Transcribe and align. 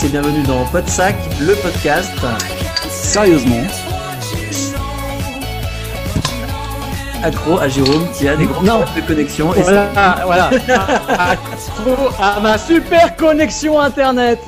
Tous 0.00 0.06
et 0.06 0.08
bienvenue 0.10 0.42
dans 0.42 0.64
Podsac, 0.66 1.14
le 1.40 1.54
podcast. 1.62 2.12
Sérieusement, 2.90 3.62
Accro 7.22 7.58
à 7.58 7.68
Jérôme 7.68 8.06
qui 8.12 8.28
a 8.28 8.36
des 8.36 8.46
gros 8.46 8.62
Non. 8.64 8.82
problèmes 8.82 9.02
de 9.02 9.08
connexion. 9.08 9.54
Et 9.54 9.62
voilà, 9.62 10.22
voilà. 10.24 10.50
à, 10.68 11.36
à- 12.36 12.40
ma 12.40 12.58
super 12.58 13.16
connexion 13.16 13.80
internet. 13.80 14.38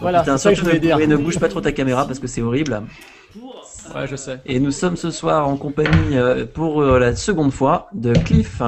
Voilà, 0.00 0.24
c'est 0.24 0.38
ça 0.38 0.50
que 0.50 0.56
je 0.56 0.62
voulais 0.62 0.74
ne, 0.74 0.78
dire. 0.78 0.98
ne 0.98 1.16
bouge 1.16 1.38
pas 1.38 1.48
trop 1.48 1.60
ta 1.60 1.72
caméra 1.72 2.06
parce 2.06 2.18
que 2.18 2.26
c'est 2.26 2.42
horrible. 2.42 2.82
Ouais, 3.94 4.06
je 4.10 4.16
sais. 4.16 4.40
Et 4.46 4.58
nous 4.60 4.70
sommes 4.70 4.96
ce 4.96 5.10
soir 5.10 5.48
en 5.48 5.56
compagnie 5.56 6.16
euh, 6.16 6.46
pour 6.46 6.82
euh, 6.82 6.98
la 6.98 7.14
seconde 7.16 7.52
fois 7.52 7.88
de 7.92 8.12
Cliff. 8.12 8.62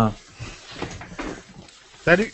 Salut 2.04 2.32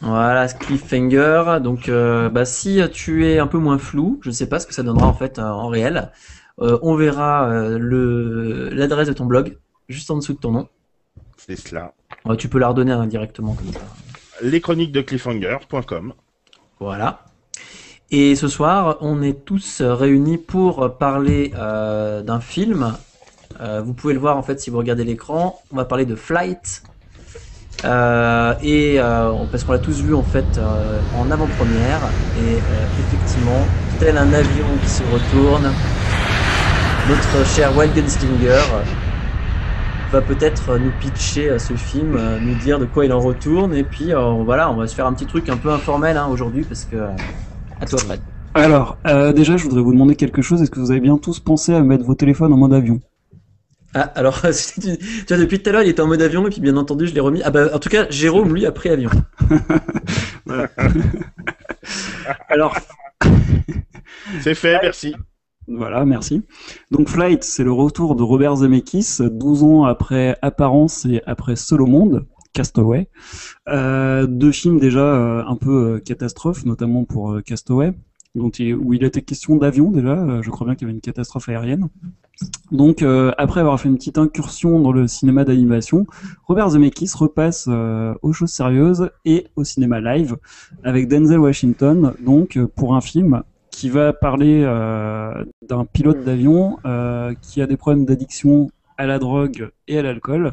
Voilà, 0.00 0.46
Cliffhanger. 0.48 1.58
Donc, 1.62 1.88
euh, 1.88 2.28
bah, 2.28 2.44
si 2.44 2.80
tu 2.92 3.26
es 3.26 3.38
un 3.38 3.46
peu 3.46 3.58
moins 3.58 3.78
flou, 3.78 4.20
je 4.22 4.30
sais 4.30 4.48
pas 4.48 4.60
ce 4.60 4.66
que 4.66 4.74
ça 4.74 4.82
donnera 4.82 5.06
en 5.06 5.14
fait 5.14 5.38
euh, 5.38 5.42
en 5.42 5.68
réel. 5.68 6.12
Euh, 6.60 6.78
on 6.82 6.94
verra 6.94 7.48
euh, 7.48 7.78
le 7.78 8.68
l'adresse 8.70 9.08
de 9.08 9.12
ton 9.12 9.26
blog 9.26 9.58
juste 9.88 10.10
en 10.10 10.16
dessous 10.16 10.34
de 10.34 10.38
ton 10.38 10.52
nom. 10.52 10.68
C'est 11.36 11.56
cela. 11.56 11.94
Tu 12.36 12.48
peux 12.48 12.58
la 12.58 12.68
redonner 12.68 12.92
hein, 12.92 13.06
directement 13.06 13.54
comme 13.54 13.72
ça. 13.72 13.80
Les 14.42 14.60
chroniques 14.60 14.92
de 14.92 15.00
cliffhanger.com. 15.00 16.12
Voilà. 16.78 17.24
Et 18.10 18.36
ce 18.36 18.48
soir, 18.48 18.98
on 19.00 19.22
est 19.22 19.44
tous 19.44 19.82
réunis 19.82 20.38
pour 20.38 20.96
parler 20.96 21.48
d'un 21.50 22.40
film. 22.40 22.96
Vous 23.60 23.94
pouvez 23.94 24.14
le 24.14 24.20
voir 24.20 24.36
en 24.36 24.42
fait 24.42 24.60
si 24.60 24.70
vous 24.70 24.78
regardez 24.78 25.04
l'écran. 25.04 25.60
On 25.72 25.76
va 25.76 25.84
parler 25.84 26.06
de 26.06 26.14
Flight. 26.14 26.82
Euh, 27.84 28.54
et 28.60 28.96
euh, 28.98 29.30
parce 29.52 29.62
qu'on 29.62 29.72
l'a 29.72 29.78
tous 29.78 30.02
vu 30.02 30.12
en 30.14 30.22
fait 30.22 30.44
euh, 30.58 30.98
en 31.16 31.30
avant-première. 31.30 32.00
Et 32.38 32.54
euh, 32.54 32.86
effectivement, 32.98 33.60
tel 34.00 34.16
un 34.16 34.32
avion 34.32 34.66
qui 34.82 34.88
se 34.88 35.02
retourne, 35.12 35.70
notre 37.08 37.46
cher 37.46 37.76
Wild 37.76 37.92
va 40.10 40.20
peut-être 40.22 40.78
nous 40.78 40.90
pitcher 41.00 41.50
euh, 41.50 41.58
ce 41.58 41.74
film, 41.74 42.16
euh, 42.16 42.38
nous 42.40 42.54
dire 42.56 42.78
de 42.78 42.86
quoi 42.86 43.04
il 43.04 43.12
en 43.12 43.20
retourne. 43.20 43.74
Et 43.74 43.84
puis 43.84 44.12
voilà, 44.44 44.70
on 44.70 44.76
va 44.76 44.86
se 44.86 44.94
faire 44.94 45.06
un 45.06 45.12
petit 45.12 45.26
truc 45.26 45.48
un 45.48 45.56
peu 45.56 45.70
informel 45.70 46.16
hein, 46.16 46.28
aujourd'hui 46.30 46.64
parce 46.64 46.84
que 46.84 46.96
à 47.80 47.86
toi 47.86 47.98
Fred. 48.00 48.20
Alors, 48.54 48.96
déjà, 49.36 49.56
je 49.56 49.62
voudrais 49.64 49.82
vous 49.82 49.92
demander 49.92 50.16
quelque 50.16 50.42
chose. 50.42 50.60
Est-ce 50.62 50.70
que 50.70 50.80
vous 50.80 50.90
avez 50.90 51.00
bien 51.00 51.16
tous 51.16 51.38
pensé 51.38 51.74
à 51.74 51.80
mettre 51.80 52.04
vos 52.04 52.14
téléphones 52.14 52.52
en 52.52 52.56
mode 52.56 52.72
avion? 52.72 53.00
Ah 53.94 54.02
alors 54.14 54.40
tu, 54.42 54.80
tu 54.80 54.96
vois 55.28 55.38
depuis 55.38 55.60
tout 55.62 55.70
à 55.70 55.72
l'heure 55.72 55.82
il 55.82 55.88
était 55.88 56.02
en 56.02 56.06
mode 56.06 56.20
avion 56.22 56.46
et 56.46 56.50
puis 56.50 56.60
bien 56.60 56.76
entendu 56.76 57.06
je 57.06 57.14
l'ai 57.14 57.20
remis. 57.20 57.40
Ah 57.44 57.50
bah 57.50 57.70
en 57.74 57.78
tout 57.78 57.88
cas 57.88 58.06
Jérôme 58.10 58.54
lui 58.54 58.66
a 58.66 58.72
pris 58.72 58.90
avion. 58.90 59.10
Alors, 62.48 62.74
C'est 64.40 64.54
fait, 64.54 64.78
merci. 64.82 65.14
voilà, 65.66 66.04
merci. 66.04 66.42
Donc, 66.90 67.08
Flight, 67.08 67.44
c'est 67.44 67.64
le 67.64 67.72
retour 67.72 68.14
de 68.16 68.22
Robert 68.22 68.56
Zemeckis, 68.56 69.18
12 69.20 69.62
ans 69.64 69.84
après 69.84 70.36
Apparence 70.42 71.04
et 71.04 71.22
après 71.26 71.56
Seul 71.56 71.82
au 71.82 71.86
monde, 71.86 72.26
Castaway. 72.54 73.08
Euh, 73.68 74.26
deux 74.26 74.52
films 74.52 74.78
déjà 74.78 75.00
euh, 75.00 75.44
un 75.46 75.56
peu 75.56 75.96
euh, 75.96 76.00
catastrophes, 76.00 76.64
notamment 76.64 77.04
pour 77.04 77.32
euh, 77.32 77.42
Castaway, 77.42 77.92
où 78.40 78.94
il 78.94 79.04
était 79.04 79.22
question 79.22 79.56
d'avion 79.56 79.90
déjà. 79.90 80.12
euh, 80.12 80.42
je 80.42 80.50
crois 80.50 80.66
bien 80.66 80.74
qu'il 80.74 80.86
y 80.86 80.90
avait 80.90 80.94
une 80.94 81.00
catastrophe 81.00 81.48
aérienne. 81.48 81.88
Donc, 82.70 83.02
euh, 83.02 83.32
après 83.36 83.60
avoir 83.60 83.80
fait 83.80 83.88
une 83.88 83.96
petite 83.96 84.18
incursion 84.18 84.80
dans 84.80 84.92
le 84.92 85.08
cinéma 85.08 85.44
d'animation, 85.44 86.06
Robert 86.46 86.70
Zemeckis 86.70 87.10
repasse 87.14 87.66
euh, 87.68 88.14
aux 88.22 88.32
choses 88.32 88.50
sérieuses 88.50 89.10
et 89.24 89.46
au 89.56 89.64
cinéma 89.64 90.00
live 90.00 90.36
avec 90.84 91.08
Denzel 91.08 91.40
Washington, 91.40 92.14
donc 92.24 92.58
pour 92.76 92.94
un 92.94 93.00
film 93.00 93.42
qui 93.70 93.90
va 93.90 94.12
parler 94.12 94.62
d'un 95.68 95.84
pilote 95.84 96.24
d'avion 96.24 96.78
qui 97.40 97.62
a 97.62 97.66
des 97.68 97.76
problèmes 97.76 98.04
d'addiction 98.06 98.70
à 98.96 99.06
la 99.06 99.20
drogue 99.20 99.70
et 99.86 99.98
à 99.98 100.02
l'alcool, 100.02 100.52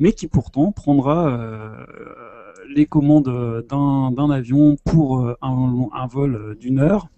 mais 0.00 0.12
qui 0.12 0.26
pourtant 0.26 0.72
prendra 0.72 1.38
les 2.74 2.86
commandes 2.86 3.64
d'un 3.68 4.30
avion 4.30 4.76
pour 4.84 5.36
un 5.40 6.06
vol 6.08 6.56
d'une 6.58 6.80
heure 6.80 7.08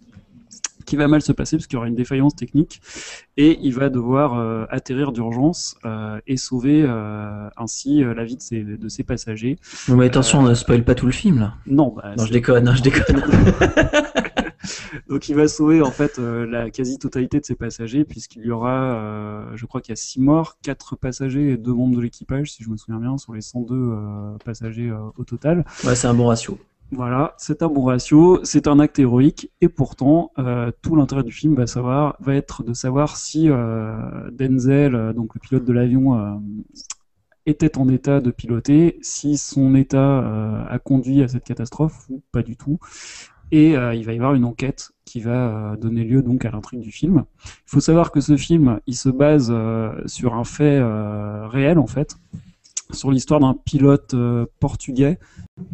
qui 0.86 0.96
va 0.96 1.08
mal 1.08 1.20
se 1.22 1.32
passer 1.32 1.56
parce 1.56 1.66
qu'il 1.66 1.76
y 1.76 1.78
aura 1.78 1.88
une 1.88 1.94
défaillance 1.94 2.34
technique 2.34 2.80
et 3.36 3.58
il 3.60 3.74
va 3.74 3.90
devoir 3.90 4.38
euh, 4.38 4.64
atterrir 4.70 5.12
d'urgence 5.12 5.76
euh, 5.84 6.18
et 6.26 6.36
sauver 6.36 6.82
euh, 6.84 7.48
ainsi 7.56 8.02
la 8.02 8.24
vie 8.24 8.36
de 8.36 8.42
ses, 8.42 8.62
de 8.62 8.88
ses 8.88 9.04
passagers. 9.04 9.58
Non 9.88 9.96
mais 9.96 10.06
attention 10.06 10.42
ne 10.42 10.54
spoil 10.54 10.84
pas 10.84 10.94
tout 10.94 11.06
le 11.06 11.12
film 11.12 11.40
là. 11.40 11.54
Non, 11.66 11.92
bah, 11.94 12.14
Non 12.16 12.24
je 12.24 12.32
déconne, 12.32 12.68
hein, 12.68 12.74
je 12.74 12.82
déconne. 12.82 13.22
Donc 15.08 15.28
il 15.28 15.34
va 15.34 15.48
sauver 15.48 15.82
en 15.82 15.90
fait 15.90 16.18
euh, 16.18 16.46
la 16.46 16.70
quasi-totalité 16.70 17.40
de 17.40 17.44
ses 17.44 17.54
passagers 17.54 18.04
puisqu'il 18.04 18.44
y 18.44 18.50
aura, 18.50 18.94
euh, 18.94 19.50
je 19.54 19.66
crois 19.66 19.80
qu'il 19.80 19.92
y 19.92 19.94
a 19.94 19.96
6 19.96 20.20
morts, 20.20 20.58
4 20.62 20.96
passagers 20.96 21.52
et 21.52 21.56
2 21.56 21.72
membres 21.72 21.96
de 21.96 22.02
l'équipage 22.02 22.52
si 22.52 22.64
je 22.64 22.70
me 22.70 22.76
souviens 22.76 23.00
bien 23.00 23.18
sur 23.18 23.34
les 23.34 23.40
102 23.40 23.74
euh, 23.74 24.36
passagers 24.44 24.92
au 25.16 25.24
total. 25.24 25.64
Ouais 25.84 25.94
c'est 25.94 26.06
un 26.06 26.14
bon 26.14 26.26
ratio. 26.26 26.58
Voilà, 26.92 27.34
c'est 27.36 27.62
un 27.62 27.68
bon 27.68 27.84
ratio, 27.84 28.38
c'est 28.44 28.68
un 28.68 28.78
acte 28.78 29.00
héroïque 29.00 29.50
et 29.60 29.68
pourtant 29.68 30.30
euh, 30.38 30.70
tout 30.82 30.94
l'intérêt 30.94 31.24
du 31.24 31.32
film 31.32 31.56
va 31.56 31.66
savoir 31.66 32.16
va 32.20 32.34
être 32.36 32.62
de 32.62 32.72
savoir 32.74 33.16
si 33.16 33.50
euh, 33.50 34.30
Denzel, 34.30 34.94
euh, 34.94 35.12
donc 35.12 35.34
le 35.34 35.40
pilote 35.40 35.64
de 35.64 35.72
l'avion, 35.72 36.16
euh, 36.16 36.34
était 37.44 37.76
en 37.76 37.88
état 37.88 38.20
de 38.20 38.30
piloter, 38.30 38.98
si 39.02 39.36
son 39.36 39.74
état 39.74 40.20
euh, 40.20 40.64
a 40.68 40.78
conduit 40.78 41.22
à 41.24 41.28
cette 41.28 41.44
catastrophe 41.44 42.06
ou 42.08 42.22
pas 42.30 42.42
du 42.44 42.56
tout. 42.56 42.78
Et 43.50 43.76
euh, 43.76 43.94
il 43.94 44.04
va 44.04 44.12
y 44.12 44.16
avoir 44.16 44.34
une 44.34 44.44
enquête 44.44 44.92
qui 45.04 45.20
va 45.20 45.76
donner 45.80 46.04
lieu 46.04 46.22
donc 46.22 46.44
à 46.44 46.50
l'intrigue 46.52 46.80
du 46.80 46.92
film. 46.92 47.24
Il 47.44 47.70
faut 47.70 47.80
savoir 47.80 48.12
que 48.12 48.20
ce 48.20 48.36
film, 48.36 48.80
il 48.86 48.96
se 48.96 49.08
base 49.08 49.54
sur 50.06 50.34
un 50.34 50.44
fait 50.44 50.80
réel 51.46 51.78
en 51.78 51.86
fait, 51.86 52.16
sur 52.92 53.10
l'histoire 53.10 53.40
d'un 53.40 53.54
pilote 53.54 54.14
euh, 54.14 54.46
portugais 54.60 55.18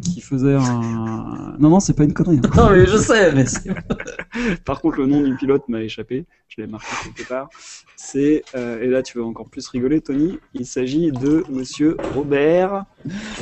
qui 0.01 0.21
faisait 0.21 0.55
un. 0.55 1.55
Non 1.59 1.69
non, 1.69 1.79
c'est 1.79 1.93
pas 1.93 2.03
une 2.05 2.13
connerie. 2.13 2.39
hein. 2.43 2.49
Non 2.55 2.69
mais 2.71 2.85
je 2.85 2.97
sais 2.97 3.31
mais 3.33 3.45
c'est- 3.45 3.69
Par 4.65 4.81
contre, 4.81 4.97
le 4.99 5.05
nom 5.07 5.21
du 5.21 5.35
pilote 5.35 5.67
m'a 5.69 5.81
échappé. 5.81 6.25
Je 6.47 6.61
l'ai 6.61 6.67
marqué 6.67 6.87
quelque 7.03 7.27
part. 7.27 7.49
C'est 7.95 8.43
euh, 8.55 8.81
et 8.81 8.87
là 8.87 9.01
tu 9.03 9.17
vas 9.19 9.25
encore 9.25 9.49
plus 9.49 9.67
rigoler, 9.67 10.01
Tony. 10.01 10.39
Il 10.53 10.65
s'agit 10.65 11.11
de 11.11 11.43
Monsieur 11.49 11.97
Robert 12.15 12.85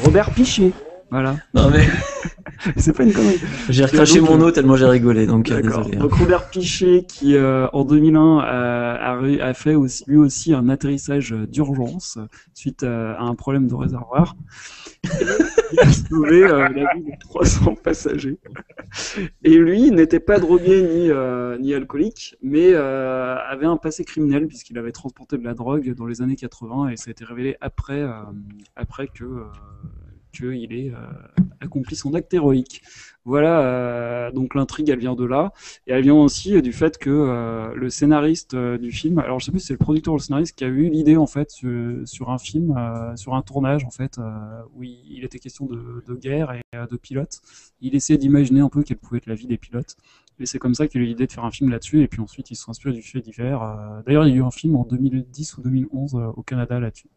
Robert 0.03 0.31
Pichet. 0.31 0.71
Voilà. 1.09 1.35
non 1.53 1.69
mais 1.69 1.85
c'est 2.77 2.95
pas 2.95 3.03
une 3.03 3.13
connerie. 3.13 3.39
J'ai 3.69 3.85
recraché 3.85 4.19
donc, 4.19 4.29
mon 4.29 4.41
euh, 4.41 4.45
eau 4.47 4.51
tellement 4.51 4.75
j'ai 4.75 4.85
rigolé, 4.85 5.25
donc 5.25 5.49
euh, 5.51 5.61
désolé. 5.61 5.95
hein. 5.97 5.99
Donc 5.99 6.13
Robert 6.13 6.49
Pichet, 6.49 7.03
qui 7.07 7.35
euh, 7.35 7.67
en 7.73 7.83
2001 7.85 8.39
a, 8.39 8.43
a, 9.13 9.47
a 9.49 9.53
fait 9.53 9.75
aussi, 9.75 10.03
lui 10.07 10.17
aussi 10.17 10.53
un 10.53 10.69
atterrissage 10.69 11.31
d'urgence 11.31 12.17
suite 12.53 12.83
à, 12.83 13.13
à 13.13 13.23
un 13.23 13.35
problème 13.35 13.67
de 13.67 13.73
réservoir. 13.75 14.35
Il 15.73 15.79
a 15.79 15.91
sauvé 15.91 16.43
euh, 16.43 16.67
la 16.69 16.93
vie 16.93 17.03
de 17.03 17.19
300 17.21 17.75
passagers. 17.83 18.37
Et 19.43 19.57
lui 19.57 19.89
n'était 19.91 20.19
pas 20.19 20.37
drogué 20.39 20.81
ni, 20.83 21.09
euh, 21.09 21.57
ni 21.57 21.73
alcoolique, 21.73 22.35
mais 22.43 22.71
euh, 22.73 23.35
avait 23.49 23.65
un 23.65 23.77
passé 23.77 24.03
criminel 24.03 24.47
puisqu'il 24.47 24.77
avait 24.77 24.91
transporté 24.91 25.37
de 25.37 25.43
la 25.43 25.53
drogue 25.53 25.93
dans 25.95 26.05
les 26.05 26.21
années 26.21 26.35
80 26.35 26.89
et 26.89 26.97
ça 26.97 27.05
a 27.07 27.11
été 27.11 27.25
révélé 27.25 27.55
après, 27.61 28.01
euh, 28.01 28.11
après 28.75 29.07
que 29.07 29.23
euh, 29.23 29.43
qu'il 30.31 30.73
ait 30.73 30.91
euh, 30.91 30.97
accompli 31.59 31.95
son 31.95 32.13
acte 32.13 32.33
héroïque. 32.33 32.81
Voilà, 33.23 33.61
euh, 33.61 34.31
donc 34.31 34.55
l'intrigue, 34.55 34.89
elle 34.89 34.99
vient 34.99 35.15
de 35.15 35.25
là. 35.25 35.53
Et 35.85 35.91
elle 35.91 36.01
vient 36.01 36.15
aussi 36.15 36.59
du 36.61 36.73
fait 36.73 36.97
que 36.97 37.09
euh, 37.09 37.73
le 37.75 37.89
scénariste 37.89 38.55
du 38.55 38.91
film, 38.91 39.19
alors 39.19 39.39
je 39.39 39.45
sais 39.45 39.51
plus 39.51 39.59
si 39.59 39.67
c'est 39.67 39.73
le 39.73 39.79
producteur 39.79 40.13
ou 40.13 40.17
le 40.17 40.23
scénariste 40.23 40.57
qui 40.57 40.63
a 40.63 40.67
eu 40.67 40.89
l'idée 40.89 41.17
en 41.17 41.27
fait 41.27 41.51
sur, 41.51 42.29
un 42.29 42.37
film, 42.39 42.75
sur 43.15 43.35
un 43.35 43.41
tournage 43.41 43.85
en 43.85 43.91
fait, 43.91 44.19
où 44.75 44.83
il, 44.83 45.23
était 45.23 45.39
question 45.39 45.67
de, 45.67 46.15
guerre 46.15 46.53
et 46.53 46.61
de 46.73 46.97
pilotes. 46.97 47.41
Il 47.79 47.95
essayait 47.95 48.17
d'imaginer 48.17 48.61
un 48.61 48.69
peu 48.69 48.81
quelle 48.81 48.97
pouvait 48.97 49.17
être 49.17 49.27
la 49.27 49.35
vie 49.35 49.47
des 49.47 49.57
pilotes. 49.57 49.97
Et 50.39 50.47
c'est 50.47 50.57
comme 50.57 50.73
ça 50.73 50.87
qu'il 50.87 51.01
a 51.01 51.03
eu 51.03 51.07
l'idée 51.07 51.27
de 51.27 51.31
faire 51.31 51.45
un 51.45 51.51
film 51.51 51.69
là-dessus. 51.69 52.01
Et 52.01 52.07
puis 52.07 52.19
ensuite, 52.19 52.49
ils 52.49 52.55
se 52.55 52.63
sont 52.63 52.71
inspirés 52.71 52.95
du 52.95 53.03
fait 53.03 53.21
divers. 53.21 54.01
D'ailleurs, 54.05 54.25
il 54.25 54.31
y 54.31 54.33
a 54.33 54.37
eu 54.37 54.43
un 54.43 54.51
film 54.51 54.75
en 54.75 54.83
2010 54.83 55.57
ou 55.57 55.61
2011 55.61 56.15
euh, 56.15 56.27
au 56.35 56.41
Canada 56.41 56.79
là-dessus. 56.79 57.09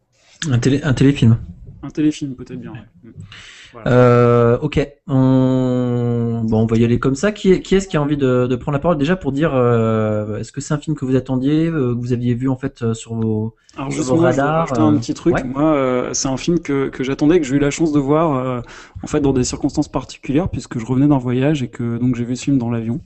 Un, 0.49 0.59
télé, 0.59 0.81
un 0.83 0.93
téléfilm. 0.93 1.37
Un 1.83 1.89
téléfilm 1.89 2.35
peut-être 2.35 2.59
bien. 2.59 2.71
ouais. 2.73 3.81
Euh, 3.87 4.57
ok, 4.59 4.79
on... 5.07 6.41
Bon, 6.47 6.61
on 6.63 6.65
va 6.65 6.77
y 6.77 6.83
aller 6.83 6.97
comme 6.99 7.15
ça. 7.15 7.31
Qui, 7.31 7.59
qui 7.61 7.75
est-ce 7.75 7.87
qui 7.87 7.97
a 7.97 8.01
envie 8.01 8.17
de, 8.17 8.47
de 8.47 8.55
prendre 8.55 8.75
la 8.77 8.79
parole? 8.79 8.97
Déjà 8.97 9.15
pour 9.15 9.31
dire 9.31 9.51
euh, 9.53 10.37
est-ce 10.37 10.51
que 10.51 10.61
c'est 10.61 10.73
un 10.73 10.77
film 10.77 10.95
que 10.95 11.05
vous 11.05 11.15
attendiez, 11.15 11.67
euh, 11.67 11.93
que 11.93 11.99
vous 11.99 12.13
aviez 12.13 12.33
vu 12.33 12.47
en 12.49 12.55
fait 12.55 12.93
sur 12.93 13.15
vos 13.15 13.55
Alors 13.77 13.91
Sur 13.91 14.03
vos 14.15 14.21
radars, 14.21 14.79
un 14.79 14.97
petit 14.97 15.13
truc. 15.13 15.35
ouais. 15.35 15.43
Moi, 15.43 15.75
euh, 15.75 16.09
c'est 16.13 16.27
un 16.27 16.37
film 16.37 16.59
que, 16.59 16.89
que 16.89 17.03
j'attendais, 17.03 17.39
que 17.39 17.45
j'ai 17.45 17.55
eu 17.55 17.59
la 17.59 17.71
chance 17.71 17.91
de 17.91 17.99
voir, 17.99 18.63
en 19.03 19.07
fait, 19.07 19.19
dans 19.19 19.33
des 19.33 19.43
circonstances 19.43 19.89
particulières, 19.89 20.49
puisque 20.49 20.79
je 20.79 20.85
revenais 20.85 21.07
d'un 21.07 21.17
voyage 21.17 21.61
et 21.61 21.67
que 21.67 21.97
donc 21.97 22.15
j'ai 22.15 22.23
vu 22.25 22.35
ce 22.35 22.43
film 22.45 22.57
dans 22.57 22.69
l'avion, 22.71 23.01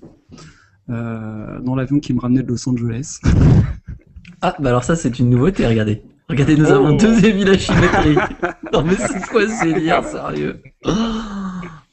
dans 0.87 1.75
l'avion 1.75 1.99
qui 1.99 2.13
me 2.13 2.19
ramenait 2.19 2.43
de 2.43 2.47
Los 2.49 2.67
Angeles. 2.69 3.19
Ah, 4.41 4.55
bah 4.59 4.69
alors 4.69 4.83
ça 4.85 4.95
c'est 4.95 5.19
une 5.19 5.29
nouveauté, 5.29 5.67
regardez. 5.67 6.01
Regardez, 6.29 6.55
nous 6.55 6.67
Oh. 6.67 6.73
avons 6.75 6.91
deux 6.95 7.25
Émile 7.25 7.59
Chimétrie. 7.59 8.15
non 8.73 8.83
mais 8.83 8.95
c'est 8.95 9.19
quoi 9.27 9.47
ce 9.47 9.63
délire, 9.65 10.03
sérieux? 10.03 10.61
Oh 10.85 10.91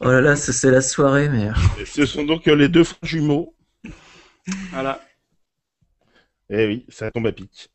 Oh 0.00 0.10
là 0.10 0.20
là, 0.20 0.36
c'est 0.36 0.52
c'est 0.52 0.70
la 0.70 0.82
soirée, 0.82 1.28
mais... 1.30 1.48
Ce 1.86 2.04
sont 2.04 2.24
donc 2.24 2.46
euh, 2.48 2.54
les 2.54 2.68
deux 2.68 2.84
frères 2.84 2.98
jumeaux. 3.02 3.54
Voilà. 4.72 5.00
Eh 6.50 6.66
oui, 6.66 6.84
ça 6.90 7.10
tombe 7.10 7.26
à 7.26 7.32
pic. 7.32 7.70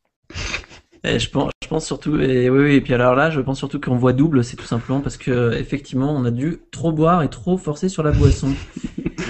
Eh, 1.04 1.18
je 1.18 1.30
pense, 1.32 1.52
je 1.64 1.68
pense 1.68 1.86
surtout, 1.88 2.20
et 2.20 2.48
oui, 2.52 2.64
oui, 2.64 2.74
et 2.76 2.82
puis 2.82 2.94
alors 2.94 3.16
là, 3.16 3.32
je 3.32 3.42
pense 3.42 3.58
surtout 3.58 3.80
qu'on 3.80 3.96
voit 3.98 4.14
double, 4.14 4.44
c'est 4.44 4.56
tout 4.56 4.66
simplement 4.66 5.02
parce 5.02 5.18
que 5.18 5.52
effectivement, 5.54 6.16
on 6.16 6.24
a 6.26 6.32
dû 6.32 6.60
trop 6.72 6.92
boire 6.92 7.24
et 7.24 7.30
trop 7.30 7.58
forcer 7.58 7.90
sur 7.90 8.04
la 8.04 8.12
boisson. 8.12 8.54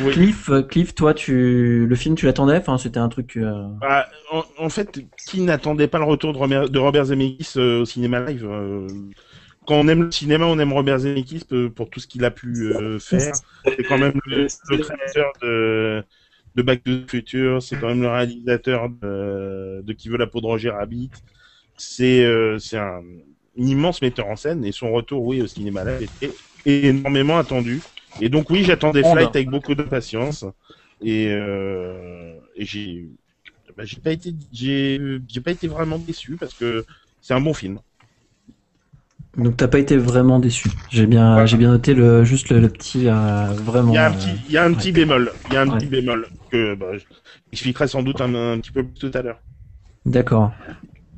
Oui. 0.05 0.11
Cliff, 0.13 0.49
euh, 0.49 0.61
Cliff, 0.63 0.95
toi, 0.95 1.13
tu, 1.13 1.85
le 1.87 1.95
film, 1.95 2.15
tu 2.15 2.25
l'attendais? 2.25 2.57
Enfin, 2.57 2.77
c'était 2.77 2.99
un 2.99 3.09
truc. 3.09 3.37
euh, 3.37 3.67
Ah, 3.81 4.07
en, 4.31 4.43
en 4.57 4.69
fait, 4.69 4.99
qui 5.27 5.41
n'attendait 5.41 5.87
pas 5.87 5.97
le 5.99 6.05
retour 6.05 6.33
de 6.33 6.37
Robert, 6.37 6.69
de 6.69 6.79
Robert 6.79 7.05
Zemeckis 7.05 7.53
euh, 7.57 7.81
au 7.81 7.85
cinéma 7.85 8.19
live 8.21 8.45
euh, 8.45 8.87
Quand 9.67 9.75
on 9.75 9.87
aime 9.87 10.03
le 10.03 10.11
cinéma, 10.11 10.45
on 10.45 10.57
aime 10.59 10.73
Robert 10.73 10.99
Zemeckis 10.99 11.45
pour 11.75 11.89
tout 11.89 11.99
ce 11.99 12.07
qu'il 12.07 12.23
a 12.25 12.31
pu 12.31 12.71
euh, 12.73 12.99
faire. 12.99 13.33
C'est 13.65 13.83
quand 13.83 13.97
même 13.97 14.13
le, 14.25 14.47
le 14.69 14.77
créateur 14.77 15.31
de, 15.41 16.03
de 16.55 16.61
Back 16.61 16.83
to 16.83 16.91
the 17.01 17.09
Future, 17.09 17.61
c'est 17.61 17.77
quand 17.77 17.87
même 17.89 18.01
le 18.01 18.09
réalisateur 18.09 18.89
de, 18.89 19.81
de 19.83 19.93
Qui 19.93 20.09
veut 20.09 20.17
la 20.17 20.27
peau 20.27 20.41
de 20.41 20.45
Roger 20.47 20.69
Rabbit. 20.71 21.11
C'est 21.77 22.23
euh, 22.25 22.59
c'est 22.59 22.77
un, 22.77 23.01
immense 23.57 24.01
metteur 24.01 24.27
en 24.27 24.35
scène 24.35 24.63
et 24.65 24.71
son 24.71 24.91
retour, 24.91 25.23
oui, 25.25 25.41
au 25.41 25.47
cinéma 25.47 25.83
live 25.83 26.09
était 26.21 26.33
énormément 26.65 27.37
attendu. 27.37 27.81
Et 28.19 28.29
donc 28.29 28.49
oui, 28.49 28.63
j'attendais 28.63 29.03
Oh, 29.03 29.11
Flight 29.11 29.29
bah. 29.29 29.35
avec 29.35 29.49
beaucoup 29.49 29.75
de 29.75 29.83
patience 29.83 30.45
et, 31.01 31.27
euh, 31.29 32.39
et 32.55 32.65
j'ai 32.65 33.09
bah, 33.77 33.85
j'ai 33.85 34.01
pas 34.01 34.11
été 34.11 34.33
j'ai 34.51 34.99
j'ai 35.27 35.41
pas 35.41 35.51
été 35.51 35.67
vraiment 35.67 35.99
déçu 35.99 36.37
parce 36.37 36.53
que 36.55 36.85
c'est 37.21 37.33
un 37.33 37.41
bon 37.41 37.53
film. 37.53 37.79
Donc, 39.37 39.55
t'as 39.57 39.67
pas 39.67 39.79
été 39.79 39.97
vraiment 39.97 40.39
déçu. 40.39 40.69
J'ai 40.89 41.05
bien, 41.07 41.45
j'ai 41.45 41.57
bien 41.57 41.69
noté 41.69 41.93
le, 41.93 42.23
juste 42.23 42.49
le, 42.49 42.59
le 42.59 42.69
petit, 42.69 43.07
euh, 43.07 43.53
vraiment. 43.53 43.93
Il 43.93 43.93
y 43.93 43.97
a 43.97 44.05
un 44.07 44.11
petit 44.11 44.41
il 44.47 44.51
y 44.53 44.57
a 44.57 44.63
un 44.63 44.73
petit 44.73 44.91
bémol, 44.91 45.31
il 45.47 45.53
y 45.53 45.55
a 45.57 45.61
un 45.61 45.69
Ouais. 45.69 45.79
petit 45.79 45.85
bémol 45.85 46.27
que 46.49 46.73
bah, 46.75 46.97
je- 46.97 47.05
j'expliquerai 47.51 47.87
sans 47.87 48.01
doute 48.03 48.21
un, 48.21 48.33
un 48.33 48.59
petit 48.59 48.71
peu 48.71 48.83
plus 48.83 48.93
tout 49.11 49.11
à 49.15 49.21
l'heure. 49.21 49.39
D'accord. 50.05 50.51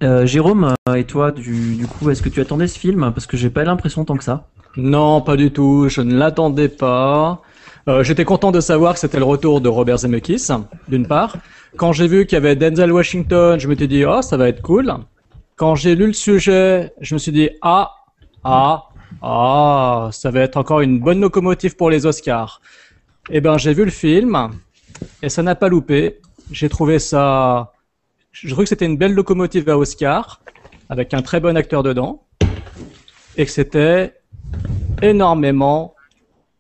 Euh, 0.04 0.26
Jérôme, 0.26 0.76
euh, 0.90 0.96
et 0.96 1.06
toi, 1.06 1.32
du, 1.32 1.88
coup, 1.88 2.10
est-ce 2.10 2.22
que 2.22 2.28
tu 2.28 2.42
attendais 2.42 2.68
ce 2.68 2.78
film? 2.78 3.12
Parce 3.14 3.26
que 3.26 3.38
j'ai 3.38 3.50
pas 3.50 3.64
l'impression 3.64 4.04
tant 4.04 4.18
que 4.18 4.24
ça. 4.24 4.48
Non, 4.76 5.22
pas 5.22 5.38
du 5.38 5.52
tout. 5.52 5.88
Je 5.88 6.02
ne 6.02 6.16
l'attendais 6.16 6.68
pas. 6.68 7.42
Euh, 7.88 8.04
J'étais 8.04 8.26
content 8.26 8.52
de 8.52 8.60
savoir 8.60 8.94
que 8.94 9.00
c'était 9.00 9.20
le 9.20 9.24
retour 9.24 9.62
de 9.62 9.70
Robert 9.70 10.00
Zemeckis, 10.00 10.48
d'une 10.90 11.08
part. 11.08 11.38
Quand 11.78 11.94
j'ai 11.94 12.08
vu 12.08 12.26
qu'il 12.26 12.36
y 12.36 12.38
avait 12.38 12.56
Denzel 12.56 12.92
Washington, 12.92 13.58
je 13.60 13.68
me 13.68 13.76
suis 13.76 13.88
dit, 13.88 14.04
oh, 14.06 14.22
ça 14.22 14.36
va 14.36 14.50
être 14.50 14.62
cool. 14.62 14.94
Quand 15.56 15.76
j'ai 15.76 15.96
lu 15.96 16.08
le 16.08 16.14
sujet, 16.14 16.92
je 17.00 17.14
me 17.14 17.20
suis 17.20 17.32
dit, 17.32 17.50
ah, 17.62 17.92
ah, 18.44 18.90
ah, 19.22 20.10
ça 20.12 20.32
va 20.32 20.42
être 20.42 20.58
encore 20.58 20.82
une 20.82 21.00
bonne 21.00 21.22
locomotive 21.22 21.78
pour 21.78 21.90
les 21.90 22.06
Oscars. 22.06 22.62
Eh 23.30 23.40
ben, 23.40 23.58
j'ai 23.58 23.74
vu 23.74 23.86
le 23.86 23.92
film 23.92 24.50
et 25.22 25.30
ça 25.30 25.44
n'a 25.44 25.56
pas 25.56 25.70
loupé. 25.70 26.20
J'ai 26.52 26.68
trouvé 26.68 27.00
ça. 27.00 27.72
Je 28.34 28.50
trouve 28.50 28.64
que 28.66 28.70
c'était 28.70 28.86
une 28.86 28.98
belle 28.98 29.14
locomotive 29.14 29.70
à 29.70 29.78
Oscar 29.78 30.42
avec 30.90 31.14
un 31.14 31.22
très 31.22 31.40
bon 31.40 31.56
acteur 31.56 31.84
dedans 31.84 32.24
et 33.38 33.46
que 33.46 33.52
c'était 33.52 34.16
énormément, 35.02 35.96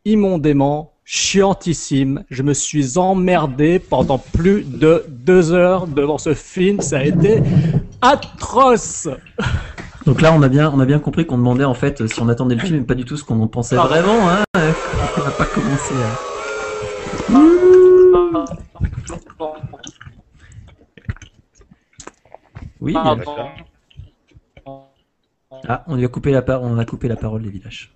immondément, 0.05 0.93
chiantissime. 1.03 2.23
Je 2.29 2.43
me 2.43 2.53
suis 2.53 2.97
emmerdé 2.97 3.79
pendant 3.79 4.17
plus 4.19 4.63
de 4.63 5.03
deux 5.09 5.51
heures 5.51 5.87
devant 5.87 6.17
ce 6.17 6.33
film. 6.33 6.79
Ça 6.79 6.99
a 6.99 7.03
été 7.03 7.41
atroce. 8.01 9.09
Donc 10.05 10.21
là, 10.21 10.31
on 10.33 10.41
a 10.43 10.49
bien, 10.49 10.71
on 10.73 10.79
a 10.79 10.85
bien 10.85 10.99
compris 10.99 11.25
qu'on 11.25 11.37
demandait 11.37 11.63
en 11.63 11.73
fait 11.73 12.07
si 12.07 12.21
on 12.21 12.29
attendait 12.29 12.55
le 12.55 12.61
film 12.61 12.81
et 12.81 12.85
pas 12.85 12.95
du 12.95 13.05
tout 13.05 13.17
ce 13.17 13.23
qu'on 13.23 13.41
en 13.41 13.47
pensait 13.47 13.77
Ah. 13.79 13.87
vraiment. 13.87 14.29
Hein 14.29 14.43
on 14.55 15.21
va 15.21 15.31
pas 15.31 15.45
commencer. 15.45 15.93
à- 15.95 17.33
Oui. 22.83 22.93
Ah, 22.95 23.15
D'accord. 23.15 23.55
Ah, 25.65 25.83
on 25.87 25.95
lui 25.95 26.03
a 26.03 26.09
coupé 26.09 26.31
la 26.31 26.41
parole. 26.41 26.69
On 26.69 26.77
a 26.77 26.85
coupé 26.85 27.07
la 27.07 27.15
parole, 27.15 27.41
les 27.43 27.49
villages. 27.49 27.93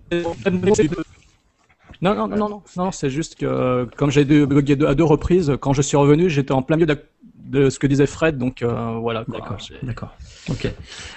Non, 2.00 2.14
non, 2.14 2.28
non, 2.28 2.36
non, 2.36 2.48
non, 2.48 2.62
non, 2.76 2.90
c'est 2.92 3.10
juste 3.10 3.34
que 3.34 3.86
comme 3.96 4.10
j'ai 4.10 4.24
deux- 4.24 4.46
à 4.86 4.94
deux 4.94 5.04
reprises, 5.04 5.52
quand 5.60 5.72
je 5.72 5.82
suis 5.82 5.96
revenu, 5.96 6.30
j'étais 6.30 6.52
en 6.52 6.62
plein 6.62 6.76
milieu 6.76 6.86
de, 6.86 6.98
de 7.34 7.70
ce 7.70 7.78
que 7.78 7.86
disait 7.86 8.06
Fred, 8.06 8.38
donc 8.38 8.62
euh, 8.62 8.98
voilà. 9.00 9.24
D'accord. 9.28 9.58
D'accord. 9.82 10.16
Ok. 10.48 10.72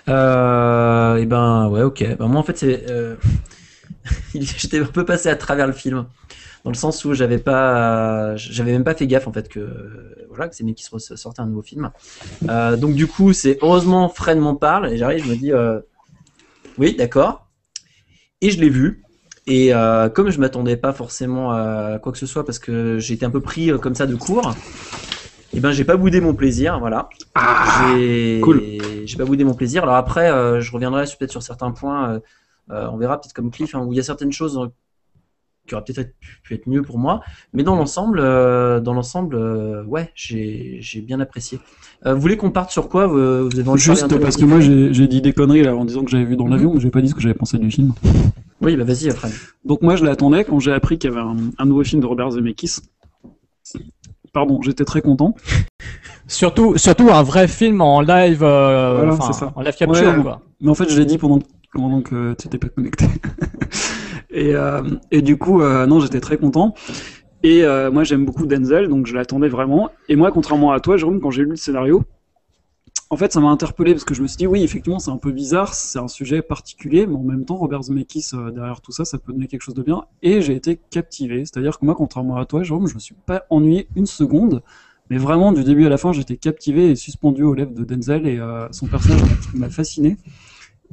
Euh, 0.09 1.15
et 1.17 1.25
ben 1.25 1.69
ouais, 1.69 1.83
ok. 1.83 2.17
Ben, 2.17 2.27
moi 2.27 2.39
en 2.41 2.43
fait 2.43 2.57
c'est, 2.57 2.89
euh, 2.89 3.15
j'étais 4.33 4.79
un 4.79 4.85
peu 4.85 5.05
passé 5.05 5.29
à 5.29 5.35
travers 5.35 5.67
le 5.67 5.73
film, 5.73 6.05
dans 6.63 6.71
le 6.71 6.75
sens 6.75 7.03
où 7.05 7.13
j'avais 7.13 7.39
pas, 7.39 8.35
j'avais 8.35 8.71
même 8.71 8.83
pas 8.83 8.93
fait 8.93 9.07
gaffe 9.07 9.27
en 9.27 9.33
fait 9.33 9.49
que 9.49 9.67
voilà 10.29 10.47
que 10.47 10.55
c'est 10.55 10.63
qui 10.73 10.83
se 10.83 11.15
sortait 11.15 11.41
un 11.41 11.47
nouveau 11.47 11.61
film. 11.61 11.91
Euh, 12.49 12.77
donc 12.77 12.93
du 12.93 13.07
coup 13.07 13.33
c'est 13.33 13.57
heureusement 13.61 14.09
Fred 14.09 14.37
m'en 14.37 14.55
parle 14.55 14.91
et 14.91 14.97
j'arrive, 14.97 15.23
je 15.25 15.29
me 15.29 15.35
dis 15.35 15.51
euh, 15.51 15.79
oui 16.77 16.95
d'accord. 16.95 17.47
Et 18.41 18.51
je 18.51 18.59
l'ai 18.59 18.69
vu. 18.69 19.03
Et 19.47 19.73
euh, 19.73 20.07
comme 20.09 20.29
je 20.29 20.39
m'attendais 20.39 20.77
pas 20.77 20.93
forcément 20.93 21.51
à 21.51 21.99
quoi 21.99 22.11
que 22.11 22.17
ce 22.17 22.27
soit 22.27 22.45
parce 22.45 22.59
que 22.59 22.99
j'étais 22.99 23.25
un 23.25 23.31
peu 23.31 23.41
pris 23.41 23.71
comme 23.79 23.95
ça 23.95 24.05
de 24.05 24.15
court, 24.15 24.53
et 25.53 25.59
ben 25.59 25.71
j'ai 25.71 25.83
pas 25.83 25.97
boudé 25.97 26.21
mon 26.21 26.35
plaisir, 26.35 26.79
voilà. 26.79 27.09
j'ai 27.89 28.39
cool. 28.41 28.61
j'ai 29.03 29.17
pas 29.17 29.25
boudé 29.25 29.43
mon 29.43 29.55
plaisir. 29.55 29.83
Alors 29.83 29.95
après, 29.95 30.29
je 30.61 30.71
reviendrai 30.71 31.07
sur- 31.07 31.17
peut-être 31.17 31.31
sur 31.31 31.41
certains 31.41 31.71
points. 31.71 32.21
on 32.69 32.97
verra 32.97 33.19
peut-être 33.19 33.33
comme 33.33 33.49
Cliff 33.49 33.73
hein, 33.73 33.79
où 33.79 33.93
il 33.93 33.97
y 33.97 33.99
a 33.99 34.03
certaines 34.03 34.31
choses 34.31 34.69
qui 35.67 35.75
auraient 35.75 35.83
peut-être 35.85 36.13
pu, 36.43 36.53
être 36.55 36.67
mieux 36.67 36.81
pour 36.81 36.97
moi. 36.97 37.21
Mais 37.53 37.63
dans 37.63 37.75
l'ensemble, 37.75 38.19
euh, 38.19 38.79
dans 38.79 38.93
l'ensemble, 38.93 39.35
euh, 39.35 39.83
ouais, 39.85 40.11
j'ai 40.15 40.77
j'ai 40.81 41.01
bien 41.01 41.19
apprécié. 41.19 41.59
Euh, 42.05 42.13
vous 42.15 42.21
voulez 42.21 42.35
qu'on 42.37 42.51
parte 42.51 42.71
sur 42.71 42.89
quoi 42.89 43.07
vous, 43.07 43.49
vous 43.49 43.59
avez 43.59 43.69
envie 43.69 43.81
Juste 43.81 44.17
parce 44.19 44.37
que 44.37 44.45
moi 44.45 44.59
j'ai 44.59 44.93
j'ai 44.93 45.07
dit 45.07 45.21
des 45.21 45.33
conneries 45.33 45.63
là 45.63 45.75
en 45.75 45.85
disant 45.85 46.03
que 46.03 46.09
j'avais 46.11 46.25
vu 46.25 46.35
dans 46.35 46.45
Mhm. 46.45 46.51
l'avion, 46.51 46.73
mais 46.73 46.79
j'ai 46.79 46.89
pas 46.89 47.01
dit 47.01 47.09
ce 47.09 47.15
que 47.15 47.21
j'avais 47.21 47.35
pensé 47.35 47.57
du 47.57 47.69
film. 47.71 47.93
Oui, 48.61 48.75
bah 48.75 48.83
vas-y, 48.83 49.09
Fred. 49.11 49.31
Donc 49.65 49.81
moi 49.81 49.95
je 49.95 50.03
l'attendais 50.05 50.43
quand 50.43 50.59
j'ai 50.59 50.71
appris 50.73 50.97
qu'il 50.99 51.09
y 51.09 51.13
avait 51.13 51.21
un, 51.21 51.35
un 51.57 51.65
nouveau 51.65 51.83
film 51.83 52.01
de 52.01 52.05
Robert 52.07 52.31
Zemeckis. 52.31 52.77
Pardon, 54.33 54.61
j'étais 54.61 54.85
très 54.85 55.01
content. 55.01 55.35
Surtout, 56.27 56.77
surtout 56.77 57.09
un 57.11 57.23
vrai 57.23 57.47
film 57.47 57.81
en 57.81 57.99
live, 58.01 58.41
euh, 58.43 58.95
Voilà, 59.17 59.33
ça. 59.33 59.51
en 59.55 59.61
live 59.61 59.75
capture, 59.75 60.07
Ouais. 60.15 60.21
quoi. 60.21 60.41
Mais 60.61 60.69
en 60.69 60.73
fait, 60.75 60.89
je 60.89 60.97
l'ai 60.97 61.05
dit 61.05 61.17
pendant, 61.17 61.39
pendant 61.73 62.01
que 62.01 62.33
tu 62.39 62.47
n'étais 62.47 62.57
pas 62.57 62.69
connecté. 62.69 63.05
Et, 64.31 64.55
euh, 64.55 64.81
et 65.11 65.21
du 65.21 65.37
coup, 65.37 65.61
euh, 65.61 65.85
non, 65.85 65.99
j'étais 65.99 66.21
très 66.21 66.37
content. 66.37 66.73
Et 67.43 67.63
euh, 67.63 67.91
moi, 67.91 68.03
j'aime 68.03 68.25
beaucoup 68.25 68.45
Denzel, 68.45 68.87
donc 68.87 69.07
je 69.07 69.15
l'attendais 69.15 69.49
vraiment. 69.49 69.89
Et 70.09 70.15
moi, 70.15 70.31
contrairement 70.31 70.71
à 70.71 70.79
toi, 70.79 70.97
Jérôme, 70.97 71.19
quand 71.19 71.31
j'ai 71.31 71.43
lu 71.43 71.51
le 71.51 71.55
scénario, 71.55 72.03
en 73.09 73.17
fait, 73.17 73.33
ça 73.33 73.41
m'a 73.41 73.49
interpellé 73.49 73.91
parce 73.91 74.05
que 74.05 74.13
je 74.13 74.21
me 74.21 74.27
suis 74.27 74.37
dit, 74.37 74.47
oui, 74.47 74.63
effectivement, 74.63 74.99
c'est 74.99 75.11
un 75.11 75.17
peu 75.17 75.31
bizarre, 75.31 75.73
c'est 75.73 75.99
un 75.99 76.07
sujet 76.07 76.41
particulier, 76.41 77.07
mais 77.07 77.15
en 77.15 77.23
même 77.23 77.43
temps, 77.43 77.57
Robert 77.57 77.83
Zemeckis, 77.83 78.29
derrière 78.53 78.79
tout 78.79 78.93
ça, 78.93 79.03
ça 79.03 79.17
peut 79.17 79.33
donner 79.33 79.47
quelque 79.47 79.63
chose 79.63 79.75
de 79.75 79.83
bien. 79.83 80.05
Et 80.21 80.41
j'ai 80.41 80.55
été 80.55 80.79
captivé. 80.91 81.39
C'est-à-dire 81.39 81.77
que 81.77 81.85
moi, 81.85 81.95
contrairement 81.95 82.37
à 82.37 82.45
toi, 82.45 82.63
Jérôme, 82.63 82.87
je 82.87 82.93
me 82.93 82.99
suis 82.99 83.15
pas 83.25 83.43
ennuyé 83.49 83.89
une 83.97 84.05
seconde. 84.05 84.61
Mais 85.09 85.17
vraiment, 85.17 85.51
du 85.51 85.65
début 85.65 85.85
à 85.85 85.89
la 85.89 85.97
fin, 85.97 86.13
j'étais 86.13 86.37
captivé 86.37 86.91
et 86.91 86.95
suspendu 86.95 87.43
aux 87.43 87.53
lèvres 87.53 87.73
de 87.73 87.83
Denzel 87.83 88.25
et 88.27 88.39
son 88.71 88.87
personnage 88.87 89.21
m'a 89.55 89.69
fasciné. 89.69 90.15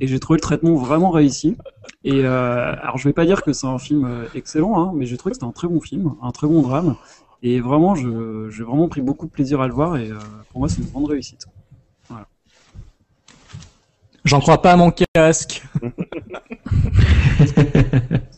Et 0.01 0.07
j'ai 0.07 0.21
trouvé 0.21 0.37
le 0.37 0.43
traitement 0.43 0.75
vraiment 0.75 1.11
réussi. 1.11 1.57
Et 2.05 2.25
euh, 2.25 2.75
alors, 2.83 2.99
je 2.99 3.09
vais 3.09 3.13
pas 3.13 3.27
dire 3.27 3.43
que 3.43 3.53
c'est 3.53 3.67
un 3.67 3.79
film 3.79 4.05
euh, 4.05 4.25
excellent, 4.35 4.81
hein, 4.81 4.93
mais 4.95 5.07
j'ai 5.07 5.17
trouvé 5.17 5.33
que 5.33 5.37
c'était 5.37 5.47
un 5.47 5.53
très 5.53 5.69
bon 5.69 5.81
film, 5.81 6.15
un 6.23 6.31
très 6.31 6.47
bon 6.47 6.63
drame. 6.63 6.97
Et 7.43 7.61
vraiment, 7.61 7.95
j'ai 7.95 8.65
vraiment 8.65 8.89
pris 8.89 9.01
beaucoup 9.01 9.27
de 9.27 9.31
plaisir 9.31 9.61
à 9.61 9.69
le 9.69 9.75
voir. 9.75 9.97
Et 9.97 10.11
euh, 10.11 10.19
pour 10.51 10.61
moi, 10.61 10.69
c'est 10.69 10.81
une 10.81 10.89
grande 10.89 11.09
réussite. 11.09 11.47
J'en 14.25 14.41
crois 14.41 14.61
pas 14.61 14.73
à 14.73 14.77
mon 14.77 14.93
casque. 15.15 15.63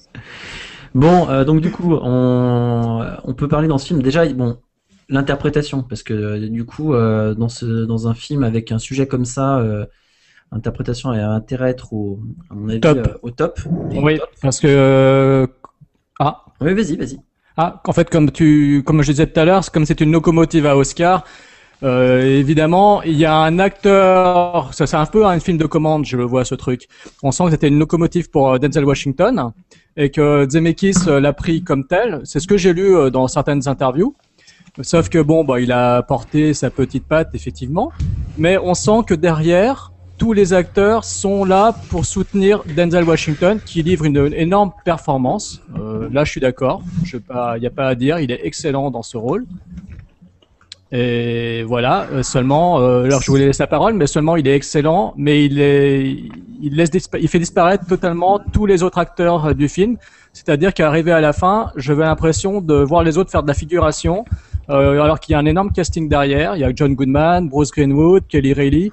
Bon, 0.94 1.28
euh, 1.28 1.44
donc 1.44 1.60
du 1.60 1.70
coup, 1.70 1.94
on, 1.94 3.16
on 3.22 3.34
peut 3.34 3.48
parler 3.48 3.68
dans 3.68 3.78
ce 3.78 3.86
film 3.86 4.02
déjà, 4.02 4.26
bon, 4.32 4.58
l'interprétation, 5.08 5.82
parce 5.82 6.02
que 6.02 6.14
euh, 6.14 6.48
du 6.48 6.64
coup, 6.64 6.94
euh, 6.94 7.34
dans 7.34 7.48
ce, 7.48 7.84
dans 7.84 8.08
un 8.08 8.14
film 8.14 8.42
avec 8.42 8.72
un 8.72 8.78
sujet 8.78 9.06
comme 9.06 9.24
ça, 9.24 9.58
euh, 9.58 9.86
l'interprétation 10.52 11.10
a 11.10 11.18
intérêt 11.26 11.66
à 11.66 11.68
être 11.70 11.92
au, 11.92 12.20
à 12.50 12.54
mon 12.54 12.68
avis, 12.68 12.80
Top. 12.80 12.98
euh, 12.98 13.14
au 13.22 13.30
top. 13.30 13.60
Oui, 13.92 14.18
top. 14.18 14.28
parce 14.42 14.60
que 14.60 14.66
euh, 14.68 15.46
ah 16.18 16.44
Oui, 16.60 16.74
vas-y, 16.74 16.96
vas-y. 16.96 17.18
Ah, 17.56 17.80
en 17.86 17.92
fait, 17.92 18.08
comme 18.10 18.30
tu, 18.30 18.82
comme 18.84 19.02
je 19.02 19.10
disais 19.12 19.26
tout 19.26 19.38
à 19.38 19.44
l'heure, 19.44 19.70
comme 19.70 19.84
c'est 19.84 20.00
une 20.00 20.12
locomotive 20.12 20.66
à 20.66 20.76
Oscar. 20.76 21.24
euh, 21.82 22.22
évidemment, 22.38 23.02
il 23.02 23.16
y 23.16 23.24
a 23.24 23.34
un 23.36 23.58
acteur. 23.58 24.72
Ça, 24.74 24.86
c'est 24.86 24.96
un 24.96 25.06
peu 25.06 25.26
un 25.26 25.38
film 25.40 25.56
de 25.58 25.66
commande. 25.66 26.04
Je 26.04 26.16
le 26.16 26.24
vois 26.24 26.44
ce 26.44 26.54
truc. 26.54 26.88
On 27.22 27.32
sent 27.32 27.44
que 27.44 27.50
c'était 27.50 27.68
une 27.68 27.78
locomotive 27.78 28.30
pour 28.30 28.52
euh, 28.52 28.58
Denzel 28.58 28.84
Washington 28.84 29.52
et 29.96 30.10
que 30.10 30.46
Zemeckis 30.48 30.94
l'a 31.06 31.32
pris 31.32 31.62
comme 31.62 31.86
tel. 31.86 32.20
C'est 32.24 32.40
ce 32.40 32.46
que 32.46 32.56
j'ai 32.56 32.72
lu 32.72 33.10
dans 33.10 33.28
certaines 33.28 33.66
interviews. 33.68 34.14
Sauf 34.82 35.08
que 35.08 35.18
bon, 35.18 35.44
bah, 35.44 35.60
il 35.60 35.72
a 35.72 36.02
porté 36.02 36.54
sa 36.54 36.70
petite 36.70 37.04
patte 37.04 37.34
effectivement, 37.34 37.90
mais 38.38 38.56
on 38.56 38.74
sent 38.74 39.00
que 39.06 39.14
derrière, 39.14 39.89
tous 40.20 40.34
les 40.34 40.52
acteurs 40.52 41.02
sont 41.04 41.44
là 41.46 41.74
pour 41.88 42.04
soutenir 42.04 42.62
Denzel 42.76 43.04
Washington, 43.04 43.58
qui 43.58 43.82
livre 43.82 44.04
une, 44.04 44.34
énorme 44.34 44.70
performance. 44.84 45.62
Euh, 45.78 46.10
là, 46.12 46.24
je 46.24 46.30
suis 46.30 46.42
d'accord. 46.42 46.82
Il 47.10 47.60
n'y 47.60 47.66
a 47.66 47.70
pas 47.70 47.88
à 47.88 47.94
dire. 47.94 48.18
Il 48.18 48.30
est 48.30 48.40
excellent 48.44 48.90
dans 48.90 49.02
ce 49.02 49.16
rôle. 49.16 49.46
Et 50.92 51.62
voilà. 51.66 52.06
euh, 52.12 52.22
seulement, 52.22 52.80
euh, 52.80 53.04
alors 53.04 53.22
je 53.22 53.30
voulais 53.30 53.46
laisser 53.46 53.62
la 53.62 53.66
parole, 53.66 53.94
mais 53.94 54.06
seulement 54.06 54.36
il 54.36 54.46
est 54.46 54.54
excellent, 54.54 55.14
mais 55.16 55.46
il 55.46 55.56
laisse, 55.56 56.90
il 57.18 57.28
fait 57.28 57.38
disparaître 57.38 57.86
totalement 57.86 58.40
tous 58.52 58.66
les 58.66 58.82
autres 58.82 58.98
acteurs 58.98 59.54
du 59.54 59.68
film. 59.68 59.96
C'est-à-dire 60.34 60.74
qu'arrivé 60.74 61.12
à 61.12 61.22
la 61.22 61.32
fin, 61.32 61.72
j'avais 61.76 62.04
l'impression 62.04 62.60
de 62.60 62.74
voir 62.74 63.04
les 63.04 63.16
autres 63.16 63.30
faire 63.30 63.42
de 63.42 63.48
la 63.48 63.54
figuration, 63.54 64.26
alors 64.68 65.18
qu'il 65.18 65.32
y 65.32 65.36
a 65.36 65.38
un 65.38 65.46
énorme 65.46 65.72
casting 65.72 66.08
derrière. 66.10 66.56
Il 66.56 66.60
y 66.60 66.64
a 66.64 66.72
John 66.74 66.94
Goodman, 66.94 67.48
Bruce 67.48 67.70
Greenwood, 67.70 68.24
Kelly 68.28 68.52
Reilly, 68.52 68.92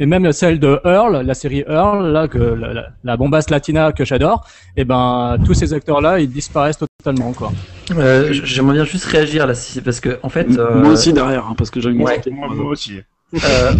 et 0.00 0.06
même 0.06 0.32
celle 0.32 0.58
de 0.58 0.80
Earl, 0.84 1.22
la 1.24 1.34
série 1.34 1.64
Earl, 1.68 2.10
là, 2.12 2.28
que 2.28 2.38
la, 2.38 2.92
la, 3.02 3.16
bombasse 3.16 3.50
latina 3.50 3.92
que 3.92 4.04
j'adore. 4.04 4.46
Et 4.76 4.84
ben, 4.84 5.38
tous 5.44 5.54
ces 5.54 5.72
acteurs-là, 5.72 6.20
ils 6.20 6.30
disparaissent 6.30 6.78
totalement, 6.78 7.32
quoi. 7.32 7.52
Euh, 7.92 8.32
J'aimerais 8.32 8.74
bien 8.74 8.84
juste 8.84 9.04
réagir 9.04 9.46
là, 9.46 9.54
si- 9.54 9.80
parce 9.80 10.00
que 10.00 10.18
en 10.22 10.28
fait, 10.28 10.58
euh, 10.58 10.82
Moi 10.82 10.92
aussi 10.92 11.12
derrière, 11.12 11.46
hein, 11.46 11.54
parce 11.56 11.70
que 11.70 11.80
j'ai 11.80 11.90
une 11.90 12.02
ouais. 12.02 12.20
Moi, 12.30 12.48
moi 12.54 12.70
aussi. 12.70 13.00
Euh, 13.34 13.72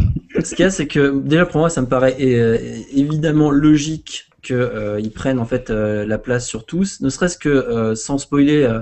ce 0.43 0.55
qu'il 0.55 0.65
y 0.65 0.67
a, 0.67 0.71
c'est 0.71 0.87
que 0.87 1.21
déjà 1.21 1.47
pour 1.47 1.61
moi, 1.61 1.71
ça 1.71 1.81
me 1.81 1.87
paraît 1.87 2.17
euh, 2.21 2.59
évidemment 2.93 3.51
logique 3.51 4.27
qu'ils 4.43 4.57
euh, 4.57 5.01
ils 5.01 5.11
prennent 5.13 5.39
en 5.39 5.45
fait 5.47 5.71
euh, 5.71 6.05
la 6.05 6.19
place 6.19 6.47
sur 6.47 6.67
tous, 6.67 7.01
ne 7.01 7.09
serait-ce 7.09 7.39
que 7.39 7.49
euh, 7.49 7.95
sans 7.95 8.19
spoiler 8.19 8.63
euh, 8.65 8.81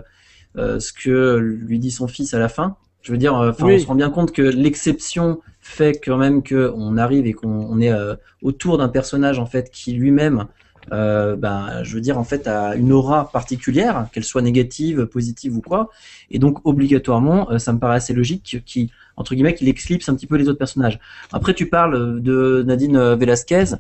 euh, 0.59 0.81
ce 0.81 0.93
que 0.93 1.37
lui 1.37 1.79
dit 1.79 1.91
son 1.91 2.09
fils 2.09 2.35
à 2.35 2.39
la 2.39 2.49
fin. 2.49 2.77
Je 3.03 3.13
veux 3.13 3.19
dire, 3.19 3.37
euh, 3.37 3.51
enfin, 3.51 3.67
Oui. 3.67 3.75
on 3.77 3.79
se 3.79 3.87
rend 3.87 3.95
bien 3.95 4.11
compte 4.11 4.33
que 4.33 4.43
l'exception 4.43 5.41
fait 5.61 6.01
quand 6.05 6.19
même 6.19 6.43
que 6.43 6.73
on 6.77 6.97
arrive 6.97 7.27
et 7.27 7.33
qu'on 7.33 7.49
on 7.49 7.81
est 7.81 7.93
euh, 7.93 8.15
autour 8.43 8.79
d'un 8.79 8.89
personnage 8.89 9.39
en 9.39 9.47
fait 9.47 9.71
qui 9.71 9.93
lui-même, 9.93 10.47
euh, 10.93 11.37
ben, 11.37 11.85
je 11.85 11.95
veux 11.95 12.01
dire 12.01 12.19
en 12.19 12.25
fait 12.25 12.49
a 12.49 12.75
une 12.75 12.93
aura 12.93 13.31
particulière, 13.31 14.09
qu'elle 14.13 14.25
soit 14.25 14.43
négative, 14.43 15.07
positive 15.07 15.57
ou 15.57 15.61
quoi, 15.61 15.91
et 16.31 16.41
donc 16.41 16.59
obligatoirement, 16.65 17.51
euh, 17.53 17.59
ça 17.59 17.73
me 17.73 17.79
paraît 17.79 17.97
assez 17.97 18.13
logique 18.13 18.63
qu'il 18.67 18.89
entre 19.17 19.35
guillemets 19.35 19.55
qu'il 19.55 19.69
éclipse 19.69 20.09
un 20.09 20.17
petit 20.17 20.27
peu 20.27 20.37
les 20.37 20.49
autres 20.49 20.59
personnages. 20.59 20.99
Après, 21.33 21.55
tu 21.55 21.69
parles 21.69 22.21
de 22.21 22.65
Nadine 22.67 23.15
Velasquez. 23.15 23.77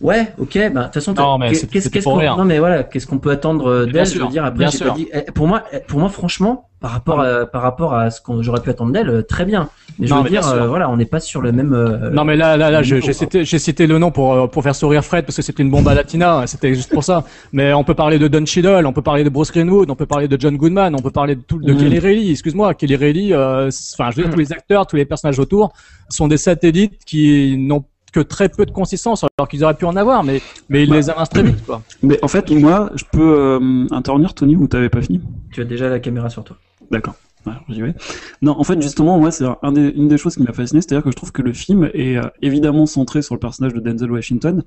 Ouais, 0.00 0.32
ok, 0.38 0.54
ben 0.54 0.70
de 0.74 0.84
toute 0.84 0.94
façon, 0.94 1.12
Non, 1.14 1.38
mais 1.38 1.50
qu'est-ce 1.50 2.04
qu'on 2.04 2.16
non 2.36 2.44
mais 2.44 2.58
voilà, 2.58 2.84
qu'est-ce 2.84 3.06
qu'on 3.06 3.18
peut 3.18 3.30
attendre 3.30 3.68
euh, 3.68 3.86
d'elle 3.86 4.06
Je 4.06 4.18
veux 4.20 4.28
dire, 4.28 4.44
après, 4.44 4.58
bien 4.58 4.70
j'ai 4.70 4.78
sûr. 4.78 4.86
pas 4.88 4.94
dit. 4.94 5.08
eh, 5.12 5.22
Pour 5.32 5.48
moi, 5.48 5.64
eh, 5.72 5.78
pour 5.80 5.98
moi, 5.98 6.08
franchement, 6.08 6.66
par 6.80 6.92
rapport 6.92 7.20
à 7.20 7.46
par 7.46 7.62
rapport 7.62 7.94
à 7.94 8.10
ce 8.10 8.20
qu'on 8.20 8.40
j'aurais 8.42 8.60
pu 8.60 8.70
attendre 8.70 8.92
d'elle, 8.92 9.08
euh, 9.10 9.22
très 9.22 9.44
bien. 9.44 9.68
Mais 9.98 10.06
je 10.06 10.12
Non, 10.12 10.18
veux 10.18 10.24
mais 10.24 10.30
dire, 10.30 10.46
euh, 10.46 10.68
voilà, 10.68 10.88
on 10.88 10.96
n'est 10.96 11.04
pas 11.06 11.18
sur 11.18 11.40
le 11.42 11.50
même. 11.50 11.72
euh, 11.74 12.10
Non 12.10 12.24
mais 12.24 12.36
là, 12.36 12.56
là, 12.56 12.70
là, 12.70 12.82
j'ai 12.82 13.00
cité, 13.12 13.44
j'ai 13.44 13.58
cité 13.58 13.88
le 13.88 13.98
nom 13.98 14.12
pour 14.12 14.32
euh, 14.34 14.46
pour 14.46 14.62
faire 14.62 14.76
sourire 14.76 15.04
Fred 15.04 15.24
parce 15.24 15.34
que 15.34 15.42
c'était 15.42 15.64
une 15.64 15.70
bombe 15.72 15.88
à 15.88 15.94
latina, 15.94 16.46
c'était 16.46 16.72
juste 16.74 16.92
pour 16.92 17.02
ça. 17.02 17.24
Mais 17.52 17.72
on 17.72 17.82
peut 17.82 17.94
parler 17.94 18.20
de 18.20 18.28
Don 18.28 18.46
Cheadle, 18.46 18.86
on 18.86 18.92
peut 18.92 19.02
parler 19.02 19.24
de 19.24 19.28
Bruce 19.30 19.50
Greenwood, 19.50 19.90
on 19.90 19.96
peut 19.96 20.06
parler 20.06 20.28
de 20.28 20.40
John 20.40 20.56
Goodman, 20.56 20.94
on 20.94 21.02
peut 21.02 21.10
parler 21.10 21.34
de 21.34 21.40
tout, 21.42 21.58
de 21.58 21.72
Mhm. 21.72 21.78
Kelly 21.80 21.98
Reilly. 21.98 22.30
Excuse-moi, 22.30 22.74
Kelly 22.74 22.94
Reilly, 22.94 23.32
euh, 23.32 23.68
enfin, 23.94 24.12
je 24.12 24.16
veux 24.18 24.22
dire, 24.22 24.30
tous 24.32 24.38
les 24.38 24.52
acteurs, 24.52 24.86
tous 24.86 24.94
les 24.96 25.04
personnages 25.04 25.40
autour 25.40 25.72
sont 26.08 26.28
des 26.28 26.36
satellites 26.36 27.00
qui 27.04 27.56
n'ont 27.58 27.84
que 28.18 28.28
très 28.28 28.48
peu 28.48 28.66
de 28.66 28.70
consistance, 28.70 29.24
alors 29.38 29.48
qu'ils 29.48 29.64
auraient 29.64 29.74
pu 29.76 29.84
en 29.84 29.96
avoir, 29.96 30.24
mais 30.24 30.40
mais 30.68 30.82
ils 30.84 30.90
Bah. 30.90 30.96
les 30.96 31.10
avancent 31.10 31.30
très 31.30 31.42
vite, 31.42 31.64
quoi. 31.64 31.82
Mais 32.02 32.18
en 32.22 32.28
fait, 32.28 32.50
moi, 32.50 32.90
je 32.94 33.04
peux 33.10 33.20
euh, 33.38 33.86
intervenir, 33.90 34.34
Tony, 34.34 34.56
ou 34.56 34.66
t'avais 34.66 34.88
pas 34.88 35.02
fini? 35.02 35.20
Tu 35.52 35.60
as 35.60 35.64
déjà 35.64 35.88
la 35.88 36.00
caméra 36.00 36.28
sur 36.28 36.44
toi. 36.44 36.56
D'accord. 36.90 37.14
Alors, 37.46 37.62
j'y 37.68 37.80
vais. 37.80 37.94
Non, 38.42 38.58
en 38.58 38.64
fait, 38.64 38.80
justement, 38.82 39.18
moi, 39.18 39.30
c'est 39.30 39.44
un 39.62 39.72
des- 39.72 39.88
une 39.90 40.08
des 40.08 40.18
choses 40.18 40.34
qui 40.36 40.42
m'a 40.42 40.52
fasciné, 40.52 40.82
c'est-à-dire 40.82 41.04
que 41.04 41.10
je 41.10 41.16
trouve 41.16 41.32
que 41.32 41.40
le 41.40 41.52
film 41.52 41.88
est 41.94 42.16
euh, 42.18 42.22
évidemment 42.42 42.84
centré 42.84 43.22
sur 43.22 43.34
le 43.36 43.38
personnage 43.40 43.72
de 43.72 43.80
Denzel 43.80 44.10
Washington, 44.10 44.64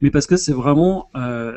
mais 0.00 0.10
parce 0.10 0.26
que 0.26 0.36
c'est 0.36 0.52
vraiment 0.52 1.10
euh, 1.16 1.52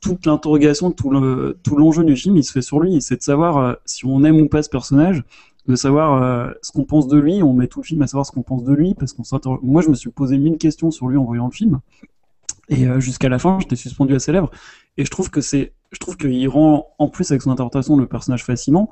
toute 0.00 0.26
l'interrogation, 0.26 0.90
tout 0.90 1.10
le- 1.10 1.58
tout 1.62 1.76
l'enjeu 1.76 2.02
du 2.04 2.16
film, 2.16 2.36
il 2.36 2.42
se 2.42 2.52
fait 2.52 2.62
sur 2.62 2.80
lui, 2.80 3.00
c'est 3.00 3.16
de 3.16 3.22
savoir 3.22 3.58
euh, 3.58 3.74
si 3.84 4.06
on 4.06 4.24
aime 4.24 4.40
ou 4.40 4.48
pas 4.48 4.62
ce 4.62 4.70
personnage, 4.70 5.22
de 5.68 5.76
savoir 5.76 6.22
euh, 6.22 6.50
ce 6.62 6.72
qu'on 6.72 6.84
pense 6.84 7.06
de 7.06 7.18
lui, 7.18 7.42
on 7.42 7.52
met 7.52 7.68
tout 7.68 7.80
le 7.80 7.84
film 7.84 8.02
à 8.02 8.06
savoir 8.06 8.26
ce 8.26 8.32
qu'on 8.32 8.42
pense 8.42 8.64
de 8.64 8.74
lui, 8.74 8.94
parce 8.94 9.12
qu'on. 9.12 9.22
Moi, 9.62 9.82
je 9.82 9.88
me 9.90 9.94
suis 9.94 10.10
posé 10.10 10.38
mille 10.38 10.58
questions 10.58 10.90
sur 10.90 11.08
lui 11.08 11.16
en 11.16 11.24
voyant 11.24 11.46
le 11.46 11.52
film, 11.52 11.80
et 12.68 12.86
euh, 12.86 13.00
jusqu'à 13.00 13.28
la 13.28 13.38
fin, 13.38 13.58
j'étais 13.60 13.76
suspendu 13.76 14.14
à 14.14 14.18
ses 14.18 14.32
lèvres, 14.32 14.50
et 14.96 15.04
je 15.04 15.10
trouve 15.10 15.30
que 15.30 15.40
c'est, 15.40 15.74
je 15.92 15.98
trouve 15.98 16.16
qu'il 16.16 16.48
rend 16.48 16.88
en 16.98 17.08
plus 17.08 17.30
avec 17.30 17.42
son 17.42 17.50
interprétation 17.50 17.96
le 17.96 18.06
personnage 18.06 18.44
fascinant. 18.44 18.90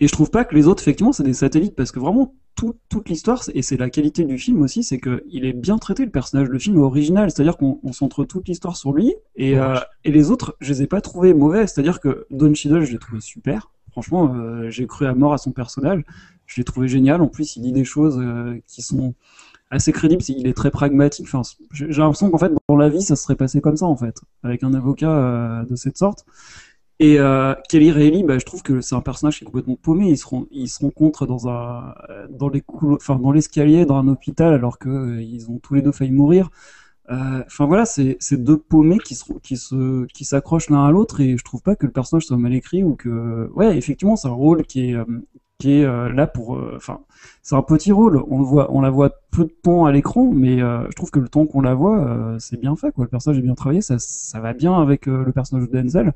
Et 0.00 0.06
je 0.06 0.12
trouve 0.12 0.30
pas 0.30 0.44
que 0.44 0.54
les 0.54 0.68
autres, 0.68 0.80
effectivement, 0.80 1.10
c'est 1.12 1.24
des 1.24 1.34
satellites, 1.34 1.74
parce 1.74 1.90
que 1.90 1.98
vraiment, 1.98 2.32
tout- 2.54 2.76
toute 2.88 3.08
l'histoire, 3.08 3.42
et 3.52 3.62
c'est 3.62 3.76
la 3.76 3.90
qualité 3.90 4.24
du 4.24 4.38
film 4.38 4.62
aussi, 4.62 4.84
c'est 4.84 4.98
que 4.98 5.24
il 5.28 5.44
est 5.44 5.52
bien 5.52 5.76
traité, 5.76 6.04
le 6.04 6.12
personnage. 6.12 6.46
Le 6.48 6.58
film 6.60 6.78
original, 6.78 7.32
c'est-à-dire 7.32 7.56
qu'on 7.56 7.80
on 7.82 7.92
centre 7.92 8.24
toute 8.24 8.46
l'histoire 8.46 8.76
sur 8.76 8.92
lui, 8.92 9.12
et, 9.34 9.58
euh, 9.58 9.74
et 10.04 10.12
les 10.12 10.30
autres, 10.30 10.56
je 10.60 10.72
les 10.72 10.82
ai 10.82 10.86
pas 10.86 11.00
trouvés 11.00 11.34
mauvais. 11.34 11.66
C'est-à-dire 11.66 11.98
que 11.98 12.26
Don 12.30 12.54
Cheadle, 12.54 12.84
je 12.84 12.92
l'ai 12.92 12.98
trouvé 13.00 13.20
super. 13.20 13.72
Franchement, 13.92 14.34
euh, 14.34 14.70
j'ai 14.70 14.86
cru 14.86 15.06
à 15.06 15.14
mort 15.14 15.32
à 15.32 15.38
son 15.38 15.52
personnage. 15.52 16.02
Je 16.46 16.60
l'ai 16.60 16.64
trouvé 16.64 16.88
génial. 16.88 17.20
En 17.20 17.28
plus, 17.28 17.56
il 17.56 17.62
dit 17.62 17.72
des 17.72 17.84
choses 17.84 18.18
euh, 18.18 18.60
qui 18.66 18.82
sont 18.82 19.14
assez 19.70 19.92
crédibles. 19.92 20.22
Il 20.28 20.46
est 20.46 20.54
très 20.54 20.70
pragmatique. 20.70 21.26
J'ai 21.72 21.86
l'impression 21.88 22.30
qu'en 22.30 22.38
fait, 22.38 22.52
dans 22.68 22.76
la 22.76 22.88
vie, 22.88 23.02
ça 23.02 23.16
serait 23.16 23.36
passé 23.36 23.60
comme 23.60 23.76
ça, 23.76 23.86
en 23.86 23.96
fait, 23.96 24.20
avec 24.42 24.62
un 24.62 24.74
avocat 24.74 25.10
euh, 25.10 25.64
de 25.64 25.76
cette 25.76 25.98
sorte. 25.98 26.24
Et 27.00 27.18
Kelly 27.68 27.92
Reilly, 27.92 28.24
bah, 28.24 28.38
je 28.38 28.44
trouve 28.44 28.62
que 28.62 28.80
c'est 28.80 28.96
un 28.96 29.00
personnage 29.00 29.38
qui 29.38 29.44
est 29.44 29.46
complètement 29.46 29.76
paumé. 29.76 30.10
Ils 30.10 30.18
se, 30.18 30.26
ren- 30.26 30.46
ils 30.50 30.68
se 30.68 30.80
rencontrent 30.80 31.26
dans 31.26 32.48
l'escalier, 33.32 33.86
dans 33.86 33.96
un 33.96 34.08
hôpital, 34.08 34.52
alors 34.52 34.78
que 34.78 34.88
euh, 34.88 35.22
ils 35.22 35.48
ont 35.48 35.58
tous 35.58 35.74
les 35.74 35.82
deux 35.82 35.92
failli 35.92 36.10
mourir. 36.10 36.50
Euh, 37.10 37.42
Enfin 37.46 37.66
voilà, 37.66 37.86
c'est 37.86 38.18
deux 38.32 38.58
paumés 38.58 38.98
qui 38.98 39.14
se, 39.14 40.04
qui 40.06 40.24
s'accrochent 40.24 40.70
l'un 40.70 40.84
à 40.84 40.90
l'autre, 40.90 41.20
et 41.20 41.36
je 41.36 41.44
trouve 41.44 41.62
pas 41.62 41.76
que 41.76 41.86
le 41.86 41.92
personnage 41.92 42.24
soit 42.24 42.36
mal 42.36 42.54
écrit 42.54 42.82
ou 42.82 42.96
que, 42.96 43.50
ouais, 43.54 43.76
effectivement, 43.76 44.16
c'est 44.16 44.28
un 44.28 44.32
rôle 44.32 44.64
qui 44.64 44.90
est, 44.90 44.94
euh, 44.94 45.04
qui 45.58 45.72
est 45.72 45.84
euh, 45.84 46.12
là 46.12 46.26
pour, 46.26 46.60
enfin, 46.76 47.00
c'est 47.42 47.56
un 47.56 47.62
petit 47.62 47.92
rôle. 47.92 48.22
On 48.28 48.38
le 48.38 48.44
voit, 48.44 48.70
on 48.72 48.80
la 48.80 48.90
voit 48.90 49.10
peu 49.30 49.44
de 49.44 49.54
temps 49.62 49.86
à 49.86 49.92
l'écran, 49.92 50.30
mais 50.32 50.58
je 50.58 50.94
trouve 50.94 51.10
que 51.10 51.20
le 51.20 51.28
temps 51.28 51.46
qu'on 51.46 51.62
la 51.62 51.74
voit, 51.74 52.36
c'est 52.38 52.60
bien 52.60 52.76
fait, 52.76 52.92
quoi. 52.92 53.04
Le 53.04 53.10
personnage 53.10 53.38
est 53.38 53.42
bien 53.42 53.54
travaillé, 53.54 53.80
ça, 53.80 53.98
ça 53.98 54.40
va 54.40 54.52
bien 54.52 54.80
avec 54.80 55.06
le 55.06 55.32
personnage 55.32 55.68
de 55.68 55.72
Denzel. 55.72 56.12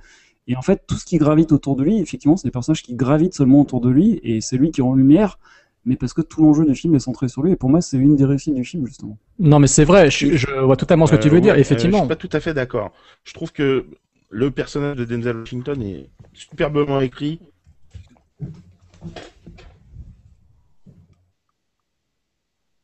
Et 0.49 0.56
en 0.56 0.62
fait, 0.62 0.82
tout 0.87 0.96
ce 0.96 1.04
qui 1.04 1.18
gravite 1.18 1.52
autour 1.52 1.76
de 1.76 1.84
lui, 1.84 1.99
effectivement, 2.00 2.37
c'est 2.37 2.49
des 2.49 2.52
personnages 2.52 2.82
qui 2.82 2.94
gravitent 2.94 3.34
seulement 3.34 3.61
autour 3.61 3.80
de 3.80 3.88
lui, 3.88 4.20
et 4.22 4.40
c'est 4.40 4.56
lui 4.56 4.70
qui 4.72 4.80
est 4.80 4.84
en 4.84 4.94
lumière. 4.94 5.38
Mais 5.85 5.97
parce 5.97 6.12
que 6.15 6.23
tout 6.23 6.43
l'enjeu 6.43 6.65
du 6.65 6.75
film 6.75 6.95
est 6.95 7.01
centré 7.01 7.29
sur 7.29 7.43
lui. 7.43 7.53
Et 7.53 7.57
pour 7.57 7.71
moi, 7.71 7.81
c'est 7.81 7.97
une 7.99 8.17
des 8.17 8.25
réussites 8.25 8.55
du 8.55 8.65
film, 8.65 8.87
justement. 8.87 9.19
Non, 9.39 9.59
mais 9.59 9.67
c'est 9.67 9.85
vrai, 9.85 10.11
je, 10.11 10.37
je 10.37 10.47
vois 10.61 10.77
totalement 10.77 11.07
ce 11.07 11.12
que 11.12 11.21
tu 11.21 11.29
veux 11.29 11.39
Euh, 11.39 11.41
dire, 11.41 11.55
ouais, 11.55 11.59
euh, 11.59 11.61
effectivement. 11.61 11.99
je 11.99 11.99
suis 11.99 12.07
pas 12.09 12.17
tout 12.17 12.29
à 12.33 12.41
fait 12.41 12.55
d'accord. 12.55 12.93
Je 13.25 13.33
trouve 13.35 13.53
que 13.53 13.87
le 14.31 14.51
personnage 14.51 14.97
de 14.97 15.05
Denzel 15.05 15.37
Washington 15.37 15.83
est 15.83 16.09
superbement 16.33 17.01
écrit. 17.01 17.41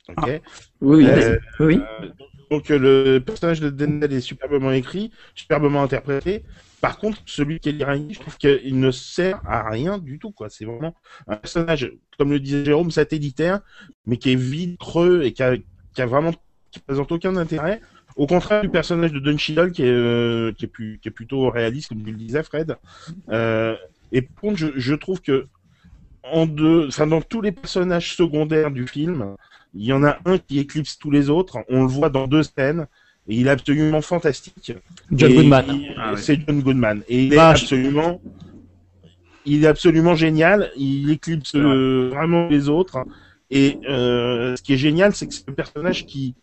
Ok. 0.09 0.27
Oui, 0.81 1.05
oui, 1.05 1.11
Euh, 1.11 1.39
oui, 1.61 1.67
oui. 1.67 1.81
Donc 2.51 2.71
euh, 2.71 2.79
le 2.79 3.19
personnage 3.21 3.61
de 3.61 3.69
Denzel 3.71 4.13
est 4.13 4.21
superbement 4.21 4.73
écrit, 4.73 5.11
superbement 5.35 5.83
interprété. 5.83 6.45
Par 6.81 6.99
contre, 6.99 7.19
celui 7.27 7.59
qui 7.59 7.71
est 7.71 7.73
l'Irani, 7.73 8.15
je 8.15 8.21
trouve 8.21 8.37
qu'il 8.37 8.79
ne 8.79 8.91
sert 8.91 9.41
à 9.45 9.69
rien 9.69 9.99
du 9.99 10.19
tout. 10.19 10.33
C'est 10.49 10.65
vraiment 10.65 10.95
un 11.27 11.37
personnage, 11.37 11.93
comme 12.19 12.31
le 12.31 12.39
disait 12.39 12.65
Jérôme, 12.65 12.91
satellitaire, 12.91 13.61
mais 14.07 14.17
qui 14.17 14.33
est 14.33 14.37
vide, 14.37 14.79
creux 14.79 15.23
et 15.23 15.33
qui 15.33 15.43
a, 15.43 15.57
vraiment 16.07 16.33
qui 16.71 16.79
présente 16.81 17.11
aucun 17.11 17.37
intérêt. 17.37 17.81
Au 18.17 18.27
contraire 18.27 18.63
du 18.63 18.69
personnage 18.69 19.13
de 19.13 19.19
Don 19.19 19.37
Cheadle 19.37 19.71
qui 19.71 19.83
est, 19.83 19.91
euh, 19.91 20.53
qui 20.53 20.65
est, 20.67 21.11
plutôt 21.11 21.51
réaliste, 21.51 21.89
comme 21.89 22.03
tu 22.03 22.11
le 22.11 22.17
disais, 22.17 22.43
Fred. 22.43 22.77
Euh, 23.29 23.77
et 24.13 24.23
par 24.23 24.41
contre, 24.41 24.73
je, 24.75 24.95
trouve 24.95 25.21
que 25.21 25.47
dans 26.33 27.21
tous 27.23 27.41
les 27.41 27.53
personnages 27.53 28.15
secondaires 28.17 28.71
du 28.71 28.87
film, 28.87 29.37
il 29.75 29.85
y 29.85 29.93
en 29.93 30.05
a 30.05 30.19
un 30.25 30.39
qui 30.39 30.59
éclipse 30.59 30.99
tous 30.99 31.11
les 31.11 31.31
autres. 31.31 31.59
On 31.69 31.83
le 31.83 31.89
voit 31.89 32.11
dans 32.11 32.27
deux 32.27 32.43
scènes. 32.43 32.87
Et 33.29 33.35
il 33.37 33.47
est 33.47 33.51
absolument 33.51 34.01
fantastique. 34.01 34.73
John 35.13 35.31
Et 35.31 35.35
Goodman. 35.35 35.67
Ah 35.99 36.13
ouais. 36.13 36.17
C'est 36.19 36.41
John 36.47 36.61
Goodman. 36.63 37.03
Et 37.09 37.25
il 37.27 37.33
est 37.35 37.37
Bah, 37.37 37.55
je- 37.55 37.63
absolument, 37.65 38.21
il 39.45 39.65
est 39.65 39.67
absolument 39.67 40.15
génial. 40.15 40.71
Il 40.77 41.11
éclipse 41.11 41.55
euh, 41.55 42.09
vraiment 42.13 42.49
les 42.49 42.69
autres. 42.69 43.05
Et 43.51 43.79
euh, 43.89 44.57
ce 44.57 44.63
qui 44.63 44.75
est 44.75 44.79
génial, 44.79 45.15
c'est 45.15 45.27
que 45.27 45.35
c'est 45.35 45.47
le 45.49 45.55
personnage 45.55 46.07
qui 46.07 46.35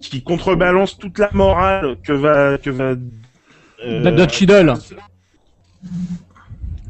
qui 0.00 0.22
contrebalance 0.22 0.96
toute 0.96 1.18
la 1.18 1.30
morale 1.32 1.96
que 2.04 2.12
va 2.12 2.56
que 2.58 2.70
va. 2.70 2.94
euh, 3.84 4.10
Don 4.16 4.28
Cheadle. 4.28 4.74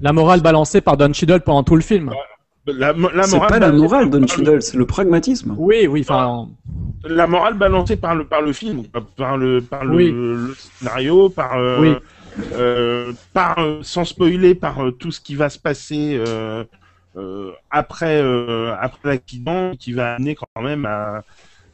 La 0.01 0.13
morale 0.13 0.41
balancée 0.43 0.81
par 0.81 0.97
Don 0.97 1.13
Cheadle 1.13 1.41
pendant 1.41 1.63
tout 1.65 1.75
le 1.77 1.83
film. 1.83 2.13
la, 2.67 2.93
mo- 2.93 3.11
la 3.15 3.23
C'est 3.25 3.37
morale 3.37 3.49
pas 3.49 3.59
la 3.59 3.73
morale, 3.73 4.11
Don 4.11 4.21
le- 4.21 4.27
Cheadle, 4.27 4.63
c'est 4.63 4.77
le 4.77 4.87
pragmatisme. 4.87 5.55
Oui, 5.59 5.87
oui, 5.87 6.01
enfin, 6.03 6.49
la 7.05 7.27
morale 7.27 7.55
balancée 7.55 7.97
par 7.97 8.15
le 8.15 8.27
par 8.27 8.43
le 8.43 8.53
film, 8.53 8.85
par 9.17 9.37
le 9.37 9.65
par 9.65 9.85
le, 9.85 9.97
Oui. 9.97 10.11
le 10.49 10.55
scénario, 10.57 11.31
par 11.31 11.57
euh, 11.59 11.81
Oui. 11.81 11.95
euh, 12.53 13.13
par 13.33 13.59
euh, 13.59 13.83
sans 13.83 14.05
spoiler 14.05 14.55
par 14.55 14.85
euh, 14.85 14.91
tout 14.93 15.11
ce 15.11 15.21
qui 15.21 15.35
va 15.35 15.49
se 15.49 15.59
passer 15.59 16.17
euh, 16.19 16.65
euh, 17.17 17.53
après 17.71 18.21
euh, 18.23 18.75
après 18.81 19.09
l'accident, 19.11 19.73
qui 19.79 19.93
va 19.93 20.15
amener 20.17 20.35
quand 20.35 20.63
même 20.63 20.87
à 20.87 21.25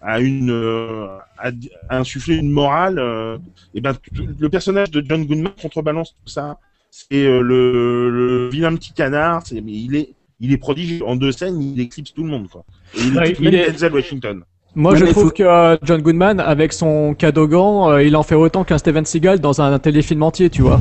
à 0.01 0.21
une 0.21 0.51
euh, 0.51 1.19
à, 1.39 1.51
à 1.89 1.99
insuffler 1.99 2.37
une 2.37 2.51
morale. 2.51 2.99
euh, 2.99 3.39
et 3.75 3.81
ben 3.81 3.95
le 4.39 4.49
personnage 4.51 4.91
de 4.91 5.03
John 5.07 5.25
Goodman 5.27 5.53
contrebalance 5.61 6.13
tout 6.15 6.31
ça. 6.31 6.59
C'est 6.91 7.27
euh, 7.27 7.41
le, 7.41 8.11
le 8.11 8.49
vilain 8.51 8.75
petit 8.77 8.93
canard. 8.93 9.43
C'est 9.47 9.61
mais 9.61 9.73
il 9.73 9.97
est 9.97 10.15
il 10.41 10.53
est 10.53 10.59
prodigieux 10.59 11.05
en 11.07 11.17
deux 11.17 11.33
scènes, 11.33 11.61
il 11.63 11.81
éclipse 11.81 12.13
tout 12.13 12.23
le 12.25 12.29
monde 12.31 12.49
quoi. 12.49 12.65
Et 12.95 13.01
il 13.01 13.17
Ouais, 13.17 13.37
il 13.41 13.55
est- 13.55 13.71
Denzel 13.73 13.93
Washington. 13.95 14.45
Moi 14.75 14.95
je 14.95 15.05
trouve 15.07 15.25
faut- 15.25 15.31
que 15.31 15.43
euh, 15.43 15.77
John 15.83 16.01
Goodman, 16.03 16.41
avec 16.41 16.73
son 16.73 17.15
cadogan, 17.15 17.91
euh, 17.91 18.03
il 18.03 18.17
en 18.17 18.23
fait 18.23 18.35
autant 18.35 18.65
qu'un 18.65 18.79
Steven 18.79 19.05
Seagal 19.05 19.41
dans 19.41 19.61
un 19.61 19.79
téléfilm 19.79 20.23
entier, 20.23 20.51
tu 20.51 20.63
vois. 20.63 20.81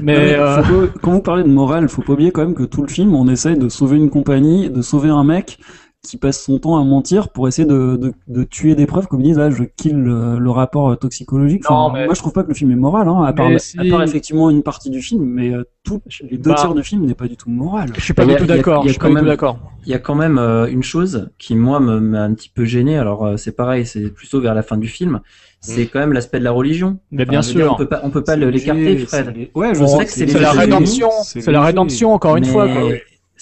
Mais, 0.00 0.34
euh, 0.34 0.62
faut 0.62 0.86
pas- 0.86 0.92
quand 1.02 1.10
vous 1.12 1.20
parlez 1.20 1.42
de 1.42 1.48
morale, 1.48 1.88
faut 1.88 2.02
pas 2.02 2.12
oublier 2.12 2.30
quand 2.30 2.42
même 2.42 2.54
que 2.54 2.62
tout 2.62 2.82
le 2.82 2.88
film, 2.88 3.14
on 3.14 3.28
essaye 3.28 3.58
de 3.58 3.68
sauver 3.68 3.96
une 3.96 4.08
compagnie, 4.08 4.70
de 4.70 4.82
sauver 4.82 5.08
un 5.08 5.24
mec 5.24 5.58
qui 6.06 6.16
passe 6.16 6.42
son 6.42 6.58
temps 6.58 6.78
à 6.78 6.84
mentir 6.84 7.28
pour 7.28 7.46
essayer 7.46 7.68
de, 7.68 7.96
de, 7.96 8.12
de 8.26 8.42
tuer 8.42 8.74
des 8.74 8.86
preuves, 8.86 9.06
comme 9.06 9.20
ils 9.20 9.24
disent, 9.24 9.38
ah, 9.38 9.50
je 9.50 9.64
kill 9.64 9.96
le, 9.96 10.38
le 10.38 10.50
rapport 10.50 10.90
euh, 10.90 10.94
toxicologique. 10.96 11.62
Enfin, 11.66 11.74
Non, 11.88 11.92
mais- 11.92 12.06
Moi, 12.06 12.14
je 12.14 12.20
trouve 12.20 12.32
pas 12.32 12.42
que 12.42 12.48
le 12.48 12.54
film 12.54 12.70
est 12.72 12.76
moral, 12.76 13.06
hein, 13.06 13.22
à, 13.22 13.32
part, 13.34 13.48
à 13.48 13.84
part 13.90 14.02
effectivement 14.02 14.48
une 14.48 14.62
partie 14.62 14.88
du 14.88 15.02
film, 15.02 15.22
mais 15.24 15.52
euh, 15.52 15.62
tout, 15.84 16.00
les 16.30 16.38
deux 16.38 16.50
Bah. 16.50 16.56
tiers 16.58 16.74
du 16.74 16.82
film 16.82 17.04
n'est 17.04 17.14
pas 17.14 17.26
du 17.28 17.36
tout 17.36 17.50
moral. 17.50 17.90
je 17.94 18.00
suis 18.00 18.14
pas 18.14 18.24
du 18.24 18.34
tout 18.34 18.46
d'accord. 18.46 18.82
il 18.84 18.86
y 18.86 18.88
Je 18.88 18.90
a 18.90 18.92
suis 18.94 18.98
pas 18.98 19.04
quand 19.06 19.10
du 19.10 19.14
tout 19.16 19.24
même- 19.24 19.30
d'accord. 19.30 19.58
Il 19.84 19.90
y 19.90 19.94
a 19.94 19.98
quand 19.98 20.14
même 20.14 20.38
euh, 20.38 20.66
une 20.70 20.82
chose 20.82 21.28
qui, 21.38 21.54
moi, 21.54 21.80
me- 21.80 22.00
m'a 22.00 22.22
un 22.22 22.32
petit 22.32 22.48
peu 22.48 22.64
gêné. 22.64 22.96
Alors, 22.96 23.26
euh, 23.26 23.36
c'est 23.36 23.52
pareil, 23.52 23.84
c'est 23.84 24.08
plutôt 24.10 24.40
vers 24.40 24.54
la 24.54 24.62
fin 24.62 24.78
du 24.78 24.88
film. 24.88 25.20
C'est 25.60 25.86
quand 25.86 25.98
même 25.98 26.14
l'aspect 26.14 26.38
de 26.38 26.44
la 26.44 26.50
religion. 26.52 26.98
Mais 27.10 27.26
bien 27.26 27.40
dire, 27.40 27.50
sûr. 27.50 27.72
on 27.74 27.76
peut 27.76 27.86
pas, 27.86 28.00
on 28.04 28.08
peut 28.08 28.24
pas 28.24 28.36
l'écarter, 28.36 28.96
Fred. 28.96 29.50
Ouais, 29.54 29.74
je 29.74 29.82
On 29.82 29.86
sais 29.98 30.06
que 30.06 30.10
c'est 30.10 30.40
la 30.40 30.52
rédemption. 30.52 31.10
C'est 31.22 31.46
la 31.52 31.60
rédemption, 31.62 32.14
encore 32.14 32.36
une 32.38 32.46
fois. 32.46 32.66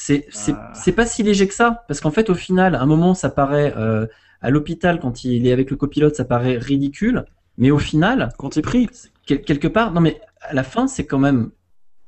C'est 0.00 0.26
c'est 0.30 0.52
Ah. 0.56 0.72
c'est 0.74 0.92
pas 0.92 1.06
si 1.06 1.24
léger 1.24 1.48
que 1.48 1.54
ça, 1.54 1.84
parce 1.88 2.00
qu'en 2.00 2.12
fait, 2.12 2.30
au 2.30 2.34
final, 2.36 2.76
à 2.76 2.80
un 2.82 2.86
moment, 2.86 3.14
ça 3.14 3.30
paraît 3.30 3.74
euh, 3.76 4.06
à 4.40 4.50
l'hôpital 4.50 5.00
quand 5.00 5.24
il 5.24 5.44
est 5.48 5.52
avec 5.52 5.72
le 5.72 5.76
copilote, 5.76 6.14
ça 6.14 6.24
paraît 6.24 6.56
ridicule, 6.56 7.24
mais 7.56 7.72
au 7.72 7.78
final, 7.78 8.28
Quand 8.38 8.54
il 8.54 8.62
quel- 9.26 9.40
quelque 9.42 9.66
part, 9.66 9.92
non 9.92 10.00
mais 10.00 10.20
à 10.40 10.54
la 10.54 10.62
fin, 10.62 10.86
c'est 10.86 11.04
quand 11.04 11.18
même 11.18 11.50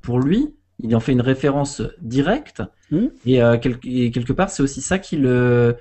pour 0.03 0.21
lui, 0.21 0.55
il 0.79 0.95
en 0.95 1.01
fait 1.01 1.11
une 1.11 1.21
référence 1.21 1.83
directe, 2.01 2.63
Mhm. 2.93 3.11
et, 3.27 3.43
euh, 3.43 3.57
quel- 3.61 3.79
et 3.83 4.13
quelque 4.13 4.33
part, 4.33 4.51
c'est 4.51 4.63
aussi 4.63 4.81
ça 4.83 5.01
qui 5.01 5.17
le, 5.17 5.75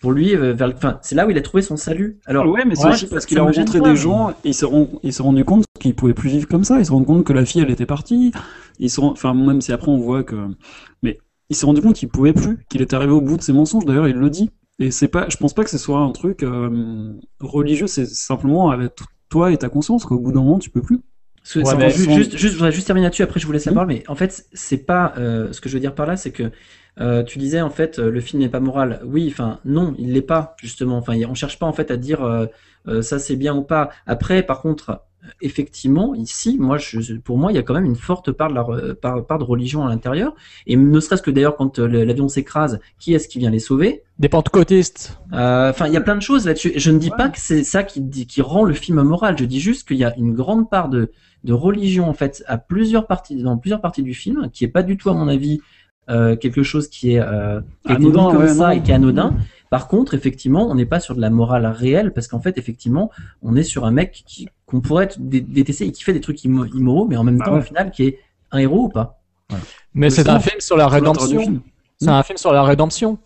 pour 0.00 0.12
lui, 0.12 0.36
euh, 0.36 0.52
vers 0.52 0.68
le- 0.68 0.74
enfin, 0.74 0.98
c'est 1.00 1.14
là 1.14 1.26
où 1.26 1.30
il 1.30 1.38
a 1.38 1.40
trouvé 1.40 1.62
son 1.62 1.78
salut. 1.78 2.18
Alors, 2.26 2.46
ouais, 2.46 2.66
mais 2.66 2.74
c'est 2.74 2.84
ouais, 2.88 3.08
parce 3.10 3.24
qu'il 3.24 3.38
a 3.38 3.42
rencontré 3.42 3.78
pas, 3.78 3.86
des 3.86 3.90
mais- 3.92 3.96
gens 3.96 4.30
et 4.30 4.34
il 4.50 4.54
s'est 4.54 4.66
rend- 4.66 4.90
il 5.02 5.14
s'est 5.14 5.22
rendu 5.22 5.46
compte 5.46 5.64
qu'il 5.80 5.94
pouvait 5.94 6.12
plus 6.14 6.28
vivre 6.28 6.46
comme 6.46 6.62
ça. 6.64 6.78
Il 6.78 6.84
s'est 6.84 6.92
rendu 6.92 7.06
compte 7.06 7.24
que 7.24 7.32
la 7.32 7.46
fille, 7.46 7.62
elle 7.62 7.70
était 7.70 7.86
partie. 7.86 8.32
Il 8.78 8.90
se 8.90 9.00
rend- 9.00 9.12
enfin, 9.12 9.32
même 9.32 9.62
si 9.62 9.72
après 9.72 9.90
on 9.90 9.96
voit 9.98 10.22
que, 10.22 10.36
mais 11.02 11.18
il 11.50 11.56
s'est 11.56 11.66
rendu 11.66 11.80
compte 11.80 11.96
qu'il 11.96 12.08
pouvait 12.08 12.32
plus, 12.32 12.58
qu'il 12.68 12.82
était 12.82 12.94
arrivé 12.96 13.12
au 13.12 13.20
bout 13.20 13.36
de 13.36 13.42
ses 13.42 13.52
mensonges. 13.52 13.84
D'ailleurs, 13.84 14.08
il 14.08 14.16
le 14.16 14.30
dit. 14.30 14.50
Et 14.78 14.90
c'est 14.90 15.08
pas, 15.08 15.28
je 15.28 15.36
pense 15.36 15.54
pas 15.54 15.64
que 15.64 15.70
ce 15.70 15.78
soit 15.78 15.98
un 15.98 16.10
truc 16.12 16.42
euh, 16.42 17.12
religieux. 17.40 17.86
C'est 17.86 18.06
simplement 18.06 18.70
avec 18.70 18.92
toi 19.28 19.50
et 19.52 19.56
ta 19.56 19.68
conscience 19.68 20.04
qu'au 20.04 20.18
bout 20.18 20.32
d'un 20.32 20.42
moment, 20.42 20.58
tu 20.58 20.70
peux 20.70 20.82
plus. 20.82 21.00
Parce 21.42 21.54
que 21.54 21.58
Ouais, 21.60 21.64
c'est- 21.64 21.76
mais- 21.78 21.90
ju- 21.90 22.12
juste, 22.12 22.30
juste, 22.36 22.52
je 22.52 22.58
voudrais 22.58 22.72
juste 22.72 22.86
terminer 22.86 23.06
là-dessus, 23.06 23.22
après 23.22 23.40
je 23.40 23.46
vous 23.46 23.52
laisse 23.52 23.64
la 23.64 23.72
Mhm. 23.72 23.76
parole, 23.76 23.88
mais 23.88 24.04
en 24.08 24.14
fait, 24.14 24.46
c'est 24.52 24.84
pas, 24.84 25.14
euh, 25.16 25.50
ce 25.52 25.60
que 25.60 25.68
je 25.68 25.74
veux 25.74 25.80
dire 25.80 25.94
par 25.94 26.06
là, 26.06 26.16
c'est 26.16 26.30
que 26.30 26.50
euh, 27.00 27.22
tu 27.22 27.38
disais 27.38 27.60
en 27.60 27.70
fait, 27.70 27.98
le 27.98 28.20
film 28.20 28.42
n'est 28.42 28.48
pas 28.48 28.58
moral. 28.60 29.00
Oui, 29.04 29.28
enfin, 29.30 29.60
non, 29.64 29.94
il 29.98 30.12
l'est 30.12 30.20
pas, 30.22 30.56
justement. 30.60 30.96
Enfin, 30.98 31.14
on 31.28 31.34
cherche 31.34 31.58
pas 31.58 31.66
en 31.66 31.72
fait 31.72 31.90
à 31.92 31.96
dire 31.96 32.22
euh, 32.24 32.46
euh, 32.88 33.02
ça 33.02 33.18
c'est 33.20 33.36
bien 33.36 33.56
ou 33.56 33.62
pas. 33.62 33.90
Après, 34.06 34.42
par 34.42 34.60
contre, 34.60 35.02
effectivement, 35.40 36.14
ici, 36.14 36.56
moi, 36.58 36.78
je, 36.78 37.14
pour 37.14 37.38
moi, 37.38 37.52
il 37.52 37.56
y 37.56 37.58
a 37.58 37.62
quand 37.62 37.74
même 37.74 37.84
une 37.84 37.96
forte 37.96 38.32
part 38.32 38.48
de, 38.50 38.54
la, 38.54 38.62
re- 38.62 38.94
part, 38.94 39.24
part 39.24 39.38
de 39.38 39.44
religion 39.44 39.84
à 39.84 39.88
l'intérieur. 39.88 40.34
Et 40.66 40.76
ne 40.76 41.00
serait-ce 41.00 41.22
que 41.22 41.30
d'ailleurs, 41.30 41.56
quand 41.56 41.78
euh, 41.78 42.04
l'avion 42.04 42.28
s'écrase, 42.28 42.80
qui 42.98 43.14
est-ce 43.14 43.28
qui 43.28 43.38
vient 43.38 43.50
les 43.50 43.58
sauver? 43.58 44.02
Des 44.18 44.28
pentecôtistes. 44.28 45.18
Euh, 45.32 45.70
Enfin, 45.70 45.86
il 45.86 45.92
y 45.92 45.96
a 45.96 46.00
plein 46.00 46.16
de 46.16 46.22
choses 46.22 46.46
là-dessus. 46.46 46.72
Je 46.76 46.90
ne 46.90 46.98
dis 46.98 47.10
pas 47.10 47.28
que 47.28 47.38
c'est 47.38 47.64
ça 47.64 47.82
qui, 47.82 48.42
rend 48.42 48.64
le 48.64 48.74
film 48.74 49.02
moral. 49.02 49.36
Je 49.38 49.44
dis 49.44 49.60
juste 49.60 49.86
qu'il 49.86 49.98
y 49.98 50.04
a 50.04 50.14
une 50.16 50.34
grande 50.34 50.70
part 50.70 50.88
de, 50.88 51.10
de 51.44 51.52
religion 51.52 52.08
en 52.08 52.14
fait 52.14 52.42
à 52.46 52.58
plusieurs 52.58 53.06
parties, 53.06 53.42
dans 53.42 53.56
plusieurs 53.58 53.80
parties 53.80 54.02
du 54.02 54.14
film, 54.14 54.48
qui 54.52 54.64
est 54.64 54.68
pas 54.68 54.82
du 54.82 54.96
tout 54.96 55.10
à 55.10 55.14
mon 55.14 55.28
avis 55.28 55.60
euh, 56.10 56.36
quelque 56.36 56.62
chose 56.62 56.88
qui 56.88 57.12
est 57.12 57.20
euh, 57.20 57.60
qui 57.84 57.92
Anodin, 57.92 58.30
comme 58.30 58.38
ouais, 58.38 58.48
ça 58.48 58.68
non. 58.68 58.70
et 58.70 58.82
qui 58.82 58.90
est 58.90 58.94
anodin. 58.94 59.34
Par 59.70 59.88
contre, 59.88 60.14
effectivement, 60.14 60.68
on 60.70 60.74
n'est 60.74 60.86
pas 60.86 61.00
sur 61.00 61.14
de 61.14 61.20
la 61.20 61.30
morale 61.30 61.66
réelle 61.66 62.12
parce 62.12 62.26
qu'en 62.28 62.40
fait, 62.40 62.56
effectivement, 62.58 63.10
on 63.42 63.54
est 63.56 63.62
sur 63.62 63.84
un 63.84 63.90
mec 63.90 64.22
qui 64.26 64.48
qu'on 64.66 64.80
pourrait 64.80 65.08
dé- 65.18 65.40
détester 65.40 65.86
et 65.86 65.92
qui 65.92 66.02
fait 66.04 66.12
des 66.12 66.20
trucs 66.20 66.42
immo- 66.44 66.66
immoraux, 66.74 67.06
mais 67.06 67.16
en 67.16 67.24
même 67.24 67.38
Bah 67.38 67.46
temps, 67.46 67.52
ouais. 67.54 67.58
au 67.58 67.62
final, 67.62 67.90
qui 67.90 68.04
est 68.04 68.18
un 68.50 68.58
héros 68.58 68.84
ou 68.84 68.88
pas. 68.88 69.20
Mais 69.94 70.10
c'est 70.10 70.28
un 70.28 70.40
film 70.40 70.60
sur 70.60 70.76
la 70.76 70.88
rédemption. 70.88 71.62
C'est 72.00 72.08
un 72.10 72.22
film 72.22 72.36
sur 72.38 72.52
la 72.52 72.62
rédemption, 72.62 73.18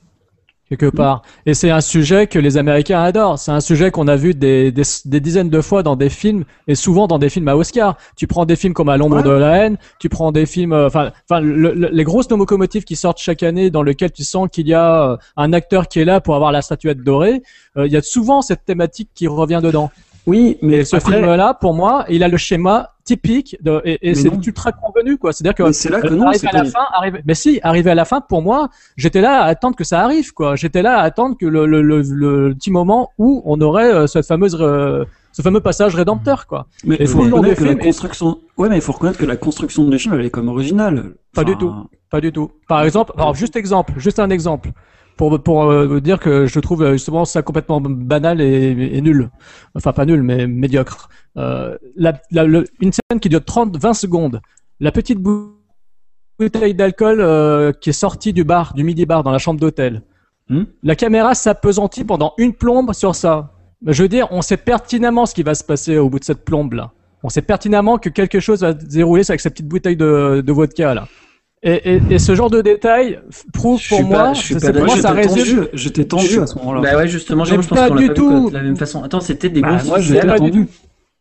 quelque 0.77 0.95
part. 0.95 1.23
Et 1.47 1.55
c'est 1.55 1.71
un 1.71 1.81
sujet 1.81 2.27
que 2.27 2.39
les 2.39 2.57
Américains 2.57 3.03
adorent. 3.03 3.39
C'est 3.39 3.51
un 3.53 3.61
sujet 3.61 3.91
qu'on 3.91 4.09
a 4.09 4.17
vu 4.17 4.35
des, 4.35 4.73
des, 4.73 4.83
des 5.05 5.21
dizaines 5.21 5.51
de 5.51 5.61
fois 5.61 5.83
dans 5.83 5.97
des 5.97 6.09
films, 6.09 6.45
et 6.69 6.75
souvent 6.75 7.07
dans 7.07 7.19
des 7.19 7.29
films 7.29 7.49
à 7.49 7.57
Oscar. 7.57 7.97
Tu 8.17 8.27
prends 8.27 8.45
des 8.47 8.57
films 8.57 8.75
comme 8.75 8.89
À 8.89 8.97
l'ombre 8.97 9.17
Ouais. 9.17 9.23
de 9.23 9.31
la 9.31 9.57
haine, 9.59 9.77
tu 9.99 10.09
prends 10.09 10.33
des 10.33 10.47
films, 10.47 10.73
euh, 10.73 10.87
enfin, 10.87 11.11
enfin, 11.29 11.41
le- 11.41 11.75
le- 11.75 11.91
les 11.93 12.05
grosses 12.05 12.31
locomotives 12.31 12.85
qui 12.85 12.97
sortent 12.97 13.19
chaque 13.19 13.43
année, 13.43 13.71
dans 13.71 13.83
lesquelles 13.83 14.13
tu 14.13 14.25
sens 14.25 14.49
qu'il 14.51 14.67
y 14.69 14.75
a 14.75 15.11
euh, 15.13 15.17
un 15.37 15.53
acteur 15.53 15.89
qui 15.89 16.01
est 16.01 16.05
là 16.05 16.21
pour 16.21 16.35
avoir 16.35 16.53
la 16.53 16.63
statuette 16.63 17.03
dorée. 17.03 17.43
euh, 17.77 17.87
Il 17.87 17.93
y 17.93 17.97
a 17.97 18.03
souvent 18.03 18.41
cette 18.43 18.65
thématique 18.65 19.11
qui 19.15 19.27
revient 19.29 19.61
dedans. 19.63 19.91
Oui, 20.27 20.57
mais 20.63 20.85
ce 20.85 20.97
après, 20.97 21.15
film-là, 21.17 21.55
pour 21.55 21.75
moi, 21.75 22.05
il 22.09 22.23
a 22.23 22.29
le 22.29 22.37
schéma 22.37 22.91
typique 23.05 23.57
de, 23.61 23.81
et, 23.85 24.15
c'est 24.15 24.29
ultra 24.29 24.71
convenu, 24.71 25.19
quoi. 25.19 25.33
C'est-à-dire 25.33 25.55
que 25.55 25.73
c'est 25.73 25.91
là 25.91 26.01
que 26.01 26.15
non, 26.15 26.29
arrivé 26.29 26.49
à 26.49 26.53
la 26.53 26.65
fin, 26.65 26.85
arrivé... 26.93 27.21
mais 27.25 27.35
si, 27.35 27.59
arrivé 27.65 27.91
à 27.91 27.95
la 27.97 28.05
fin, 28.05 28.21
pour 28.21 28.43
moi, 28.43 28.69
j'étais 28.97 29.21
là 29.21 29.43
à 29.43 29.47
attendre 29.47 29.75
que 29.75 29.83
ça 29.83 30.03
arrive, 30.05 30.33
quoi. 30.33 30.55
J'étais 30.55 30.83
là 30.83 30.99
à 30.99 31.03
attendre 31.03 31.37
que 31.37 31.47
le, 31.47 31.67
le, 31.67 31.83
le, 31.83 32.03
le 32.03 32.55
petit 32.55 32.71
moment 32.71 33.11
où 33.19 33.43
on 33.45 33.61
aurait 33.61 33.93
euh, 33.93 34.07
cette 34.07 34.27
fameuse, 34.27 34.57
euh, 34.61 35.05
ce 35.33 35.43
fameux 35.43 35.61
passage 35.61 35.97
rédempteur, 35.97 36.47
quoi. 36.47 36.67
Mais 36.85 36.97
il 37.01 37.09
faut 37.09 37.23
reconnaître 37.23 37.59
que 37.59 37.65
la 37.65 37.73
et- 37.73 37.79
construction. 37.79 38.39
Ouais, 38.57 38.69
mais 38.69 38.77
il 38.77 38.83
faut 38.83 38.93
reconnaître 38.93 39.19
que 39.19 39.27
la 39.27 39.37
construction 39.37 39.85
du 39.89 39.99
film 39.99 40.15
elle 40.15 40.27
est 40.27 40.31
comme 40.31 40.49
originale. 40.49 41.15
Pas 41.35 41.43
du 41.43 41.57
tout. 41.57 41.75
Pas 42.11 42.21
du 42.21 42.31
tout. 42.31 42.53
Par 42.69 42.85
exemple, 42.85 43.13
alors 43.17 43.35
juste 43.35 43.57
exemple, 43.57 43.95
juste 43.97 44.21
un 44.21 44.31
exemple. 44.31 44.71
Pour, 45.17 45.43
pour 45.43 45.65
euh, 45.65 45.87
vous 45.87 46.01
dire 46.01 46.19
que 46.19 46.47
je 46.47 46.59
trouve 46.61 46.83
euh, 46.83 46.93
justement 46.93 47.25
ça 47.25 47.43
complètement 47.43 47.81
banal 47.81 48.41
et, 48.41 48.71
et 48.97 49.01
nul. 49.01 49.31
Enfin, 49.75 49.93
pas 49.93 50.07
nul, 50.07 50.23
mais 50.23 50.47
médiocre. 50.47 51.09
Euh, 51.37 51.77
la, 51.97 52.15
la- 52.31 52.45
le- 52.45 52.65
une 52.81 52.93
scène 52.93 53.21
qui 53.21 53.29
dure 53.29 53.41
30-20 53.41 53.95
secondes. 53.95 54.41
La 54.81 54.91
petite 54.91 55.19
bou- 55.19 55.53
bouteille 56.39 56.75
d'alcool 56.75 57.21
euh, 57.21 57.73
qui 57.73 57.91
est 57.91 57.95
sortie 57.95 58.33
du 58.33 58.43
bar, 58.45 58.75
du 58.75 58.85
midi 58.85 59.07
bar 59.07 59.23
dans 59.23 59.31
la 59.31 59.39
chambre 59.39 59.61
d'hôtel. 59.61 60.03
Hmm? 60.49 60.65
La 60.83 60.97
caméra 60.97 61.35
s'apesantit 61.35 62.05
pendant 62.05 62.35
une 62.39 62.53
plombe 62.55 62.93
sur 62.93 63.15
ça. 63.15 63.53
Je 63.87 64.03
veux 64.03 64.09
dire, 64.09 64.27
on 64.31 64.43
sait 64.43 64.57
pertinemment 64.57 65.27
ce 65.27 65.35
qui 65.35 65.43
va 65.43 65.55
se 65.55 65.63
passer 65.65 65.99
au 65.99 66.09
bout 66.09 66.19
de 66.19 66.25
cette 66.25 66.45
plombe 66.45 66.73
là. 66.73 66.93
On 67.23 67.29
sait 67.29 67.43
pertinemment 67.43 67.99
que 67.99 68.09
quelque 68.09 68.41
chose 68.41 68.63
va 68.63 68.73
se 68.73 68.85
dérouler 68.87 69.23
avec 69.29 69.41
cette 69.41 69.53
petite 69.55 69.69
bouteille 69.69 69.97
de, 69.97 70.41
de 70.45 70.53
vodka 70.53 70.95
là. 70.95 71.07
Et, 71.65 71.95
et, 71.95 72.01
et 72.11 72.19
ce 72.19 72.35
genre 72.35 72.51
de 72.51 72.61
détail 72.61 73.21
prouve 73.53 73.81
pour 73.89 74.03
moi, 74.03 74.33
je 74.35 74.41
suis 74.41 74.55
c'est- 74.59 74.73
pas 74.73 74.81
moi, 74.85 74.97
ça 74.97 75.13
résume. 75.13 75.59
tendu, 75.59 75.69
j'étais 75.75 76.05
tendu 76.05 76.41
à 76.41 76.47
ce 76.49 76.57
moment-là. 76.59 76.81
Bah 76.81 76.97
ouais, 76.97 77.07
justement, 77.07 77.45
je 77.45 77.55
pense 77.55 77.69
qu'on 77.69 77.75
l'a 77.77 77.89
du 77.91 77.95
pas 77.95 78.01
vu 78.01 78.15
tout. 78.15 78.51
de 78.51 78.55
la 78.55 78.63
même 78.63 78.77
façon. 78.77 79.03
Attends, 79.05 79.21
c'est 79.21 79.37
peut-être 79.37 79.53
des 79.53 79.61
Bah, 79.61 79.69
grosses 79.77 79.87
moi, 79.87 80.01
ficelles. 80.01 80.27
pas 80.27 80.39
tendu. 80.39 80.67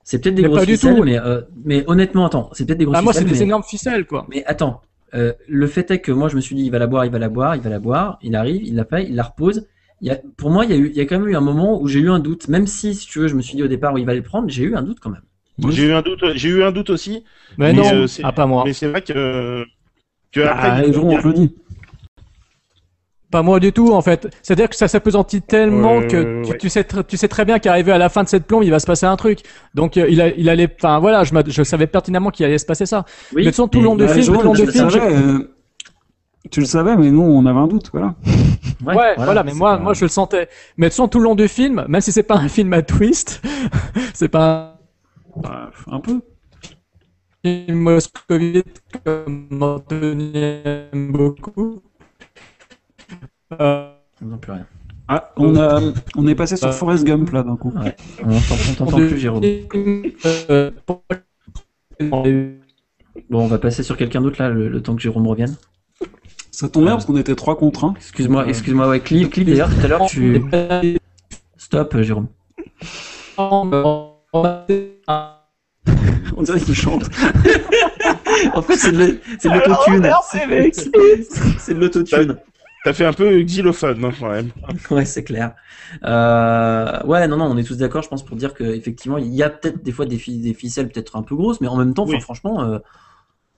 C'est 0.04 0.20
peut-être 0.20 0.34
des 0.34 0.42
Mais 0.42 0.48
grosses 0.48 0.60
pas 0.62 0.66
du 0.66 0.72
ficelles, 0.78 0.96
tout. 0.96 1.04
mais, 1.04 1.20
euh, 1.20 1.42
mais 1.64 1.84
honnêtement, 1.86 2.26
attends, 2.26 2.50
c'est 2.54 2.66
peut-être 2.66 2.80
des 2.80 2.86
grosses 2.86 2.98
Ah, 2.98 3.02
moi, 3.04 3.14
c'est 3.14 3.20
ficelles. 3.20 3.34
des 3.34 3.40
mais- 3.40 3.46
énormes 3.46 3.64
ficelles 3.64 4.06
quoi. 4.08 4.26
Mais 4.32 4.44
attends, 4.46 4.82
euh, 5.14 5.32
le 5.48 5.68
fait 5.68 5.92
est 5.92 6.00
que 6.00 6.12
moi 6.12 6.28
je 6.28 6.36
me 6.36 6.42
suis 6.42 6.56
dit 6.56 6.64
il 6.64 6.72
va 6.72 6.80
la 6.80 6.88
boire, 6.88 7.06
il 7.06 7.12
va 7.12 7.20
la 7.20 7.30
boire, 7.30 7.56
il 7.56 7.62
va 7.62 7.70
la 7.70 7.80
boire, 7.80 8.18
il 8.24 8.36
arrive, 8.36 8.64
il 8.64 8.76
la 8.76 8.84
paye, 8.86 9.06
il 9.10 9.16
la 9.16 9.24
repose. 9.24 9.68
Il 10.02 10.08
y 10.08 10.10
a, 10.10 10.18
pour 10.38 10.50
moi, 10.50 10.66
il 10.66 10.72
y, 10.72 10.74
a 10.74 10.78
eu, 10.78 10.88
il 10.90 10.98
y 10.98 11.02
a 11.02 11.06
quand 11.06 11.20
même 11.20 11.30
eu 11.30 11.36
un 11.36 11.42
moment 11.42 11.80
où 11.80 11.88
j'ai 11.88 12.00
eu 12.00 12.10
un 12.10 12.18
doute, 12.18 12.48
même 12.48 12.66
si, 12.66 12.96
si 12.96 13.06
tu 13.06 13.20
veux, 13.20 13.28
je 13.28 13.36
me 13.36 13.42
suis 13.44 13.56
dit 13.56 13.62
au 13.62 13.68
départ 13.68 13.94
où 13.94 14.00
il 14.00 14.06
va 14.08 14.16
les 14.16 14.24
prendre, 14.24 14.50
j'ai 14.50 14.64
eu 14.64 14.76
un 14.76 14.82
doute 14.82 14.98
quand 15.00 15.12
même. 15.12 15.22
J'ai 15.70 15.84
eu 15.84 15.94
un 15.94 16.02
doute, 16.02 16.24
j'ai 16.34 16.50
eu 16.50 16.64
un 16.64 16.72
doute 16.72 16.90
aussi, 16.90 17.24
Mais, 17.60 17.72
Mais, 17.72 17.74
non, 17.74 17.94
euh, 17.94 18.08
c'est- 18.08 18.24
ah 18.26 18.32
pas 18.32 18.48
moi. 18.48 18.64
mais 18.66 18.74
c'est 18.74 18.88
vrai 18.88 19.04
que 19.04 19.64
que 20.32 20.40
Bah, 20.42 20.84
Jérôme, 20.92 21.10
on 21.10 21.22
te 21.22 21.28
le 21.28 21.34
dit. 21.34 21.56
Pas 23.32 23.44
moi 23.44 23.62
du 23.62 23.72
tout 23.72 23.94
en 23.94 24.02
fait. 24.02 24.28
C'est-à-dire 24.42 24.68
que 24.70 24.76
ça 24.76 24.90
s'apesantit 24.90 25.42
tellement 25.42 26.00
Euh, 26.02 26.08
que 26.08 26.44
tu, 26.44 26.52
ouais. 26.52 26.58
tu 26.58 26.70
sais 26.70 26.82
tr- 26.82 27.06
tu 27.08 27.16
sais 27.16 27.30
très 27.30 27.46
bien 27.46 27.60
qu'arrivé 27.60 27.94
à 27.94 27.98
la 27.98 28.10
fin 28.10 28.24
de 28.24 28.28
cette 28.28 28.46
plombe, 28.46 28.64
il 28.64 28.72
va 28.72 28.80
se 28.80 28.86
passer 28.86 29.06
un 29.06 29.16
truc. 29.16 29.40
Donc 29.74 29.96
euh, 29.96 30.06
il, 30.10 30.20
a, 30.20 30.28
il 30.36 30.50
allait, 30.50 30.68
enfin 30.78 31.00
voilà, 31.00 31.24
je, 31.24 31.64
savais 31.64 31.88
pertinemment 31.88 32.30
qu'il 32.30 32.46
allait 32.46 32.58
se 32.58 32.66
passer 32.66 32.86
ça. 32.86 33.06
Oui, 33.34 33.36
Mais 33.38 33.42
de 33.44 33.48
toute 33.48 33.56
façon, 33.56 33.68
tout 33.70 33.80
le 33.80 33.86
long 33.86 33.96
de 33.96 34.06
Bah, 34.06 34.14
film, 34.14 34.26
tout 34.26 34.34
le 34.34 34.44
long 34.44 34.54
le 34.54 34.66
film, 34.66 34.90
savais, 34.90 35.16
euh, 35.16 35.56
tu 36.52 36.60
le 36.60 36.66
savais, 36.66 36.98
mais 36.98 37.10
nous, 37.10 37.22
on 37.22 37.46
avait 37.46 37.60
un 37.60 37.68
doute, 37.68 37.90
voilà. 37.94 38.16
Ouais, 38.86 39.14
voilà, 39.16 39.44
mais 39.44 39.54
moi, 39.54 39.78
pas- 39.78 39.84
moi, 39.84 39.94
je 39.94 40.04
le 40.04 40.10
sentais. 40.10 40.50
Mais 40.76 40.90
de 40.90 41.08
tout 41.08 41.20
le 41.20 41.24
long 41.24 41.36
du 41.36 41.48
film, 41.48 41.86
même 41.88 42.02
si 42.02 42.12
c'est 42.12 42.24
pas 42.24 42.36
un 42.36 42.50
film 42.50 42.74
à 42.74 42.82
twist, 42.82 43.42
c'est 44.14 44.28
pas 44.28 44.78
Bah, 45.38 45.70
un 45.88 46.00
peu. 46.02 46.14
un 46.14 46.20
film 46.20 46.22
moscovite 47.70 48.82
comme 49.04 49.48
Anthony 49.62 50.32
aime 50.36 51.12
beaucoup. 51.12 51.82
Euh, 53.60 53.92
On 54.22 54.26
n'entend 54.26 54.38
plus 54.38 54.52
rien. 54.54 54.66
Ah, 55.08 55.32
on, 55.36 55.56
a, 55.58 55.82
on 56.16 56.28
est 56.28 56.36
passé 56.36 56.56
sur 56.56 56.68
Euh. 56.70 56.72
Forrest 56.72 57.04
Gump, 57.04 57.32
là, 57.32 57.44
d'un 57.44 57.58
coup. 57.58 57.74
Ouais, 57.76 57.96
on 58.24 58.40
t'entend 58.76 58.96
plus, 58.98 59.18
Jérôme. 59.18 59.44
euh, 60.26 60.72
Bon, 63.30 63.44
on 63.44 63.48
va 63.48 63.58
passer 63.58 63.84
sur 63.84 63.98
quelqu'un 63.98 64.22
d'autre 64.22 64.42
là, 64.42 64.50
le, 64.50 64.70
le 64.70 64.82
temps 64.82 64.96
que 64.96 65.02
Jérôme 65.02 65.28
revienne. 65.28 65.56
Ça 66.52 66.70
tombe 66.70 66.84
bien, 66.84 66.94
parce 66.94 67.06
qu'on 67.06 67.18
était 67.18 67.36
trois 67.36 67.58
contre 67.58 67.84
un. 67.86 67.94
Excuse-moi, 67.96 68.48
excuse-moi, 68.48 68.88
ouais, 68.88 69.00
Cliff, 69.02 69.30
Cliff 69.30 69.46
d'ailleurs, 69.48 69.70
tout 69.70 69.84
à 69.84 69.88
l'heure, 69.88 70.06
tu. 70.06 70.42
Stop, 71.58 71.96
euh, 71.96 72.04
Jérôme. 72.04 72.28
On 76.38 76.44
dirait 76.44 76.60
qu'il 76.60 76.76
chante. 76.76 77.10
En 78.56 78.62
fait, 78.62 78.76
c'est 78.76 78.92
de 78.92 78.98
l'autotune. 79.50 80.10
C'est- 81.60 81.74
de 81.74 81.80
l'autotune. 81.80 82.38
t'as 82.84 82.94
fait 82.94 83.06
un 83.06 83.14
peu 83.14 83.40
xylophone 83.42 84.04
hein, 84.06 84.12
quand 84.20 84.30
même. 84.30 84.50
Ouais, 84.90 85.06
c'est 85.06 85.24
clair. 85.24 85.54
Euh, 86.04 87.04
ouais, 87.04 87.28
non, 87.28 87.38
non, 87.38 87.46
on 87.46 87.58
est 87.58 87.64
tous 87.64 87.78
d'accord, 87.78 88.02
je 88.02 88.10
pense, 88.10 88.26
pour 88.26 88.36
dire 88.38 88.54
qu'effectivement, 88.54 89.18
il 89.18 89.28
y 89.34 89.44
a 89.44 89.50
peut-être 89.50 89.84
des 89.84 89.92
fois 89.92 90.06
des, 90.06 90.18
fi- 90.18 90.40
des 90.40 90.54
ficelles 90.54 90.90
peut-être 90.90 91.16
un 91.18 91.22
peu 91.24 91.36
grosses, 91.36 91.62
mais 91.62 91.68
en 91.68 91.78
même 91.78 91.94
temps, 91.94 92.06
Oui. 92.08 92.20
franchement, 92.22 92.64
euh, 92.64 92.80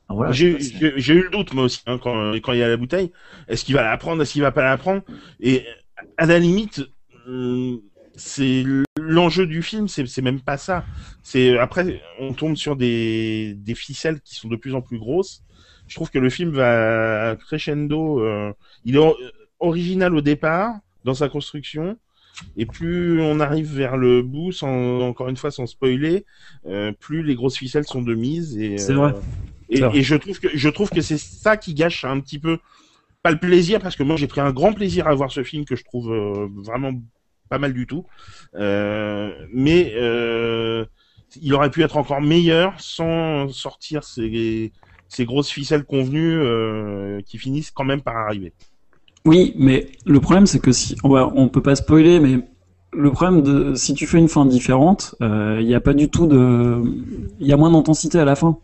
voilà. 0.09 0.31
J'ai 0.33 0.49
eu 0.49 1.23
le 1.23 1.29
doute 1.29 1.53
moi 1.53 1.63
aussi 1.65 1.81
hein, 1.88 1.97
quand, 2.03 2.33
quand 2.43 2.51
il 2.51 2.59
y 2.59 2.63
a 2.63 2.67
la 2.67 2.77
bouteille. 2.77 3.12
Est-ce 3.47 3.63
qu'il 3.63 3.75
va 3.75 3.83
la 3.83 3.95
prendre, 3.97 4.21
est-ce 4.21 4.33
qu'il 4.33 4.41
va 4.41 4.51
pas 4.51 4.63
la 4.63 4.77
prendre? 4.77 5.01
Et 5.39 5.63
à 6.17 6.25
la 6.25 6.39
limite, 6.39 6.81
hum, 7.27 7.79
c'est 8.15 8.63
l'enjeu 8.97 9.47
du 9.47 9.62
film, 9.62 9.88
c'est 9.88 10.21
même 10.21 10.41
pas 10.41 10.58
ça. 10.58 10.86
C'est 11.23 11.58
après 11.58 12.02
on 12.19 12.34
tombe 12.34 12.56
sur 12.56 12.76
des, 12.76 13.54
des 13.56 13.76
ficelles 13.76 14.21
qui 14.21 14.36
sont 14.36 14.47
de 14.47 14.56
plus 14.56 14.76
en 14.76 14.82
plus 14.82 14.99
grosses. 14.99 15.43
Je 15.88 15.95
trouve 15.95 16.10
que 16.10 16.19
le 16.19 16.30
film 16.30 16.52
va 16.52 17.36
crescendo. 17.47 18.19
euh, 18.21 18.54
il 18.86 18.95
est 18.95 18.99
or- 18.99 19.17
original 19.60 20.15
au 20.15 20.21
départ 20.21 20.76
dans 21.04 21.13
sa 21.13 21.30
construction. 21.30 21.97
Et 22.58 22.65
plus 22.65 23.21
on 23.21 23.39
arrive 23.39 23.71
vers 23.71 23.95
le 23.95 24.23
bout, 24.23 24.52
sans, 24.52 25.02
encore 25.02 25.30
une 25.30 25.38
fois 25.38 25.52
sans 25.52 25.67
spoiler, 25.67 26.26
euh, 26.65 26.91
plus 26.91 27.21
les 27.23 27.36
grosses 27.36 27.58
ficelles 27.58 27.86
sont 27.86 28.02
de 28.02 28.15
mise. 28.15 28.58
et, 28.58 28.78
C'est 28.80 28.93
euh, 28.93 28.95
vrai. 28.95 29.13
et, 29.69 29.78
C'est 29.78 29.84
vrai. 29.84 29.97
et 29.97 30.02
je 30.04 30.15
trouve 30.15 30.39
que 30.39 30.47
je 30.52 30.69
trouve 30.69 30.89
que 30.89 31.02
c'est 31.02 31.19
ça 31.19 31.58
qui 31.58 31.73
gâche 31.76 32.06
un 32.06 32.19
petit 32.19 32.39
peu 32.39 32.58
pas 33.21 33.32
le 33.32 33.38
plaisir 33.38 33.80
parce 33.80 33.95
que 33.95 34.04
moi 34.04 34.15
j'ai 34.17 34.28
pris 34.28 34.41
un 34.41 34.52
grand 34.52 34.73
plaisir 34.73 35.08
à 35.08 35.15
voir 35.15 35.32
ce 35.32 35.43
film 35.43 35.63
que 35.63 35.76
je 35.76 35.84
trouve 35.84 36.12
euh, 36.12 36.47
vraiment 36.56 36.91
pas 37.53 37.59
mal 37.59 37.73
du 37.73 37.85
tout. 37.85 38.05
Euh, 38.55 39.31
mais 39.53 39.93
euh, 39.95 40.85
il 41.39 41.53
aurait 41.53 41.69
pu 41.69 41.83
être 41.83 41.97
encore 41.97 42.19
meilleur 42.21 42.73
sans 42.79 43.47
sortir 43.49 44.03
ces, 44.03 44.71
ces 45.07 45.25
grosses 45.25 45.49
ficelles 45.51 45.83
convenues 45.83 46.39
euh, 46.39 47.21
qui 47.27 47.37
finissent 47.37 47.69
quand 47.71 47.83
même 47.83 48.01
par 48.01 48.17
arriver. 48.17 48.53
Oui, 49.25 49.53
mais 49.55 49.87
le 50.05 50.19
problème, 50.19 50.47
c'est 50.47 50.59
que 50.59 50.71
si. 50.71 50.95
On, 51.03 51.09
va, 51.09 51.31
on 51.35 51.47
peut 51.47 51.61
pas 51.61 51.75
spoiler, 51.75 52.19
mais 52.19 52.39
le 52.91 53.11
problème 53.11 53.41
de. 53.43 53.75
Si 53.75 53.93
tu 53.93 54.07
fais 54.07 54.17
une 54.17 54.27
fin 54.29 54.45
différente, 54.47 55.13
euh, 55.21 55.59
il 55.61 55.67
n'y 55.67 55.75
a 55.75 55.79
pas 55.81 55.93
du 55.93 56.09
tout 56.09 56.25
de. 56.25 56.81
Il 57.39 57.45
y 57.47 57.53
a 57.53 57.57
moins 57.57 57.71
d'intensité 57.71 58.17
à 58.19 58.25
la 58.25 58.35
fin. 58.35 58.57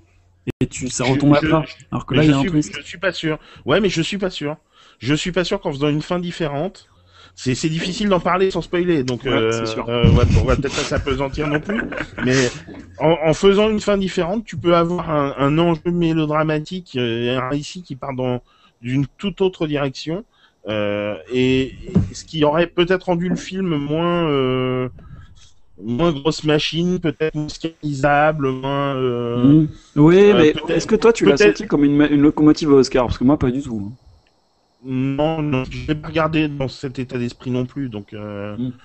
Et 0.61 0.67
tu, 0.67 0.89
ça 0.89 1.03
Je- 1.05 1.11
retombe 1.11 1.35
à 1.35 1.39
je- 1.41 1.45
plat. 1.47 1.63
Alors 1.91 2.05
que 2.07 2.15
là, 2.15 2.23
il 2.23 2.31
y 2.31 2.33
a 2.33 2.37
un 2.39 2.43
twist. 2.43 2.73
je 2.75 2.81
suis 2.81 2.97
pas 2.97 3.11
sûr. 3.13 3.37
Ouais, 3.65 3.79
mais 3.79 3.89
je 3.89 4.01
suis 4.01 4.17
pas 4.17 4.31
sûr. 4.31 4.57
Je 4.97 5.13
suis 5.13 5.31
pas 5.31 5.43
sûr 5.45 5.61
qu'en 5.61 5.71
faisant 5.71 5.87
une 5.89 6.01
fin 6.01 6.19
différente, 6.19 6.89
c'est 7.35 7.55
c'est 7.55 7.69
difficile 7.69 8.09
d'en 8.09 8.19
parler 8.19 8.51
sans 8.51 8.61
spoiler. 8.61 9.03
Donc, 9.03 9.25
Ouais, 9.25 9.33
euh, 9.33 9.65
sûr. 9.65 9.87
euh, 9.87 10.09
on 10.11 10.15
va, 10.15 10.25
on 10.35 10.45
va 10.45 10.57
peut-être 10.57 10.75
pas 10.75 10.83
s'apesantir 10.85 11.47
non 11.47 11.61
plus. 11.61 11.85
Mais 12.19 12.53
en, 12.97 13.17
en 13.25 13.33
faisant 13.33 13.69
une 13.69 13.79
fin 13.79 13.97
différente, 13.97 14.45
tu 14.45 14.57
peux 14.57 14.75
avoir 14.75 15.09
un, 15.09 15.33
un 15.37 15.57
enjeu 15.57 15.81
mélodramatique 15.91 16.95
euh, 16.97 17.23
et 17.25 17.29
un 17.35 17.49
récit 17.49 17.83
qui 17.83 17.95
part 17.95 18.13
dans 18.15 18.41
d'une 18.81 19.07
toute 19.17 19.41
autre 19.41 19.67
direction. 19.67 20.25
Euh, 20.67 21.15
et, 21.31 22.09
et 22.11 22.13
ce 22.13 22.25
qui 22.25 22.43
aurait 22.43 22.67
peut-être 22.67 23.03
rendu 23.05 23.29
le 23.29 23.35
film 23.37 23.75
moins 23.77 24.27
euh, 24.29 24.89
moins 25.77 26.11
grosse 26.11 26.43
machine, 26.43 26.99
peut-être 26.99 27.35
moins 27.35 27.47
scénarisable, 27.49 28.49
moins. 28.51 28.95
euh, 28.97 29.53
Mhm. 29.53 29.67
Oui, 29.95 30.33
euh, 30.33 30.35
mais 30.35 30.53
est-ce 30.67 30.85
que 30.87 30.95
toi, 30.95 31.13
tu 31.13 31.25
l'as 31.25 31.37
senti 31.37 31.65
comme 31.67 31.83
une, 31.83 32.01
une 32.11 32.21
locomotive 32.21 32.69
à 32.71 32.75
Oscar? 32.75 33.05
Parce 33.07 33.17
que 33.17 33.23
moi, 33.23 33.37
pas 33.39 33.51
du 33.51 33.61
tout. 33.61 33.91
Non, 34.81 35.41
non, 35.41 35.65
je 35.69 35.87
l'ai 35.87 35.95
pas 35.95 36.07
regardé 36.07 36.47
dans 36.47 36.67
cet 36.69 36.99
état 36.99 37.17
d'esprit 37.17 37.51
non 37.51 37.65
plus. 37.65 37.89
Donc 37.89 38.13
euh, 38.13 38.57
Mm. 38.57 38.79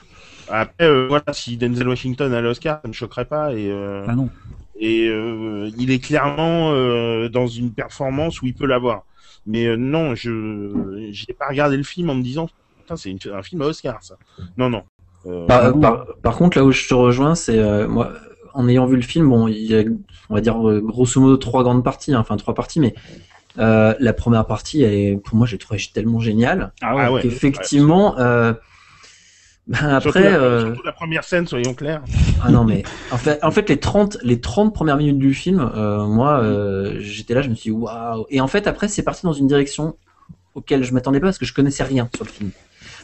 après, 0.48 0.86
euh, 0.86 1.08
voilà, 1.08 1.24
si 1.32 1.56
Denzel 1.58 1.88
Washington 1.88 2.32
a 2.34 2.40
l'Oscar, 2.42 2.80
ça 2.82 2.88
me 2.88 2.92
choquerait 2.94 3.26
pas. 3.26 3.54
Et, 3.54 3.70
euh, 3.70 4.08
Ah 4.08 4.14
non. 4.14 4.30
et 4.76 5.08
euh, 5.08 5.70
il 5.76 5.90
est 5.92 6.00
clairement 6.00 6.72
euh, 6.74 7.28
dans 7.30 7.46
une 7.48 7.74
performance 7.74 8.42
où 8.42 8.46
il 8.46 8.56
peut 8.56 8.66
l'avoir. 8.66 9.04
Mais 9.46 9.66
euh, 9.66 9.76
non, 9.76 10.14
je 10.16 11.08
j'ai 11.12 11.34
pas 11.34 11.48
regardé 11.48 11.76
le 11.76 11.84
film 11.84 12.10
en 12.10 12.14
me 12.16 12.22
disant, 12.22 12.48
putain, 12.80 12.96
c'est 12.96 13.10
une- 13.10 13.20
un 13.34 13.42
film 13.42 13.62
à 13.62 13.66
Oscar, 13.66 14.02
ça. 14.02 14.18
Non, 14.58 14.70
non. 14.70 14.84
Euh, 15.26 15.46
Par, 15.46 15.74
bon 15.74 15.78
par, 15.78 16.06
par 16.22 16.36
contre, 16.36 16.56
là 16.58 16.64
où 16.64 16.72
je 16.72 16.88
te 16.88 16.94
rejoins, 16.94 17.34
c'est 17.34 17.58
euh, 17.58 17.86
moi, 17.86 18.12
en 18.54 18.66
ayant 18.68 18.86
vu 18.86 18.96
le 18.96 19.02
film, 19.02 19.28
bon, 19.28 19.46
il 19.48 19.58
y 19.58 19.74
a, 19.76 19.82
on 20.30 20.34
va 20.34 20.40
dire 20.40 20.56
grosso 20.82 21.20
modo 21.20 21.36
trois 21.36 21.62
grandes 21.62 21.84
parties, 21.84 22.14
hein, 22.14 22.20
enfin 22.20 22.36
trois 22.36 22.54
parties, 22.54 22.80
mais 22.80 22.94
euh, 23.58 23.94
la 24.00 24.12
première 24.12 24.46
partie, 24.46 24.82
elle 24.82 24.94
est, 24.94 25.16
pour 25.16 25.36
moi, 25.36 25.46
j'ai 25.46 25.58
trouvé 25.58 25.80
tellement 25.92 26.20
géniale 26.20 26.72
ah 26.82 27.12
ouais. 27.12 27.22
qu'effectivement, 27.22 28.18
euh, 28.18 28.52
ben 29.66 30.00
Surtout 30.00 30.08
après, 30.18 30.30
la, 30.30 30.36
euh, 30.38 30.66
surtout 30.66 30.82
la 30.84 30.92
première 30.92 31.24
scène, 31.24 31.46
soyons 31.46 31.72
clairs. 31.72 32.02
ah 32.42 32.50
non 32.50 32.64
mais 32.64 32.82
en 33.10 33.16
fait, 33.16 33.42
en 33.42 33.50
fait 33.50 33.66
les 33.70 33.78
30 33.78 34.18
les 34.22 34.38
30 34.38 34.74
premières 34.74 34.98
minutes 34.98 35.18
du 35.18 35.32
film, 35.32 35.70
euh, 35.74 36.06
moi, 36.06 36.40
euh, 36.42 36.96
j'étais 36.98 37.32
là, 37.32 37.40
je 37.40 37.48
me 37.48 37.54
suis 37.54 37.70
dit 37.70 37.76
waouh, 37.76 38.26
et 38.28 38.42
en 38.42 38.46
fait 38.46 38.66
après 38.66 38.88
c'est 38.88 39.02
parti 39.02 39.24
dans 39.24 39.32
une 39.32 39.46
direction 39.46 39.96
auquel 40.54 40.84
je 40.84 40.92
m'attendais 40.92 41.18
pas 41.18 41.28
parce 41.28 41.38
que 41.38 41.46
je 41.46 41.54
connaissais 41.54 41.82
rien 41.82 42.10
sur 42.14 42.24
le 42.26 42.30
film. 42.30 42.50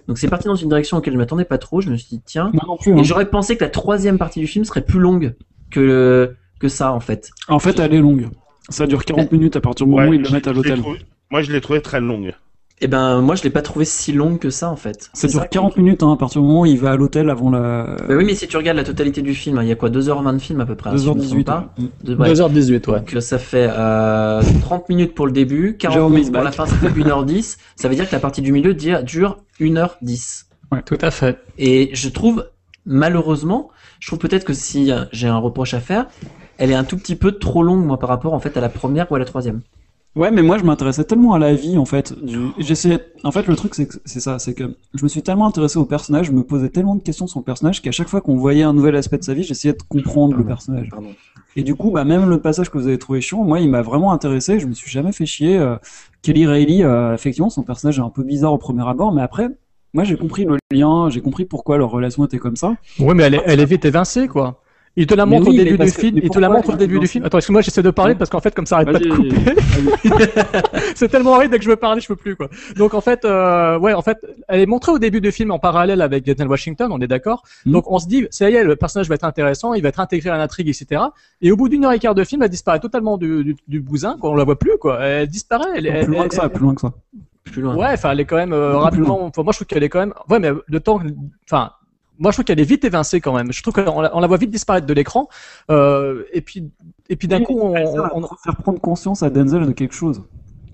Donc 0.06 0.18
c'est 0.18 0.28
parti 0.28 0.48
dans 0.48 0.54
une 0.54 0.68
direction 0.68 0.98
auquel 0.98 1.14
je 1.14 1.18
m'attendais 1.18 1.44
pas 1.44 1.56
trop. 1.58 1.80
Je 1.80 1.88
me 1.88 1.96
suis 1.96 2.08
dit 2.16 2.22
tiens, 2.24 2.52
non 2.66 2.76
plus. 2.76 2.92
hein. 2.92 2.98
et 2.98 3.04
j'aurais 3.04 3.26
pensé 3.30 3.56
que 3.56 3.64
la 3.64 3.70
troisième 3.70 4.18
partie 4.18 4.40
du 4.40 4.46
film 4.46 4.64
serait 4.64 4.82
plus 4.82 5.00
longue 5.00 5.34
que, 5.70 6.36
que 6.58 6.68
ça, 6.68 6.92
en 6.92 7.00
fait. 7.00 7.30
En 7.48 7.58
fait, 7.58 7.78
elle 7.78 7.94
est 7.94 8.00
longue. 8.00 8.28
Ça 8.68 8.86
dure 8.86 9.04
40 9.04 9.32
minutes 9.32 9.56
à 9.56 9.60
partir 9.60 9.86
du 9.86 9.90
moment 9.92 10.02
Ouais, 10.04 10.08
où 10.10 10.14
ils 10.14 10.22
le 10.22 10.30
mettent 10.30 10.46
à 10.48 10.52
l'hôtel. 10.52 10.78
trouvé- 10.80 10.98
Moi, 11.30 11.42
je 11.42 11.52
l'ai 11.52 11.60
trouvé 11.60 11.80
très 11.80 12.00
longue. 12.00 12.34
Et 12.82 12.86
ben, 12.88 13.20
moi, 13.20 13.34
je 13.34 13.42
l'ai 13.42 13.50
pas 13.50 13.60
trouvé 13.60 13.84
si 13.84 14.10
longue 14.12 14.38
que 14.38 14.48
ça, 14.48 14.70
en 14.70 14.76
fait. 14.76 15.02
Ça 15.02 15.10
C'est 15.12 15.28
dure 15.28 15.42
qui- 15.42 15.48
40 15.50 15.76
minutes 15.76 16.02
hein, 16.02 16.12
à 16.12 16.16
partir 16.16 16.40
du 16.40 16.46
moment 16.48 16.62
où 16.62 16.66
il 16.66 16.78
va 16.78 16.92
à 16.92 16.96
l'hôtel 16.96 17.28
avant 17.28 17.50
la. 17.50 17.94
Bah 18.08 18.14
oui, 18.16 18.24
mais 18.24 18.34
si 18.34 18.48
tu 18.48 18.56
regardes 18.56 18.78
la 18.78 18.84
totalité 18.84 19.20
du 19.20 19.34
film, 19.34 19.58
hein, 19.58 19.62
il 19.62 19.68
y 19.68 19.72
a 19.72 19.74
quoi 19.74 19.90
2h20 19.90 20.32
de 20.32 20.38
film 20.38 20.60
à 20.62 20.66
peu 20.66 20.76
près. 20.76 20.96
si 20.96 21.04
je 21.04 21.10
me 21.10 21.14
trompe 21.14 21.20
2h18. 21.20 21.44
pas. 21.44 21.74
ouais. 21.78 21.84
De- 22.04 22.14
ouais. 22.16 22.28
2h18, 22.32 22.88
ouais. 22.90 22.98
Donc 23.00 23.14
euh, 23.16 23.20
ça 23.20 23.38
fait 23.38 23.68
euh, 23.70 24.40
30 24.62 24.88
minutes 24.88 25.14
pour 25.14 25.26
le 25.26 25.32
début, 25.32 25.76
40 25.76 25.94
Jérôme 25.94 26.14
minutes 26.14 26.32
pour 26.32 26.42
la 26.42 26.52
fin, 26.52 26.64
ça 26.64 26.74
fait 26.76 26.88
1h10. 26.88 27.58
Ça 27.76 27.88
veut 27.88 27.94
dire 27.96 28.08
que 28.08 28.14
la 28.14 28.20
partie 28.20 28.40
du 28.40 28.50
milieu 28.50 28.72
dure 28.72 29.02
dure 29.02 29.36
1h10. 29.60 30.44
Tout 30.86 30.98
à 31.02 31.10
fait. 31.10 31.38
Et 31.58 31.90
je 31.92 32.08
trouve, 32.08 32.46
malheureusement, 32.86 33.68
je 34.00 34.06
trouve 34.06 34.18
peut-être 34.20 34.44
que 34.44 34.54
si 34.54 34.90
euh, 34.90 35.04
j'ai 35.12 35.28
un 35.28 35.36
reproche 35.38 35.74
à 35.74 35.80
faire, 35.80 36.06
elle 36.60 36.70
est 36.70 36.74
un 36.74 36.84
tout 36.84 36.96
petit 36.96 37.16
peu 37.16 37.32
trop 37.32 37.64
longue, 37.64 37.84
moi, 37.84 37.98
par 37.98 38.08
rapport 38.08 38.32
en 38.34 38.38
fait 38.38 38.56
à 38.56 38.60
la 38.60 38.68
première 38.68 39.10
ou 39.10 39.16
à 39.16 39.18
la 39.18 39.24
troisième. 39.24 39.60
Ouais, 40.16 40.32
mais 40.32 40.42
moi 40.42 40.58
je 40.58 40.64
m'intéressais 40.64 41.04
tellement 41.04 41.34
à 41.34 41.38
la 41.38 41.54
vie 41.54 41.78
en 41.78 41.84
fait. 41.84 42.12
Du- 42.24 42.48
J'essayais. 42.58 42.98
En 43.22 43.30
fait, 43.30 43.46
le 43.46 43.54
truc 43.54 43.76
c'est 43.76 43.86
que 43.86 43.94
c'est 44.04 44.18
ça, 44.18 44.40
c'est 44.40 44.54
que 44.54 44.74
je 44.94 45.04
me 45.04 45.08
suis 45.08 45.22
tellement 45.22 45.46
intéressé 45.46 45.78
au 45.78 45.84
personnage, 45.84 46.26
je 46.26 46.32
me 46.32 46.42
posais 46.42 46.68
tellement 46.68 46.96
de 46.96 47.00
questions 47.02 47.28
sur 47.28 47.38
le 47.38 47.44
personnage 47.44 47.80
qu'à 47.80 47.92
chaque 47.92 48.08
fois 48.08 48.20
qu'on 48.20 48.34
voyait 48.36 48.64
un 48.64 48.72
nouvel 48.72 48.96
aspect 48.96 49.18
de 49.18 49.22
sa 49.24 49.34
vie, 49.34 49.44
j'essayais 49.44 49.72
de 49.72 49.82
comprendre 49.88 50.36
le 50.36 50.44
personnage. 50.44 50.88
Pardon. 50.90 51.10
Et 51.54 51.62
du 51.62 51.76
coup, 51.76 51.92
bah 51.92 52.04
même 52.04 52.28
le 52.28 52.40
passage 52.40 52.70
que 52.70 52.78
vous 52.78 52.88
avez 52.88 52.98
trouvé 52.98 53.20
chiant, 53.20 53.44
moi 53.44 53.60
il 53.60 53.70
m'a 53.70 53.82
vraiment 53.82 54.12
intéressé. 54.12 54.58
Je 54.58 54.66
me 54.66 54.72
suis 54.74 54.90
jamais 54.90 55.12
fait 55.12 55.26
chier. 55.26 55.56
Euh, 55.58 55.76
Kelly 56.22 56.44
Reilly, 56.44 56.82
euh, 56.82 57.14
effectivement, 57.14 57.48
son 57.50 57.62
personnage 57.62 57.98
est 58.00 58.02
un 58.02 58.10
peu 58.10 58.24
bizarre 58.24 58.52
au 58.52 58.58
premier 58.58 58.86
abord, 58.88 59.12
mais 59.12 59.22
après, 59.22 59.48
moi 59.94 60.02
j'ai 60.02 60.16
compris 60.16 60.44
le 60.44 60.58
lien, 60.72 61.08
j'ai 61.08 61.20
compris 61.20 61.44
pourquoi 61.44 61.78
leur 61.78 61.90
relation 61.90 62.24
était 62.24 62.38
comme 62.38 62.56
ça. 62.56 62.74
Ouais, 62.98 63.14
mais 63.14 63.22
elle 63.22 63.34
est, 63.36 63.42
elle 63.46 63.60
est 63.60 63.64
vite 63.64 63.84
évincée, 63.84 64.26
quoi. 64.26 64.59
Il 64.96 65.06
te 65.06 65.14
la 65.14 65.24
montre 65.24 65.48
oui, 65.48 65.60
au 65.60 65.64
début 65.64 65.78
du 65.78 65.92
que- 65.92 65.98
film. 66.00 66.18
Il 66.22 66.28
te 66.30 66.38
la 66.38 66.48
montre 66.48 66.70
au 66.74 66.76
début 66.76 66.98
du 66.98 67.06
film. 67.06 67.24
Attends, 67.24 67.38
excuse-moi, 67.38 67.62
j'essaie 67.62 67.82
de 67.82 67.90
parler 67.90 68.14
parce 68.16 68.28
qu'en 68.28 68.40
fait, 68.40 68.52
comme 68.54 68.66
ça 68.66 68.76
arrête 68.76 68.90
pas 68.92 68.98
de 68.98 69.08
couper. 69.08 69.30
c'est 70.94 71.08
tellement 71.08 71.32
horrible 71.34 71.52
dès 71.52 71.58
que 71.58 71.64
je 71.64 71.70
veux 71.70 71.76
parler, 71.76 72.00
je 72.00 72.08
peux 72.08 72.16
plus 72.16 72.36
quoi. 72.36 72.48
Donc 72.76 72.94
en 72.94 73.00
fait, 73.00 73.24
euh, 73.24 73.78
ouais, 73.78 73.92
en 73.94 74.02
fait, 74.02 74.18
elle 74.48 74.60
est 74.60 74.66
montrée 74.66 74.92
au 74.92 74.98
début 74.98 75.20
du 75.20 75.32
film 75.32 75.50
en 75.52 75.58
parallèle 75.58 76.02
avec 76.02 76.24
Denzel 76.24 76.48
Washington, 76.48 76.90
on 76.92 77.00
est 77.00 77.06
d'accord. 77.06 77.42
Mhm. 77.66 77.72
Donc 77.72 77.90
on 77.90 77.98
se 77.98 78.06
dit, 78.08 78.26
ça 78.30 78.50
y 78.50 78.54
est, 78.54 78.64
le 78.64 78.76
personnage 78.76 79.08
va 79.08 79.14
être 79.14 79.24
intéressant, 79.24 79.74
il 79.74 79.82
va 79.82 79.88
être 79.90 80.00
intégré 80.00 80.30
à 80.30 80.36
l'intrigue, 80.36 80.68
etc. 80.68 81.02
Et 81.40 81.52
au 81.52 81.56
bout 81.56 81.68
d'une 81.68 81.84
heure 81.84 81.92
et 81.92 81.98
quart 81.98 82.14
de 82.14 82.24
film, 82.24 82.42
elle 82.42 82.48
disparaît 82.50 82.80
totalement 82.80 83.16
du, 83.16 83.44
du, 83.44 83.56
du 83.68 83.80
bousin, 83.80 84.16
quoi. 84.20 84.30
On 84.30 84.34
la 84.34 84.44
voit 84.44 84.58
plus, 84.58 84.76
quoi. 84.78 85.00
Elle 85.04 85.28
disparaît. 85.28 85.68
Elle, 85.76 85.86
elle- 85.86 86.04
plus 86.04 86.14
loin 86.14 86.22
elle- 86.24 86.28
que 86.28 86.34
ça, 86.34 86.48
plus 86.48 86.62
loin 86.62 86.74
que 86.74 86.80
ça. 86.80 86.92
Plus 87.44 87.62
loin. 87.62 87.74
Ouais, 87.76 87.88
enfin, 87.92 88.10
elle 88.12 88.20
est 88.20 88.24
quand 88.26 88.36
même 88.36 88.52
euh, 88.52 88.76
rapidement. 88.76 89.24
Enfin, 89.24 89.42
moi, 89.42 89.52
je 89.52 89.58
trouve 89.58 89.66
qu'elle 89.66 89.82
est 89.82 89.88
quand 89.88 89.98
même. 90.00 90.14
Ouais, 90.28 90.38
mais 90.38 90.50
le 90.66 90.80
temps. 90.80 91.00
Enfin, 91.50 91.70
moi, 92.20 92.30
je 92.30 92.36
trouve 92.36 92.44
qu'elle 92.44 92.60
est 92.60 92.64
vite 92.64 92.84
évincée 92.84 93.20
quand 93.20 93.34
même. 93.34 93.50
Je 93.52 93.62
trouve 93.62 93.74
qu'on 93.74 94.00
la, 94.02 94.14
on 94.16 94.20
la 94.20 94.26
voit 94.26 94.36
vite 94.36 94.50
disparaître 94.50 94.86
de 94.86 94.92
l'écran. 94.94 95.28
Euh, 95.70 96.24
et 96.32 96.42
puis, 96.42 96.70
et 97.08 97.16
puis 97.16 97.26
d'un 97.26 97.38
Oui, 97.38 97.44
coup, 97.44 97.58
on, 97.60 97.74
à 97.74 97.80
on- 98.14 98.28
faire 98.44 98.56
prendre 98.56 98.80
conscience 98.80 99.22
à 99.22 99.30
Denzel 99.30 99.66
de 99.66 99.72
quelque 99.72 99.94
chose. 99.94 100.22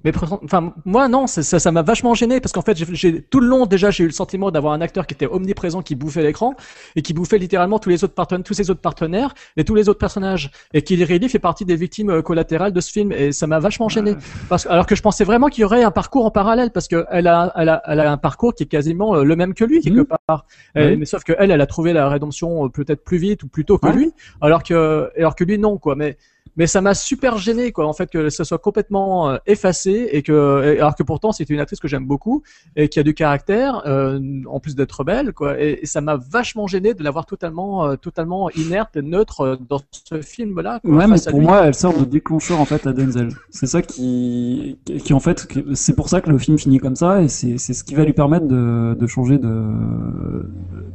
Mais 0.07 0.13
enfin, 0.45 0.73
moi 0.85 1.09
non, 1.09 1.27
ça, 1.27 1.43
ça 1.43 1.73
m'a 1.73 1.83
vachement 1.83 2.15
gêné 2.15 2.41
parce 2.41 2.53
qu'en 2.53 2.63
fait, 2.63 2.77
j'ai- 2.95 3.23
tout 3.23 3.41
le 3.41 3.47
long 3.49 3.67
déjà, 3.67 3.91
j'ai 3.91 4.05
eu 4.05 4.07
le 4.07 4.13
sentiment 4.13 4.51
d'avoir 4.51 4.73
un 4.73 4.81
acteur 4.81 5.07
qui 5.07 5.15
était 5.15 5.27
omniprésent, 5.27 5.83
qui 5.83 5.95
bouffait 5.97 6.23
l'écran 6.23 6.55
et 6.95 7.03
qui 7.03 7.13
bouffait 7.13 7.39
littéralement 7.39 7.79
tous 7.79 7.89
les 7.89 8.05
autres 8.05 8.15
partenaires, 8.15 8.45
tous 8.45 8.55
ses 8.55 8.71
autres 8.71 8.81
partenaires 8.81 9.35
et 9.57 9.65
tous 9.65 9.75
les 9.75 9.89
autres 9.89 9.99
personnages. 9.99 10.51
Et 10.75 10.83
qui 10.83 11.03
Reilly 11.05 11.29
fait 11.29 11.39
partie 11.41 11.65
des 11.65 11.77
victimes 11.77 12.11
euh, 12.11 12.23
collatérales 12.23 12.73
de 12.73 12.81
ce 12.81 12.91
film 12.93 13.11
et 13.13 13.33
ça 13.33 13.47
m'a 13.47 13.59
vachement 13.59 13.89
gêné. 13.89 14.15
Parce 14.49 14.65
que, 14.65 14.69
alors 14.71 14.87
que 14.87 14.95
je 14.95 15.03
pensais 15.03 15.25
vraiment 15.25 15.49
qu'il 15.49 15.63
y 15.63 15.65
aurait 15.65 15.83
un 15.83 15.91
parcours 15.91 16.25
en 16.25 16.31
parallèle 16.31 16.71
parce 16.71 16.87
que 16.89 17.05
elle 17.11 17.27
a, 17.27 17.53
elle 17.57 17.69
a, 17.69 17.83
elle 17.87 18.01
a 18.01 18.13
un 18.13 18.17
parcours 18.17 18.55
qui 18.55 18.63
est 18.63 18.67
quasiment 18.67 19.17
euh, 19.17 19.25
le 19.25 19.35
même 19.37 19.55
que 19.55 19.65
lui 19.65 19.81
quelque 19.81 20.01
Mhm. 20.01 20.07
part. 20.27 20.47
Mais 20.75 21.05
sauf 21.05 21.25
que 21.25 21.33
elle, 21.39 21.51
elle 21.51 21.61
a 21.61 21.67
trouvé 21.67 21.93
la 21.93 22.09
rédemption 22.09 22.65
euh, 22.65 22.69
peut-être 22.69 23.03
plus 23.05 23.19
vite 23.19 23.43
ou 23.43 23.49
plus 23.49 23.65
tôt 23.65 23.79
que 23.79 23.87
Ouais. 23.89 23.93
lui, 23.93 24.13
alors 24.41 24.63
que, 24.63 25.11
alors 25.19 25.35
que 25.35 25.43
lui 25.45 25.59
non 25.59 25.79
quoi. 25.79 25.95
Mais 25.97 26.17
mais 26.57 26.67
ça 26.67 26.81
m'a 26.81 26.95
super 26.95 27.39
gêné 27.39 27.73
quoi 27.73 27.87
en 27.87 27.93
fait 27.93 28.11
que 28.11 28.31
ça 28.31 28.45
soit 28.45 28.59
complètement 28.59 29.31
euh, 29.31 29.37
effacé 29.47 30.09
et 30.13 30.23
que 30.23 30.77
alors 30.79 30.95
que 30.95 31.03
pourtant 31.03 31.33
c'était 31.33 31.55
une 31.55 31.61
actrice 31.61 31.81
que 31.81 31.89
j'aime 31.89 32.07
beaucoup 32.07 32.43
et 32.77 32.89
qui 32.89 32.99
a 32.99 33.03
du 33.03 33.15
caractère 33.15 33.83
euh, 33.87 34.21
en 34.49 34.61
plus 34.61 34.75
d'être 34.75 35.05
belle 35.05 35.33
quoi 35.33 35.61
et, 35.61 35.81
et 35.83 35.87
ça 35.87 36.01
m'a 36.01 36.17
vachement 36.17 36.67
gêné 36.67 36.95
de 36.95 37.03
l'avoir 37.03 37.27
totalement 37.27 37.87
euh, 37.87 37.97
totalement 37.97 38.51
inerte 38.51 38.97
et 38.97 39.03
neutre 39.03 39.59
dans 39.69 39.81
ce 39.91 40.23
film 40.23 40.61
là 40.61 40.81
Ouais, 40.85 41.07
mais 41.07 41.17
pour 41.31 41.41
moi, 41.41 41.67
elle 41.67 41.75
sort 41.75 41.99
de 41.99 42.05
déclencheur 42.05 42.61
en 42.61 42.65
fait 42.65 42.87
à 42.87 42.93
Denzel. 42.93 43.31
C'est 43.51 43.67
ça 43.67 43.83
qui, 43.83 44.79
qui, 44.85 45.13
en 45.13 45.21
fait, 45.21 45.47
c'est 45.75 45.95
pour 45.95 46.09
ça 46.09 46.21
que 46.21 46.31
le 46.31 46.39
film 46.39 46.59
finit 46.59 46.79
comme 46.79 46.97
ça, 46.97 47.23
et 47.23 47.29
c'est 47.29 47.59
c'est 47.59 47.75
ce 47.75 47.85
qui 47.85 47.95
va 47.95 48.05
lui 48.05 48.13
permettre 48.13 48.47
de, 48.47 48.97
de 48.99 49.07
changer 49.07 49.39
de 49.39 49.65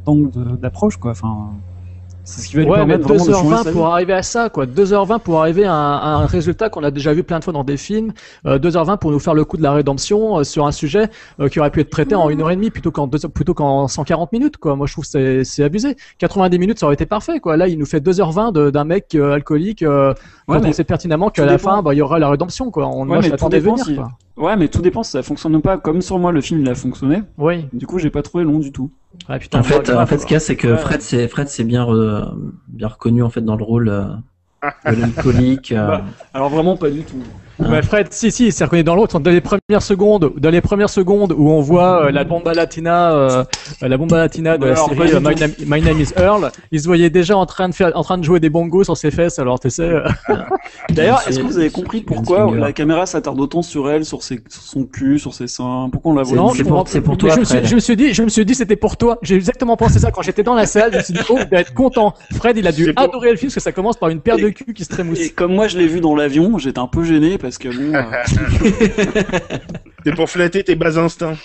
d'angle 0.04 0.58
d'approche, 0.58 0.96
quoi. 0.96 1.12
Enfin, 1.12 1.52
c'est 2.24 2.42
ce 2.42 2.48
qui 2.48 2.56
va 2.56 2.62
lui 2.62 2.68
Ouais, 2.70 2.78
mais 2.84 2.98
permettre 2.98 3.08
de 3.08 3.18
changer 3.18 3.32
2h20 3.32 3.62
sa 3.64 3.70
vie. 3.70 3.76
pour 3.76 3.86
arriver 3.88 4.12
à 4.12 4.22
ça, 4.22 4.48
quoi. 4.48 4.66
2h20 4.66 5.18
pour 5.20 5.40
arriver 5.40 5.64
à 5.64 5.72
un, 5.74 5.96
à 5.98 6.06
un 6.22 6.26
résultat 6.26 6.68
qu'on 6.70 6.84
a 6.84 6.90
déjà 6.90 7.12
vu 7.12 7.24
plein 7.24 7.38
de 7.38 7.44
fois 7.44 7.52
dans 7.52 7.64
des 7.64 7.76
films. 7.76 8.12
Euh, 8.46 8.58
2h20 8.58 8.98
pour 8.98 9.10
nous 9.10 9.18
faire 9.18 9.34
le 9.34 9.44
coup 9.44 9.56
de 9.56 9.62
la 9.62 9.72
rédemption 9.72 10.38
euh, 10.38 10.44
sur 10.44 10.66
un 10.66 10.72
sujet 10.72 11.08
euh, 11.40 11.48
qui 11.48 11.58
aurait 11.60 11.70
pu 11.70 11.80
être 11.80 11.90
traité 11.90 12.14
en 12.14 12.30
une 12.30 12.40
heure 12.40 12.50
et 12.50 12.56
demie 12.56 12.70
plutôt 12.70 12.90
qu'en 12.92 13.08
plutôt 13.08 13.54
qu'en 13.54 13.88
140 13.88 14.32
minutes, 14.32 14.56
quoi. 14.56 14.76
Moi, 14.76 14.86
je 14.86 14.92
trouve 14.92 15.04
que 15.04 15.10
c'est, 15.10 15.44
c'est 15.44 15.64
abusé. 15.64 15.96
90 16.18 16.58
minutes, 16.58 16.78
ça 16.78 16.86
aurait 16.86 16.94
été 16.94 17.06
parfait, 17.06 17.40
quoi. 17.40 17.56
Là, 17.56 17.66
il 17.68 17.78
nous 17.78 17.86
fait 17.86 18.00
2h20 18.00 18.52
de- 18.52 18.70
d'un 18.70 18.84
mec 18.84 19.14
euh, 19.14 19.32
alcoolique, 19.34 19.82
euh, 19.82 20.14
Ouais, 20.48 20.58
mais 20.60 20.68
on 20.68 20.72
sait 20.72 20.84
pertinemment 20.84 21.30
qu'à 21.30 21.44
la 21.46 21.56
fin, 21.58 21.82
bah, 21.82 21.94
il 21.94 21.98
y 21.98 22.02
aura 22.02 22.18
la 22.18 22.28
rédemption, 22.28 22.70
quoi. 22.70 22.86
On, 22.88 23.00
Ouais, 23.02 23.06
moi, 23.06 23.18
mais 23.22 23.30
tout 23.36 23.48
dépend 23.48 23.70
venir, 23.72 23.84
si- 23.84 23.94
quoi. 23.96 24.08
Ouais, 24.36 24.56
mais 24.56 24.68
tout 24.68 24.80
dépend 24.82 25.02
si 25.02 25.10
ça 25.12 25.22
fonctionne 25.22 25.54
ou 25.56 25.60
pas. 25.60 25.78
Comme 25.78 26.00
sur 26.00 26.18
moi, 26.18 26.32
le 26.32 26.40
film 26.40 26.60
il 26.60 26.68
a 26.68 26.74
fonctionné. 26.74 27.22
Oui. 27.36 27.66
Du 27.72 27.86
coup, 27.86 27.98
j'ai 27.98 28.10
pas 28.10 28.22
trouvé 28.22 28.44
long 28.44 28.58
du 28.58 28.72
tout. 28.72 28.90
Ouais, 29.28 29.38
putain, 29.38 29.60
En 29.60 29.62
fait, 29.62 29.90
en 29.90 30.06
fait, 30.06 30.18
ce 30.18 30.24
qu'il 30.26 30.34
y 30.34 30.36
a, 30.36 30.40
c'est 30.40 30.56
que 30.56 30.68
Ouais. 30.68 30.76
Fred, 30.78 31.02
c'est 31.02 31.28
Fred, 31.28 31.48
c'est 31.48 31.64
bien, 31.64 31.84
re- 31.84 32.34
bien 32.68 32.88
reconnu 32.88 33.22
en 33.22 33.28
fait 33.30 33.42
dans 33.42 33.56
le 33.56 33.64
rôle 33.64 33.88
euh, 33.90 34.04
de 34.86 34.94
l'alcoolique. 35.00 35.72
euh, 35.72 35.86
Bah. 35.86 36.04
Alors 36.32 36.48
vraiment 36.50 36.76
pas 36.76 36.90
du 36.90 37.04
tout. 37.04 37.22
Ouais, 37.68 37.82
Fred, 37.82 38.08
si, 38.12 38.30
si, 38.30 38.46
il 38.46 38.52
s'est 38.52 38.64
reconnu 38.64 38.84
dans 38.84 38.94
l'autre. 38.94 39.18
Dans 39.20 39.30
les 39.30 39.40
premières 39.40 39.82
secondes, 39.82 40.32
dans 40.36 40.50
les 40.50 40.60
premières 40.60 40.90
secondes 40.90 41.32
où 41.36 41.50
on 41.50 41.60
voit 41.60 42.06
euh, 42.06 42.10
la 42.10 42.24
bomba 42.24 42.52
latina, 42.54 43.12
euh, 43.12 43.44
la 43.80 43.96
bomba 43.96 44.18
latina 44.18 44.58
de 44.58 44.66
la 44.66 44.76
série 44.76 45.12
euh, 45.12 45.20
My. 45.20 45.34
Name, 45.34 45.52
My 45.66 45.80
Name 45.82 46.00
is 46.00 46.12
Earl, 46.16 46.50
il 46.70 46.80
se 46.80 46.86
voyait 46.86 47.10
déjà 47.10 47.36
en 47.36 47.46
train 47.46 47.68
de 47.68 47.74
faire, 47.74 47.92
en 47.94 48.02
train 48.02 48.18
de 48.18 48.24
jouer 48.24 48.40
des 48.40 48.50
bongos 48.50 48.84
sur 48.84 48.96
ses 48.96 49.10
fesses. 49.10 49.38
Alors, 49.38 49.60
tu 49.60 49.70
sais, 49.70 49.82
euh, 49.82 50.02
D'ailleurs, 50.90 51.20
c'est- 51.20 51.30
est-ce 51.30 51.38
que 51.40 51.44
vous 51.44 51.58
avez 51.58 51.70
compris 51.70 51.98
c'est 51.98 52.04
pourquoi 52.14 52.50
la 52.56 52.72
caméra 52.72 53.06
s'attarde 53.06 53.40
autant 53.40 53.62
sur 53.62 53.90
elle, 53.90 54.04
sur, 54.04 54.22
ses, 54.22 54.40
sur 54.48 54.62
son 54.62 54.84
cul, 54.84 55.18
sur 55.18 55.34
ses 55.34 55.46
seins? 55.46 55.88
Pourquoi 55.92 56.12
on 56.12 56.14
la 56.16 56.22
voit 56.22 56.36
non, 56.36 56.50
c'est 56.50 56.64
pour- 56.64 56.88
c'est 56.88 57.00
pour 57.00 57.14
mais 57.14 57.18
toi, 57.18 57.30
Je 57.34 57.40
me, 57.40 57.44
suis, 57.44 57.54
Fred. 57.56 57.66
je 57.68 57.74
me 57.74 57.80
suis 57.80 57.96
dit, 57.96 58.12
je 58.14 58.22
me 58.22 58.28
suis 58.28 58.44
dit, 58.44 58.54
c'était 58.54 58.76
pour 58.76 58.96
toi. 58.96 59.18
J'ai 59.22 59.34
exactement 59.36 59.76
pensé 59.76 59.98
ça 59.98 60.10
quand 60.10 60.22
j'étais 60.22 60.42
dans 60.42 60.54
la 60.54 60.66
salle. 60.66 60.92
Je 60.92 60.98
me 60.98 61.02
suis 61.02 61.14
dit, 61.14 61.20
oh, 61.30 61.38
il 61.40 61.48
va 61.48 61.60
être 61.60 61.74
content. 61.74 62.14
Fred, 62.34 62.56
il 62.56 62.66
a 62.66 62.72
dû 62.72 62.84
C'est 62.86 62.92
pour- 62.92 63.04
adorer 63.04 63.30
le 63.30 63.36
film 63.36 63.48
parce 63.48 63.54
que 63.56 63.60
ça 63.60 63.72
commence 63.72 63.96
par 63.96 64.08
une 64.08 64.20
paire 64.20 64.36
de 64.36 64.48
cul 64.48 64.72
qui 64.74 64.84
se 64.84 64.88
trémousse. 64.88 65.20
Et 65.20 65.30
comme 65.30 65.54
moi 65.54 65.68
je 65.68 65.78
l'ai 65.78 65.86
vu 65.86 66.00
dans 66.00 66.14
l'avion, 66.14 66.58
j'étais 66.58 66.78
un 66.78 66.86
peu 66.86 67.04
gêné 67.04 67.38
parce 67.38 67.51
que 67.58 67.68
bon. 67.68 67.94
euh, 67.94 68.22
C'est 70.04 70.14
pour 70.14 70.28
flatter 70.28 70.64
tes 70.64 70.74
bas 70.74 70.98
instincts. 70.98 71.36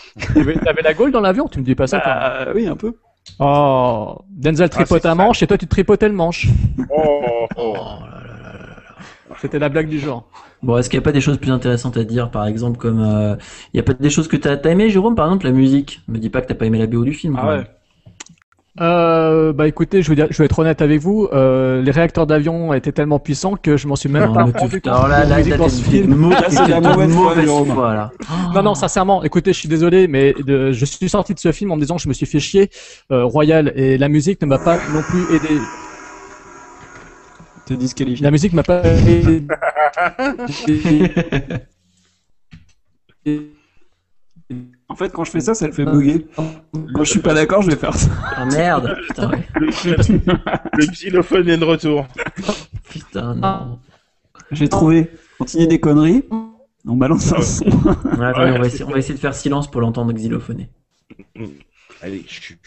T'avais 0.64 0.82
la 0.82 0.94
gaule 0.94 1.12
dans 1.12 1.22
l'avion 1.22 1.48
Tu 1.48 1.60
me 1.60 1.64
dis 1.64 1.76
pas 1.76 1.88
ça, 1.88 2.00
toi. 2.00 2.14
bah, 2.46 2.48
oui, 2.56 2.68
un 2.68 2.76
peu. 2.76 2.94
Oh, 3.40 4.20
Denzel 4.30 4.70
tripote 4.70 5.02
c'est 5.02 5.08
un 5.08 5.16
manche 5.16 5.44
et 5.44 5.48
toi, 5.48 5.58
tu 5.58 5.68
tripotais 5.68 6.08
le 6.08 6.16
manche. 6.16 6.48
Oh, 6.90 7.46
oh. 7.58 7.76
C'était 9.42 9.60
la 9.60 9.70
blague 9.70 9.90
du 9.90 10.00
genre. 10.00 10.28
Bon, 10.64 10.78
est-ce 10.78 10.90
qu'il 10.90 10.98
n'y 10.98 11.04
a 11.04 11.06
pas 11.06 11.12
des 11.12 11.22
choses 11.22 11.38
plus 11.38 11.52
intéressantes 11.52 11.98
à 11.98 12.04
dire, 12.04 12.32
par 12.32 12.48
exemple, 12.48 12.78
comme 12.80 13.00
euh, 13.02 13.36
il 13.74 13.78
y 13.78 13.80
a 13.80 13.84
pas 13.84 13.94
des 13.94 14.10
choses 14.10 14.28
que 14.28 14.38
t'as 14.38 14.56
as 14.56 14.70
aimé, 14.70 14.90
Jérôme, 14.90 15.14
par 15.16 15.28
exemple, 15.28 15.46
la 15.46 15.52
musique? 15.52 16.02
Me 16.08 16.18
dis 16.18 16.30
pas 16.32 16.42
que 16.42 16.48
t'as 16.48 16.56
pas 16.56 16.66
aimé 16.66 16.80
la 16.80 16.88
BO 16.88 17.04
du 17.04 17.14
film. 17.14 17.36
Ah 17.38 17.48
ouais. 17.48 17.58
même. 17.58 17.66
Euh, 18.80 19.54
bah 19.54 19.68
écoutez, 19.68 20.02
je 20.04 20.10
vais, 20.10 20.16
dire, 20.16 20.28
je 20.30 20.38
vais 20.38 20.46
être 20.46 20.60
honnête 20.60 20.82
avec 20.82 21.02
vous. 21.02 21.28
Euh, 21.34 21.82
les 21.82 21.92
réacteurs 21.92 22.28
d'avion 22.28 22.74
étaient 22.74 22.92
tellement 22.92 23.18
puissants 23.20 23.56
que 23.56 23.76
je 23.76 23.88
m'en 23.88 23.96
suis 23.96 24.10
même 24.10 24.26
Non, 24.26 24.34
pas 24.34 24.44
rendu 24.44 24.82
compte. 24.82 24.88
Alors 24.88 25.08
là, 25.08 25.26
de 25.26 25.50
là, 25.50 25.58
dans 25.58 25.70
ce 25.70 25.82
film. 25.84 26.30
Non, 28.54 28.64
non, 28.64 28.76
sincèrement, 28.76 29.24
écoutez, 29.24 29.54
je 29.54 29.60
suis 29.60 29.70
désolé, 29.70 30.08
mais 30.08 30.34
de- 30.34 30.72
je 30.72 30.86
suis 30.86 31.10
sorti 31.10 31.34
de 31.34 31.40
ce 31.40 31.52
film 31.52 31.72
en 31.72 31.76
me 31.76 31.82
disant 31.82 31.96
que 31.96 32.04
je 32.04 32.08
me 32.08 32.14
suis 32.14 32.28
fait 32.28 32.40
chier 32.40 32.70
euh, 33.12 33.24
royal 33.24 33.74
et 33.76 33.98
la 33.98 34.10
musique 34.10 34.42
ne 34.42 34.48
m'a 34.48 34.60
pas 34.60 34.78
non 34.94 35.02
plus 35.02 35.24
aidé. 35.36 35.60
T'es 37.66 37.76
disqualifié. 37.76 38.24
La 38.24 38.32
musique 38.32 38.54
m'a 38.54 38.64
pas 38.64 38.82
aidé. 38.86 39.44
En 44.90 44.96
fait, 44.96 45.12
quand 45.12 45.26
je 45.26 45.32
fais 45.32 45.42
ça, 45.42 45.54
ça 45.54 45.68
le 45.68 45.74
fait 45.74 45.86
bugger. 45.86 46.28
Quand 46.94 47.04
je 47.04 47.10
suis 47.10 47.20
pas 47.20 47.34
d'accord, 47.34 47.62
je 47.62 47.70
vais 47.70 47.76
faire 47.76 47.94
ça. 47.94 48.10
Ah 48.36 48.46
merde, 48.46 48.96
putain, 49.08 49.30
ouais. 49.30 49.48
Le, 49.60 50.86
xylophone 50.92 51.50
est 51.50 51.58
de 51.58 51.66
retour. 51.66 52.08
putain, 52.90 53.36
non. 53.36 53.80
J'ai 54.52 54.70
trouvé. 54.70 55.12
Continuer 55.38 55.68
des 55.68 55.80
conneries. 55.80 56.24
On 56.88 56.96
balance 56.96 57.34
un 57.34 57.42
son. 57.42 57.66
Ouais, 57.66 58.26
attendez, 58.28 58.52
on, 58.52 58.60
va 58.60 58.68
essayer, 58.68 58.86
on 58.86 58.92
va 58.92 59.00
essayer 59.00 59.16
de 59.16 59.20
faire 59.20 59.36
silence 59.36 59.70
pour 59.70 59.82
l'entendre 59.82 60.14
xylophoner. 60.14 60.70
Allez, 62.02 62.24
chut. 62.26 62.58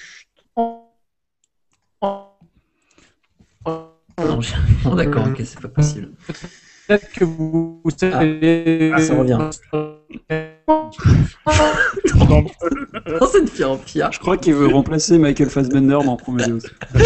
Non, 4.19 4.41
j'ai- 4.41 4.55
bon, 4.85 4.95
d'accord, 4.95 5.27
ok, 5.27 5.41
c'est 5.45 5.61
pas 5.61 5.69
possible. 5.69 6.11
Peut-être 6.91 7.13
que 7.13 7.25
vous, 7.25 7.81
savez. 7.97 8.91
Ah, 8.93 9.01
ça 9.01 9.15
revient. 9.15 9.39
Non, 10.69 10.91
Oh, 13.21 13.29
c'est 13.31 13.39
une 13.39 13.49
pire 13.49 13.71
en 13.71 13.77
pire. 13.77 14.11
Je 14.11 14.19
crois 14.19 14.37
qu'il 14.37 14.55
veut 14.55 14.67
remplacer 14.67 15.17
Michael 15.17 15.51
Fassbender 15.51 15.99
dans 16.05 16.17
Prometheus. 16.17 16.63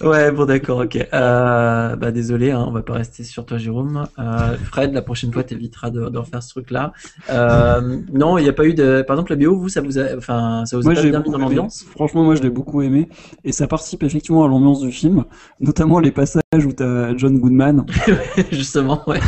Ouais, 0.00 0.30
bon, 0.30 0.44
d'accord, 0.44 0.78
ok. 0.80 0.96
Euh, 1.12 1.96
bah, 1.96 2.10
désolé, 2.12 2.50
hein, 2.52 2.64
on 2.66 2.70
va 2.70 2.82
pas 2.82 2.94
rester 2.94 3.24
sur 3.24 3.44
toi, 3.44 3.58
Jérôme. 3.58 4.06
Euh, 4.18 4.56
Fred, 4.64 4.92
la 4.92 5.02
prochaine 5.02 5.32
fois, 5.32 5.42
t'éviteras 5.42 5.90
de, 5.90 6.08
de 6.08 6.18
refaire 6.18 6.42
ce 6.42 6.50
truc-là. 6.50 6.92
Euh, 7.28 7.98
non, 8.12 8.38
il 8.38 8.44
n'y 8.44 8.48
a 8.48 8.52
pas 8.52 8.64
eu 8.66 8.74
de. 8.74 9.02
Par 9.02 9.16
exemple, 9.16 9.34
la 9.36 9.44
BO, 9.44 9.56
vous, 9.56 9.68
ça 9.68 9.80
vous 9.80 9.98
a, 9.98 10.16
enfin, 10.16 10.64
ça 10.66 10.76
vous 10.76 10.82
a 10.88 10.92
Moi, 10.92 10.94
pas 10.94 11.02
bien 11.02 11.10
mis 11.10 11.16
beaucoup 11.24 11.30
dans 11.30 11.38
aimé. 11.38 11.44
l'ambiance? 11.56 11.84
Franchement, 11.90 12.22
moi, 12.24 12.34
je 12.36 12.42
l'ai 12.42 12.50
beaucoup 12.50 12.82
aimé. 12.82 13.08
Et 13.44 13.52
ça 13.52 13.66
participe 13.66 14.02
effectivement 14.02 14.44
à 14.44 14.48
l'ambiance 14.48 14.80
du 14.80 14.92
film. 14.92 15.24
Notamment 15.60 15.98
les 15.98 16.12
passages 16.12 16.42
où 16.64 16.72
t'as 16.72 17.16
John 17.16 17.38
Goodman. 17.38 17.84
Justement, 18.52 19.02
ouais. 19.08 19.20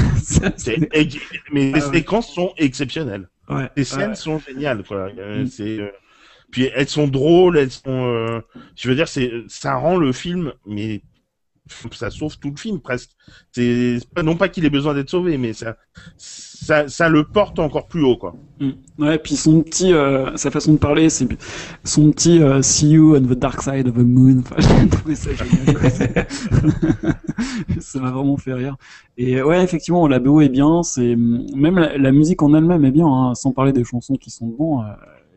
mais 1.52 1.72
les 1.72 1.82
Ah 1.82 1.92
séquences 1.92 2.32
sont 2.32 2.52
exceptionnelles. 2.56 3.28
Ouais. 3.48 3.68
Les 3.76 3.84
scènes 3.84 4.10
Ouais. 4.10 4.14
sont 4.14 4.38
géniales, 4.38 4.82
quoi. 4.84 5.08
Mm. 5.08 5.46
c'est, 5.46 5.78
Puis 6.52 6.68
elles 6.74 6.88
sont 6.88 7.08
drôles, 7.08 7.58
elles 7.58 7.70
sont. 7.72 7.82
euh, 7.88 8.40
Je 8.76 8.88
veux 8.88 8.94
dire, 8.96 9.08
c'est 9.08 9.30
ça 9.48 9.74
rend 9.76 9.96
le 9.98 10.12
film 10.12 10.52
mais 10.66 11.02
ça 11.92 12.10
sauve 12.10 12.38
tout 12.38 12.50
le 12.50 12.56
film 12.56 12.80
presque. 12.80 13.10
C'est 13.52 13.98
non 14.22 14.36
pas 14.36 14.48
qu'il 14.48 14.64
ait 14.64 14.70
besoin 14.70 14.94
d'être 14.94 15.08
sauvé, 15.10 15.38
mais 15.38 15.52
ça, 15.54 15.76
ça, 16.18 16.88
ça 16.88 17.08
le 17.08 17.24
porte 17.24 17.58
encore 17.60 17.86
plus 17.88 18.02
haut, 18.02 18.16
quoi. 18.16 18.34
Mm. 18.60 18.70
Ouais, 18.98 19.18
puis 19.18 19.36
son 19.36 19.62
petit, 19.62 19.92
euh, 19.92 20.36
sa 20.36 20.50
façon 20.50 20.72
de 20.74 20.78
parler, 20.78 21.08
c'est 21.08 21.26
son 21.84 22.10
petit 22.10 22.42
euh, 22.42 22.60
See 22.62 22.90
you 22.90 23.16
on 23.16 23.20
the 23.22 23.38
dark 23.38 23.62
side 23.62 23.88
of 23.88 23.94
the 23.94 23.98
moon. 23.98 24.40
Enfin, 24.40 24.56
j'ai 24.82 24.88
trouvé 24.88 25.14
ça 25.14 25.30
génial. 25.34 25.76
ça 27.80 28.00
m'a 28.00 28.10
vraiment 28.10 28.36
fait 28.36 28.54
rire. 28.54 28.76
Et 29.16 29.42
ouais, 29.42 29.62
effectivement, 29.62 30.06
la 30.08 30.18
BO 30.18 30.40
est 30.40 30.48
bien. 30.48 30.82
C'est 30.82 31.16
même 31.16 31.78
la, 31.78 31.96
la 31.96 32.12
musique 32.12 32.42
en 32.42 32.54
elle-même 32.54 32.84
est 32.84 32.90
bien, 32.90 33.06
hein, 33.06 33.34
sans 33.34 33.52
parler 33.52 33.72
des 33.72 33.84
chansons 33.84 34.16
qui 34.16 34.30
sont 34.30 34.48
dedans. 34.48 34.82
euh, 34.82 34.86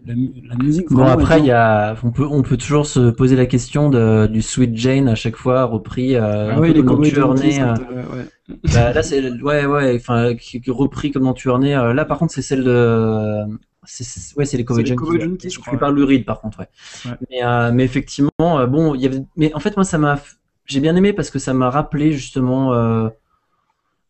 la, 0.06 0.15
mu- 0.15 0.32
la 0.48 0.56
musique. 0.56 0.89
Bon 0.91 1.04
après 1.06 1.39
il 1.39 1.46
y 1.46 1.52
a, 1.52 1.96
on 2.04 2.12
peut, 2.12 2.26
on 2.30 2.41
peut 2.44 2.58
toujours 2.58 2.86
se 2.86 3.10
poser 3.10 3.36
la 3.36 3.46
question 3.46 3.89
de, 3.89 4.28
du 4.28 4.41
Sweet 4.41 4.76
Jane 4.78 5.08
à 5.10 5.15
chaque 5.15 5.36
fois 5.36 5.63
repris. 5.65 6.15
Euh, 6.15 6.52
Ah 6.52 6.56
un 6.56 6.60
ouais, 6.60 6.68
peu 6.74 6.80
les 6.80 6.86
comme 6.86 6.98
dans 6.98 7.04
Journey, 7.04 7.62
euh, 7.62 7.74
ouais, 7.74 8.26
bah, 8.74 8.94
là 8.94 9.04
c'est, 9.04 9.32
ouais 9.41 9.65
ouais, 9.65 9.96
enfin 9.96 10.34
repris 10.68 11.12
comme 11.12 11.24
dans 11.24 11.36
Journey. 11.36 11.74
Euh, 11.76 11.94
là 11.94 12.06
par 12.06 12.20
contre 12.20 12.34
c'est 12.34 12.41
celle 12.41 12.63
de, 12.63 13.41
c'est, 13.84 14.04
c'est- 14.04 14.36
ouais 14.38 14.46
c'est 14.46 14.58
les 14.58 14.65
Cowboys 14.65 14.84
les 14.84 14.89
Junkies. 15.22 15.50
Je 15.50 15.56
Je 15.56 15.60
crois, 15.60 15.72
plus 15.72 15.80
par 15.80 15.91
Lou 15.91 16.06
Reed 16.06 16.26
par 16.26 16.39
contre 16.41 16.60
ouais. 16.60 16.68
Ouais. 17.06 17.18
Mais, 17.30 17.44
euh, 17.44 17.72
mais 17.74 17.84
effectivement 17.84 18.32
euh, 18.39 18.68
bon 18.68 18.96
il 18.96 19.02
y 19.02 19.06
avait, 19.08 19.24
mais 19.38 19.54
en 19.54 19.60
fait 19.60 19.76
moi 19.76 19.84
ça 19.84 19.98
m'a, 19.98 20.20
j'ai 20.65 20.80
bien 20.80 20.96
aimé 20.96 21.13
parce 21.13 21.30
que 21.30 21.39
ça 21.39 21.54
m'a 21.54 21.70
rappelé 21.70 22.12
justement. 22.12 22.74
Euh, 22.74 23.10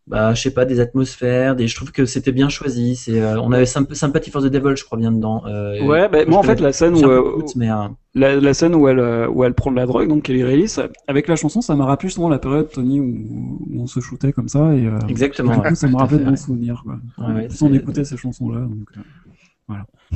bah, 0.08 0.34
je 0.34 0.42
sais 0.42 0.52
pas, 0.54 0.66
des 0.66 0.80
atmosphères, 0.80 1.56
des... 1.56 1.68
je 1.68 1.76
trouve 1.76 1.92
que 1.92 2.06
c'était 2.06 2.32
bien 2.32 2.50
choisi. 2.50 2.96
C'est, 2.96 3.22
euh, 3.22 3.40
on 3.42 3.52
avait 3.52 3.66
Symp- 3.66 3.94
Sympathy 3.94 4.32
for 4.32 4.42
the 4.42 4.48
Devil, 4.48 4.76
je 4.76 4.84
crois 4.86 4.98
bien 4.98 5.12
dedans. 5.12 5.44
Euh, 5.48 5.76
Ouais, 5.86 6.08
bah, 6.08 6.26
moi 6.26 6.40
en 6.40 6.44
fait 6.44 6.60
la 6.62 6.72
scène 6.72 6.96
où, 6.96 7.06
euh, 7.06 7.22
de 7.22 7.36
doute, 7.42 7.56
mais, 7.56 7.70
euh, 7.70 7.88
la, 8.14 8.36
la 8.40 8.54
scène 8.54 8.76
où 8.76 8.88
elle, 8.88 9.00
où 9.30 9.44
elle 9.44 9.54
prend 9.54 9.72
de 9.72 9.76
la 9.76 9.86
drogue, 9.86 10.08
donc 10.08 10.24
Kelly 10.24 10.44
Reilly, 10.44 10.68
avec 11.08 11.28
la 11.28 11.36
chanson, 11.36 11.60
ça 11.62 11.76
m'a 11.76 11.86
rappelé 11.86 12.08
justement 12.10 12.30
la 12.30 12.40
période 12.40 12.72
Tony 12.72 13.00
où, 13.02 13.60
où 13.70 13.82
on 13.82 13.88
se 13.88 14.00
shootait 14.00 14.32
comme 14.32 14.48
ça 14.48 14.74
et 14.74 14.86
euh, 14.88 14.98
Exactement. 15.08 15.52
du 15.52 15.62
coup, 15.62 15.70
ouais, 15.70 15.76
ça 15.76 15.88
me 15.90 15.98
rappelle 15.98 16.20
de 16.20 16.24
bons 16.26 16.36
souvenirs 16.38 16.82
quoi. 16.84 17.00
Ouais, 17.18 17.34
ouais, 17.34 17.50
sans 17.50 17.74
écouter 17.74 18.04
ces 18.06 18.16
chansons-là. 18.18 18.62
Donc, 18.62 18.88
euh, 18.98 19.02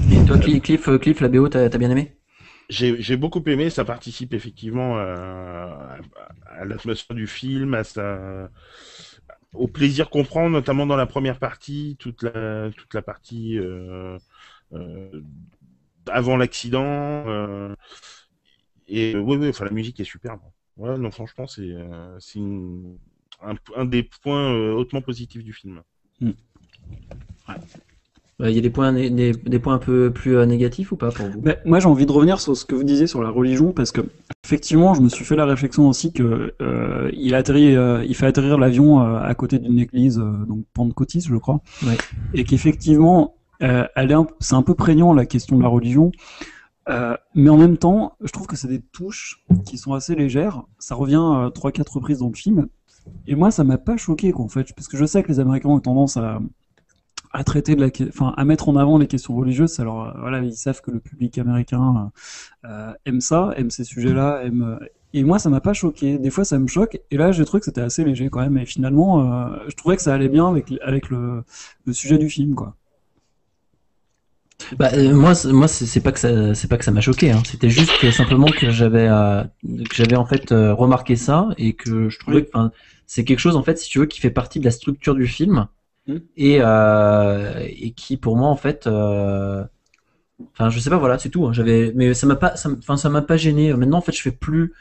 Et 0.09 0.23
toi, 0.25 0.37
Cli- 0.37 0.61
Cliff, 0.61 0.89
Cliff, 0.99 1.21
la 1.21 1.29
BO, 1.29 1.47
t'as 1.49 1.69
t'as 1.69 1.77
bien 1.77 1.89
aimé? 1.91 2.17
J'ai 2.69 3.01
j'ai 3.01 3.17
beaucoup 3.17 3.41
aimé, 3.47 3.71
ça 3.71 3.83
participe 3.83 4.33
effectivement 4.35 4.97
euh, 4.99 5.65
à, 5.65 5.97
à 6.45 6.65
l'atmosphère 6.65 7.15
du 7.15 7.25
film, 7.25 7.73
à 7.73 7.83
sa, 7.83 8.51
au 9.53 9.67
plaisir 9.67 10.09
qu'on 10.09 10.23
prend, 10.23 10.49
notamment 10.49 10.85
dans 10.85 10.95
la 10.97 11.05
première 11.05 11.39
partie, 11.39 11.95
toute 11.99 12.23
la, 12.23 12.69
toute 12.75 12.93
la 12.93 13.01
partie 13.01 13.57
euh, 13.59 14.17
euh, 14.73 15.21
avant 16.11 16.37
l'accident. 16.37 16.83
euh, 16.85 17.75
et 18.87 19.15
oui, 19.15 19.37
oui, 19.37 19.49
enfin 19.49 19.65
la 19.65 19.71
musique 19.71 19.99
est 19.99 20.03
superbe. 20.03 20.41
Ouais, 20.77 20.97
non, 20.97 21.11
franchement, 21.11 21.47
c'est 21.47 21.61
euh, 21.61 22.17
un, 23.41 23.55
un 23.75 23.85
des 23.85 24.03
points 24.03 24.53
euh, 24.53 24.73
hautement 24.73 25.01
positifs 25.01 25.43
du 25.43 25.53
film. 25.53 25.81
Euh, 27.49 27.53
Il 28.41 28.51
y 28.51 28.57
a 28.57 28.61
des 28.61 28.69
points, 28.69 28.93
des, 28.93 29.31
des 29.33 29.59
points 29.59 29.73
un 29.73 29.79
peu 29.79 30.11
plus 30.11 30.37
euh, 30.37 30.45
négatifs 30.45 30.93
ou 30.93 30.95
pas 30.95 31.11
pour 31.11 31.27
vous? 31.27 31.41
Bah, 31.41 31.55
moi, 31.65 31.79
j'ai 31.79 31.87
envie 31.87 32.05
de 32.05 32.11
revenir 32.11 32.39
sur 32.39 32.55
ce 32.55 32.63
que 32.65 32.73
vous 32.73 32.85
disiez 32.85 33.05
sur 33.05 33.21
la 33.21 33.29
religion 33.29 33.73
parce 33.73 33.91
que 33.91 34.01
effectivement, 34.45 34.93
je 34.93 35.01
me 35.01 35.09
suis 35.09 35.25
fait 35.25 35.35
la 35.35 35.45
réflexion 35.45 35.89
aussi 35.89 36.13
que 36.13 36.53
euh, 36.61 37.09
il 37.13 37.35
atterrit, 37.35 37.75
euh, 37.75 38.03
il 38.07 38.15
fait 38.15 38.27
atterrir 38.27 38.57
l'avion 38.57 39.01
euh, 39.01 39.19
à 39.19 39.35
côté 39.35 39.59
d'une 39.59 39.77
église, 39.77 40.19
euh, 40.19 40.45
donc 40.47 40.63
pentecôtiste, 40.73 41.27
je 41.27 41.35
crois, 41.35 41.59
Ouais. 41.85 41.97
et 42.33 42.45
qu'effectivement, 42.45 43.35
euh, 43.61 43.85
elle 43.97 44.11
est 44.11 44.15
c'est 44.39 44.55
un 44.55 44.63
peu 44.63 44.73
prégnant 44.73 45.13
la 45.13 45.25
question 45.25 45.57
de 45.57 45.61
la 45.63 45.67
religion. 45.69 46.11
Euh, 46.87 47.15
mais 47.35 47.49
en 47.49 47.57
même 47.57 47.77
temps, 47.77 48.13
je 48.23 48.31
trouve 48.31 48.47
que 48.47 48.55
c'est 48.55 48.69
des 48.69 48.79
touches 48.81 49.43
qui 49.65 49.77
sont 49.77 49.93
assez 49.93 50.15
légères. 50.15 50.63
Ça 50.79 50.95
revient 50.95 51.49
trois, 51.53 51.71
quatre 51.71 51.93
reprises 51.95 52.19
dans 52.19 52.29
le 52.29 52.35
film. 52.35 52.67
Et 53.27 53.35
moi, 53.35 53.51
ça 53.51 53.63
m'a 53.63 53.77
pas 53.77 53.97
choqué, 53.97 54.31
quoi, 54.31 54.45
en 54.45 54.49
fait, 54.49 54.73
parce 54.75 54.87
que 54.87 54.97
je 54.97 55.05
sais 55.05 55.21
que 55.21 55.27
les 55.27 55.39
Américains 55.39 55.69
ont 55.69 55.79
tendance 55.79 56.17
à, 56.17 56.39
à 57.31 57.43
traiter 57.43 57.75
de 57.75 57.81
la, 57.81 57.89
enfin, 58.07 58.33
à 58.37 58.45
mettre 58.45 58.69
en 58.69 58.75
avant 58.75 58.97
les 58.97 59.07
questions 59.07 59.35
religieuses. 59.35 59.79
Alors, 59.79 60.07
euh, 60.07 60.11
voilà, 60.19 60.39
ils 60.39 60.53
savent 60.53 60.81
que 60.81 60.91
le 60.91 60.99
public 60.99 61.37
américain 61.37 62.11
euh, 62.65 62.91
aime 63.05 63.21
ça, 63.21 63.51
aime 63.57 63.69
ces 63.71 63.83
sujets-là, 63.83 64.41
aime. 64.43 64.77
euh, 64.81 64.85
Et 65.13 65.23
moi, 65.23 65.39
ça 65.39 65.49
m'a 65.49 65.61
pas 65.61 65.73
choqué. 65.73 66.17
Des 66.19 66.29
fois, 66.29 66.45
ça 66.45 66.59
me 66.59 66.67
choque. 66.67 66.99
Et 67.11 67.17
là, 67.17 67.31
j'ai 67.31 67.45
trouvé 67.45 67.59
que 67.61 67.65
c'était 67.65 67.81
assez 67.81 68.03
léger 68.03 68.29
quand 68.29 68.41
même. 68.41 68.57
Et 68.57 68.65
finalement, 68.65 69.21
euh, 69.21 69.57
je 69.67 69.75
trouvais 69.75 69.95
que 69.95 70.01
ça 70.03 70.13
allait 70.13 70.29
bien 70.29 70.47
avec, 70.47 70.73
avec 70.83 71.09
le, 71.09 71.43
le 71.85 71.93
sujet 71.93 72.17
du 72.17 72.29
film, 72.29 72.53
quoi. 72.55 72.75
Bah, 74.77 74.89
euh, 74.93 75.13
moi, 75.15 75.33
moi, 75.51 75.67
c'est 75.67 76.01
pas 76.01 76.11
que 76.11 76.19
ça, 76.19 76.53
c'est 76.53 76.67
pas 76.67 76.77
que 76.77 76.85
ça 76.85 76.91
m'a 76.91 77.01
choqué. 77.01 77.31
Hein. 77.31 77.41
C'était 77.45 77.69
juste 77.69 77.91
que, 77.99 78.11
simplement 78.11 78.47
que 78.47 78.69
j'avais, 78.71 79.07
euh, 79.09 79.43
que 79.63 79.95
j'avais 79.95 80.15
en 80.17 80.25
fait 80.25 80.51
euh, 80.51 80.73
remarqué 80.73 81.15
ça 81.15 81.49
et 81.57 81.73
que 81.73 82.09
je 82.09 82.19
trouvais 82.19 82.45
que, 82.45 82.51
c'est 83.07 83.23
quelque 83.23 83.39
chose 83.39 83.55
en 83.55 83.63
fait, 83.63 83.77
si 83.79 83.89
tu 83.89 83.99
veux, 83.99 84.05
qui 84.05 84.19
fait 84.19 84.29
partie 84.29 84.59
de 84.59 84.65
la 84.65 84.71
structure 84.71 85.15
du 85.15 85.25
film 85.27 85.67
Mm. 86.09 86.17
et 86.37 86.57
euh, 86.61 87.59
et 87.67 87.91
qui, 87.91 88.17
pour 88.17 88.35
moi, 88.35 88.49
en 88.49 88.55
fait, 88.55 88.87
euh, 88.87 89.63
enfin, 90.53 90.69
je 90.69 90.79
sais 90.79 90.89
pas, 90.89 90.97
voilà, 90.97 91.17
c'est 91.19 91.29
tout. 91.29 91.45
hein. 91.47 91.53
J'avais, 91.53 91.91
mais 91.95 92.13
ça 92.13 92.25
m'a 92.27 92.35
pas, 92.35 92.55
ça, 92.55 92.69
enfin, 92.79 92.97
ça 92.97 93.09
m'a 93.09 93.21
pas 93.21 93.37
gêné. 93.37 93.73
Maintenant, 93.73 93.99
en 93.99 94.01
fait, 94.01 94.11
je 94.11 94.21
fais 94.21 94.31
plus 94.31 94.73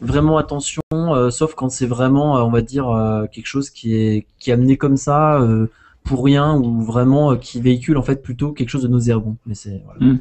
vraiment 0.00 0.38
attention, 0.38 0.82
euh, 0.92 1.30
sauf 1.30 1.54
quand 1.54 1.68
c'est 1.70 1.86
vraiment, 1.86 2.36
euh, 2.38 2.42
on 2.42 2.50
va 2.50 2.62
dire, 2.62 2.88
euh, 2.90 3.26
quelque 3.26 3.46
chose 3.46 3.70
qui 3.70 3.94
est, 3.96 4.26
qui 4.38 4.50
est 4.50 4.54
amené 4.54 4.76
comme 4.76 4.96
ça. 4.96 5.40
euh, 5.40 5.66
pour 6.04 6.24
rien 6.24 6.54
ou 6.54 6.82
vraiment 6.82 7.32
euh, 7.32 7.36
qui 7.36 7.60
véhicule 7.60 7.96
en 7.96 8.02
fait 8.02 8.22
plutôt 8.22 8.52
quelque 8.52 8.68
chose 8.68 8.82
de 8.84 8.86
nauséabond. 8.86 9.36
Mais 9.44 9.56
c'est 9.56 9.82
voilà. 9.84 10.14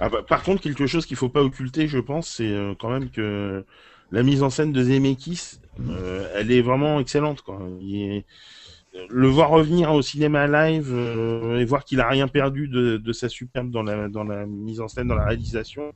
Ah 0.00 0.08
bah, 0.08 0.24
par 0.26 0.42
contre, 0.42 0.60
quelque 0.60 0.88
chose 0.88 1.06
qu'il 1.06 1.16
faut 1.16 1.28
pas 1.28 1.40
occulter, 1.44 1.86
je 1.86 1.98
pense, 2.00 2.26
c'est 2.28 2.50
euh, 2.50 2.74
quand 2.76 2.90
même 2.90 3.08
que 3.10 3.64
la 4.10 4.22
mise 4.24 4.42
en 4.42 4.50
scène 4.50 4.72
de 4.72 4.82
Zemeckis, 4.82 5.60
euh, 5.88 6.26
elle 6.34 6.50
est 6.50 6.62
vraiment 6.62 6.98
excellente. 6.98 7.42
Quoi. 7.42 7.60
Il 7.80 7.94
est- 7.96 8.24
Le 9.10 9.26
voir 9.28 9.50
revenir 9.50 9.92
au 9.92 10.02
cinéma 10.02 10.46
live 10.46 10.92
euh, 10.94 11.58
et 11.58 11.64
voir 11.64 11.84
qu'il 11.84 12.00
a 12.00 12.08
rien 12.08 12.28
perdu 12.28 12.68
de, 12.68 12.96
de 12.96 13.12
sa 13.12 13.28
superbe 13.28 13.70
dans 13.70 13.82
la, 13.82 14.08
dans 14.08 14.22
la 14.24 14.46
mise 14.46 14.80
en 14.80 14.86
scène, 14.88 15.08
dans 15.08 15.16
la 15.16 15.26
réalisation, 15.26 15.92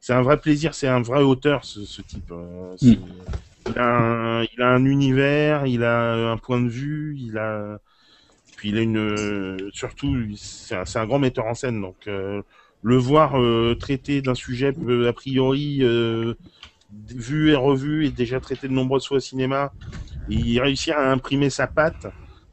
c'est 0.00 0.14
un 0.14 0.22
vrai 0.22 0.40
plaisir, 0.40 0.74
c'est 0.74 0.88
un 0.88 1.02
vrai 1.02 1.22
auteur, 1.22 1.64
ce, 1.64 1.84
ce 1.86 2.02
type. 2.02 2.30
euh, 2.32 2.74
c'est- 2.78 3.00
il, 3.66 3.78
a 3.78 3.84
un, 3.86 4.44
il 4.44 4.62
a 4.62 4.68
un 4.70 4.84
univers, 4.86 5.66
il 5.66 5.84
a 5.84 6.32
un 6.32 6.38
point 6.38 6.60
de 6.62 6.68
vue, 6.70 7.16
il 7.18 7.38
a... 7.38 7.78
Puis 8.56 8.70
il 8.70 8.78
a 8.78 8.82
une... 8.82 9.70
Surtout, 9.72 10.16
c'est 10.36 10.76
un, 10.76 10.84
un 10.94 11.06
grand 11.06 11.18
metteur 11.18 11.46
en 11.46 11.54
scène, 11.54 11.80
donc... 11.80 12.06
euh, 12.08 12.42
le 12.82 12.96
voir 12.98 13.40
euh, 13.40 13.74
traiter 13.76 14.20
d'un 14.22 14.34
sujet 14.34 14.74
euh, 14.86 15.08
a 15.08 15.12
priori 15.14 15.78
euh, 15.82 16.34
vu 16.90 17.50
et 17.52 17.56
revu 17.56 18.06
et 18.06 18.12
déjà 18.12 18.40
traité 18.40 18.68
de 18.68 18.72
nombreuses 18.74 19.06
fois 19.06 19.18
au 19.18 19.20
cinéma, 19.20 19.74
et 20.28 20.36
y 20.36 20.60
réussir 20.60 20.98
à 20.98 21.10
imprimer 21.12 21.50
sa 21.50 21.66
patte, 21.68 22.06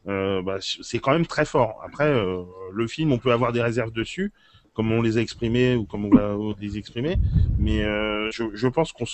bah, 0.06 0.58
c'est 0.60 0.98
quand 0.98 1.12
même 1.12 1.26
très 1.26 1.44
fort. 1.44 1.80
Après, 1.84 2.08
euh, 2.08 2.42
le 2.72 2.86
film, 2.86 3.12
on 3.12 3.18
peut 3.18 3.32
avoir 3.32 3.52
des 3.52 3.62
réserves 3.62 3.92
dessus, 3.92 4.32
comme 4.74 4.90
on 4.90 5.02
les 5.02 5.18
a 5.18 5.20
exprimées 5.20 5.76
ou 5.76 5.84
comme 5.84 6.06
on 6.06 6.10
va 6.10 6.36
les 6.60 6.78
exprimer, 6.78 7.16
mais 7.58 7.84
euh, 7.84 8.30
je, 8.30 8.44
je 8.54 8.68
pense 8.68 8.92
qu'on 8.92 9.04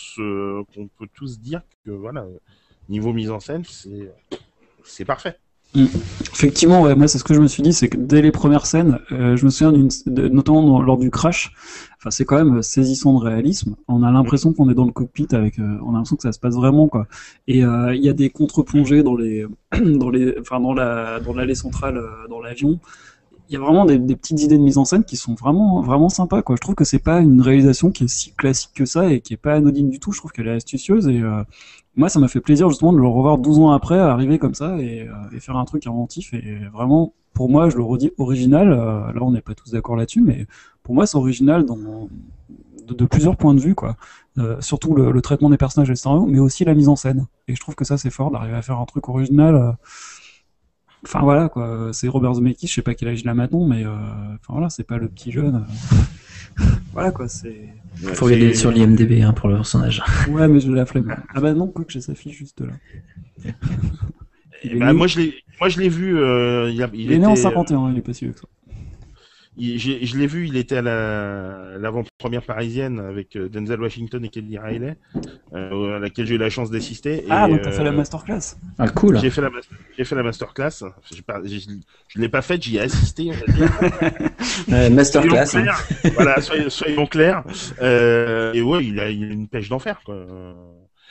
qu'on 0.74 0.88
peut 0.88 1.08
tous 1.12 1.40
dire 1.40 1.62
que 1.84 1.90
voilà, 1.90 2.26
niveau 2.88 3.12
mise 3.12 3.30
en 3.30 3.40
scène, 3.40 3.64
c'est 3.64 4.12
c'est 4.84 5.04
parfait. 5.72 5.98
Effectivement, 6.32 6.82
ouais, 6.82 6.94
moi 6.94 7.08
c'est 7.08 7.18
ce 7.18 7.24
que 7.24 7.34
je 7.34 7.40
me 7.40 7.46
suis 7.46 7.62
dit, 7.62 7.72
c'est 7.72 7.88
que 7.88 7.96
dès 7.96 8.22
les 8.22 8.30
premières 8.30 8.66
scènes, 8.66 9.00
euh, 9.12 9.36
je 9.36 9.44
me 9.44 9.50
souviens 9.50 9.72
d'une, 9.72 9.88
notamment 10.30 10.80
lors 10.80 10.96
du 10.96 11.10
crash, 11.10 11.52
enfin 11.98 12.10
c'est 12.10 12.24
quand 12.24 12.42
même 12.42 12.62
saisissant 12.62 13.18
de 13.18 13.24
réalisme. 13.24 13.76
On 13.86 14.02
a 14.02 14.10
l'impression 14.10 14.52
qu'on 14.52 14.70
est 14.70 14.74
dans 14.74 14.86
le 14.86 14.92
cockpit 14.92 15.26
avec, 15.32 15.58
euh, 15.58 15.78
on 15.84 15.90
a 15.90 15.92
l'impression 15.94 16.16
que 16.16 16.22
ça 16.22 16.32
se 16.32 16.38
passe 16.38 16.54
vraiment 16.54 16.88
quoi. 16.88 17.06
Et 17.46 17.64
euh, 17.64 17.94
il 17.94 18.02
y 18.02 18.08
a 18.08 18.12
des 18.12 18.30
contre-plongées 18.30 19.02
dans 19.02 19.16
les, 19.16 19.46
dans 19.80 20.10
les, 20.10 20.34
enfin 20.40 20.60
dans 20.60 20.74
la, 20.74 21.20
dans 21.20 21.34
l'allée 21.34 21.54
centrale, 21.54 22.02
dans 22.30 22.40
l'avion. 22.40 22.80
Il 23.48 23.54
y 23.54 23.56
a 23.56 23.60
vraiment 23.60 23.84
des, 23.86 23.98
des 23.98 24.14
petites 24.16 24.42
idées 24.42 24.58
de 24.58 24.62
mise 24.62 24.76
en 24.78 24.84
scène 24.84 25.04
qui 25.04 25.16
sont 25.16 25.34
vraiment, 25.34 25.80
vraiment 25.80 26.08
sympas 26.10 26.42
quoi. 26.42 26.56
Je 26.56 26.60
trouve 26.60 26.74
que 26.74 26.84
c'est 26.84 26.98
pas 26.98 27.20
une 27.20 27.40
réalisation 27.40 27.90
qui 27.90 28.04
est 28.04 28.08
si 28.08 28.32
classique 28.32 28.72
que 28.74 28.84
ça 28.84 29.10
et 29.10 29.20
qui 29.20 29.34
est 29.34 29.38
pas 29.38 29.54
anodine 29.54 29.88
du 29.90 30.00
tout. 30.00 30.12
Je 30.12 30.18
trouve 30.18 30.32
qu'elle 30.32 30.48
est 30.48 30.52
astucieuse 30.52 31.08
et 31.08 31.20
euh, 31.22 31.42
moi, 31.96 32.08
ça 32.08 32.20
m'a 32.20 32.28
fait 32.28 32.40
plaisir 32.40 32.68
justement 32.68 32.92
de 32.92 32.98
le 32.98 33.06
revoir 33.08 33.38
12 33.38 33.58
ans 33.58 33.70
après, 33.72 33.98
arriver 33.98 34.38
comme 34.38 34.54
ça 34.54 34.78
et, 34.78 35.02
euh, 35.02 35.36
et 35.36 35.40
faire 35.40 35.56
un 35.56 35.64
truc 35.64 35.86
inventif. 35.86 36.32
Et 36.32 36.58
vraiment, 36.72 37.12
pour 37.34 37.48
moi, 37.50 37.68
je 37.70 37.76
le 37.76 37.82
redis, 37.82 38.12
original. 38.18 38.72
euh, 38.72 39.12
là, 39.12 39.20
on 39.22 39.32
n'est 39.32 39.40
pas 39.40 39.54
tous 39.54 39.72
d'accord 39.72 39.96
là-dessus, 39.96 40.22
mais 40.22 40.46
pour 40.84 40.94
moi, 40.94 41.06
c'est 41.06 41.16
original 41.16 41.64
dans, 41.64 41.76
de, 42.86 43.04
plusieurs 43.04 43.36
points 43.36 43.54
de 43.54 43.60
vue, 43.60 43.74
quoi. 43.74 43.96
Euh, 44.38 44.60
surtout 44.60 44.94
le, 44.94 45.10
le 45.10 45.20
traitement 45.20 45.50
des 45.50 45.56
personnages 45.56 45.88
et 45.88 45.92
le 45.92 45.96
scénario, 45.96 46.26
mais 46.26 46.38
aussi 46.38 46.64
la 46.64 46.74
mise 46.74 46.88
en 46.88 46.96
scène. 46.96 47.26
Et 47.48 47.54
je 47.56 47.60
trouve 47.60 47.74
que 47.74 47.84
ça, 47.84 47.98
c'est 47.98 48.10
fort 48.10 48.30
d'arriver 48.30 48.54
à 48.56 48.62
faire 48.62 48.78
un 48.78 48.84
truc 48.86 49.08
original. 49.08 49.76
Euh. 51.04 51.06
Enfin 51.06 51.20
voilà, 51.20 51.48
quoi. 51.48 51.90
C'est 51.92 52.08
Robert 52.08 52.34
Zemeckis, 52.34 52.66
je 52.66 52.74
sais 52.74 52.82
pas 52.82 52.94
quel 52.94 53.08
âge 53.08 53.20
il 53.22 53.28
a 53.28 53.34
maintenant, 53.34 53.66
mais 53.66 53.84
euh, 53.84 53.90
enfin 54.34 54.52
voilà, 54.54 54.68
c'est 54.70 54.84
pas 54.84 54.98
le 54.98 55.08
petit 55.08 55.30
jeune. 55.32 55.64
euh. 56.60 56.64
voilà, 56.92 57.10
quoi. 57.12 57.28
C'est. 57.28 57.68
Faut 58.14 58.26
regarder 58.26 58.54
sur 58.54 58.70
l'IMDb 58.70 59.22
hein, 59.22 59.32
pour 59.32 59.48
le 59.48 59.56
personnage. 59.56 60.02
Ouais, 60.30 60.46
mais 60.48 60.60
je 60.60 60.68
l'ai 60.70 60.76
la 60.76 60.86
flemme. 60.86 61.16
Ah 61.34 61.40
bah 61.40 61.52
non, 61.54 61.66
quoi 61.68 61.84
que 61.84 61.92
j'ai 61.92 62.00
sa 62.00 62.14
fille 62.14 62.32
juste 62.32 62.60
là. 62.60 62.72
Est 64.64 64.74
bah, 64.76 64.86
né- 64.86 64.92
moi, 64.92 65.06
je 65.06 65.20
l'ai, 65.20 65.34
moi, 65.60 65.68
je 65.68 65.80
l'ai 65.80 65.88
vu. 65.88 66.18
euh, 66.18 66.70
il, 66.70 66.82
a- 66.82 66.90
il 66.92 67.00
Il 67.02 67.12
est 67.12 67.18
né 67.18 67.26
en 67.26 67.32
était- 67.32 67.42
51, 67.42 67.92
il 67.92 67.98
est 67.98 68.02
pas 68.02 68.12
si 68.12 68.24
vieux 68.24 68.34
que 68.34 68.40
ça. 68.40 68.46
Il- 69.58 69.78
je 70.06 70.16
l'ai 70.16 70.26
vu, 70.26 70.46
il 70.46 70.56
était 70.56 70.76
à 70.76 70.82
la 70.82 71.76
l'avant-première 71.78 72.42
parisienne 72.42 72.98
avec 73.00 73.36
euh, 73.36 73.48
Denzel 73.48 73.80
Washington 73.80 74.24
et 74.24 74.28
Kelly 74.28 74.58
Riley, 74.58 74.96
euh, 75.52 75.96
à 75.96 75.98
laquelle 75.98 76.26
j'ai 76.26 76.36
eu 76.36 76.38
la 76.38 76.50
chance 76.50 76.70
d'assister. 76.70 77.24
Ah, 77.28 77.48
donc 77.48 77.62
t'as 77.62 77.72
fait 77.72 77.84
la 77.84 77.90
euh, 77.90 77.96
masterclass. 77.96 78.56
Ah, 78.78 78.88
cool. 78.88 79.18
J'ai 79.18 79.30
fait 79.30 79.40
la 79.40 79.50
j'ai 79.96 80.04
fait 80.04 80.14
la 80.14 80.22
masterclass. 80.22 80.84
Pas, 81.26 81.40
je 81.44 82.20
l'ai 82.20 82.28
pas 82.28 82.42
faite, 82.42 82.62
j'y 82.62 82.76
ai 82.76 82.80
assisté. 82.80 83.30
On 83.30 83.46
va 83.46 83.52
dire. 83.52 83.70
Euh, 84.72 84.90
masterclass. 84.90 85.46
Soyons 85.46 85.70
hein. 85.70 86.10
voilà, 86.14 86.40
soyons, 86.40 86.68
soyons 86.68 87.06
clairs. 87.06 87.44
Euh, 87.80 88.52
et 88.52 88.60
ouais, 88.60 88.84
il 88.84 88.98
a, 89.00 89.08
il 89.08 89.24
a 89.24 89.26
une 89.28 89.48
pêche 89.48 89.68
d'enfer, 89.68 90.00
quoi. 90.04 90.26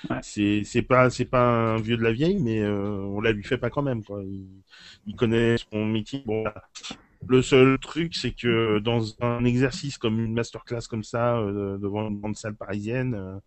Ouais. 0.09 0.17
C'est, 0.21 0.81
pas, 0.87 1.09
c'est 1.09 1.25
pas 1.25 1.73
un 1.73 1.77
vieux 1.77 1.97
de 1.97 2.03
la 2.03 2.11
vieille, 2.11 2.37
mais 2.39 2.61
euh, 2.61 2.99
on 2.99 3.19
la 3.21 3.31
lui 3.31 3.43
fait 3.43 3.57
pas 3.57 3.69
quand 3.69 3.81
même, 3.81 4.03
quoi. 4.03 4.21
Il, 4.23 4.45
il 5.07 5.15
connaît 5.15 5.55
son 5.57 5.85
métier. 5.85 6.21
Bon. 6.25 6.43
Le 7.29 7.41
seul 7.41 7.77
truc, 7.79 8.15
c'est 8.15 8.31
que 8.31 8.79
dans 8.79 9.01
un 9.21 9.43
exercice 9.45 9.97
comme 9.97 10.19
une 10.19 10.33
masterclass 10.33 10.87
comme 10.89 11.03
ça, 11.03 11.37
euh, 11.37 11.77
devant 11.77 12.07
une 12.07 12.19
grande 12.19 12.35
salle 12.35 12.55
parisienne, 12.55 13.15
euh, 13.15 13.39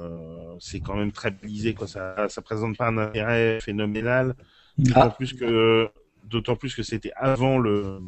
euh, 0.00 0.54
c'est 0.58 0.80
quand 0.80 0.96
même 0.96 1.12
très 1.12 1.30
balisé, 1.30 1.74
quoi. 1.74 1.86
Ça, 1.86 2.28
ça 2.28 2.42
présente 2.42 2.76
pas 2.76 2.88
un 2.88 2.98
intérêt 2.98 3.60
phénoménal. 3.60 4.34
D'autant 4.78 5.00
Ah. 5.02 5.10
plus 5.10 5.34
que, 5.34 5.88
d'autant 6.24 6.56
plus 6.56 6.74
que 6.74 6.82
c'était 6.82 7.12
avant 7.16 7.58
le, 7.58 7.98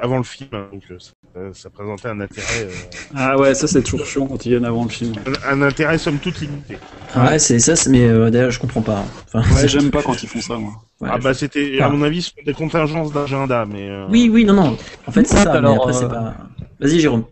avant 0.00 0.16
le 0.18 0.22
film, 0.22 0.48
hein, 0.52 0.66
donc 0.72 0.82
euh, 0.90 0.98
ça, 0.98 1.12
ça 1.52 1.70
présentait 1.70 2.08
un 2.08 2.20
intérêt, 2.20 2.46
euh, 2.64 2.70
Ah 3.14 3.38
ouais, 3.38 3.54
ça 3.54 3.66
c'est 3.66 3.82
toujours 3.82 4.06
chiant 4.06 4.26
quand 4.26 4.44
ils 4.46 4.50
viennent 4.50 4.64
avant 4.64 4.84
le 4.84 4.88
film. 4.90 5.12
un, 5.46 5.60
un 5.60 5.62
intérêt 5.62 5.98
somme 5.98 6.18
toute 6.18 6.40
limité. 6.40 6.78
Ouais, 7.16 7.38
c'est 7.38 7.58
ça, 7.58 7.76
c'est- 7.76 7.90
mais 7.90 8.04
euh, 8.08 8.30
d'ailleurs, 8.30 8.50
je 8.50 8.58
comprends 8.58 8.82
pas. 8.82 9.04
Enfin, 9.32 9.42
Ouais, 9.54 9.68
j'aime 9.68 9.90
pas 9.90 10.02
quand 10.02 10.22
ils 10.22 10.28
font 10.28 10.40
ça, 10.40 10.56
moi. 10.56 10.72
ouais, 11.00 11.08
ah 11.12 11.18
bah 11.18 11.34
c'était, 11.34 11.78
Ah. 11.80 11.86
à 11.86 11.88
mon 11.90 12.02
avis, 12.02 12.22
ce 12.22 12.30
sont 12.30 12.36
des 12.44 12.54
contingences 12.54 13.12
d'agenda, 13.12 13.66
mais. 13.66 13.88
euh, 13.88 14.06
Oui, 14.08 14.30
oui, 14.32 14.44
non, 14.44 14.54
non. 14.54 14.76
En 15.06 15.10
fait, 15.12 15.26
c'est 15.26 15.36
ça, 15.36 15.52
mais 15.52 15.58
Alors, 15.58 15.76
après, 15.88 15.94
euh, 15.96 16.00
c'est 16.00 16.08
pas. 16.08 16.34
Vas-y, 16.80 17.00
Jérôme. 17.00 17.24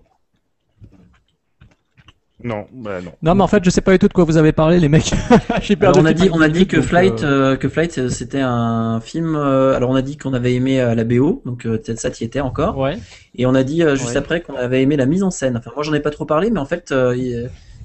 Non, 2.42 2.66
bah 2.72 3.00
non. 3.02 3.12
Non, 3.22 3.34
mais 3.34 3.42
en 3.42 3.46
fait, 3.48 3.62
je 3.64 3.70
sais 3.70 3.80
pas 3.82 3.92
du 3.92 3.98
tout 3.98 4.08
de 4.08 4.12
quoi 4.12 4.24
vous 4.24 4.36
avez 4.36 4.52
parlé, 4.52 4.80
les 4.80 4.88
mecs. 4.88 5.12
J'ai 5.62 5.76
Alors, 5.80 5.92
perdu 5.94 6.00
on 6.00 6.04
a 6.06 6.12
dit, 6.12 6.30
on 6.32 6.40
a 6.40 6.48
dit 6.48 6.66
que 6.66 6.76
donc, 6.76 6.86
Flight, 6.86 7.22
euh, 7.22 7.52
euh, 7.52 7.56
que 7.56 7.68
Flight, 7.68 7.98
euh, 7.98 8.08
c'était 8.08 8.40
un 8.40 9.00
film. 9.00 9.36
euh, 9.36 9.74
alors, 9.76 9.90
on 9.90 9.94
a 9.94 10.02
dit 10.02 10.16
qu'on 10.16 10.32
avait 10.32 10.54
aimé 10.54 10.80
euh, 10.80 10.94
la 10.94 11.04
BO, 11.04 11.42
donc 11.44 11.66
euh, 11.66 11.76
peut-être 11.78 12.00
ça 12.00 12.10
t'y 12.10 12.24
était 12.24 12.40
encore. 12.40 12.78
Ouais. 12.78 12.98
Et 13.34 13.46
on 13.46 13.54
a 13.54 13.62
dit 13.62 13.82
euh, 13.82 13.94
juste 13.96 14.10
Ouais. 14.10 14.16
après 14.16 14.40
qu'on 14.40 14.54
avait 14.54 14.82
aimé 14.82 14.96
la 14.96 15.06
mise 15.06 15.22
en 15.22 15.30
scène. 15.30 15.56
Enfin, 15.56 15.70
moi, 15.74 15.82
j'en 15.84 15.92
ai 15.94 16.00
pas 16.00 16.10
trop 16.10 16.24
parlé, 16.24 16.50
mais 16.50 16.60
en 16.60 16.66
fait, 16.66 16.92
euh, 16.92 17.14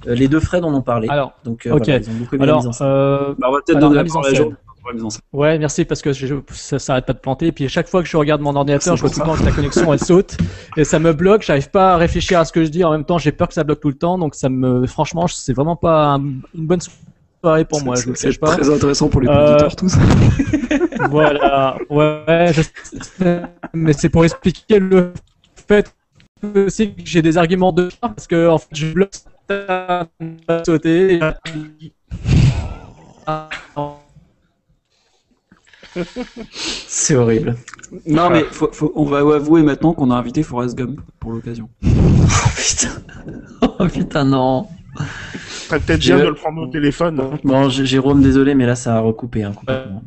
euh, 0.06 0.14
les 0.14 0.28
deux 0.28 0.40
Fred 0.40 0.64
en 0.64 0.72
ont 0.74 0.82
parlé. 0.82 1.08
Alors, 1.08 1.32
donc, 1.44 1.66
euh, 1.66 1.70
voilà, 1.70 1.96
ils 1.98 2.10
ont 2.10 2.14
beaucoup 2.14 2.36
aimé 2.36 2.46
la 2.46 2.52
alors, 2.52 2.58
mise 2.60 2.68
en 2.68 2.72
scène. 2.72 2.86
euh, 2.86 3.34
Bah, 3.38 3.46
on 3.48 3.52
va 3.52 3.58
peut-être 3.66 3.76
Alors, 3.76 3.90
donner 3.90 3.96
la 3.96 4.00
la 4.00 4.04
mise 4.04 4.16
en 4.16 4.22
scène. 4.22 4.56
En. 4.88 5.38
Ouais, 5.38 5.58
merci 5.58 5.84
parce 5.84 6.00
que 6.02 6.12
je, 6.12 6.34
ça 6.52 6.78
s'arrête 6.78 7.06
pas 7.06 7.12
de 7.12 7.18
planter. 7.18 7.46
Et 7.48 7.52
puis 7.52 7.68
chaque 7.68 7.88
fois 7.88 8.02
que 8.02 8.08
je 8.08 8.16
regarde 8.16 8.40
mon 8.40 8.54
ordinateur, 8.54 8.96
je 8.96 9.00
vois 9.02 9.10
tout 9.10 9.20
le 9.20 9.26
temps 9.26 9.34
que 9.36 9.44
la 9.44 9.52
connexion 9.52 9.92
elle 9.92 9.98
saute 10.00 10.36
et 10.76 10.84
ça 10.84 10.98
me 10.98 11.12
bloque. 11.12 11.42
J'arrive 11.42 11.70
pas 11.70 11.94
à 11.94 11.96
réfléchir 11.96 12.38
à 12.38 12.44
ce 12.44 12.52
que 12.52 12.64
je 12.64 12.70
dis. 12.70 12.84
En 12.84 12.90
même 12.92 13.04
temps, 13.04 13.18
j'ai 13.18 13.32
peur 13.32 13.48
que 13.48 13.54
ça 13.54 13.64
bloque 13.64 13.80
tout 13.80 13.88
le 13.88 13.94
temps. 13.96 14.18
Donc 14.18 14.34
ça 14.34 14.48
me, 14.48 14.86
franchement, 14.86 15.26
c'est 15.26 15.52
vraiment 15.52 15.76
pas 15.76 16.14
un- 16.14 16.22
une 16.54 16.66
bonne 16.66 16.80
soirée 17.42 17.64
pour 17.64 17.82
moi. 17.84 17.94
Je 17.96 18.10
C'est 18.14 18.38
très 18.40 18.70
intéressant 18.70 19.08
pour 19.08 19.20
les 19.20 19.28
Euh, 19.28 19.50
auditeurs 19.54 19.76
tous. 19.76 19.94
Voilà. 21.10 21.76
Ouais. 21.90 22.52
je. 22.52 22.62
Mais 23.74 23.92
c'est 23.92 24.08
pour 24.08 24.24
expliquer 24.24 24.78
le 24.78 25.12
fait 25.68 25.92
aussi 26.54 26.92
que 26.94 27.02
j'ai 27.04 27.22
des 27.22 27.36
arguments 27.38 27.72
de 27.72 27.88
parce 28.00 28.26
que 28.26 28.48
en 28.48 28.58
fait 28.58 28.68
je 28.72 28.92
bloque 28.92 29.10
ça 29.48 30.06
sauter. 30.64 31.20
Ah. 33.26 33.48
C'est 36.52 37.14
horrible. 37.16 37.56
Non 38.06 38.30
mais 38.30 38.44
faut- 38.44 38.70
faut- 38.72 38.92
on 38.96 39.04
va 39.04 39.18
avouer 39.18 39.62
maintenant 39.62 39.92
qu'on 39.94 40.10
a 40.10 40.14
invité 40.16 40.42
Forrest 40.42 40.76
Gump 40.76 41.00
pour 41.20 41.32
l'occasion. 41.32 41.68
Oh 42.28 42.48
putain. 42.56 42.90
Oh 43.78 43.86
putain, 43.88 44.24
non. 44.24 44.66
Serait 45.48 45.80
peut-être 45.80 46.00
bien 46.00 46.18
de 46.18 46.24
le 46.28 46.34
prendre 46.34 46.62
au 46.62 46.66
téléphone. 46.66 47.38
Bon, 47.44 47.68
Jérôme, 47.68 48.22
désolé, 48.22 48.54
mais 48.54 48.66
là, 48.66 48.74
ça 48.74 48.96
a 48.96 49.00
recoupé 49.00 49.44
hein, 49.44 49.52
complètement. 49.54 50.02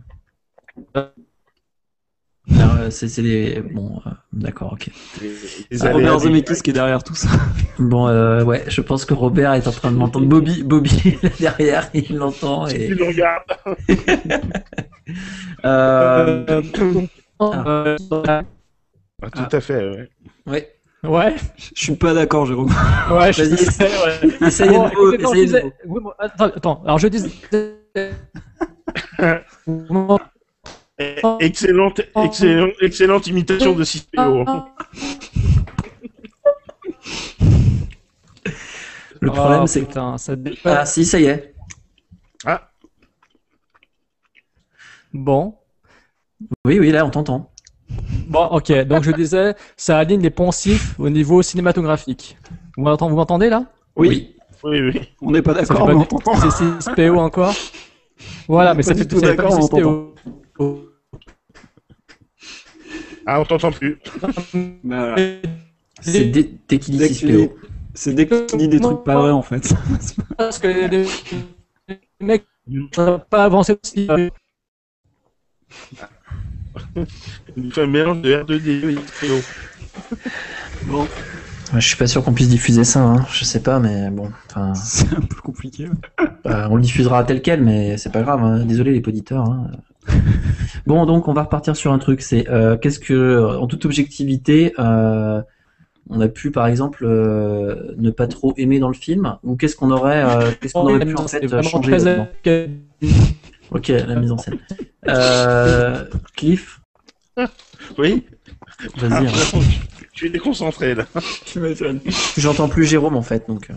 Euh, 2.51 2.89
c'est 2.89 3.15
les. 3.21 3.61
Bon, 3.61 4.01
euh, 4.05 4.09
d'accord, 4.33 4.73
ok. 4.73 4.89
C'est 5.71 5.81
aléas 5.81 5.93
Robert 5.93 6.19
Zemeckis 6.19 6.61
qui 6.61 6.71
est 6.71 6.73
derrière 6.73 7.03
tout 7.03 7.15
ça. 7.15 7.29
Bon, 7.77 8.07
euh, 8.07 8.43
ouais, 8.43 8.63
je 8.67 8.81
pense 8.81 9.05
que 9.05 9.13
Robert 9.13 9.53
est 9.53 9.67
en 9.67 9.71
train 9.71 9.91
de 9.91 9.97
m'entendre. 9.97 10.25
Bobby, 10.27 10.63
Bobby 10.63 11.17
là 11.23 11.29
derrière, 11.39 11.89
il 11.93 12.15
l'entend. 12.15 12.67
Et... 12.67 12.87
le 12.87 13.03
regardes. 13.05 13.43
Euh, 15.65 16.61
Euh, 17.41 17.97
Ah, 19.21 19.29
tout 19.31 19.55
à 19.55 19.59
fait, 19.59 19.89
ouais. 19.89 20.09
ouais. 20.47 20.69
Ouais. 21.03 21.35
Je 21.57 21.83
suis 21.83 21.95
pas 21.95 22.13
d'accord, 22.13 22.45
Jérôme. 22.45 22.69
Ouais, 23.11 23.33
je 23.33 23.43
sais, 23.43 23.83
ouais. 23.85 24.47
Essayez 24.47 24.77
Bon, 24.77 24.87
de 24.87 25.17
nouveau. 25.17 25.33
essayez 25.33 25.45
de 25.47 25.87
nouveau. 25.87 26.13
attends, 26.19 26.45
attends, 26.45 26.81
alors 26.85 26.99
je 26.99 27.07
disais. 27.07 27.29
Eh, 30.99 31.15
Excellente, 31.39 32.01
excellente, 32.23 32.73
excellente 32.81 33.27
imitation 33.27 33.73
de 33.73 33.83
6PO. 33.85 34.65
Le 39.21 39.31
problème, 39.31 39.61
Oh, 39.63 39.67
c'est 39.67 39.85
que. 39.85 40.17
ça 40.17 40.35
dépasse. 40.35 40.77
Ah, 40.79 40.85
si, 40.85 41.05
ça 41.05 41.19
y 41.19 41.25
est. 41.25 41.53
Ah, 42.45 42.69
Bon. 45.13 45.55
Oui, 46.65 46.79
oui, 46.79 46.91
là, 46.91 47.05
on 47.05 47.09
t'entend. 47.09 47.49
Bon, 48.27 48.45
ok. 48.45 48.71
Donc 48.85 49.03
je 49.03 49.11
disais, 49.11 49.55
ça 49.75 49.97
aligne 49.97 50.21
les 50.21 50.29
poncifs 50.29 50.95
au 50.99 51.09
niveau 51.09 51.41
cinématographique. 51.41 52.37
Vous 52.77 52.83
m'entendez, 52.83 53.49
là? 53.49 53.65
Oui, 53.95 54.35
oui, 54.63 54.81
oui. 54.81 55.01
on 55.21 55.31
n'est 55.31 55.41
pas 55.41 55.53
d'accord, 55.53 55.87
on 55.89 56.03
t'entend. 56.05 56.35
C'est 56.35 56.81
6 56.81 56.89
PO 56.95 57.17
encore? 57.17 57.53
Voilà, 58.47 58.73
mais 58.73 58.83
ça 58.83 58.93
fait 58.95 59.05
tout 59.05 59.19
d'accord, 59.19 59.53
on 59.57 59.61
6 59.61 59.69
PO. 59.69 60.88
Ah, 63.31 63.39
on 63.41 63.45
t'entend 63.45 63.71
plus. 63.71 63.99
Bah, 64.83 65.13
voilà. 65.13 65.15
C'est 66.01 66.25
dès, 66.25 66.49
dès 66.67 66.79
qu'il 66.79 66.93
dit 66.95 66.99
Dès 66.99 67.09
que 67.09 67.13
tu 67.13 67.25
dis- 67.27 67.31
6PO. 67.33 67.51
C'est 67.93 68.13
dès 68.13 68.25
que 68.25 68.45
tu 68.47 68.57
dis 68.57 68.67
des 68.67 68.79
trucs 68.79 69.03
pas 69.03 69.15
vrais 69.19 69.29
en 69.31 69.43
fait. 69.43 69.71
Parce 70.37 70.57
que 70.57 70.67
les, 70.67 71.05
les 71.87 71.97
mecs 72.19 72.45
n'ont 72.67 73.19
pas 73.29 73.43
avancé 73.43 73.77
aussi. 73.83 74.07
Il 77.55 77.71
fait 77.71 77.81
un 77.83 77.87
mélange 77.87 78.21
de 78.21 78.33
R2D 78.33 78.69
et 78.89 78.95
6PO. 78.95 79.41
Bon, 80.87 81.07
je 81.75 81.79
suis 81.79 81.97
pas 81.97 82.07
sûr 82.07 82.23
qu'on 82.23 82.33
puisse 82.33 82.49
diffuser 82.49 82.83
ça, 82.83 83.01
hein. 83.01 83.25
je 83.31 83.43
sais 83.43 83.61
pas, 83.61 83.79
mais 83.79 84.09
bon. 84.09 84.31
Enfin, 84.49 84.73
c'est 84.75 85.13
un 85.13 85.21
peu 85.21 85.35
compliqué. 85.43 85.87
ouais. 85.87 86.27
euh, 86.47 86.67
on 86.71 86.77
le 86.77 86.81
diffusera 86.81 87.23
tel 87.25 87.41
quel, 87.43 87.61
mais 87.63 87.97
c'est 87.97 88.11
pas 88.11 88.21
grave. 88.23 88.43
hein. 88.43 88.65
Désolé 88.65 88.91
les 88.91 89.07
auditeurs. 89.07 89.43
Hein. 89.45 89.69
Bon, 90.85 91.05
donc 91.05 91.27
on 91.27 91.33
va 91.33 91.43
repartir 91.43 91.75
sur 91.75 91.91
un 91.93 91.99
truc. 91.99 92.21
C'est 92.21 92.49
euh, 92.49 92.77
qu'est-ce 92.77 92.99
que, 92.99 93.55
en 93.57 93.67
toute 93.67 93.85
objectivité, 93.85 94.73
euh, 94.79 95.41
on 96.09 96.19
a 96.21 96.27
pu, 96.27 96.51
par 96.51 96.67
exemple, 96.67 97.05
euh, 97.05 97.93
ne 97.97 98.09
pas 98.09 98.27
trop 98.27 98.53
aimer 98.57 98.79
dans 98.79 98.87
le 98.87 98.93
film, 98.95 99.37
ou 99.43 99.55
qu'est-ce 99.55 99.75
qu'on 99.75 99.91
aurait, 99.91 100.23
euh, 100.23 100.51
qu'est-ce 100.59 100.73
qu'on 100.73 100.87
aurait 100.87 101.05
pu 101.05 101.15
en 101.15 101.27
fait 101.27 101.45
changer 101.61 101.91
très 101.97 102.69
Ok, 103.71 103.87
la 103.89 104.15
mise 104.15 104.31
en 104.31 104.37
scène. 104.37 104.57
Euh, 105.07 106.05
Cliff, 106.35 106.81
Oui 107.97 108.25
vas-y. 108.97 109.27
hein. 109.27 109.31
Je 110.13 110.17
suis 110.17 110.31
déconcentré, 110.31 110.95
là. 110.95 111.05
Tu 111.45 111.59
m'étonnes. 111.59 111.99
J'entends 112.37 112.67
plus 112.67 112.85
Jérôme 112.85 113.15
en 113.15 113.21
fait, 113.21 113.47
donc. 113.47 113.69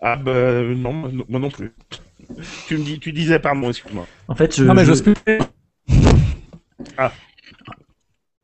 Ah, 0.00 0.16
bah, 0.16 0.62
non, 0.62 0.92
moi 0.92 1.10
non- 1.12 1.24
moi 1.28 1.40
non 1.40 1.50
plus. 1.50 1.72
Tu 2.66 2.76
me 2.78 2.84
dis, 2.84 2.98
tu 2.98 3.12
disais, 3.12 3.38
pardon, 3.38 3.70
excuse-moi. 3.70 4.06
En 4.28 4.34
fait, 4.34 4.56
je. 4.56 4.64
Non, 4.64 4.74
mais 4.74 4.84
je- 4.84 4.92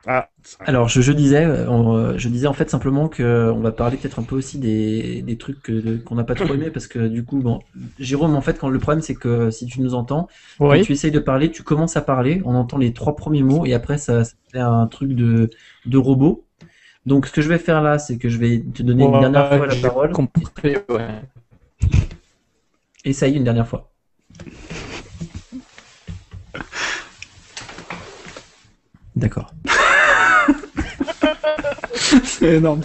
Ah, 0.06 0.28
ça- 0.42 0.56
Alors, 0.64 0.88
je, 0.88 1.00
je 1.02 1.12
disais, 1.12 1.44
euh, 1.44 1.68
on, 1.68 1.96
euh, 1.96 2.14
je 2.18 2.28
disais 2.28 2.46
en 2.46 2.52
fait 2.52 2.70
simplement 2.70 3.08
que 3.08 3.22
euh, 3.22 3.52
on 3.52 3.60
va 3.60 3.72
parler 3.72 3.96
peut-être 3.98 4.18
un 4.18 4.22
peu 4.22 4.36
aussi 4.36 4.58
des, 4.58 5.22
des 5.22 5.36
trucs 5.36 5.60
que- 5.60 5.96
qu'on 5.98 6.14
n'a 6.14 6.24
pas 6.24 6.34
trop 6.34 6.54
aimé 6.54 6.70
parce 6.70 6.86
que 6.86 7.08
du 7.08 7.24
coup, 7.24 7.38
bon, 7.40 7.60
Jérôme, 7.98 8.34
en 8.36 8.40
fait, 8.40 8.58
quand 8.58 8.68
le 8.70 8.78
problème 8.78 9.02
c'est 9.02 9.14
que 9.16 9.50
si 9.50 9.66
tu 9.66 9.80
nous 9.80 9.94
entends, 9.94 10.28
quand 10.58 10.78
tu 10.80 10.92
essayes 10.92 11.10
de 11.10 11.18
parler, 11.18 11.50
tu 11.50 11.62
commences 11.62 11.96
à 11.96 12.00
parler, 12.00 12.40
on 12.44 12.54
entend 12.54 12.78
les 12.78 12.92
trois 12.94 13.16
premiers 13.16 13.42
mots 13.42 13.66
et 13.66 13.74
après 13.74 13.98
ça, 13.98 14.24
ça 14.24 14.32
fait 14.52 14.58
un 14.60 14.86
truc 14.86 15.12
de, 15.12 15.50
de 15.84 15.98
robot. 15.98 16.44
Donc, 17.06 17.26
ce 17.26 17.32
que 17.32 17.42
je 17.42 17.48
vais 17.48 17.58
faire 17.58 17.82
là, 17.82 17.98
c'est 17.98 18.18
que 18.18 18.28
je 18.28 18.38
vais 18.38 18.60
te 18.60 18.82
donner 18.82 19.04
une 19.06 19.20
dernière 19.20 19.48
fois 19.48 19.66
la 19.66 19.74
parole. 19.76 20.12
compris, 20.12 20.76
ouais. 20.90 21.22
Essaye 23.04 23.34
une 23.34 23.44
dernière 23.44 23.66
fois. 23.66 23.90
D'accord. 29.18 29.52
C'est 32.24 32.54
énorme. 32.56 32.80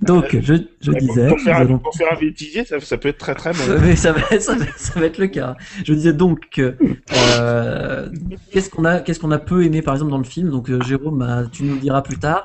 Donc, 0.00 0.24
je, 0.40 0.54
je 0.80 0.92
disais. 0.92 1.28
Pour 1.28 1.40
faire, 1.40 1.56
allons- 1.58 1.78
pour 1.78 1.94
faire 1.94 2.12
un 2.12 2.18
bêtisier, 2.18 2.64
ça, 2.64 2.80
ça 2.80 2.96
peut 2.96 3.08
être 3.08 3.18
très 3.18 3.34
très 3.34 3.52
bon. 3.52 3.58
Mais 3.82 3.94
ça 3.96 4.12
va, 4.12 4.22
ça, 4.40 4.54
va, 4.54 4.64
ça 4.76 4.98
va 4.98 5.06
être 5.06 5.18
le 5.18 5.26
cas. 5.26 5.56
Je 5.84 5.92
disais 5.92 6.12
donc 6.14 6.58
euh, 6.58 8.08
qu'est-ce 8.50 8.70
qu'on 8.70 8.84
a, 8.84 9.00
qu'est-ce 9.00 9.20
qu'on 9.20 9.30
a 9.32 9.38
peu 9.38 9.64
aimé 9.64 9.82
par 9.82 9.94
exemple 9.94 10.10
dans 10.10 10.18
le 10.18 10.24
film? 10.24 10.50
Donc 10.50 10.70
euh, 10.70 10.80
Jérôme, 10.82 11.18
bah, 11.18 11.42
tu 11.52 11.64
nous 11.64 11.74
le 11.74 11.80
diras 11.80 12.02
plus 12.02 12.18
tard. 12.18 12.44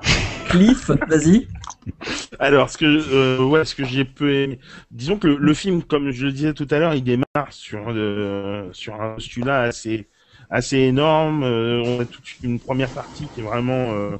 Cliff, 0.49 0.89
vas-y. 1.07 1.47
Alors, 2.39 2.69
ce 2.69 2.77
que, 2.77 2.85
euh, 2.85 3.43
ouais, 3.45 3.65
ce 3.65 3.75
que 3.75 3.85
j'ai 3.85 4.05
peu 4.05 4.31
aimé. 4.33 4.59
Disons 4.91 5.17
que 5.17 5.27
le, 5.27 5.37
le 5.37 5.53
film, 5.53 5.83
comme 5.83 6.11
je 6.11 6.25
le 6.25 6.31
disais 6.31 6.53
tout 6.53 6.67
à 6.71 6.79
l'heure, 6.79 6.93
il 6.95 7.03
démarre 7.03 7.51
sur, 7.51 7.85
euh, 7.89 8.67
sur 8.71 8.99
un 9.01 9.15
postulat 9.15 9.61
assez, 9.61 10.07
assez 10.53 10.77
énorme. 10.77 11.43
Euh, 11.43 11.81
on 11.83 11.99
a 11.99 12.05
toute 12.05 12.25
une 12.43 12.59
première 12.59 12.91
partie 12.91 13.27
qui 13.27 13.39
est 13.41 13.43
vraiment, 13.43 13.91
euh, 13.91 14.17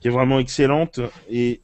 qui 0.00 0.08
est 0.08 0.10
vraiment 0.10 0.40
excellente. 0.40 1.00
Et 1.28 1.60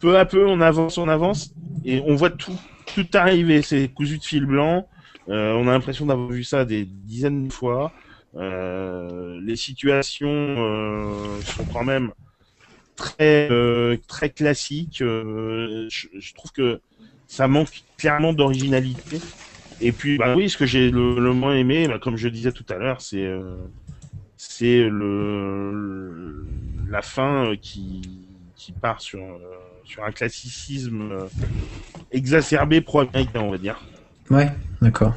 peu 0.00 0.18
à 0.18 0.26
peu, 0.26 0.46
on 0.46 0.60
avance, 0.60 0.98
on 0.98 1.08
avance, 1.08 1.54
et 1.84 2.02
on 2.04 2.16
voit 2.16 2.30
tout, 2.30 2.58
tout 2.92 3.06
arriver. 3.14 3.62
C'est 3.62 3.88
cousu 3.88 4.18
de 4.18 4.24
fil 4.24 4.46
blanc. 4.46 4.88
Euh, 5.28 5.52
on 5.52 5.68
a 5.68 5.72
l'impression 5.72 6.06
d'avoir 6.06 6.28
vu 6.28 6.42
ça 6.42 6.64
des 6.64 6.84
dizaines 6.84 7.46
de 7.46 7.52
fois. 7.52 7.92
Les 8.34 9.56
situations 9.56 10.56
sont 11.42 11.64
quand 11.72 11.84
même 11.84 12.10
très 12.96 13.48
très 14.08 14.28
classiques. 14.28 14.98
Je 14.98 16.34
trouve 16.34 16.52
que 16.52 16.80
ça 17.28 17.48
manque 17.48 17.82
clairement 17.96 18.34
d'originalité. 18.34 19.20
Et 19.80 19.92
puis, 19.92 20.16
bah 20.18 20.34
oui, 20.36 20.48
ce 20.48 20.56
que 20.56 20.66
j'ai 20.66 20.90
le, 20.90 21.18
le 21.20 21.32
moins 21.32 21.54
aimé, 21.54 21.86
bah, 21.88 21.98
comme 21.98 22.16
je 22.16 22.28
disais 22.28 22.52
tout 22.52 22.64
à 22.70 22.76
l'heure, 22.76 23.00
c'est 23.00 23.24
euh, 23.24 23.56
c'est 24.36 24.84
le, 24.88 25.70
le- 25.72 26.46
la 26.90 27.02
fin 27.02 27.50
euh, 27.50 27.56
qui 27.60 28.02
qui 28.56 28.72
part 28.72 29.00
sur 29.00 29.20
euh, 29.20 29.38
sur 29.84 30.04
un 30.04 30.12
classicisme 30.12 31.02
euh, 31.12 31.26
exacerbé 32.10 32.80
pro-américain, 32.80 33.40
on 33.40 33.50
va 33.50 33.58
dire. 33.58 33.80
Ouais, 34.30 34.50
d'accord. 34.80 35.14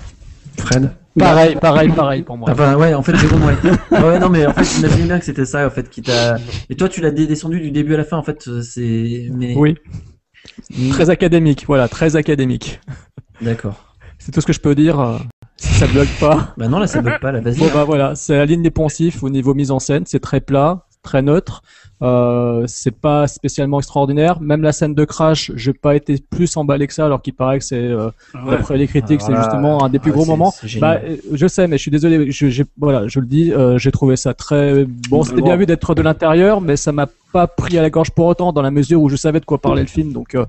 Fred? 0.57 0.91
Pareil, 1.18 1.55
pareil, 1.55 1.89
pareil 1.89 2.22
pour 2.24 2.38
moi. 2.38 2.51
Enfin 2.51 2.76
ouais, 2.76 2.93
en 2.93 3.01
fait 3.03 3.16
Jérôme, 3.18 3.43
ouais. 3.45 3.55
ouais, 4.03 4.20
non 4.20 4.30
mais 4.30 4.45
en 4.45 4.53
fait 4.53 4.64
j'imagine 4.64 5.07
bien 5.07 5.20
que 5.20 5.26
c'était 5.26 5.45
ça 5.45 5.66
en 5.68 5.70
fait 5.70 5.89
qui 5.89 6.01
t'a. 6.01 6.38
Et 6.70 6.76
toi 6.76 6.88
tu 6.88 7.01
l'as 7.01 7.12
descendu 7.12 7.60
du 7.60 7.72
début 7.72 7.93
à 7.93 7.97
la 7.97 8.03
fin 8.05 8.18
en 8.18 8.24
fait. 8.24 8.62
C'est. 8.62 9.30
Mais. 9.34 9.55
Oui, 9.55 9.76
Mm, 10.78 10.89
très 10.91 11.10
académique, 11.10 11.66
voilà, 11.68 11.88
très 11.88 12.16
académique. 12.16 12.80
D'accord. 13.41 13.88
C'est 14.20 14.32
tout 14.32 14.41
ce 14.41 14.45
que 14.45 14.53
je 14.53 14.59
peux 14.59 14.76
dire. 14.76 14.99
euh, 14.99 15.17
si 15.57 15.74
ça 15.74 15.88
bloque 15.88 16.09
pas. 16.20 16.53
Bah 16.57 16.67
non 16.67 16.80
là 16.80 16.88
ça 16.88 17.01
bloque 17.01 17.20
pas 17.20 17.32
là. 17.32 17.39
Vas-y. 17.41 17.57
Bon 17.57 17.67
bah 17.74 17.84
voilà, 17.84 18.15
c'est 18.15 18.36
la 18.38 18.45
ligne 18.45 18.61
des 18.61 18.72
poncifs 18.72 19.24
au 19.24 19.30
niveau 19.30 19.53
mise 19.53 19.72
en 19.72 19.80
scène, 19.80 20.03
c'est 20.05 20.20
très 20.20 20.39
plat, 20.41 20.86
très 21.03 21.22
neutre. 21.22 21.61
Euh, 22.01 22.63
c'est 22.67 22.91
pas 22.97 23.28
spécialement 23.28 23.78
extraordinaire. 23.80 24.39
Même 24.39 24.61
la 24.61 24.72
scène 24.72 24.93
de 24.93 25.03
crash, 25.03 25.51
j'ai 25.55 25.74
pas 25.74 25.95
été 25.97 26.15
plus 26.30 26.55
emballé 26.55 26.88
que 26.88 26.93
ça, 26.93 27.05
alors 27.05 27.22
qu'il 27.22 27.34
paraît 27.34 27.59
que 27.59 27.65
c'est, 27.65 27.76
euh, 27.78 28.09
Ouais. 28.36 28.51
d'après 28.51 28.78
les 28.78 28.88
critiques, 28.88 29.20
c'est 29.20 29.28
Alors 29.34 29.39
là, 29.39 29.43
justement 29.43 29.84
un 29.84 29.89
des 29.89 29.99
plus 29.99 30.11
ah, 30.11 30.13
gros 30.13 30.24
c'est- 30.24 30.30
moments. 30.32 30.51
c'est 30.51 30.80
Bah, 30.80 30.99
euh, 31.03 31.17
je 31.34 31.45
sais, 31.47 31.67
mais 31.67 31.76
je 31.78 31.82
suis 31.82 31.91
désolé. 31.91 32.32
Je, 32.32 32.47
j'ai- 32.47 32.63
voilà, 32.78 33.05
je 33.09 33.20
le 33.20 33.26
dis, 33.26 33.51
euh, 33.51 33.78
j'ai 33.78 33.91
trouvé 33.91 34.15
ça 34.15 34.34
très 34.34 34.86
bon. 34.86 35.20
On 35.20 35.24
C'était 35.24 35.41
bien 35.41 35.57
vu 35.57 35.65
d'être 35.65 35.93
de 35.93 36.01
l'intérieur, 36.01 36.61
mais 36.61 36.78
ça 36.78 36.93
m'a 36.93 37.07
pas 37.34 37.47
pris 37.47 37.78
à 37.78 37.82
la 37.82 37.89
gorge 37.89 38.11
pour 38.11 38.28
autant, 38.28 38.53
dans 38.53 38.61
la 38.61 38.72
mesure 38.72 39.01
où 39.01 39.09
je 39.09 39.17
savais 39.17 39.41
de 39.41 39.45
quoi 39.45 39.57
parlait 39.57 39.82
le 39.82 39.88
film. 39.89 40.13
Donc, 40.13 40.36
euh, 40.36 40.45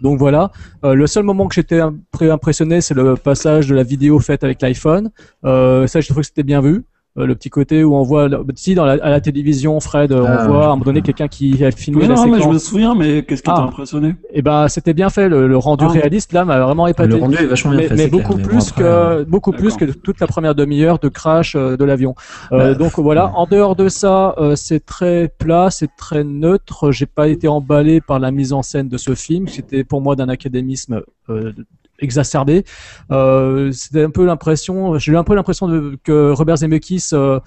donc 0.00 0.18
voilà. 0.18 0.50
Euh, 0.84 0.94
le 0.94 1.06
seul 1.06 1.24
moment 1.24 1.46
que 1.48 1.54
j'étais 1.54 1.80
peu 2.18 2.30
impressionné, 2.32 2.80
c'est 2.80 2.94
le 2.94 3.16
passage 3.16 3.66
de 3.68 3.74
la 3.74 3.82
vidéo 3.82 4.18
faite 4.18 4.44
avec 4.44 4.62
l'iPhone. 4.62 5.10
Euh, 5.44 5.86
ça, 5.86 6.00
je 6.00 6.08
trouve 6.08 6.20
que 6.20 6.26
c'était 6.26 6.42
bien 6.42 6.60
vu. 6.60 6.84
Euh, 7.18 7.26
le 7.26 7.34
petit 7.34 7.48
côté 7.50 7.82
où 7.82 7.96
on 7.96 8.02
voit, 8.02 8.28
si 8.56 8.74
dans 8.74 8.84
la, 8.84 8.92
à 9.02 9.08
la 9.10 9.20
télévision, 9.22 9.80
Fred, 9.80 10.12
euh, 10.12 10.24
Ah, 10.26 10.44
on 10.44 10.52
voit 10.52 10.64
à 10.64 10.66
un 10.66 10.70
moment 10.72 10.84
donné 10.84 11.00
quelqu'un 11.02 11.28
qui 11.28 11.64
a 11.64 11.70
filmé 11.70 12.02
Oui, 12.02 12.08
la 12.08 12.14
non, 12.14 12.26
mais 12.26 12.32
je 12.32 12.36
séquence. 12.40 12.54
me 12.54 12.58
souviens, 12.58 12.94
mais 12.94 13.22
qu'est-ce 13.24 13.42
qui 13.42 13.50
Ah. 13.50 13.54
t'a 13.56 13.62
impressionné? 13.62 14.16
Et 14.34 14.42
ben, 14.42 14.68
c'était 14.68 14.92
bien 14.92 15.08
fait. 15.08 15.28
Le, 15.28 15.48
le 15.48 15.56
rendu 15.56 15.84
Ah. 15.88 15.92
réaliste 15.92 16.32
là 16.34 16.44
m'a 16.44 16.60
vraiment 16.60 16.86
épaté 16.86 17.08
Le 17.14 17.16
rendu 17.16 17.36
est 17.36 17.46
vachement 17.46 17.70
bien 17.70 17.80
mais, 17.80 17.88
fait. 17.88 17.94
mais 17.96 18.08
clair, 18.08 18.20
beaucoup 18.22 18.36
mais 18.36 18.42
bon, 18.42 18.48
plus 18.48 18.68
après, 18.68 18.82
que 18.82 18.86
euh, 18.86 19.24
beaucoup 19.26 19.52
plus 19.52 19.76
que 19.76 19.84
toute 19.86 20.20
la 20.20 20.26
première 20.26 20.54
demi-heure 20.54 20.98
de 20.98 21.08
crash 21.08 21.54
euh, 21.56 21.76
de 21.76 21.84
l'avion. 21.84 22.14
Euh, 22.52 22.72
Bah, 22.72 22.74
donc 22.74 22.98
voilà. 22.98 23.32
En 23.34 23.46
dehors 23.46 23.76
de 23.76 23.88
ça, 23.88 24.34
euh, 24.38 24.54
c'est 24.56 24.84
très 24.84 25.28
plat, 25.38 25.68
c'est 25.70 25.90
très 25.96 26.22
neutre. 26.22 26.90
J'ai 26.92 27.06
pas 27.06 27.28
été 27.28 27.48
emballé 27.48 28.00
par 28.02 28.18
la 28.18 28.30
mise 28.30 28.52
en 28.52 28.62
scène 28.62 28.88
de 28.88 28.98
ce 28.98 29.14
film. 29.14 29.48
C'était 29.48 29.84
pour 29.84 30.02
moi 30.02 30.16
d'un 30.16 30.28
académisme 30.28 31.00
euh, 31.30 31.52
exacerbé. 31.98 32.64
Euh, 33.10 33.72
C'était 33.72 34.04
un 34.04 34.10
peu 34.10 34.24
l'impression. 34.24 34.98
J'ai 34.98 35.12
eu 35.12 35.16
un 35.16 35.24
peu 35.24 35.34
l'impression 35.34 35.68
que 36.04 36.30
Robert 36.32 36.58
Zemeckis 36.58 37.10
euh, 37.12 37.40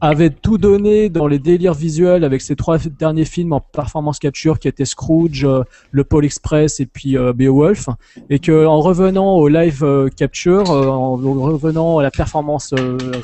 avait 0.00 0.30
tout 0.30 0.58
donné 0.58 1.08
dans 1.08 1.26
les 1.26 1.38
délires 1.38 1.74
visuels 1.74 2.24
avec 2.24 2.40
ses 2.40 2.56
trois 2.56 2.78
derniers 2.78 3.24
films 3.24 3.52
en 3.52 3.60
performance 3.60 4.18
capture 4.18 4.58
qui 4.58 4.68
étaient 4.68 4.84
Scrooge, 4.84 5.44
euh, 5.44 5.64
le 5.90 6.04
Pole 6.04 6.24
Express 6.24 6.80
et 6.80 6.86
puis 6.86 7.16
euh, 7.16 7.32
Beowulf 7.32 7.88
et 8.30 8.38
que 8.38 8.66
en 8.66 8.80
revenant 8.80 9.34
au 9.34 9.48
live 9.48 9.82
euh, 9.82 10.08
capture, 10.08 10.70
en 10.70 11.16
revenant 11.16 11.98
à 11.98 12.02
la 12.02 12.10
performance 12.10 12.74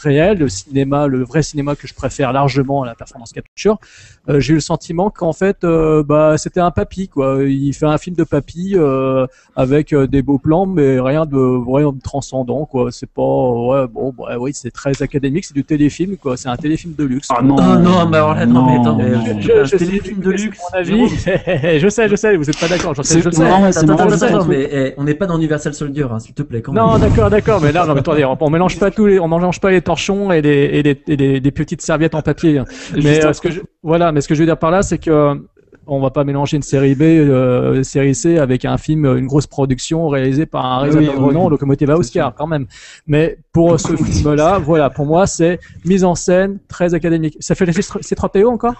réelle, 0.03 0.39
le 0.39 0.49
cinéma, 0.49 1.07
le 1.07 1.25
vrai 1.25 1.43
cinéma 1.43 1.77
que 1.77 1.87
je 1.87 1.95
préfère 1.95 2.33
largement 2.33 2.83
à 2.83 2.87
la 2.87 2.95
performance 2.95 3.33
capture, 3.33 3.79
j'ai 4.29 4.53
eu 4.53 4.57
le 4.57 4.61
sentiment 4.61 5.11
qu'en 5.11 5.33
fait, 5.33 5.63
bah, 5.63 6.37
c'était 6.39 6.61
un 6.61 6.71
papy 6.71 7.09
quoi. 7.09 7.45
Il 7.45 7.73
fait 7.75 7.87
un 7.87 7.99
film 7.99 8.17
de 8.17 8.25
papy 8.25 8.77
avec 9.57 9.95
des 9.95 10.23
beaux 10.23 10.39
plans, 10.39 10.67
mais 10.67 10.99
rien 11.01 11.27
de 11.27 11.35
de 11.35 12.01
transcendant 12.01 12.67
quoi. 12.67 12.91
C'est 12.91 13.11
pas 13.11 13.23
ouais 13.23 13.87
bon 13.87 14.15
bah, 14.17 14.39
oui 14.39 14.53
c'est 14.55 14.71
très 14.71 15.03
académique, 15.03 15.45
c'est 15.45 15.55
du 15.55 15.65
téléfilm 15.65 16.17
quoi. 16.17 16.37
C'est 16.37 16.49
téléfilm 16.65 16.95
de 16.97 17.05
luxe. 17.05 17.29
Ah 17.31 17.43
non, 17.43 17.57
Ah 17.61 17.77
non, 17.77 18.09
mais 18.09 18.17
alors 18.17 18.35
là, 18.35 18.47
non, 18.47 18.65
mais 18.67 18.77
attends, 18.81 18.97
mais 18.97 19.11
non. 19.11 19.21
je- 19.27 19.41
Je, 19.47 19.53
un 19.53 19.65
je 19.65 19.77
téléfilm 19.77 20.17
sais, 20.23 20.29
de 20.29 20.31
luxe. 20.31 20.59
mon 20.73 20.79
avis. 20.79 21.09
je 21.81 21.89
sais, 21.91 22.09
je 22.09 22.17
sais, 22.17 22.37
vous 22.37 22.49
êtes 22.49 22.59
pas 22.59 22.69
d'accord. 22.69 22.95
Je 22.95 23.03
sais, 23.03 23.21
je 23.21 23.29
sais. 23.31 23.43
non, 23.45 23.65
Attends, 23.65 23.95
attends, 24.27 24.45
mais 24.47 24.69
eh, 24.73 24.95
on 24.97 25.05
n'est 25.05 25.13
pas 25.15 25.27
dans 25.27 25.37
Universal 25.37 25.75
Soldier, 25.75 26.07
hein, 26.11 26.19
s'il 26.19 26.35
te 26.35 26.43
plaît. 26.43 26.63
Quand. 26.63 26.73
Non, 26.73 26.99
d'accord, 26.99 27.29
d'accord, 27.29 27.61
mais 27.61 27.71
là, 27.73 27.85
non, 27.87 27.93
mais 27.93 28.01
attendez, 28.01 28.25
on, 28.25 28.37
on 28.41 28.51
mélange 28.51 28.79
pas 28.79 28.91
tous 28.91 29.05
les, 29.07 29.19
on 29.21 29.29
mélange 29.29 29.61
pas 29.61 29.71
les 29.71 29.83
torchons 29.83 30.33
et 30.33 30.41
les, 30.41 30.51
et 30.79 30.83
les, 30.83 31.03
et 31.07 31.17
les, 31.17 31.41
les 31.41 31.51
petites 31.51 31.83
serviettes 31.83 32.15
en 32.15 32.23
papier. 32.23 32.59
hein. 32.59 32.65
Mais 32.95 33.23
euh, 33.23 33.33
ce 33.35 33.41
que 33.43 33.51
je, 33.51 33.61
voilà, 33.83 34.11
mais 34.13 34.23
ce 34.23 34.29
que 34.29 34.35
je 34.35 34.41
veux 34.41 34.47
dire 34.47 34.57
par 34.59 34.71
là, 34.71 34.81
c'est 34.83 34.97
que 34.99 35.11
euh, 35.11 35.35
on 35.87 36.01
va 36.01 36.11
pas 36.11 36.25
mélanger 36.25 36.57
une 36.57 36.63
série 36.63 36.95
B, 36.95 37.03
euh, 37.03 37.83
série 37.83 38.15
C 38.15 38.39
avec 38.39 38.65
un 38.65 38.79
film, 38.79 39.05
une 39.05 39.27
grosse 39.27 39.47
production 39.47 40.09
réalisée 40.09 40.47
par 40.47 40.65
un 40.67 40.79
réalisateur 40.81 41.21
Oui, 41.21 41.35
oui. 41.35 41.51
Locomotive 41.51 41.91
à 41.91 41.99
Oscar, 41.99 42.35
quand 42.35 42.47
même. 42.47 42.67
Mais 43.07 43.39
pour 43.53 43.79
ce 43.79 43.95
film-là, 43.97 44.59
voilà, 44.59 44.91
pour 44.91 45.07
moi, 45.07 45.27
c'est 45.27 45.59
mise 45.85 46.05
en 46.05 46.15
scène 46.15 46.59
très 46.69 46.95
académique. 46.95 47.37
Ça 47.41 47.55
fait 47.55 47.67
l'effet 47.67 47.83
C3PO 47.83 48.47
encore? 48.47 48.75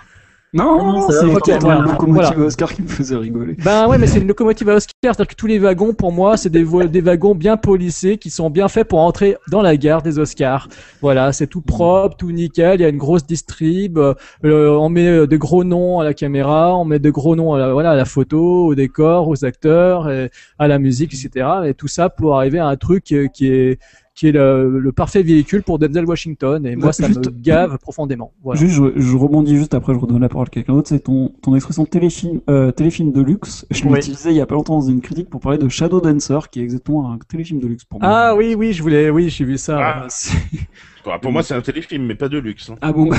Non, 0.55 0.79
Non, 0.79 0.93
non, 0.93 1.11
c'est 1.11 1.27
voilà. 1.27 1.81
le 1.81 1.91
locomotive 1.91 2.31
Voilà. 2.33 2.47
Oscar 2.47 2.73
qui 2.73 2.83
me 2.83 2.87
faisait 2.87 3.17
rigoler. 3.17 3.55
Ben 3.65 3.89
ouais, 3.89 3.99
mais 3.99 4.07
c'est 4.07 4.21
une 4.21 4.29
locomotive 4.29 4.69
à 4.69 4.77
Oscar, 4.77 4.95
c'est-à-dire 5.03 5.27
que 5.27 5.35
tous 5.35 5.49
les 5.49 5.59
wagons, 5.59 5.95
pour 5.95 6.13
moi, 6.13 6.37
c'est 6.37 6.49
des, 6.49 6.65
des 6.89 7.01
wagons 7.01 7.35
bien 7.35 7.57
polissés 7.57 8.19
qui 8.19 8.31
sont 8.31 8.51
bien 8.51 8.69
faits 8.69 8.87
pour 8.87 9.01
entrer 9.01 9.37
dans 9.51 9.63
la 9.63 9.77
gare 9.77 10.01
des 10.03 10.21
Oscars. 10.21 10.69
Voilà, 11.03 11.33
c'est 11.33 11.49
tout 11.49 11.61
propre, 11.61 12.17
tout 12.17 12.31
nickel, 12.31 12.79
il 12.81 12.83
y 12.83 12.87
a 12.87 12.89
une 12.89 12.99
grosse 12.99 13.27
distrib, 13.27 13.99
euh, 13.99 14.15
on 14.45 14.89
met 14.89 15.09
euh, 15.09 15.27
de 15.27 15.37
gros 15.37 15.65
noms 15.65 15.99
à 15.99 16.05
la 16.05 16.15
caméra, 16.15 16.77
on 16.77 16.85
met 16.85 17.01
de 17.01 17.11
gros 17.11 17.35
noms 17.35 17.55
à 17.55 17.59
la, 17.59 17.73
voilà, 17.73 17.91
à 17.91 17.97
la 17.97 18.05
photo, 18.05 18.67
au 18.67 18.75
décor, 18.77 19.27
aux 19.29 19.45
acteurs, 19.45 20.09
et 20.09 20.31
à 20.61 20.69
la 20.69 20.79
musique, 20.79 21.13
etc. 21.15 21.47
Et 21.67 21.75
tout 21.75 21.89
ça 21.89 22.09
pour 22.09 22.37
arriver 22.37 22.61
à 22.61 22.69
un 22.69 22.77
truc 22.77 23.11
euh, 23.11 23.27
qui 23.27 23.49
est 23.49 23.81
qui 24.15 24.29
est 24.29 24.33
le, 24.33 24.79
le 24.79 24.93
parfait 24.93 25.23
véhicule 25.25 25.63
pour 25.65 25.79
Denzel 25.81 26.05
Washington. 26.07 26.65
Et 26.67 26.77
moi, 26.77 26.87
Ouais, 26.87 26.93
ça 26.93 27.07
juste- 27.09 27.27
me 27.27 27.31
gave 27.43 27.79
profondément. 27.79 28.33
Voilà. 28.45 28.61
Juste, 28.61 28.75
je, 28.77 29.01
je 29.01 29.17
rebondis 29.17 29.57
juste 29.57 29.75
après, 29.75 29.93
je 29.93 29.99
redonne 29.99 30.21
la 30.21 30.29
parole 30.29 30.47
à 30.47 30.51
quelqu'un 30.51 30.75
d'autre. 30.75 30.89
C'est 30.89 31.01
ton, 31.01 31.31
ton 31.43 31.55
expression 31.57 31.85
téléfilm, 31.85 32.41
euh, 32.49 32.71
téléfilm 32.71 33.11
de 33.11 33.21
luxe. 33.21 33.67
Je 33.73 33.85
Oui. 33.85 33.95
l'utilisais 33.95 34.31
il 34.31 34.37
y 34.37 34.41
a 34.41 34.47
pas 34.47 34.55
longtemps 34.55 34.79
dans 34.79 34.87
une 34.89 35.01
critique 35.01 35.29
pour 35.31 35.41
parler 35.41 35.59
de 35.59 35.69
Shadow 35.69 36.01
Dancer, 36.01 36.49
qui 36.51 36.61
est 36.61 36.63
exactement 36.63 37.11
un 37.13 37.19
téléfilm 37.29 37.59
de 37.61 37.67
luxe 37.67 37.85
pour 37.85 38.01
moi. 38.01 38.09
Ah 38.09 38.37
oui, 38.37 38.55
oui, 38.57 38.73
je 38.73 38.83
voulais, 38.83 39.11
oui, 39.11 39.29
j'ai 39.31 39.45
vu 39.45 39.59
ça. 39.59 39.79
Ah. 39.81 40.07
Quoi, 41.03 41.19
Pour 41.19 41.33
moi, 41.33 41.43
c'est 41.43 41.53
un 41.55 41.61
téléfilm, 41.61 42.07
mais 42.07 42.15
pas 42.15 42.29
de 42.31 42.39
luxe. 42.39 42.71
hein. 42.71 42.77
ah 42.81 42.91
bon, 42.93 43.07
bah, 43.09 43.17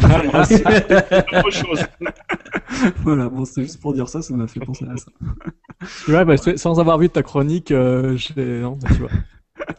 voilà. 0.00 0.44
C'est 0.46 0.64
autre 0.64 1.50
chose. 1.50 1.84
voilà, 3.02 3.28
bon, 3.28 3.44
c'est 3.44 3.62
juste 3.62 3.78
pour 3.80 3.92
dire 3.92 4.08
ça, 4.08 4.22
ça 4.22 4.34
m'a 4.34 4.46
fait 4.46 4.60
penser 4.60 4.86
à 4.90 4.96
ça. 4.96 5.10
Ouais, 6.08 6.24
bah, 6.24 6.36
sans 6.56 6.80
avoir 6.80 6.96
vu 6.98 7.10
ta 7.10 7.22
chronique, 7.22 7.72
euh, 7.72 8.16
j'ai- 8.16 8.60
non, 8.60 8.78
tu 8.86 8.94
vois. 8.94 9.10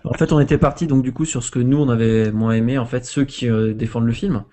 En 0.03 0.13
fait, 0.13 0.31
on 0.31 0.39
était 0.39 0.57
parti 0.57 0.87
donc 0.87 1.03
du 1.03 1.13
coup 1.13 1.25
sur 1.25 1.43
ce 1.43 1.51
que 1.51 1.59
nous 1.59 1.77
on 1.77 1.89
avait 1.89 2.31
moins 2.31 2.53
aimé, 2.53 2.77
en 2.77 2.85
fait, 2.85 3.05
ceux 3.05 3.25
qui 3.25 3.49
euh, 3.49 3.73
défendent 3.73 4.05
le 4.05 4.13
film. 4.13 4.43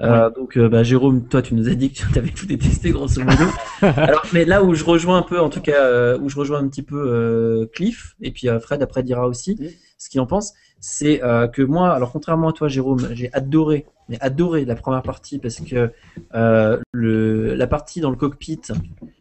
Euh, 0.00 0.30
Donc, 0.30 0.56
euh, 0.56 0.68
bah, 0.68 0.82
Jérôme, 0.82 1.28
toi, 1.28 1.42
tu 1.42 1.54
nous 1.54 1.68
as 1.68 1.74
dit 1.74 1.92
que 1.92 1.98
tu 1.98 2.06
avais 2.18 2.30
tout 2.30 2.46
détesté, 2.46 2.90
grosso 2.90 3.20
modo. 3.22 3.44
Alors, 3.82 4.22
mais 4.32 4.44
là 4.44 4.62
où 4.62 4.74
je 4.74 4.84
rejoins 4.84 5.18
un 5.18 5.22
peu, 5.22 5.38
en 5.40 5.50
tout 5.50 5.60
cas, 5.60 6.16
où 6.16 6.28
je 6.28 6.36
rejoins 6.36 6.58
un 6.58 6.68
petit 6.68 6.82
peu 6.82 7.68
Cliff, 7.74 8.16
et 8.20 8.30
puis 8.30 8.48
Fred 8.62 8.82
après 8.82 9.02
dira 9.02 9.26
aussi 9.28 9.56
Oui. 9.60 9.76
ce 9.98 10.08
qu'il 10.08 10.20
en 10.20 10.26
pense, 10.26 10.54
c'est 10.80 11.20
que 11.52 11.62
moi, 11.62 11.92
alors 11.92 12.12
contrairement 12.12 12.48
à 12.48 12.52
toi, 12.52 12.68
Jérôme, 12.68 13.08
j'ai 13.12 13.30
adoré, 13.34 13.84
mais 14.08 14.16
adoré 14.20 14.64
la 14.64 14.74
première 14.74 15.02
partie 15.02 15.38
parce 15.38 15.60
que 15.60 15.90
le, 16.32 17.54
la 17.54 17.66
partie 17.66 18.00
dans 18.00 18.10
le 18.10 18.16
cockpit, 18.16 18.62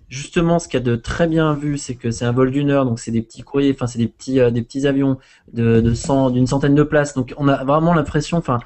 justement, 0.09 0.59
ce 0.59 0.67
qu'il 0.67 0.79
y 0.79 0.83
a 0.83 0.85
de 0.85 0.95
très 0.95 1.27
bien 1.27 1.53
vu, 1.53 1.77
c'est 1.77 1.95
que 1.95 2.11
c'est 2.11 2.25
un 2.25 2.31
vol 2.31 2.51
d'une 2.51 2.69
heure, 2.71 2.85
donc 2.85 2.99
c'est 2.99 3.11
des 3.11 3.21
petits 3.21 3.43
courriers, 3.43 3.71
enfin 3.73 3.87
c'est 3.87 3.99
des 3.99 4.07
petits, 4.07 4.39
euh, 4.39 4.51
des 4.51 4.61
petits 4.63 4.87
avions 4.87 5.17
de, 5.53 5.81
de 5.81 5.93
cent- 5.93 6.29
d'une 6.31 6.47
centaine 6.47 6.75
de 6.75 6.83
places, 6.83 7.13
donc 7.13 7.33
on 7.37 7.47
a 7.47 7.63
vraiment 7.63 7.93
l'impression, 7.93 8.37
enfin 8.37 8.59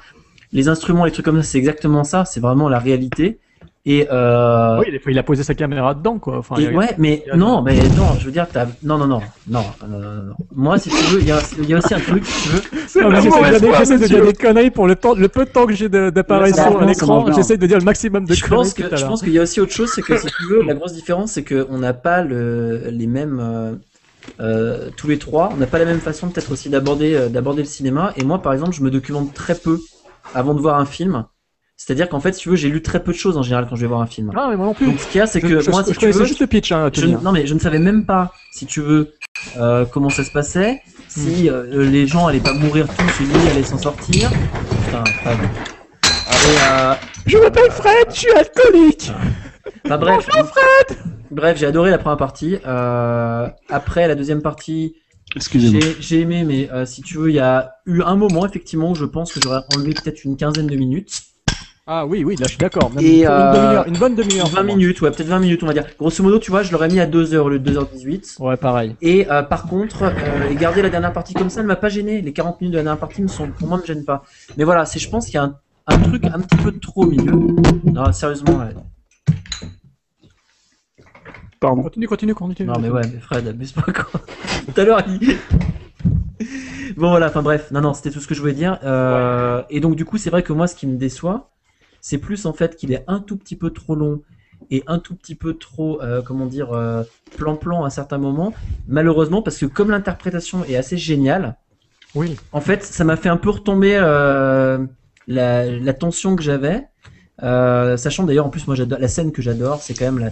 les 0.52 0.68
instruments, 0.68 1.04
les 1.04 1.12
trucs 1.12 1.24
comme 1.24 1.42
ça, 1.42 1.48
c'est 1.48 1.58
exactement 1.58 2.04
ça, 2.04 2.24
c'est 2.24 2.40
vraiment 2.40 2.68
la 2.68 2.78
réalité. 2.78 3.40
Et 3.86 4.06
euh, 4.10 4.78
Oui, 4.80 4.90
des 4.90 4.98
fois, 4.98 5.12
il 5.12 5.18
a 5.18 5.22
posé 5.22 5.42
sa 5.42 5.54
caméra 5.54 5.94
dedans, 5.94 6.18
quoi. 6.18 6.38
Enfin, 6.38 6.56
et 6.56 6.68
a- 6.68 6.72
ouais, 6.72 6.94
mais 6.98 7.22
a- 7.30 7.36
non, 7.36 7.60
mais 7.60 7.90
non, 7.90 8.16
je 8.16 8.24
veux 8.24 8.32
dire, 8.32 8.46
t'as, 8.50 8.66
non, 8.82 8.96
non, 8.96 9.06
non, 9.06 9.20
non, 9.46 9.64
non, 9.82 9.88
non, 9.88 10.22
non. 10.22 10.34
Moi, 10.54 10.78
si 10.78 10.88
tu 10.88 11.04
veux, 11.04 11.20
il 11.20 11.26
y 11.26 11.30
a, 11.30 11.42
il 11.58 11.68
y 11.68 11.74
a 11.74 11.78
aussi 11.78 11.92
un 11.92 12.00
truc, 12.00 12.24
si 12.24 12.40
tu 12.40 12.48
veux. 12.48 12.62
Non, 13.02 13.10
mais 13.10 13.50
la 13.50 13.58
J'essaie 13.84 13.98
de 13.98 14.06
dire- 14.06 14.24
des 14.24 14.32
conneries 14.32 14.70
pour 14.70 14.86
le 14.86 14.96
temps, 14.96 15.14
le 15.14 15.28
peu 15.28 15.44
de 15.44 15.50
temps 15.50 15.66
que 15.66 15.74
j'ai 15.74 15.88
d'apparition 15.90 16.56
Ça 16.56 16.80
à 16.80 16.86
l'écran. 16.86 17.30
J'essaie 17.32 17.58
de 17.58 17.66
dire 17.66 17.78
le 17.78 17.84
maximum 17.84 18.24
de 18.24 18.34
Je 18.34 18.42
conneries 18.42 18.56
pense 18.58 18.74
tout 18.74 18.82
que, 18.82 18.94
à 18.94 18.96
je 18.96 19.04
pense 19.04 19.20
qu'il 19.22 19.32
y 19.32 19.38
a 19.38 19.42
aussi 19.42 19.60
autre 19.60 19.72
chose, 19.72 19.90
c'est 19.90 20.02
que 20.02 20.16
si 20.16 20.28
tu 20.28 20.44
veux, 20.44 20.62
la 20.62 20.74
grosse 20.74 20.94
différence, 20.94 21.32
c'est 21.32 21.44
que 21.44 21.66
on 21.68 21.78
n'a 21.78 21.92
pas 21.92 22.22
le, 22.22 22.88
les 22.90 23.06
mêmes, 23.06 23.38
euh, 23.40 23.74
euh, 24.40 24.90
tous 24.96 25.08
les 25.08 25.18
trois, 25.18 25.50
on 25.52 25.56
n'a 25.58 25.66
pas 25.66 25.78
la 25.78 25.84
même 25.84 26.00
façon 26.00 26.30
peut-être 26.30 26.52
aussi 26.52 26.70
d'aborder, 26.70 27.14
euh, 27.14 27.28
d'aborder 27.28 27.62
le 27.62 27.68
cinéma. 27.68 28.12
Et 28.16 28.24
moi, 28.24 28.40
par 28.40 28.52
exemple, 28.54 28.74
je 28.74 28.82
me 28.82 28.90
documente 28.90 29.34
très 29.34 29.58
peu 29.58 29.78
avant 30.32 30.54
de 30.54 30.60
voir 30.60 30.78
un 30.78 30.86
film. 30.86 31.24
C'est-à-dire 31.76 32.08
qu'en 32.08 32.20
fait, 32.20 32.32
si 32.32 32.42
tu 32.42 32.48
veux, 32.50 32.56
j'ai 32.56 32.68
lu 32.68 32.82
très 32.82 33.02
peu 33.02 33.12
de 33.12 33.16
choses 33.16 33.36
en 33.36 33.42
général 33.42 33.66
quand 33.68 33.76
je 33.76 33.80
vais 33.82 33.88
voir 33.88 34.00
un 34.00 34.06
film. 34.06 34.30
Ah, 34.36 34.46
mais 34.48 34.56
moi 34.56 34.66
non 34.66 34.74
plus. 34.74 34.86
Donc 34.86 35.00
ce 35.00 35.06
qu'il 35.08 35.18
y 35.18 35.20
a, 35.20 35.26
c'est 35.26 35.40
que 35.40 35.60
je, 35.60 35.70
moi, 35.70 35.82
je 35.86 35.92
si 35.92 35.98
tu 35.98 36.10
veux, 36.10 36.24
juste 36.24 36.40
le 36.40 36.46
pitch, 36.46 36.70
hein, 36.72 36.90
je, 36.94 37.00
Tony. 37.00 37.16
non 37.22 37.32
mais 37.32 37.46
je 37.46 37.54
ne 37.54 37.58
savais 37.58 37.78
même 37.80 38.06
pas, 38.06 38.32
si 38.52 38.64
tu 38.66 38.80
veux, 38.80 39.12
euh, 39.58 39.84
comment 39.84 40.08
ça 40.08 40.24
se 40.24 40.30
passait, 40.30 40.80
si 41.08 41.50
euh, 41.50 41.84
les 41.90 42.06
gens 42.06 42.26
allaient 42.26 42.38
pas 42.40 42.54
mourir 42.54 42.86
tous 42.88 43.22
et 43.22 43.26
lui 43.26 43.50
allait 43.50 43.64
s'en 43.64 43.78
sortir. 43.78 44.30
Putain, 44.30 45.04
Fred. 45.04 45.38
Et, 45.40 46.56
euh, 46.70 46.94
Je 47.26 47.38
m'appelle 47.38 47.70
Fred, 47.70 48.06
je 48.10 48.18
suis 48.18 48.30
alcoolique. 48.30 49.12
Enfin 49.84 49.98
bref, 49.98 50.28
bref, 51.30 51.58
j'ai 51.58 51.66
adoré 51.66 51.90
la 51.90 51.98
première 51.98 52.16
partie. 52.16 52.56
Euh, 52.66 53.48
après 53.68 54.06
la 54.08 54.14
deuxième 54.14 54.42
partie, 54.42 54.96
Excusez-moi. 55.36 55.80
j'ai 56.00 56.20
aimé, 56.20 56.44
mais 56.44 56.70
euh, 56.70 56.86
si 56.86 57.02
tu 57.02 57.18
veux, 57.18 57.30
il 57.30 57.34
y 57.34 57.40
a 57.40 57.74
eu 57.86 58.02
un 58.02 58.16
moment 58.16 58.46
effectivement 58.46 58.92
où 58.92 58.94
je 58.94 59.04
pense 59.04 59.32
que 59.32 59.40
j'aurais 59.42 59.60
enlevé 59.74 59.92
peut-être 59.94 60.24
une 60.24 60.36
quinzaine 60.36 60.66
de 60.66 60.76
minutes, 60.76 61.22
Ah 61.86 62.06
oui, 62.06 62.24
oui, 62.24 62.34
là 62.36 62.44
je 62.46 62.52
suis 62.52 62.58
d'accord. 62.58 62.90
Et, 62.98 63.26
euh, 63.28 63.84
une 63.84 63.98
bonne 63.98 64.14
demi-heure. 64.14 64.46
20 64.46 64.54
pour 64.54 64.64
moi. 64.64 64.74
minutes, 64.74 65.02
ouais, 65.02 65.10
peut-être 65.10 65.28
20 65.28 65.38
minutes, 65.40 65.62
on 65.62 65.66
va 65.66 65.74
dire. 65.74 65.84
Grosso 65.98 66.22
modo, 66.22 66.38
tu 66.38 66.50
vois, 66.50 66.62
je 66.62 66.72
l'aurais 66.72 66.88
mis 66.88 66.98
à 66.98 67.06
2h 67.06 67.36
au 67.36 67.48
lieu 67.50 67.58
de 67.58 67.70
2h18. 67.72 68.40
Ouais, 68.42 68.56
pareil. 68.56 68.96
Et 69.02 69.30
euh, 69.30 69.42
par 69.42 69.64
contre, 69.66 70.04
euh, 70.04 70.48
et 70.50 70.54
garder 70.54 70.80
la 70.80 70.88
dernière 70.88 71.12
partie 71.12 71.34
comme 71.34 71.50
ça 71.50 71.62
ne 71.62 71.66
m'a 71.66 71.76
pas 71.76 71.90
gêné. 71.90 72.22
Les 72.22 72.32
40 72.32 72.58
minutes 72.62 72.72
de 72.72 72.78
la 72.78 72.84
dernière 72.84 73.00
partie 73.00 73.20
me 73.20 73.28
sont, 73.28 73.48
pour 73.48 73.68
moi, 73.68 73.76
me 73.78 73.84
gênent 73.84 74.04
pas. 74.06 74.24
Mais 74.56 74.64
voilà, 74.64 74.86
c'est, 74.86 74.98
je 74.98 75.10
pense 75.10 75.26
qu'il 75.26 75.34
y 75.34 75.38
a 75.38 75.42
un, 75.44 75.58
un 75.88 75.98
truc 75.98 76.24
un 76.24 76.40
petit 76.40 76.56
peu 76.56 76.72
trop 76.72 77.04
au 77.04 77.10
milieu. 77.10 77.32
Non, 77.84 78.10
sérieusement. 78.14 78.60
ouais. 78.60 78.74
Pardon. 81.60 81.82
Continue, 81.82 82.06
continue, 82.08 82.34
continue. 82.34 82.68
Non, 82.68 82.78
mais 82.80 82.88
ouais, 82.88 83.02
mais 83.12 83.20
Fred, 83.20 83.46
abuse 83.46 83.72
pas 83.72 83.82
quoi. 83.82 84.20
Tout 84.74 84.80
à 84.80 84.84
l'heure, 84.84 85.02
il. 85.06 85.36
bon, 86.96 87.10
voilà, 87.10 87.26
enfin 87.26 87.42
bref. 87.42 87.70
Non, 87.72 87.82
non, 87.82 87.92
c'était 87.94 88.10
tout 88.10 88.20
ce 88.20 88.26
que 88.26 88.34
je 88.34 88.40
voulais 88.40 88.52
dire. 88.54 88.78
Euh, 88.84 89.62
Et 89.70 89.80
donc, 89.80 89.96
du 89.96 90.04
coup, 90.06 90.16
c'est 90.18 90.30
vrai 90.30 90.42
que 90.42 90.52
moi, 90.54 90.66
ce 90.66 90.74
qui 90.74 90.86
me 90.86 90.96
déçoit, 90.96 91.50
c'est 92.04 92.18
plus 92.18 92.44
en 92.44 92.52
fait 92.52 92.76
qu'il 92.76 92.92
est 92.92 93.02
un 93.06 93.18
tout 93.18 93.38
petit 93.38 93.56
peu 93.56 93.70
trop 93.70 93.94
long 93.94 94.20
et 94.70 94.82
un 94.86 94.98
tout 94.98 95.14
petit 95.14 95.34
peu 95.34 95.54
trop, 95.54 96.02
euh, 96.02 96.20
comment 96.20 96.44
dire, 96.44 96.70
euh, 96.74 97.02
plan-plan 97.38 97.82
à 97.82 97.88
certains 97.88 98.18
moments. 98.18 98.52
Malheureusement, 98.86 99.40
parce 99.40 99.56
que 99.56 99.64
comme 99.64 99.90
l'interprétation 99.90 100.66
est 100.66 100.76
assez 100.76 100.98
géniale, 100.98 101.56
Oui. 102.14 102.36
en 102.52 102.60
fait, 102.60 102.82
ça 102.82 103.04
m'a 103.04 103.16
fait 103.16 103.30
un 103.30 103.38
peu 103.38 103.48
retomber 103.48 103.96
euh, 103.98 104.84
la, 105.26 105.64
la 105.64 105.92
tension 105.94 106.36
que 106.36 106.42
j'avais. 106.42 106.86
Euh, 107.42 107.96
sachant 107.96 108.24
d'ailleurs, 108.24 108.44
en 108.46 108.50
plus, 108.50 108.66
moi, 108.66 108.76
j'adore 108.76 108.98
la 108.98 109.08
scène 109.08 109.32
que 109.32 109.40
j'adore, 109.40 109.80
c'est 109.80 109.94
quand 109.94 110.04
même 110.04 110.18
la. 110.18 110.30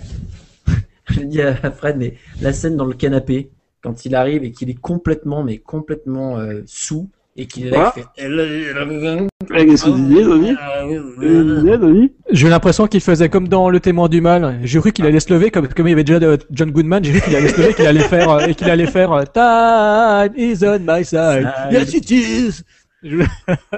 Je 1.08 1.20
dis 1.22 1.40
à 1.40 1.54
Fred, 1.70 1.96
mais 1.96 2.18
la 2.42 2.52
scène 2.52 2.76
dans 2.76 2.84
le 2.84 2.94
canapé, 2.94 3.50
quand 3.82 4.04
il 4.04 4.14
arrive 4.14 4.44
et 4.44 4.52
qu'il 4.52 4.68
est 4.68 4.78
complètement, 4.78 5.42
mais 5.42 5.56
complètement 5.56 6.36
euh, 6.38 6.60
sous, 6.66 7.08
et 7.36 7.46
qu'il 7.46 7.68
est 7.68 7.70
là, 7.70 7.94
il 7.96 8.02
fait. 8.02 8.08
Qu'est-ce 9.48 9.84
que 9.84 9.90
Denis 11.76 12.12
J'ai 12.30 12.46
eu 12.46 12.50
l'impression 12.50 12.86
qu'il 12.86 13.00
faisait 13.00 13.28
comme 13.28 13.48
dans 13.48 13.70
Le 13.70 13.80
Témoin 13.80 14.08
du 14.08 14.20
Mal. 14.20 14.58
J'ai 14.62 14.78
cru 14.80 14.92
qu'il 14.92 15.06
allait 15.06 15.20
se 15.20 15.32
lever, 15.32 15.50
comme, 15.50 15.68
comme 15.68 15.86
il 15.86 15.90
y 15.90 15.92
avait 15.94 16.04
déjà 16.04 16.20
de 16.20 16.38
John 16.50 16.70
Goodman, 16.70 17.04
j'ai 17.04 17.12
cru 17.12 17.20
qu'il 17.22 17.36
allait 17.36 17.48
se 17.48 17.60
lever, 17.60 17.74
qu'il 17.74 17.86
allait 17.86 18.00
faire, 18.00 18.30
euh, 18.30 18.46
et 18.46 18.54
qu'il 18.54 18.70
allait 18.70 18.86
faire 18.86 19.12
euh, 19.12 19.24
Time 19.24 20.32
is 20.36 20.64
on 20.64 20.80
my 20.80 21.04
side. 21.04 21.48
Yes 21.70 21.94
it 21.94 22.10
is. 22.10 22.62
Je- 23.02 23.22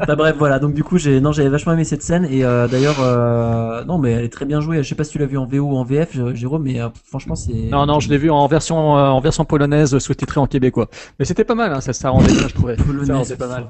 Enfin, 0.01 0.17
bref, 0.17 0.37
voilà. 0.39 0.59
Donc 0.59 0.75
du 0.75 0.85
coup, 0.85 0.99
j'ai, 0.99 1.21
non, 1.21 1.33
j'avais 1.33 1.49
vachement 1.49 1.73
aimé 1.73 1.85
cette 1.85 2.03
scène 2.03 2.27
et 2.31 2.45
euh, 2.45 2.69
d'ailleurs, 2.69 3.01
euh, 3.01 3.83
non, 3.85 3.99
mais 3.99 4.13
elle 4.13 4.25
est 4.25 4.29
très 4.33 4.45
bien 4.45 4.61
jouée. 4.61 4.83
Je 4.83 4.89
sais 4.89 4.95
pas 4.95 5.05
si 5.05 5.13
tu 5.13 5.19
l'as 5.19 5.27
vu 5.27 5.39
en 5.39 5.47
VO 5.47 5.61
ou 5.61 5.77
en 5.77 5.85
VF, 5.85 6.17
Jérôme, 6.35 6.65
mais 6.65 6.81
euh, 6.81 6.89
franchement, 7.07 7.35
c'est. 7.35 7.53
Non, 7.53 7.87
non, 7.87 8.01
je 8.01 8.11
l'ai 8.11 8.19
vu 8.19 8.31
en 8.31 8.47
version, 8.47 8.99
euh, 8.99 9.07
en 9.09 9.21
version 9.21 9.45
polonaise, 9.45 9.97
sous-titré 9.99 10.41
en 10.41 10.47
québécois. 10.47 10.89
Mais 11.19 11.25
c'était 11.25 11.45
pas 11.45 11.55
mal, 11.55 11.73
hein, 11.73 11.81
ça, 11.81 11.93
ça 11.93 12.11
rendait 12.11 12.33
bien, 12.33 12.49
je 12.49 12.55
trouvais. 12.55 12.77
Ça 12.77 12.83
Polonais, 12.85 13.13
rendait 13.13 13.37
pas 13.37 13.49
mal. 13.49 13.69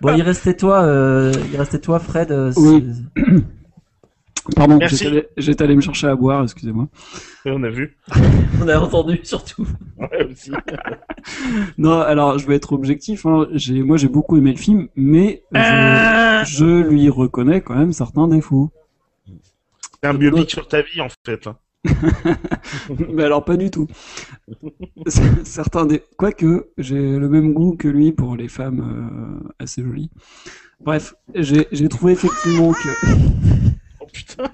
Bon, 0.00 0.14
il 0.16 0.22
restait 0.22 0.54
toi, 0.54 0.82
euh, 0.82 1.32
il 1.52 1.56
restait 1.56 1.78
toi, 1.78 1.98
Fred. 2.00 2.32
euh, 2.32 2.52
Oui. 2.56 2.84
Pardon, 4.56 4.78
j'étais 5.36 5.62
allé- 5.64 5.76
me 5.76 5.80
chercher 5.80 6.06
à 6.08 6.16
boire, 6.16 6.42
excusez-moi. 6.42 6.88
On 7.44 7.62
a 7.62 7.68
vu. 7.70 7.96
On 8.62 8.68
a 8.68 8.78
entendu 8.78 9.20
surtout. 9.22 9.66
Ouais, 9.98 10.24
aussi. 10.30 10.50
Non, 11.78 12.00
alors 12.00 12.38
je 12.38 12.46
vais 12.46 12.54
être 12.56 12.72
objectif. 12.72 13.26
Hein. 13.26 13.46
J'ai, 13.52 13.82
moi, 13.82 13.96
j'ai 13.96 14.08
beaucoup 14.08 14.36
aimé 14.36 14.52
le 14.52 14.56
film, 14.58 14.88
mais 14.96 15.42
je, 15.52 16.44
je 16.46 16.64
lui 16.88 17.08
reconnais 17.10 17.60
quand 17.60 17.74
même 17.76 17.92
certains 17.92 18.28
défauts. 18.28 18.70
C'est 20.02 20.08
un 20.08 20.14
biopic 20.14 20.50
sur 20.50 20.66
ta 20.68 20.80
vie, 20.82 21.00
en 21.00 21.08
fait. 21.26 21.46
hein. 21.46 21.56
mais 23.14 23.22
alors 23.24 23.44
pas 23.44 23.56
du 23.56 23.70
tout. 23.70 23.86
certains 25.44 25.86
des, 25.86 26.02
quoique 26.16 26.68
j'ai 26.78 27.16
le 27.18 27.28
même 27.28 27.52
goût 27.52 27.76
que 27.76 27.88
lui 27.88 28.12
pour 28.12 28.36
les 28.36 28.48
femmes 28.48 29.40
euh, 29.44 29.48
assez 29.58 29.82
jolies. 29.82 30.10
Bref, 30.80 31.14
j'ai, 31.34 31.66
j'ai 31.72 31.88
trouvé 31.88 32.12
effectivement 32.12 32.72
que 32.72 32.88
putain. 34.12 34.44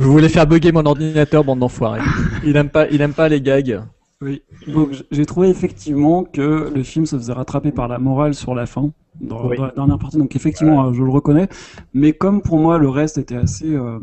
Vous 0.00 0.12
voulez 0.12 0.28
faire 0.28 0.46
bugger 0.46 0.72
mon 0.72 0.84
ordinateur, 0.86 1.44
bande 1.44 1.60
d'enfoirés. 1.60 2.00
Il 2.44 2.56
aime 2.56 2.70
pas, 2.70 2.88
il 2.88 3.00
aime 3.00 3.14
pas 3.14 3.28
les 3.28 3.40
gags. 3.40 3.82
Oui. 4.20 4.42
Donc 4.68 4.90
j'ai 5.10 5.26
trouvé 5.26 5.48
effectivement 5.48 6.24
que 6.24 6.70
le 6.74 6.82
film 6.82 7.06
se 7.06 7.16
faisait 7.16 7.32
rattraper 7.32 7.72
par 7.72 7.88
la 7.88 7.98
morale 7.98 8.34
sur 8.34 8.54
la 8.54 8.66
fin, 8.66 8.92
dans, 9.20 9.48
Oui. 9.48 9.56
dans 9.56 9.66
la 9.66 9.72
dernière 9.72 9.98
partie. 9.98 10.16
Donc 10.16 10.36
effectivement, 10.36 10.92
je 10.92 11.02
le 11.02 11.10
reconnais. 11.10 11.48
Mais 11.92 12.12
comme 12.12 12.40
pour 12.40 12.58
moi 12.58 12.78
le 12.78 12.88
reste 12.88 13.18
était 13.18 13.36
assez 13.36 13.74
euh, 13.74 13.98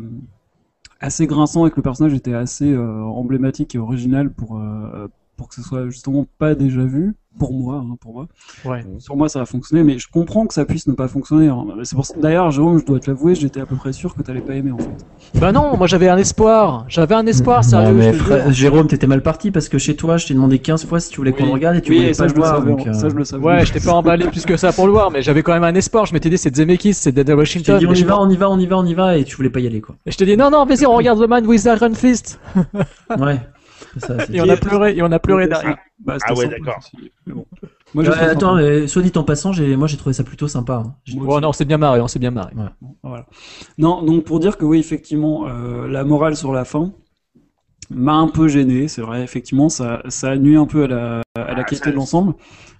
assez 1.00 1.26
grinçant 1.26 1.66
et 1.66 1.70
que 1.70 1.76
le 1.76 1.82
personnage 1.82 2.12
était 2.12 2.34
assez 2.34 2.70
euh, 2.70 3.02
emblématique 3.02 3.74
et 3.74 3.78
original 3.78 4.30
pour 4.30 4.58
euh, 4.58 5.08
pour 5.36 5.48
que 5.48 5.54
ce 5.54 5.62
soit 5.62 5.86
justement 5.86 6.26
pas 6.38 6.54
déjà 6.54 6.84
vu 6.84 7.14
pour 7.38 7.52
moi, 7.54 7.76
hein, 7.76 7.96
pour 8.00 8.12
moi. 8.12 8.26
Ouais. 8.64 8.84
Sur 8.98 9.16
moi, 9.16 9.28
ça 9.28 9.40
a 9.40 9.44
fonctionné, 9.46 9.82
mais 9.84 9.98
je 9.98 10.08
comprends 10.12 10.46
que 10.46 10.52
ça 10.54 10.64
puisse 10.64 10.86
ne 10.88 10.92
pas 10.94 11.08
fonctionner. 11.08 11.48
hein. 11.48 11.64
C'est 11.84 11.94
pour 11.94 12.04
ça. 12.04 12.14
D'ailleurs, 12.20 12.50
Jérôme, 12.50 12.78
je 12.80 12.84
dois 12.84 12.98
te 13.00 13.08
l'avouer, 13.10 13.34
j'étais 13.34 13.60
à 13.60 13.66
peu 13.66 13.76
près 13.76 13.92
sûr 13.92 14.14
que 14.14 14.22
t'allais 14.22 14.40
pas 14.40 14.54
aimer 14.54 14.72
en 14.72 14.78
fait. 14.78 14.90
Bah 15.40 15.52
non, 15.52 15.76
moi 15.76 15.86
j'avais 15.86 16.08
un 16.08 16.16
espoir. 16.18 16.84
J'avais 16.88 17.14
un 17.14 17.24
espoir, 17.26 17.62
sérieux. 17.64 18.12
Fred- 18.12 18.42
jure. 18.44 18.52
Jérôme, 18.52 18.86
t'étais 18.88 19.06
mal 19.06 19.22
parti 19.22 19.50
parce 19.50 19.68
que 19.68 19.78
chez 19.78 19.94
toi, 19.96 20.16
je 20.16 20.26
t'ai 20.26 20.34
demandé 20.34 20.58
15 20.58 20.84
fois 20.86 20.98
si 21.00 21.08
tu 21.10 21.18
voulais 21.18 21.32
qu'on 21.32 21.46
le 21.46 21.52
regarde 21.52 21.76
et 21.76 21.80
tu 21.82 21.92
oui, 21.92 21.98
voulais 21.98 22.14
ça, 22.14 22.24
pas 22.24 22.28
je 22.28 22.34
le 22.34 22.40
voir. 22.40 22.54
savais. 22.58 22.70
donc, 22.70 22.86
euh, 22.86 22.92
Ça, 22.92 23.08
je 23.08 23.14
le 23.14 23.24
savais. 23.24 23.44
Ouais, 23.44 23.64
je 23.64 23.72
t'ai 23.72 23.80
pas 23.80 23.92
emballé 23.92 24.26
plus 24.26 24.44
que 24.44 24.56
ça 24.56 24.72
pour 24.72 24.86
le 24.86 24.92
voir, 24.92 25.10
mais 25.10 25.22
j'avais 25.22 25.42
quand 25.42 25.52
même 25.52 25.64
un 25.64 25.74
espoir. 25.74 26.06
Je 26.06 26.12
m'étais 26.14 26.30
dit, 26.30 26.36
c'est 26.38 26.54
Zemeckis, 26.54 26.94
c'est 26.94 27.12
t'ai 27.12 27.32
Washington. 27.32 27.78
dit 27.78 27.86
on 27.86 27.94
y 27.94 28.02
va, 28.02 28.20
on 28.20 28.28
y 28.28 28.36
va, 28.36 28.50
on 28.50 28.58
y 28.58 28.66
va, 28.66 28.76
on 28.78 28.84
y 28.86 28.94
va 28.94 29.16
et 29.16 29.24
tu 29.24 29.36
voulais 29.36 29.50
pas 29.50 29.60
y 29.60 29.66
aller 29.66 29.80
quoi. 29.80 29.94
Et 30.04 30.10
je 30.10 30.16
t'ai 30.18 30.26
dit, 30.26 30.36
non, 30.36 30.50
non, 30.50 30.66
vas-y, 30.66 30.84
on 30.84 30.94
regarde 30.96 31.24
The 31.24 31.28
Man 31.28 31.46
with 31.46 31.64
Iron 31.64 31.94
Fist. 31.94 32.40
Ouais. 33.18 33.38
Ça, 33.98 34.16
Et 34.32 34.40
on 34.40 34.48
a 34.48 34.56
pleuré, 34.56 34.96
et 34.96 35.02
on 35.02 35.10
a 35.12 35.18
pleuré 35.18 35.48
derrière. 35.48 35.78
Bah, 35.98 36.16
Ah 36.22 36.34
ouais, 36.34 36.48
d'accord. 36.48 36.80
bon. 37.26 37.46
Trouvé 37.92 38.08
attends, 38.08 38.54
mais 38.54 38.86
soit 38.86 39.02
dit 39.02 39.12
en 39.16 39.24
passant, 39.24 39.52
j'ai, 39.52 39.76
moi 39.76 39.88
j'ai 39.88 39.96
trouvé 39.96 40.12
ça 40.12 40.22
plutôt 40.24 40.46
sympa. 40.48 40.82
hein. 40.86 40.94
J'ai- 41.04 41.18
Bon, 41.18 41.40
non, 41.40 41.48
on 41.48 41.52
s'est 41.52 41.64
bien 41.64 41.78
marré, 41.78 42.00
on 42.00 42.06
s'est 42.08 42.20
bien 42.20 42.30
marré. 42.30 42.52
Voilà. 43.02 43.26
Non, 43.78 44.02
donc 44.02 44.24
pour 44.24 44.38
dire 44.40 44.56
que 44.56 44.64
oui, 44.64 44.78
effectivement, 44.78 45.48
euh, 45.48 45.88
la 45.88 46.04
morale 46.04 46.36
sur 46.36 46.52
la 46.52 46.64
fin 46.64 46.92
m'a 47.90 48.14
un 48.14 48.28
peu 48.28 48.46
gêné, 48.48 48.86
c'est 48.88 49.02
vrai, 49.02 49.22
effectivement, 49.22 49.68
ça, 49.68 50.02
ça 50.08 50.30
a 50.30 50.36
nuit 50.36 50.56
un 50.56 50.66
peu 50.66 50.84
à 50.84 50.86
la, 50.86 51.22
à 51.34 51.40
la 51.40 51.44
Ah, 51.58 51.64
qualité 51.64 51.86
ça- 51.86 51.90
de 51.90 51.96
l'ensemble. 51.96 52.34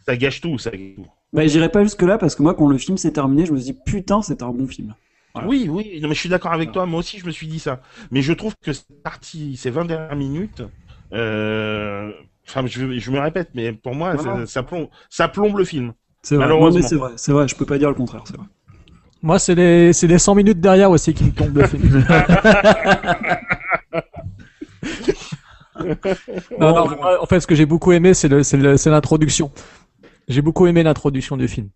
Ça 0.07 0.17
gâche 0.17 0.41
tout, 0.41 0.59
ça 0.59 0.71
gâche 0.71 0.95
tout. 0.97 1.07
Bah, 1.33 1.47
j'irai 1.47 1.69
pas 1.69 1.83
jusque 1.83 2.03
là 2.03 2.19
parce 2.19 2.35
que 2.35 2.43
moi, 2.43 2.55
quand 2.55 2.69
le 2.69 2.79
film 2.79 2.97
s'est 2.97 3.13
terminé, 3.13 3.47
je 3.47 3.53
me 3.53 3.57
suis 3.59 3.73
dit 3.73 3.79
putain, 3.85 4.23
c'était 4.23 4.43
un 4.45 4.51
bon 4.51 4.67
film. 4.67 4.95
Voilà. 5.35 5.49
Oui, 5.49 5.69
oui, 5.71 6.01
non, 6.01 6.09
mais 6.09 6.15
je 6.15 6.21
suis 6.21 6.29
d'accord 6.29 6.53
avec 6.53 6.73
toi. 6.73 6.87
Moi 6.87 6.99
aussi, 7.01 7.19
je 7.19 7.27
me 7.27 7.31
suis 7.31 7.47
dit 7.47 7.61
ça. 7.61 7.81
Mais 8.11 8.21
je 8.23 8.33
trouve 8.33 8.55
que 8.63 8.73
cette 8.73 9.03
partie, 9.03 9.57
ces 9.57 9.71
20 9.71 9.85
dernières 9.85 10.17
minutes, 10.17 10.61
euh... 10.61 10.67
enfin, 11.13 12.67
je, 12.67 12.99
je 12.99 13.11
me 13.11 13.19
répète, 13.21 13.51
mais 13.55 13.73
pour 13.73 13.95
moi, 13.95 14.17
ça, 14.47 14.63
plombe, 14.63 14.89
ça 15.09 15.29
plombe 15.29 15.57
le 15.59 15.65
film. 15.65 15.93
C'est 16.23 16.37
vrai, 16.37 16.47
Malheureusement. 16.47 16.71
non, 16.71 16.83
mais 16.83 16.83
c'est 16.83 16.97
vrai, 16.97 17.13
c'est 17.17 17.33
vrai, 17.33 17.49
je 17.49 17.57
peux 17.57 17.67
pas 17.67 17.79
dire 17.79 17.89
le 17.89 17.95
contraire, 17.95 18.23
c'est 18.27 18.37
vrai. 18.37 18.47
Moi, 19.23 19.39
c'est 19.39 19.55
les, 19.55 19.93
c'est 19.93 20.07
les 20.07 20.19
100 20.19 20.35
minutes 20.35 20.61
derrière 20.61 20.91
aussi 20.91 21.13
qui 21.13 21.25
me 21.25 21.31
tombent 21.33 21.57
le 21.57 21.63
film. 21.65 22.03
non, 26.59 26.73
non, 26.75 26.89
moi, 26.97 27.23
en 27.23 27.27
fait, 27.27 27.41
ce 27.41 27.47
que 27.47 27.55
j'ai 27.55 27.67
beaucoup 27.67 27.93
aimé, 27.93 28.15
c'est 28.15 28.29
le, 28.29 28.43
c'est 28.43 28.57
le- 28.57 28.77
c'est 28.77 28.91
l'introduction. 28.91 29.51
J'ai 30.29 30.43
beaucoup 30.43 30.67
aimé 30.67 30.83
l'introduction 30.83 31.37
du 31.37 31.49
film. 31.49 31.71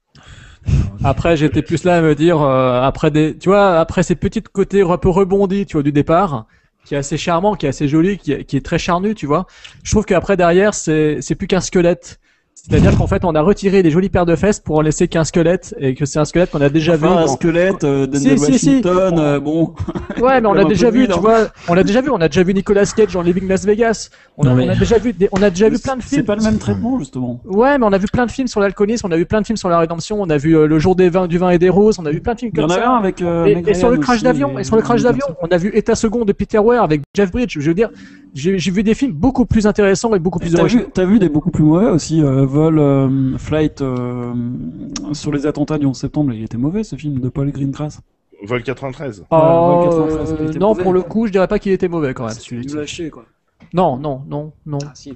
Après, 1.03 1.37
j'étais 1.37 1.63
plus 1.63 1.85
là 1.85 1.99
à 1.99 2.01
me 2.01 2.15
dire, 2.15 2.41
euh, 2.41 2.81
après 2.83 3.11
des, 3.11 3.37
tu 3.37 3.49
vois, 3.51 3.79
après 3.79 4.03
ces 4.03 4.15
petits 4.15 4.43
côtés 4.43 4.83
un 4.83 4.97
peu 4.99 5.09
rebondis, 5.11 5.67
tu 5.67 5.75
vois, 5.75 5.83
du 5.83 5.93
départ, 5.93 6.47
qui 6.85 6.95
est 6.95 6.99
assez 6.99 7.17
charmant, 7.17 7.55
qui 7.55 7.67
est 7.67 7.71
assez 7.71 7.89
joli, 7.89 8.19
qui 8.19 8.33
est, 8.33 8.65
très 8.65 8.79
charnu, 8.79 9.15
tu 9.15 9.27
vois. 9.27 9.47
Je 9.83 9.91
trouve 9.91 10.05
qu'après 10.05 10.37
derrière, 10.37 10.75
c'est 10.75 11.35
plus 11.37 11.47
qu'un 11.47 11.61
squelette. 11.61 12.21
C'est-à-dire 12.57 12.97
qu'en 12.97 13.07
fait, 13.09 13.25
on 13.25 13.35
a 13.35 13.43
retiré 13.43 13.83
des 13.83 13.91
jolies 13.91 14.09
paires 14.09 14.25
de 14.25 14.37
fesses 14.37 14.61
pour 14.61 14.77
en 14.79 14.81
laisser 14.81 15.07
qu'un 15.09 15.25
squelette 15.25 15.75
et 15.79 15.95
que 15.95 16.07
c'est 16.07 16.19
un 16.19 16.25
squelette 16.25 16.51
qu'on 16.51 16.61
a 16.63 16.69
déjà 16.71 16.97
vu. 16.97 17.05
Enfin, 17.05 17.17
un 17.19 17.21
dans- 17.27 17.33
squelette, 17.35 17.85
euh, 17.85 18.07
Denzel 18.07 18.39
Si, 18.39 18.45
si, 18.53 18.59
si. 18.59 18.69
Washington, 18.77 19.19
euh, 19.19 19.41
bon. 19.41 19.75
Ouais, 20.21 20.41
mais 20.41 20.47
on 20.47 20.53
l'a 20.55 20.63
un 20.63 20.69
déjà 20.69 20.89
vu, 20.91 21.01
vu, 21.03 21.09
tu 21.09 21.19
vois. 21.19 21.49
On 21.69 21.75
l'a 21.75 21.83
déjà 21.83 22.01
vu. 22.01 22.09
On 22.11 22.21
a 22.21 22.29
déjà 22.29 22.43
vu 22.43 22.55
Nicolas 22.55 22.87
Cage 22.97 23.13
dans 23.13 23.21
Living 23.23 23.49
Las 23.49 23.67
Vegas. 23.67 24.09
On, 24.39 24.45
a, 24.47 24.51
Non, 24.51 24.55
mais- 24.55 24.67
on 24.67 24.71
a 24.71 24.77
déjà 24.77 24.97
vu, 24.99 25.13
des- 25.13 25.29
on 25.33 25.43
a 25.43 25.51
déjà 25.51 25.69
vu 25.69 25.79
plein 25.79 25.97
de 25.97 26.03
C'est 26.03 26.09
films. 26.17 26.25
pas 26.25 26.37
le 26.37 26.43
même 26.43 26.59
traitement, 26.59 26.99
justement. 26.99 27.41
Ouais, 27.45 27.77
mais 27.77 27.85
on 27.85 27.93
a 27.93 27.99
vu 27.99 28.07
plein 28.11 28.25
de 28.25 28.31
films 28.31 28.49
sur 28.49 28.61
l'alcoolisme. 28.61 29.07
On 29.09 29.13
a 29.13 29.17
vu 29.17 29.27
plein 29.27 29.41
de 29.43 29.47
films 29.47 29.57
sur 29.59 29.69
la 29.69 29.79
rédemption. 29.81 30.23
On 30.23 30.31
a 30.31 30.37
vu 30.39 30.57
euh, 30.57 30.67
le 30.67 30.79
jour 30.79 30.97
des 30.97 31.11
vins, 31.11 31.27
du 31.27 31.37
vin 31.39 31.51
et 31.51 31.59
des 31.59 31.69
roses. 31.69 31.99
On 31.99 32.07
a 32.07 32.11
vu 32.11 32.21
plein 32.23 32.33
de 32.35 32.39
films 32.39 32.53
Il 32.55 32.59
y 32.59 32.63
comme 32.63 32.71
en 32.71 32.75
avait 32.75 32.83
ça. 32.85 32.91
un 32.93 32.97
avec. 32.99 33.21
euh, 33.21 33.45
Et, 33.47 33.63
et 33.67 33.75
sur 33.75 33.91
le 33.91 33.99
crash 33.99 34.23
d'avion, 34.23 34.59
et 34.59 34.65
sur 34.65 34.77
le 34.77 34.83
crash 34.83 35.03
d'avion, 35.03 35.27
on 35.43 35.49
a 35.49 35.57
vu 35.59 35.71
État 35.75 35.97
second 35.97 36.25
de 36.25 36.33
Peter 36.33 36.61
Weir 36.61 36.83
avec 36.83 37.03
Jeff 37.15 37.31
Bridges. 37.31 37.57
Je 37.59 37.69
veux 37.69 37.75
dire, 37.75 37.91
j'ai 38.35 38.71
vu 38.71 38.83
des 38.83 38.95
films 38.95 39.13
beaucoup 39.13 39.47
plus 39.47 39.67
intéressants 39.67 40.15
et 40.15 40.19
beaucoup 40.19 40.39
plus 40.39 40.53
T'as 40.53 40.65
vu, 40.65 40.87
t'as 40.93 41.05
vu 41.05 41.19
des 41.19 41.29
beaucoup 41.29 41.51
plus 41.51 41.63
mauvais 41.65 41.87
aussi, 41.91 42.23
euh, 42.23 42.45
Vol, 42.45 42.79
euh, 42.79 43.37
Flight 43.39 43.81
euh, 43.81 44.33
sur 45.13 45.33
les 45.33 45.47
attentats 45.47 45.79
du 45.79 45.87
11 45.87 45.97
septembre, 45.97 46.33
il 46.33 46.43
était 46.43 46.57
mauvais 46.59 46.85
ce 46.85 46.97
film 46.97 47.21
de 47.21 47.29
Paul 47.29 47.51
Greengrass. 47.53 48.01
Vol 48.45 48.63
93. 48.63 49.25
Oh, 49.31 49.37
Ouais, 49.37 49.85
93, 49.89 50.37
il 50.41 50.47
était 50.51 50.59
non, 50.59 50.69
mauvais. 50.69 50.83
pour 50.83 50.93
le 50.93 51.03
coup, 51.03 51.27
je 51.27 51.33
dirais 51.33 51.49
pas 51.49 51.59
qu'il 51.59 51.73
était 51.73 51.89
mauvais 51.89 52.13
quand 52.13 52.25
même. 52.27 52.35
celui-ci. 52.35 52.77
lâché 52.77 53.11
quoi. 53.11 53.25
Non, 53.73 53.97
non, 53.97 54.21
non, 54.29 54.53
non. 54.67 54.79
Ah, 54.85 54.91
si. 54.95 55.13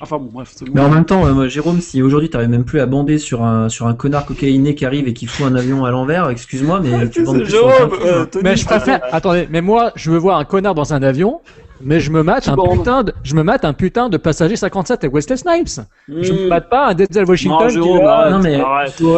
Enfin 0.00 0.16
bon, 0.18 0.30
bref. 0.32 0.52
c'est 0.54 0.64
bon. 0.64 0.72
Mais 0.74 0.80
en 0.80 0.88
même 0.88 1.04
temps, 1.04 1.26
euh, 1.26 1.34
moi, 1.34 1.48
Jérôme, 1.48 1.80
si 1.80 2.00
aujourd'hui 2.00 2.30
t'arrives 2.30 2.48
même 2.48 2.64
plus 2.64 2.80
à 2.80 2.86
bander 2.86 3.18
sur 3.18 3.42
un, 3.42 3.68
sur 3.68 3.86
un 3.86 3.94
connard 3.94 4.24
cocaïné 4.24 4.74
qui 4.74 4.86
arrive 4.86 5.08
et 5.08 5.12
qui 5.12 5.26
fout 5.26 5.44
un 5.46 5.54
avion 5.56 5.84
à 5.84 5.90
l'envers, 5.90 6.30
excuse-moi, 6.30 6.80
mais 6.80 7.08
tu 7.10 7.22
bandes 7.24 7.36
C'est 7.38 7.42
plus 7.42 7.50
sur 7.50 7.70
Jérôme, 7.70 7.90
film. 7.98 8.02
euh, 8.06 8.24
Tony, 8.26 8.44
Mais 8.44 8.56
je 8.56 8.64
préfère. 8.64 9.00
Attendez, 9.12 9.46
mais 9.50 9.60
moi, 9.60 9.92
je 9.96 10.10
veux 10.10 10.16
voir 10.18 10.38
un 10.38 10.44
connard 10.44 10.74
dans 10.74 10.94
un 10.94 11.02
avion, 11.02 11.40
mais 11.80 12.00
je 12.00 12.10
me 12.10 12.22
mate 12.22 12.48
un 12.48 12.56
putain 12.56 13.02
de, 13.04 13.12
je 13.22 13.34
me 13.34 13.42
mate 13.42 13.64
un 13.64 13.72
putain 13.72 14.08
de 14.08 14.16
passager 14.16 14.56
57 14.56 15.04
avec 15.04 15.14
Wesley 15.14 15.36
Snipes. 15.36 15.80
Je 16.08 16.32
me 16.32 16.44
Hmm. 16.46 16.48
mate 16.48 16.68
pas 16.68 16.88
un 16.88 16.94
Denzel 16.94 17.24
Washington 17.24 17.58
Non, 17.60 17.66
qui 17.68 17.74
Jérôme, 17.74 17.98
là, 17.98 18.12
arrête, 18.18 18.32
non, 18.32 18.38
mais- 18.40 18.60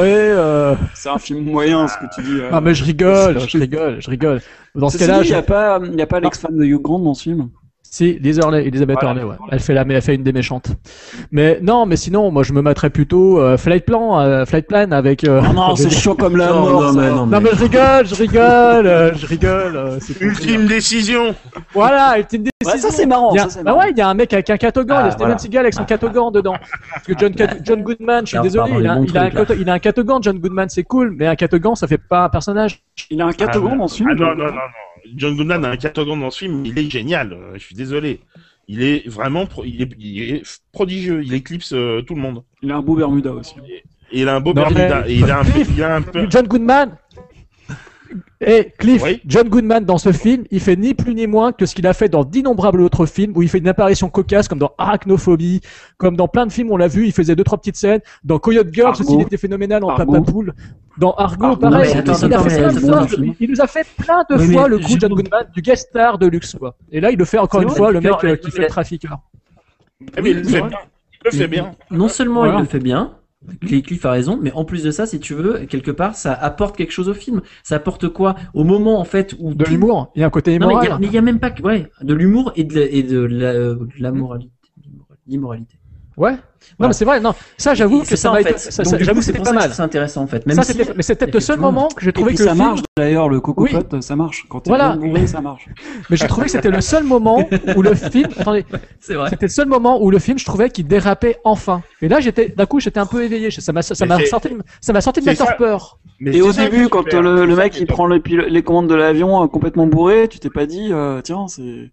euh... 0.03 0.75
C'est 0.95 1.09
un 1.09 1.19
film 1.19 1.45
moyen 1.45 1.89
ce 1.89 1.95
que 1.99 2.15
tu 2.15 2.23
dis. 2.23 2.41
euh. 2.41 2.51
Ah 2.53 2.61
mais 2.61 2.75
je 2.75 2.85
rigole, 2.85 3.39
je 3.41 3.59
rigole, 3.59 3.97
je 4.01 4.11
rigole. 4.11 4.41
Dans 4.75 4.89
ce 4.89 4.99
cas-là, 4.99 5.19
il 5.21 5.25
je... 5.27 5.33
y 5.33 5.35
a 5.35 5.43
pas, 5.43 5.81
il 5.93 6.01
a 6.01 6.07
pas 6.07 6.21
l'ex-femme 6.21 6.57
de 6.57 6.65
Hugh 6.65 6.81
Grant 6.83 6.99
dans 7.01 7.15
ce 7.15 7.23
film. 7.25 7.49
Si 7.93 8.19
Liz 8.21 8.39
Hurley, 8.39 8.65
Elizabeth 8.67 8.99
Voilà. 9.01 9.21
Hurley, 9.21 9.33
ouais. 9.33 9.37
Elle 9.51 9.59
fait 9.59 9.75
la, 9.75 9.83
elle 9.83 10.01
fait 10.01 10.15
une 10.15 10.23
des 10.23 10.33
méchantes. 10.33 10.69
Mais 11.33 11.59
non, 11.61 11.87
mais 11.87 11.97
sinon, 11.97 12.31
moi, 12.31 12.45
je 12.45 12.53
me 12.53 12.63
mettrais 12.63 12.89
plutôt 12.89 13.41
euh, 13.41 13.57
Flight 13.57 13.85
Plan, 13.85 14.21
euh, 14.21 14.45
Flight 14.45 14.69
Plan 14.69 14.93
avec. 14.93 15.25
euh, 15.25 15.43
Oh 15.45 15.53
non, 15.53 15.75
c'est 15.77 15.91
chaud 15.91 16.15
comme 16.15 16.37
la 16.37 16.49
Non, 16.51 16.61
mort. 16.61 16.81
non, 16.83 16.93
ça. 16.93 17.01
mais 17.01 17.11
non, 17.11 17.27
Non 17.27 17.41
mais 17.41 17.51
je 17.53 17.63
rigole, 17.65 18.07
je 18.07 18.15
rigole, 18.15 18.87
euh, 18.87 19.13
je 19.15 19.27
rigole. 19.27 19.77
euh, 19.77 19.99
Ultime 20.21 20.67
décision 20.67 21.35
Voilà, 21.75 22.17
ultime 22.19 22.45
décision. 22.45 22.51
Ouais, 22.65 22.79
ça 22.79 22.91
c'est 22.91 23.07
marrant. 23.07 23.35
A- 23.35 23.49
ça, 23.49 23.63
bah 23.63 23.71
marrant. 23.73 23.81
ouais, 23.81 23.91
il 23.91 23.99
y 23.99 24.01
a 24.03 24.09
un 24.09 24.15
mec 24.15 24.33
avec 24.35 24.51
un 24.51 24.57
catogan, 24.57 24.99
il 24.99 25.01
y 25.01 25.03
Ah, 25.03 25.07
a 25.07 25.11
Steven 25.11 25.27
voilà. 25.27 25.39
Seagal 25.39 25.61
avec 25.63 25.75
son 25.75 25.85
catogan 25.85 26.31
dedans. 26.31 26.55
Parce 26.95 27.07
que 27.07 27.13
John, 27.19 27.35
Cat- 27.35 27.57
John 27.65 27.83
Goodman, 27.83 28.21
je 28.25 28.29
suis 28.29 28.39
on 28.39 28.43
désolé, 28.43 28.73
il 28.79 28.87
a, 28.87 28.93
un 28.93 29.05
il 29.05 29.69
a 29.69 29.73
un 29.73 29.79
catogan, 29.81 30.23
John 30.23 30.39
Goodman, 30.39 30.69
c'est 30.69 30.85
cool, 30.85 31.13
mais 31.19 31.27
un 31.27 31.35
catogan, 31.37 31.75
ça 31.75 31.87
fait 31.89 31.99
pas 31.99 32.25
un 32.25 32.29
personnage. 32.29 32.83
Il 33.11 33.21
a 33.21 33.27
un 33.27 33.33
catogan 33.33 33.81
Ah, 33.83 33.89
film. 33.89 34.09
Ah 34.13 34.15
non, 34.15 34.27
non, 34.29 34.35
non, 34.37 34.45
non. 34.45 34.61
John 35.17 35.37
Goodman 35.37 35.65
a 35.65 35.71
un 35.71 35.77
catogan 35.77 36.19
dans 36.21 36.31
ce 36.31 36.39
film, 36.39 36.65
il 36.67 36.79
est 36.79 36.91
génial. 36.91 37.33
euh, 37.33 37.53
Je 37.55 37.59
suis 37.61 37.75
désolé. 37.75 38.21
Il 38.69 38.83
est 38.83 39.09
vraiment, 39.09 39.47
pro- 39.47 39.65
il, 39.65 39.83
est, 39.83 39.89
il 39.99 40.23
est 40.35 40.43
prodigieux. 40.73 41.23
Il 41.25 41.35
éclipse 41.35 41.73
euh, 41.73 42.03
tout 42.03 42.15
le 42.15 42.21
monde. 42.21 42.43
Il 42.63 42.71
a 42.71 42.77
un 42.77 42.83
beau 42.83 42.95
Bermuda 42.95 43.33
aussi. 43.33 43.55
Et 44.13 44.21
il 44.21 44.29
a 44.29 44.37
un 44.37 44.41
beau 44.41 44.51
Non, 44.55 44.63
Bermuda. 44.63 45.03
mais- 45.07 45.13
Et 45.13 45.17
il 45.17 45.31
a 45.31 45.41
un, 45.41 45.45
peu- 45.45 45.51
Cliff, 45.53 45.69
il 45.77 45.83
a 45.83 45.97
un 45.97 46.03
peu. 46.03 46.27
John 46.31 46.47
Goodman 46.47 46.97
et 48.41 48.73
Cliff, 48.79 49.03
Oui. 49.05 49.21
John 49.27 49.49
Goodman 49.49 49.85
dans 49.85 49.99
ce 49.99 50.11
film, 50.13 50.45
il 50.51 50.59
fait 50.61 50.75
ni 50.77 50.95
plus 50.95 51.15
ni 51.15 51.27
moins 51.29 51.53
que 51.53 51.65
ce 51.67 51.75
qu'il 51.75 51.87
a 51.87 51.93
fait 51.93 52.09
dans 52.09 52.25
d'innombrables 52.25 52.81
autres 52.81 53.07
films 53.07 53.33
où 53.37 53.43
il 53.43 53.49
fait 53.49 53.59
une 53.59 53.69
apparition 53.69 54.09
cocasse 54.09 54.49
comme 54.49 54.59
dans 54.59 54.73
Arachnophobie, 54.79 55.61
comme 55.97 56.17
dans 56.17 56.27
plein 56.27 56.47
de 56.47 56.53
films 56.53 56.73
on 56.73 56.77
l'a 56.77 56.89
vu, 56.89 57.07
il 57.07 57.13
faisait 57.13 57.37
deux 57.37 57.45
trois 57.45 57.59
petites 57.59 57.77
scènes. 57.77 58.01
Dans 58.25 58.39
Coyote 58.39 58.73
Girls 58.73 58.97
aussi, 58.99 59.15
il 59.15 59.21
était 59.21 59.37
phénoménal 59.37 59.85
en 59.85 59.91
Argo. 59.91 60.13
Papa 60.13 60.25
Poule. 60.33 60.55
Dans 61.01 61.13
Argo, 61.15 61.45
Argo, 61.47 61.57
pareil, 61.57 61.93
attends, 61.93 62.13
il, 62.27 62.35
a 62.35 62.39
fait 62.41 62.61
de 62.61 62.65
attends, 62.67 62.79
fois, 63.09 63.27
nous 63.49 63.61
a 63.61 63.67
fait 63.67 63.87
plein 63.97 64.23
de 64.29 64.37
Oui, 64.37 64.53
fois 64.53 64.69
le 64.69 64.79
coup 64.79 64.89
je- 64.91 64.99
John 65.01 65.13
Goodman 65.13 65.47
du 65.55 65.63
guest 65.63 65.89
star 65.89 66.19
de 66.19 66.27
luxe 66.27 66.55
quoi. 66.59 66.77
Et 66.93 67.01
là 67.01 67.11
il 67.11 67.19
le 67.19 67.25
fait 67.25 67.39
encore 67.39 67.63
une 67.63 67.71
fois 67.71 67.91
le 67.91 68.01
mec 68.01 68.13
euh, 68.25 68.37
qui 68.37 68.51
fait 68.51 68.63
le 68.63 68.67
trafiqueur. 68.69 69.19
Ah, 70.17 70.21
mais 70.23 70.31
il 70.31 70.37
le 70.39 70.45
fait 70.45 70.61
bien. 70.61 70.79
Il 71.13 71.21
le 71.25 71.31
fait 71.31 71.49
bien. 71.49 71.73
Non 71.91 72.09
seulement 72.09 72.41
Voilà. 72.41 72.59
il 72.59 72.61
le 72.61 72.67
fait 72.67 72.79
bien, 72.79 73.15
Cl- 73.63 73.83
Cliff 73.83 74.05
a 74.05 74.11
raison, 74.11 74.39
mais 74.41 74.53
en 74.53 74.65
plus 74.67 74.83
de 74.85 74.91
ça, 74.91 75.07
si 75.07 75.19
tu 75.19 75.33
veux, 75.35 75.61
quelque 75.67 75.91
part, 75.91 76.15
ça 76.15 76.35
apporte 76.35 76.77
quelque 76.77 76.93
chose 76.93 77.09
au 77.09 77.15
film. 77.15 77.41
Ça 77.63 77.77
apporte 77.77 78.09
quoi? 78.11 78.35
Au 78.53 78.65
moment, 78.65 79.01
en 79.01 79.05
fait, 79.05 79.35
où... 79.39 79.55
De 79.55 79.65
l'humour, 79.65 80.13
il 80.15 80.21
y 80.21 80.23
a 80.23 80.27
un 80.27 80.31
côté 80.31 80.59
Non, 80.59 80.69
mais 80.69 80.75
il 80.75 80.77
y, 80.77 80.81
immoral. 80.81 80.93
a- 80.93 80.99
mais 80.99 81.07
il 81.07 81.13
y 81.15 81.19
a 81.19 81.23
même 81.23 81.39
pas 81.41 81.51
que... 81.51 81.63
Ouais, 81.63 81.89
de 82.03 82.13
l'humour 82.13 82.53
et 82.57 82.65
de 82.65 82.75
la, 82.79 82.83
et 82.85 83.03
de 83.03 83.19
la, 83.21 83.53
de 83.55 83.89
la 83.99 84.13
moralité. 84.13 84.53
L'immoralité. 85.27 85.77
Ouais. 86.17 86.33
Non 86.79 86.89
mais 86.89 86.93
c'est 86.93 87.05
vrai, 87.07 87.21
non, 87.21 87.35
ça 87.57 87.73
j'avoue 87.75 88.03
que 88.03 88.17
ça 88.17 88.31
m'a 88.31 88.41
été, 88.43 88.55
j'avoue 88.99 89.23
c'était 89.23 89.39
pas 89.41 89.53
mal. 89.53 89.71
C'est 89.73 89.81
intéressant, 89.83 90.23
en 90.23 90.27
fait. 90.27 90.45
Même 90.47 90.57
Ça, 90.57 90.63
si... 90.63 90.73
c'était- 90.73 90.93
mais 90.95 91.03
c'est 91.03 91.15
peut-être 91.15 91.33
le 91.35 91.41
seul 91.41 91.59
moment 91.59 91.89
que 91.89 92.03
j'ai 92.03 92.11
Et 92.11 92.13
trouvé 92.13 92.29
puis 92.31 92.37
que 92.37 92.45
ça 92.45 92.51
le 92.51 92.57
film- 92.57 92.67
marche 92.69 92.81
d'ailleurs, 92.97 93.29
le 93.31 93.41
coco 93.41 93.63
Oui. 93.65 93.71
ça 94.01 94.15
marche. 94.17 94.45
Quand 94.49 94.61
t'es 94.61 94.71
Voilà. 94.71 94.95
bourré, 94.97 95.27
ça 95.27 95.41
marche. 95.41 95.67
Mais 96.11 96.17
j'ai 96.17 96.27
trouvé 96.27 96.47
que 96.47 96.53
c'était 96.53 96.71
le 96.71 96.81
seul 96.83 97.05
moment 97.05 97.49
où 97.77 97.83
le 97.83 97.95
film, 97.95 98.29
attendez, 98.39 98.67
C'est 99.01 99.15
vrai. 99.15 99.31
c'était 99.31 99.47
le 99.47 99.51
seul 99.51 99.69
moment 99.69 100.03
où 100.03 100.11
le 100.11 100.19
film, 100.19 100.39
je 100.39 100.45
trouvais 100.45 100.69
qu'il 100.69 100.87
dérapait 100.87 101.39
enfin. 101.45 101.83
Et 102.03 102.09
là, 102.09 102.21
j'étais, 102.21 102.51
d'un 102.51 102.67
coup, 102.67 102.79
j'étais 102.81 103.01
un 103.01 103.07
peu 103.07 103.25
éveillé. 103.25 103.51
Ça 103.51 103.73
m'a, 103.73 103.81
ça 103.83 103.95
sorti, 104.27 104.49
ça 104.81 104.93
m'a 104.93 105.01
sorti 105.01 105.21
de 105.21 105.27
ma 105.27 105.35
torpeur. 105.35 105.99
Mais 106.21 106.37
Et 106.37 106.43
au 106.43 106.53
début, 106.53 106.89
quand 106.89 107.11
le, 107.15 107.57
mec 107.57 107.79
il 107.81 107.87
prend 107.87 108.07
les 108.07 108.63
commandes 108.63 108.89
de 108.89 108.95
l'avion 108.95 109.43
euh, 109.43 109.47
complètement 109.47 109.87
bourré, 109.87 110.29
tu 110.29 110.39
t'es 110.39 110.51
pas 110.51 110.67
dit, 110.67 110.89
euh, 110.93 111.21
tiens, 111.23 111.47
c'est. 111.49 111.91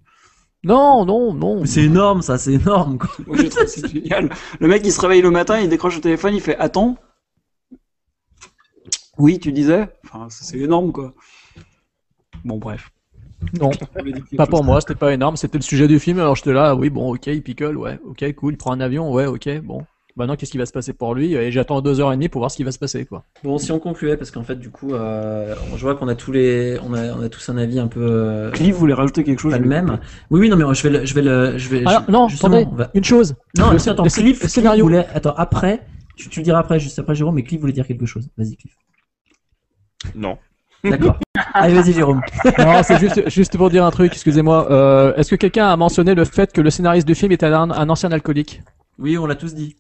Non, 0.64 1.06
non, 1.06 1.34
non. 1.34 1.66
C'est 1.66 1.84
énorme, 1.84 2.22
ça, 2.22 2.38
c'est 2.38 2.54
énorme. 2.54 2.98
Quoi. 2.98 3.10
Moi 3.26 3.38
génial. 3.38 4.30
Le 4.60 4.68
mec 4.68 4.82
il 4.86 4.92
se 4.92 5.00
réveille 5.00 5.22
le 5.22 5.32
matin, 5.32 5.60
il 5.60 5.70
décroche 5.70 5.96
le 5.96 6.02
téléphone, 6.02 6.34
il 6.34 6.42
fait 6.42 6.58
Attends. 6.58 6.98
Oui, 9.18 9.40
tu 9.40 9.52
disais? 9.52 9.90
Enfin, 10.06 10.28
c'est 10.30 10.58
énorme 10.58 10.92
quoi. 10.92 11.14
Bon, 12.44 12.58
bref. 12.58 12.92
Non, 13.60 13.72
pas 14.36 14.48
pour 14.48 14.64
moi. 14.64 14.82
C'était 14.82 14.96
pas 14.96 15.14
énorme. 15.14 15.38
C'était 15.38 15.58
le 15.58 15.64
sujet 15.64 15.88
du 15.88 16.00
film. 16.00 16.20
Alors 16.20 16.36
j'étais 16.36 16.54
là, 16.54 16.76
oui, 16.76 16.90
bon, 16.90 17.14
ok, 17.14 17.28
il 17.28 17.44
picole, 17.44 17.78
ouais, 17.78 18.00
ok, 18.06 18.34
cool. 18.36 18.54
Il 18.54 18.58
prend 18.58 18.72
un 18.72 18.80
avion, 18.80 19.12
ouais, 19.12 19.26
ok, 19.26 19.60
bon. 19.62 19.86
Maintenant, 20.18 20.36
qu'est-ce 20.36 20.52
qui 20.52 20.58
va 20.58 20.66
se 20.66 20.72
passer 20.74 20.94
pour 20.94 21.14
lui? 21.14 21.36
Et 21.36 21.52
j'attends 21.52 21.80
deux 21.80 22.00
heures 22.02 22.12
et 22.12 22.16
demie 22.16 22.28
pour 22.28 22.40
voir 22.42 22.50
ce 22.50 22.58
qui 22.58 22.64
va 22.64 22.72
se 22.72 22.80
passer, 22.80 23.06
quoi. 23.06 23.24
Bon, 23.44 23.58
si 23.60 23.72
on 23.72 23.78
concluait, 23.80 24.18
parce 24.18 24.32
qu'en 24.32 24.44
fait, 24.44 24.56
du 24.56 24.70
coup, 24.72 24.94
euh, 24.96 25.56
je 25.76 25.82
vois 25.84 25.96
qu'on 25.96 26.08
a 26.08 26.16
tous 26.16 26.32
les, 26.32 26.80
on 26.84 26.94
a, 26.96 27.14
on 27.14 27.22
a 27.22 27.30
tous 27.30 27.48
un 27.50 27.58
avis 27.58 27.80
un 27.80 27.88
peu 27.88 28.02
euh, 28.02 28.52
Cliff 28.52 28.76
voulait 28.76 28.96
rajouter 28.96 29.24
quelque 29.24 29.40
chose? 29.40 29.52
pas 29.54 29.60
le 29.60 29.68
même. 29.68 30.00
Oui, 30.32 30.40
oui, 30.40 30.50
non, 30.50 30.58
mais 30.58 30.74
je 30.74 30.84
vais 30.84 30.90
le, 31.00 31.06
je 31.06 31.14
vais 31.14 31.22
le, 31.22 31.58
je 31.58 31.70
vais. 31.70 31.86
Alors, 31.88 32.04
je- 32.08 32.12
non, 32.12 32.26
attendez, 32.28 32.66
va- 32.74 32.90
une 32.96 33.04
chose. 33.04 33.36
Non, 33.56 33.70
Le- 33.72 33.90
attends, 33.90 34.04
le- 34.04 34.10
Cliff, 34.10 34.46
scénario. 34.48 34.84
voulait, 34.86 35.06
attends, 35.14 35.36
après, 35.38 35.86
tu, 36.16 36.30
tu 36.30 36.40
le 36.40 36.44
diras 36.46 36.60
après, 36.60 36.80
juste 36.80 36.98
après 36.98 37.14
Jérôme, 37.14 37.36
mais 37.36 37.44
Cliff 37.44 37.62
voulait 37.62 37.74
dire 37.74 37.86
quelque 37.86 38.08
chose. 38.08 38.28
Vas-y, 38.38 38.58
Cliff. 38.58 38.74
Non. 40.16 40.38
D'accord. 40.84 41.20
Allez, 41.54 41.74
vas-y, 41.76 41.94
Jérôme. 41.94 42.22
Non, 42.58 42.82
c'est 42.84 42.98
juste, 43.00 43.30
juste 43.30 43.56
pour 43.58 43.70
dire 43.70 43.86
un 43.86 43.92
truc, 43.92 44.14
excusez-moi. 44.14 44.72
Euh, 44.72 45.14
Est-ce 45.16 45.32
que 45.32 45.36
quelqu'un 45.36 45.68
a 45.68 45.78
mentionné 45.78 46.16
le 46.16 46.24
fait 46.26 46.52
que 46.52 46.62
le 46.62 46.70
scénariste 46.70 47.08
du 47.08 47.14
film 47.16 47.32
était 47.32 47.46
un, 47.46 47.70
un 47.70 47.90
ancien 47.90 48.12
alcoolique? 48.12 48.62
Oui, 49.00 49.18
on 49.18 49.26
l'a 49.28 49.36
tous 49.36 49.54
dit. 49.54 49.76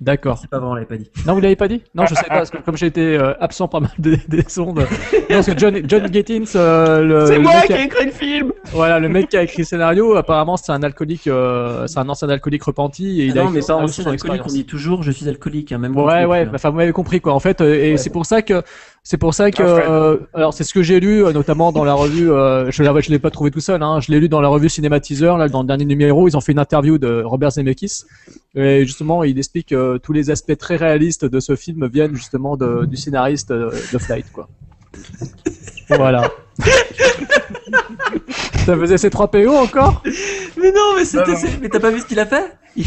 D'accord. 0.00 0.38
C'est 0.40 0.48
pas 0.48 0.58
vrai, 0.58 0.68
on 0.70 0.74
l'avait 0.74 0.86
pas 0.86 0.96
dit. 0.96 1.10
Non, 1.26 1.34
vous 1.34 1.40
l'avez 1.40 1.56
pas 1.56 1.68
dit? 1.68 1.82
Non, 1.94 2.06
je 2.06 2.14
sais 2.14 2.22
pas, 2.22 2.36
parce 2.36 2.50
que 2.50 2.56
comme 2.56 2.76
j'ai 2.76 2.86
été 2.86 3.18
euh, 3.18 3.34
absent 3.38 3.68
pas 3.68 3.80
mal 3.80 3.90
des, 3.98 4.16
des 4.28 4.42
sondes. 4.48 4.78
Non, 4.78 4.86
parce 5.28 5.46
que 5.46 5.58
John, 5.58 5.78
John 5.86 6.10
Gittins, 6.12 6.44
euh, 6.56 7.02
le, 7.02 7.26
C'est 7.26 7.34
le 7.36 7.42
moi 7.42 7.52
qui 7.66 7.72
a- 7.74 7.80
ai 7.80 7.84
écrit 7.84 8.06
le 8.06 8.10
film 8.12 8.52
voilà, 8.72 8.98
le 8.98 9.08
mec 9.08 9.28
qui 9.28 9.36
a 9.36 9.42
écrit 9.42 9.58
le 9.58 9.64
scénario, 9.64 10.16
apparemment 10.16 10.56
c'est 10.56 10.72
un 10.72 10.82
alcoolique, 10.82 11.26
euh, 11.26 11.86
c'est 11.86 11.98
un 11.98 12.08
ancien 12.08 12.28
alcoolique 12.30 12.62
repenti 12.62 13.20
et 13.20 13.26
il 13.26 13.36
Ah 13.38 13.42
a 13.42 13.44
non, 13.44 13.50
mais 13.50 13.60
alcoolique, 13.70 14.42
on 14.44 14.48
dit 14.48 14.64
toujours 14.64 15.02
je 15.02 15.10
suis 15.10 15.28
alcoolique, 15.28 15.72
hein, 15.72 15.78
même 15.78 15.96
Ouais, 15.96 16.24
ouais, 16.24 16.42
hein. 16.42 16.52
enfin 16.54 16.70
vous 16.70 16.76
m'avez 16.76 16.92
compris 16.92 17.20
quoi. 17.20 17.34
En 17.34 17.40
fait, 17.40 17.60
euh, 17.60 17.74
et 17.74 17.96
c'est 17.96 18.10
pour 18.10 18.24
ça 18.26 18.42
que 18.42 18.62
c'est 19.02 19.16
pour 19.16 19.32
ça 19.34 19.50
que 19.50 19.62
Ah, 19.62 19.90
euh, 19.90 20.18
alors 20.34 20.52
c'est 20.52 20.64
ce 20.64 20.74
que 20.74 20.82
j'ai 20.82 21.00
lu 21.00 21.24
euh, 21.24 21.32
notamment 21.32 21.72
dans 21.72 21.84
la 21.84 21.94
revue. 21.94 22.30
Euh, 22.30 22.70
je 22.70 23.10
l'ai 23.10 23.18
pas 23.18 23.30
trouvé 23.30 23.50
tout 23.50 23.60
seul. 23.60 23.82
Hein, 23.82 24.00
je 24.00 24.12
l'ai 24.12 24.20
lu 24.20 24.28
dans 24.28 24.40
la 24.40 24.48
revue 24.48 24.68
Cinématiseur 24.68 25.38
là 25.38 25.48
dans 25.48 25.62
le 25.62 25.66
dernier 25.66 25.86
numéro. 25.86 26.28
Ils 26.28 26.36
ont 26.36 26.40
fait 26.40 26.52
une 26.52 26.58
interview 26.58 26.98
de 26.98 27.22
Robert 27.22 27.52
Zemeckis 27.52 28.04
et 28.54 28.84
justement 28.84 29.24
il 29.24 29.38
explique 29.38 29.68
que 29.68 29.96
tous 29.98 30.12
les 30.12 30.30
aspects 30.30 30.56
très 30.56 30.76
réalistes 30.76 31.24
de 31.24 31.40
ce 31.40 31.56
film 31.56 31.86
viennent 31.86 32.14
justement 32.14 32.56
de, 32.56 32.84
du 32.84 32.96
scénariste 32.96 33.50
euh, 33.52 33.70
de 33.70 33.98
Flight 33.98 34.30
quoi. 34.32 34.48
Voilà. 35.88 36.30
Ça 38.66 38.76
faisait 38.76 38.98
ses 38.98 39.10
3 39.10 39.30
PO 39.30 39.50
encore 39.56 40.02
Mais 40.56 40.70
non, 40.72 40.94
mais 40.96 41.04
c'était, 41.04 41.36
c'est- 41.36 41.58
mais 41.60 41.68
t'as 41.68 41.80
pas 41.80 41.90
vu 41.90 42.00
ce 42.00 42.06
qu'il 42.06 42.18
a 42.20 42.26
fait 42.26 42.56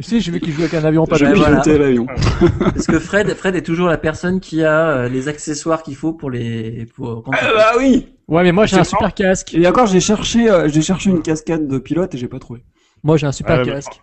Si, 0.00 0.20
j'ai 0.20 0.30
vu 0.32 0.40
qu'il 0.40 0.52
jouait 0.52 0.64
avec 0.64 0.74
un 0.74 0.84
avion 0.84 1.06
pas 1.06 1.16
J'ai 1.16 1.26
de 1.26 1.34
voilà. 1.34 1.60
piloté 1.60 1.78
l'avion. 1.78 2.06
Parce 2.60 2.86
que 2.86 2.98
Fred, 2.98 3.34
Fred 3.34 3.56
est 3.56 3.62
toujours 3.62 3.88
la 3.88 3.98
personne 3.98 4.40
qui 4.40 4.62
a 4.64 4.88
euh, 4.90 5.08
les 5.08 5.28
accessoires 5.28 5.82
qu'il 5.82 5.96
faut 5.96 6.12
pour 6.12 6.30
les, 6.30 6.86
pour 6.94 7.22
quand 7.24 7.32
Ah 7.34 7.50
bah 7.54 7.72
oui 7.78 8.08
Ouais, 8.28 8.42
mais 8.42 8.52
moi 8.52 8.66
j'ai 8.66 8.74
C'est 8.76 8.80
un 8.80 8.84
super 8.84 9.12
casque. 9.14 9.54
Et 9.54 9.66
encore, 9.66 9.86
j'ai 9.86 10.00
cherché, 10.00 10.48
euh, 10.50 10.68
j'ai 10.68 10.82
cherché 10.82 11.10
une 11.10 11.22
cascade 11.22 11.66
de 11.66 11.78
pilote 11.78 12.14
et 12.14 12.18
j'ai 12.18 12.28
pas 12.28 12.38
trouvé. 12.38 12.62
Moi 13.02 13.16
j'ai 13.16 13.26
un 13.26 13.32
super 13.32 13.56
Ah, 13.60 13.64
mais- 13.64 13.72
casque. 13.72 14.00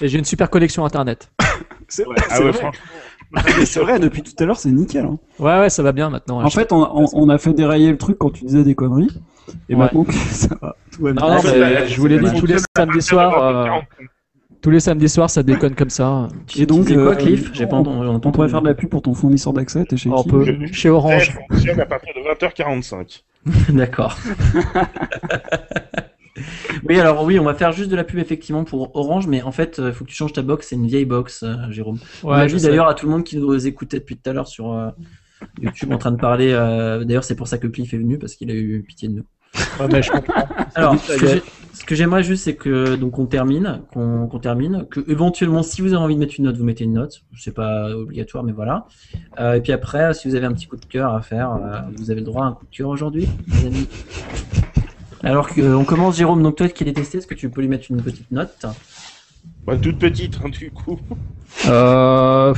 Et 0.00 0.08
j'ai 0.08 0.18
une 0.18 0.24
super 0.24 0.50
collection 0.50 0.84
internet. 0.84 1.30
C'est 1.88 2.04
vrai, 2.04 2.16
Ah 2.18 2.24
c'est 2.36 2.38
ouais, 2.44 2.50
vrai. 2.50 2.58
franchement. 2.60 2.84
Mais 3.32 3.64
c'est 3.66 3.80
vrai, 3.80 3.98
depuis 3.98 4.22
tout 4.22 4.32
à 4.42 4.46
l'heure, 4.46 4.58
c'est 4.58 4.70
nickel. 4.70 5.04
hein. 5.04 5.18
Ouais, 5.38 5.58
ouais, 5.60 5.70
ça 5.70 5.82
va 5.82 5.92
bien 5.92 6.08
maintenant. 6.10 6.42
En 6.42 6.50
fait, 6.50 6.72
on, 6.72 6.82
on, 7.02 7.06
on 7.12 7.28
a 7.28 7.36
fait 7.38 7.52
dérailler 7.52 7.90
le 7.90 7.98
truc 7.98 8.16
quand 8.18 8.30
tu 8.30 8.44
disais 8.44 8.62
des 8.64 8.74
conneries. 8.74 9.10
Et 9.68 9.74
Ouais. 9.74 9.80
maintenant, 9.80 10.06
ça 10.30 10.48
va. 10.60 10.76
Tout 10.92 11.02
va 11.02 11.12
bien. 11.12 11.26
Non, 11.28 11.36
mais 11.44 11.58
la- 11.58 11.86
je 11.86 12.00
vous 12.00 12.06
l'ai 12.06 12.18
dit 12.18 12.32
tous 12.38 12.46
les 12.46 12.56
samedis 12.76 13.02
soirs. 13.02 13.42
euh, 13.42 13.66
Tous 14.60 14.70
les 14.70 14.80
samedis 14.80 15.08
soirs, 15.08 15.30
ça 15.30 15.42
déconne 15.42 15.74
comme 15.74 15.90
ça. 15.90 16.28
Et 16.56 16.66
donc, 16.66 16.86
quoi, 16.88 16.96
euh, 16.96 17.14
Cliff 17.14 17.50
J'ai 17.52 17.66
pas 17.66 17.76
on- 17.76 17.80
entendu. 17.80 18.06
On 18.24 18.30
pourrait 18.32 18.48
faire 18.48 18.60
de 18.62 18.68
la 18.68 18.74
pub 18.74 18.88
pour 18.88 19.02
ton 19.02 19.14
fournisseur 19.14 19.52
d'accès, 19.52 19.84
t'es 19.84 19.96
chez 19.96 20.10
On 20.10 20.22
qui 20.22 20.28
peut, 20.30 20.44
chez 20.72 20.88
Orange. 20.88 21.38
À 21.50 21.86
partir 21.86 22.12
de 22.14 22.20
20h45. 22.28 23.22
D'accord. 23.70 24.16
oui, 26.88 26.98
alors 27.00 27.22
oui, 27.24 27.38
on 27.38 27.44
va 27.44 27.54
faire 27.54 27.72
juste 27.72 27.90
de 27.90 27.96
la 27.96 28.04
pub 28.04 28.18
effectivement 28.18 28.64
pour 28.64 28.94
Orange, 28.96 29.26
mais 29.26 29.42
en 29.42 29.52
fait, 29.52 29.80
il 29.84 29.92
faut 29.92 30.04
que 30.04 30.10
tu 30.10 30.16
changes 30.16 30.32
ta 30.32 30.42
box. 30.42 30.68
C'est 30.68 30.76
une 30.76 30.86
vieille 30.86 31.04
box, 31.04 31.42
euh, 31.42 31.54
Jérôme. 31.70 31.98
on 32.24 32.30
a 32.30 32.38
Ouais, 32.40 32.46
dit 32.46 32.52
je 32.54 32.58
sais. 32.58 32.68
d'ailleurs 32.68 32.88
à 32.88 32.94
tout 32.94 33.06
le 33.06 33.12
monde 33.12 33.24
qui 33.24 33.36
nous 33.38 33.66
écoutait 33.66 33.98
depuis 33.98 34.16
tout 34.16 34.28
à 34.30 34.32
l'heure 34.32 34.48
sur 34.48 34.72
euh, 34.72 34.88
YouTube 35.60 35.92
en 35.92 35.98
train 35.98 36.12
de 36.12 36.16
parler. 36.20 36.50
euh, 36.52 37.04
d'ailleurs, 37.04 37.24
c'est 37.24 37.36
pour 37.36 37.48
ça 37.48 37.58
que 37.58 37.66
Cliff 37.66 37.92
est 37.94 37.98
venu 37.98 38.18
parce 38.18 38.34
qu'il 38.34 38.50
a 38.50 38.54
eu 38.54 38.82
pitié 38.86 39.08
de 39.08 39.14
nous. 39.14 39.24
Ouais, 39.80 39.86
mais 39.90 40.02
je 40.02 40.10
comprends. 40.10 40.46
Alors, 40.74 40.96
ce 40.98 41.84
que 41.84 41.94
j'aimerais 41.94 42.22
juste, 42.22 42.44
c'est 42.44 42.54
que 42.54 42.96
donc 42.96 43.18
on 43.18 43.24
termine, 43.26 43.80
qu'on 43.92 44.28
termine, 44.40 44.84
que 44.90 45.00
éventuellement, 45.10 45.62
si 45.62 45.80
vous 45.80 45.94
avez 45.94 46.02
envie 46.02 46.14
de 46.16 46.20
mettre 46.20 46.34
une 46.38 46.44
note, 46.44 46.56
vous 46.56 46.64
mettez 46.64 46.84
une 46.84 46.92
note. 46.92 47.22
C'est 47.36 47.54
pas 47.54 47.88
obligatoire, 47.96 48.44
mais 48.44 48.52
voilà. 48.52 48.86
Euh, 49.40 49.54
et 49.54 49.60
puis 49.62 49.72
après, 49.72 50.12
si 50.12 50.28
vous 50.28 50.34
avez 50.34 50.44
un 50.44 50.52
petit 50.52 50.66
coup 50.66 50.76
de 50.76 50.84
cœur 50.84 51.14
à 51.14 51.22
faire, 51.22 51.52
euh, 51.52 51.78
vous 51.96 52.10
avez 52.10 52.20
le 52.20 52.26
droit 52.26 52.44
à 52.44 52.48
un 52.48 52.52
coup 52.52 52.66
de 52.70 52.76
cœur 52.76 52.88
aujourd'hui, 52.90 53.26
les 53.48 53.66
amis. 53.66 53.88
Alors 55.22 55.48
que, 55.52 55.60
euh, 55.60 55.76
on 55.76 55.84
commence, 55.84 56.16
Jérôme. 56.16 56.42
Donc 56.42 56.56
toi 56.56 56.68
qui 56.68 56.84
l'as 56.84 56.92
testé, 56.92 57.18
est-ce 57.18 57.26
que 57.26 57.34
tu 57.34 57.50
peux 57.50 57.60
lui 57.60 57.68
mettre 57.68 57.86
une 57.90 58.02
petite 58.02 58.30
note 58.30 58.66
Bah, 59.66 59.76
toute 59.76 59.98
petite, 59.98 60.38
hein, 60.42 60.48
du 60.48 60.70
coup. 60.70 60.98
Euh, 61.66 62.54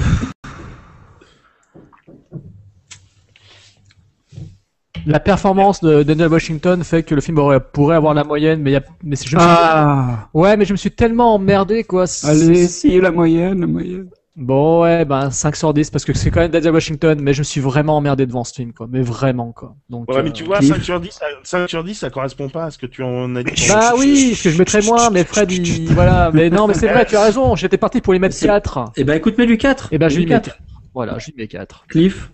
La 5.06 5.18
performance 5.18 5.80
de 5.80 6.02
Daniel 6.02 6.28
Washington 6.28 6.84
fait 6.84 7.02
que 7.02 7.14
le 7.14 7.22
film 7.22 7.38
aurait, 7.38 7.58
pourrait 7.60 7.96
avoir 7.96 8.12
la 8.12 8.22
moyenne, 8.22 8.60
mais, 8.60 8.72
y 8.72 8.76
a, 8.76 8.82
mais 9.02 9.16
c'est- 9.16 9.28
je 9.28 9.36
me 9.36 9.40
suis- 9.40 9.48
Ah 9.50 10.28
ouais, 10.34 10.56
mais 10.58 10.66
je 10.66 10.72
me 10.72 10.76
suis 10.76 10.90
tellement 10.90 11.34
emmerdé 11.34 11.84
quoi. 11.84 12.04
Allez, 12.24 12.68
si, 12.68 13.00
la 13.00 13.10
moyenne, 13.10 13.60
la 13.62 13.66
moyenne. 13.66 14.10
Bon 14.40 14.80
ouais, 14.82 15.04
ben 15.04 15.30
5 15.30 15.54
sur 15.54 15.74
10 15.74 15.90
parce 15.90 16.06
que 16.06 16.14
c'est 16.14 16.30
quand 16.30 16.40
même 16.40 16.50
Daniel 16.50 16.72
Washington, 16.72 17.20
mais 17.20 17.34
je 17.34 17.40
me 17.40 17.44
suis 17.44 17.60
vraiment 17.60 17.98
emmerdé 17.98 18.24
devant 18.24 18.42
ce 18.42 18.54
film 18.54 18.72
quoi, 18.72 18.86
mais 18.90 19.02
vraiment 19.02 19.52
quoi. 19.52 19.76
Donc. 19.90 20.08
Ouais, 20.10 20.16
euh, 20.16 20.22
mais 20.22 20.32
tu 20.32 20.44
vois, 20.44 20.60
Cliff. 20.60 20.72
5 20.72 20.82
sur 20.82 20.98
10, 20.98 21.10
ça- 21.10 21.26
5 21.44 21.68
sur 21.68 21.84
10, 21.84 21.94
ça 21.94 22.08
correspond 22.08 22.48
pas 22.48 22.64
à 22.64 22.70
ce 22.70 22.78
que 22.78 22.86
tu 22.86 23.02
en 23.02 23.36
as 23.36 23.42
dit. 23.42 23.66
Bah 23.68 23.92
oui, 23.98 24.30
parce 24.30 24.42
que 24.42 24.48
je 24.50 24.58
mettrais 24.58 24.80
moins, 24.80 25.10
mais 25.10 25.24
Fred, 25.24 25.52
il... 25.52 25.88
voilà. 25.92 26.30
Mais 26.32 26.48
non, 26.48 26.66
mais 26.66 26.72
c'est 26.72 26.88
vrai, 26.88 27.04
tu 27.04 27.16
as 27.16 27.22
raison. 27.22 27.54
J'étais 27.54 27.76
parti 27.76 28.00
pour 28.00 28.14
les 28.14 28.18
mettre 28.18 28.34
C'est- 28.34 28.46
4. 28.46 28.92
Eh 28.96 29.04
ben 29.04 29.12
écoute, 29.12 29.36
mets-lui 29.36 29.58
4. 29.58 29.92
Et 29.92 29.98
ben 29.98 30.08
je 30.08 30.16
lui 30.16 30.24
mets 30.24 30.30
4. 30.30 30.44
4. 30.46 30.58
Voilà, 30.94 31.18
je 31.18 31.26
lui 31.26 31.34
mets 31.36 31.46
4. 31.46 31.84
Cliff. 31.88 32.30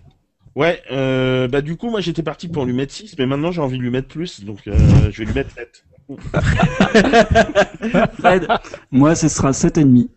Ouais, 0.55 0.81
euh, 0.91 1.49
bah 1.49 1.59
du 1.59 1.75
coup, 1.75 1.89
moi 1.89 1.99
j'étais 1.99 2.23
parti 2.23 2.47
pour 2.47 2.63
lui 2.63 2.73
mettre 2.73 2.93
6, 2.93 3.15
mais 3.19 3.25
maintenant 3.25 3.51
j'ai 3.51 3.59
envie 3.61 3.77
de 3.77 3.83
lui 3.83 3.91
mettre 3.91 4.07
plus, 4.07 4.45
donc 4.45 4.59
euh, 4.67 4.77
je 5.11 5.19
vais 5.19 5.25
lui 5.25 5.33
mettre 5.33 5.51
7. 5.53 5.83
Fred. 8.19 8.47
Moi, 8.91 9.13
ce 9.13 9.27
sera 9.27 9.51
7,5. 9.51 10.07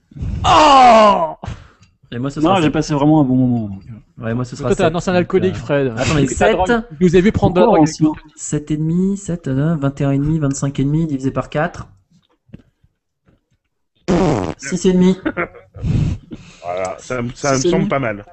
Oh 0.47 1.35
Et 2.13 2.19
moi 2.19 2.31
ce 2.31 2.41
Non, 2.41 2.49
sera. 2.51 2.61
j'ai 2.63 2.71
passé 2.71 2.93
vraiment 2.93 3.21
un 3.21 3.25
bon 3.25 3.37
moment. 3.37 3.79
euh. 4.19 4.25
Ouais, 4.25 4.35
moi 4.35 4.45
ce 4.45 4.57
sera. 4.57 4.69
Toi, 4.71 4.77
t'es 4.77 4.83
un 4.85 4.95
ancien 4.95 5.15
alcoolique, 5.15 5.53
Donc, 5.55 5.63
Fred. 5.63 5.95
Attendez, 5.97 6.27
Tu 6.27 6.35
t'as 6.37 6.47
7. 6.49 6.53
drogue- 6.57 6.83
Je 7.01 7.07
vous 7.07 7.17
ai 7.17 7.21
vu 7.21 7.31
prendre 7.33 7.55
de 7.55 7.61
la 7.61 7.67
Pourquoi 7.67 7.79
drogue. 7.85 7.89
ancien 7.89 8.13
7,5, 8.37 9.17
7, 9.17 9.47
euh, 9.49 9.77
21,5, 9.77 10.39
25,5 10.41 11.07
divisé 11.07 11.31
par 11.31 11.49
4. 11.51 11.89
6,5. 14.59 15.17
Voilà, 16.63 16.97
ça, 16.99 17.23
me- 17.23 17.31
ça 17.35 17.53
me 17.55 17.59
semble 17.61 17.89
pas 17.89 17.99
mal. 17.99 18.25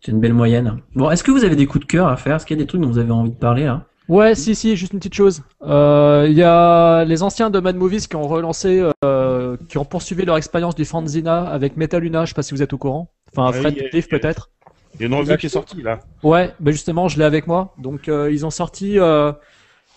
C'est 0.00 0.12
une 0.12 0.20
belle 0.20 0.34
moyenne. 0.34 0.80
Bon, 0.94 1.10
est-ce 1.10 1.24
que 1.24 1.30
vous 1.30 1.44
avez 1.44 1.56
des 1.56 1.64
coups 1.66 1.86
de 1.86 1.90
cœur 1.90 2.08
à 2.08 2.16
faire? 2.18 2.36
Est-ce 2.36 2.44
qu'il 2.44 2.58
y 2.58 2.60
a 2.60 2.62
des 2.62 2.66
trucs 2.66 2.82
dont 2.82 2.88
vous 2.88 2.98
avez 2.98 3.10
envie 3.10 3.30
de 3.30 3.36
parler 3.36 3.64
là? 3.64 3.86
Ouais, 4.08 4.34
si, 4.34 4.54
si, 4.54 4.76
juste 4.76 4.92
une 4.92 4.98
petite 4.98 5.14
chose. 5.14 5.42
Euh, 5.62 6.26
Il 6.28 6.36
y 6.36 6.42
a 6.42 7.04
les 7.04 7.22
anciens 7.22 7.48
de 7.50 7.58
Mad 7.58 7.76
Movies 7.76 8.06
qui 8.06 8.16
ont 8.16 8.28
relancé, 8.28 8.86
euh, 9.04 9.56
qui 9.68 9.78
ont 9.78 9.84
poursuivi 9.84 10.24
leur 10.24 10.36
expérience 10.36 10.74
du 10.74 10.84
Fanzina 10.84 11.44
avec 11.46 11.76
Metaluna. 11.76 12.24
Je 12.24 12.30
sais 12.30 12.34
pas 12.34 12.42
si 12.42 12.52
vous 12.52 12.62
êtes 12.62 12.72
au 12.72 12.78
courant. 12.78 13.10
Enfin, 13.34 13.50
Ouais, 13.50 13.60
Fred, 13.60 13.90
Cliff, 13.90 14.08
peut-être. 14.08 14.50
Il 14.94 15.00
y 15.00 15.04
a 15.04 15.06
une 15.06 15.14
revue 15.14 15.36
qui 15.38 15.46
est 15.46 15.48
sortie 15.48 15.82
là. 15.82 16.00
Ouais, 16.22 16.52
ben 16.60 16.70
justement, 16.70 17.08
je 17.08 17.18
l'ai 17.18 17.24
avec 17.24 17.46
moi. 17.46 17.74
Donc, 17.78 18.08
euh, 18.08 18.30
ils 18.30 18.46
ont 18.46 18.50
sorti 18.50 18.98
euh, 18.98 19.32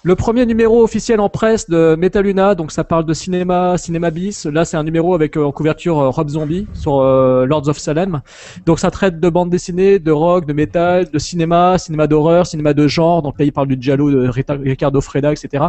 le 0.03 0.15
premier 0.15 0.45
numéro 0.45 0.83
officiel 0.83 1.19
en 1.19 1.29
presse 1.29 1.69
de 1.69 1.95
Metaluna. 1.95 2.55
Donc, 2.55 2.71
ça 2.71 2.83
parle 2.83 3.05
de 3.05 3.13
cinéma, 3.13 3.77
cinéma 3.77 4.11
bis. 4.11 4.45
Là, 4.45 4.63
c'est 4.63 4.77
un 4.77 4.83
numéro 4.83 5.15
avec 5.15 5.35
euh, 5.37 5.43
en 5.43 5.51
couverture 5.51 5.99
euh, 5.99 6.09
Rob 6.09 6.29
Zombie 6.29 6.67
sur 6.73 6.99
euh, 6.99 7.45
Lords 7.45 7.67
of 7.67 7.77
Salem. 7.77 8.21
Donc, 8.65 8.79
ça 8.79 8.91
traite 8.91 9.19
de 9.19 9.29
bande 9.29 9.49
dessinée, 9.49 9.99
de 9.99 10.11
rock, 10.11 10.45
de 10.45 10.53
métal, 10.53 11.09
de 11.09 11.19
cinéma, 11.19 11.77
cinéma 11.77 12.07
d'horreur, 12.07 12.45
cinéma 12.45 12.73
de 12.73 12.87
genre. 12.87 13.21
Donc 13.21 13.39
là, 13.39 13.45
il 13.45 13.51
parle 13.51 13.67
du 13.67 13.77
Giallo 13.79 14.11
de 14.11 14.29
Ricardo 14.29 15.01
Freda, 15.01 15.31
etc. 15.31 15.65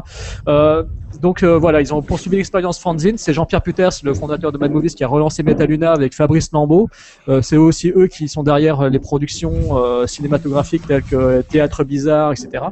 Donc 1.20 1.42
euh, 1.42 1.58
voilà, 1.58 1.80
ils 1.80 1.92
ont 1.92 2.02
poursuivi 2.02 2.36
l'expérience 2.36 2.78
fanzine. 2.78 3.18
C'est 3.18 3.32
Jean-Pierre 3.32 3.62
Puters, 3.62 3.92
le 4.02 4.14
fondateur 4.14 4.52
de 4.52 4.58
Mad 4.58 4.70
Movies, 4.70 4.94
qui 4.94 5.04
a 5.04 5.08
relancé 5.08 5.42
Metaluna 5.42 5.92
avec 5.92 6.14
Fabrice 6.14 6.50
Lambeau. 6.52 6.88
Euh, 7.28 7.42
c'est 7.42 7.56
aussi 7.56 7.92
eux 7.94 8.06
qui 8.06 8.28
sont 8.28 8.42
derrière 8.42 8.88
les 8.88 8.98
productions 8.98 9.76
euh, 9.76 10.06
cinématographiques 10.06 10.86
telles 10.86 11.02
que 11.02 11.42
Théâtre 11.42 11.84
Bizarre, 11.84 12.32
etc. 12.32 12.64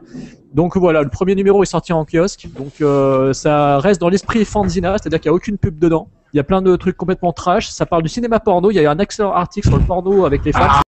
Donc 0.54 0.76
voilà, 0.76 1.02
le 1.02 1.08
premier 1.10 1.34
numéro 1.34 1.62
est 1.62 1.66
sorti 1.66 1.92
en 1.92 2.04
kiosque. 2.04 2.48
Donc 2.56 2.80
euh, 2.80 3.32
ça 3.32 3.78
reste 3.78 4.00
dans 4.00 4.08
l'esprit 4.08 4.44
fanzina, 4.44 4.96
c'est-à-dire 4.98 5.20
qu'il 5.20 5.30
n'y 5.30 5.34
a 5.34 5.36
aucune 5.36 5.58
pub 5.58 5.78
dedans. 5.78 6.08
Il 6.32 6.36
y 6.36 6.40
a 6.40 6.44
plein 6.44 6.62
de 6.62 6.76
trucs 6.76 6.96
complètement 6.96 7.32
trash. 7.32 7.68
Ça 7.68 7.86
parle 7.86 8.02
du 8.02 8.08
cinéma 8.08 8.40
porno. 8.40 8.70
Il 8.70 8.74
y 8.74 8.78
a 8.78 8.82
eu 8.82 8.86
un 8.86 8.98
excellent 8.98 9.32
article 9.32 9.68
sur 9.68 9.78
le 9.78 9.84
porno 9.84 10.24
avec 10.24 10.44
les 10.44 10.52
femmes. 10.52 10.80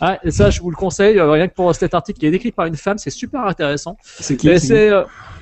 Ah, 0.00 0.18
et 0.22 0.30
ça, 0.30 0.50
je 0.50 0.60
vous 0.60 0.70
le 0.70 0.76
conseille, 0.76 1.18
euh, 1.18 1.30
rien 1.30 1.48
que 1.48 1.54
pour 1.54 1.74
cet 1.74 1.94
article 1.94 2.18
qui 2.18 2.26
est 2.26 2.32
écrit 2.32 2.52
par 2.52 2.66
une 2.66 2.76
femme, 2.76 2.98
c'est 2.98 3.10
super 3.10 3.46
intéressant. 3.46 3.96
C'est 4.02 4.36
qui 4.36 4.58
c'est, 4.58 4.90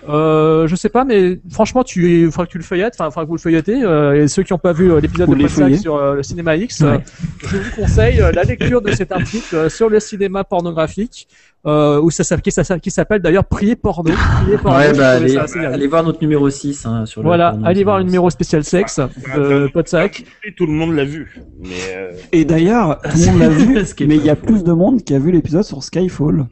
euh, 0.09 0.67
je 0.67 0.77
sais 0.77 0.89
pas, 0.89 1.05
mais 1.05 1.41
franchement, 1.51 1.83
tu, 1.85 2.23
il 2.23 2.27
faudra 2.31 2.47
que 2.47 2.53
tu 2.53 2.59
le 2.59 2.65
feuillettes, 2.65 2.95
enfin, 2.99 3.07
il 3.09 3.13
faudra 3.13 3.23
que 3.25 3.29
vous 3.29 3.37
le 3.37 3.41
feuilletez. 3.41 3.83
euh, 3.83 4.23
et 4.25 4.29
ceux 4.29 4.43
qui 4.43 4.53
n'ont 4.53 4.59
pas 4.59 4.73
vu 4.73 4.91
euh, 4.93 5.01
l'épisode 5.01 5.29
de 5.31 5.35
Podsac 5.35 5.77
sur 5.77 5.97
euh, 5.97 6.15
le 6.17 6.23
cinéma 6.23 6.57
X, 6.57 6.83
euh, 6.83 6.93
Ouais. 6.93 7.01
je 7.47 7.57
vous 7.57 7.71
conseille 7.83 8.21
euh, 8.21 8.33
la 8.33 8.43
lecture 8.45 8.83
de 8.83 8.91
cet 8.93 9.13
article 9.13 9.55
euh, 9.57 9.69
sur 9.69 9.89
le 9.89 10.01
cinéma 10.01 10.45
pornographique, 10.45 11.29
euh, 11.67 12.01
où 12.01 12.11
ça, 12.11 12.25
s'appelle- 12.25 12.43
qui, 12.43 12.51
ça- 12.53 12.79
qui 12.79 12.91
s'appelle 12.91 13.23
d'ailleurs 13.23 13.45
Prier 13.45 13.77
porno. 13.77 14.13
Prier 14.43 14.59
porno, 14.59 14.79
Ouais, 14.79 14.93
bah 14.93 15.11
allez, 15.11 15.87
voir 15.87 16.03
notre 16.05 16.21
numéro 16.21 16.51
6 16.51 16.85
hein, 16.85 17.07
sur 17.07 17.23
le. 17.23 17.27
Voilà, 17.27 17.53
porno, 17.53 17.67
allez 17.67 17.85
voir 17.85 17.99
le 17.99 18.05
numéro 18.05 18.29
spécial 18.29 18.63
sexe 18.65 19.01
de 19.35 19.69
Podsac. 19.73 20.25
Tout 20.57 20.67
le 20.67 20.73
monde 20.73 20.95
l'a 20.95 21.05
vu. 21.05 21.41
Mais 21.61 21.69
euh, 21.97 22.13
Et 22.33 22.45
d'ailleurs, 22.45 23.01
tout 23.03 23.11
le 23.17 23.27
monde 23.33 23.39
l'a 23.41 23.49
vu, 23.49 23.75
mais 24.07 24.17
il 24.17 24.25
y 24.25 24.31
a 24.31 24.37
plus 24.37 24.63
de 24.63 24.73
monde 24.73 25.03
qui 25.03 25.15
a 25.15 25.19
vu 25.19 25.31
l'épisode 25.33 25.65
sur 25.65 25.83
Skyfall. 25.83 26.45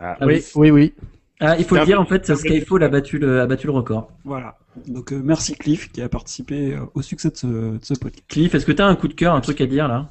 ah, 0.00 0.16
Ah 0.20 0.26
Oui, 0.26 0.42
oui, 0.56 0.70
oui. 0.72 0.92
Ah, 1.40 1.56
il 1.58 1.64
faut 1.64 1.76
le 1.76 1.84
dire, 1.86 2.00
en 2.00 2.04
fait, 2.04 2.34
Skyfall 2.34 2.82
a 2.84 2.88
battu 2.88 3.18
le, 3.18 3.40
a 3.40 3.46
battu 3.46 3.66
le 3.66 3.72
record. 3.72 4.10
Voilà. 4.24 4.58
Donc 4.86 5.12
euh, 5.12 5.20
merci 5.22 5.54
Cliff 5.54 5.90
qui 5.90 6.00
a 6.00 6.08
participé 6.08 6.74
euh, 6.74 6.80
au 6.94 7.02
succès 7.02 7.30
de 7.30 7.36
ce, 7.36 7.46
de 7.46 7.78
ce 7.82 7.94
podcast. 7.94 8.24
Cliff, 8.28 8.54
est-ce 8.54 8.66
que 8.66 8.72
t'as 8.72 8.86
un 8.86 8.94
coup 8.94 9.08
de 9.08 9.14
cœur, 9.14 9.34
un 9.34 9.40
truc 9.40 9.60
à 9.60 9.66
dire 9.66 9.88
là? 9.88 10.08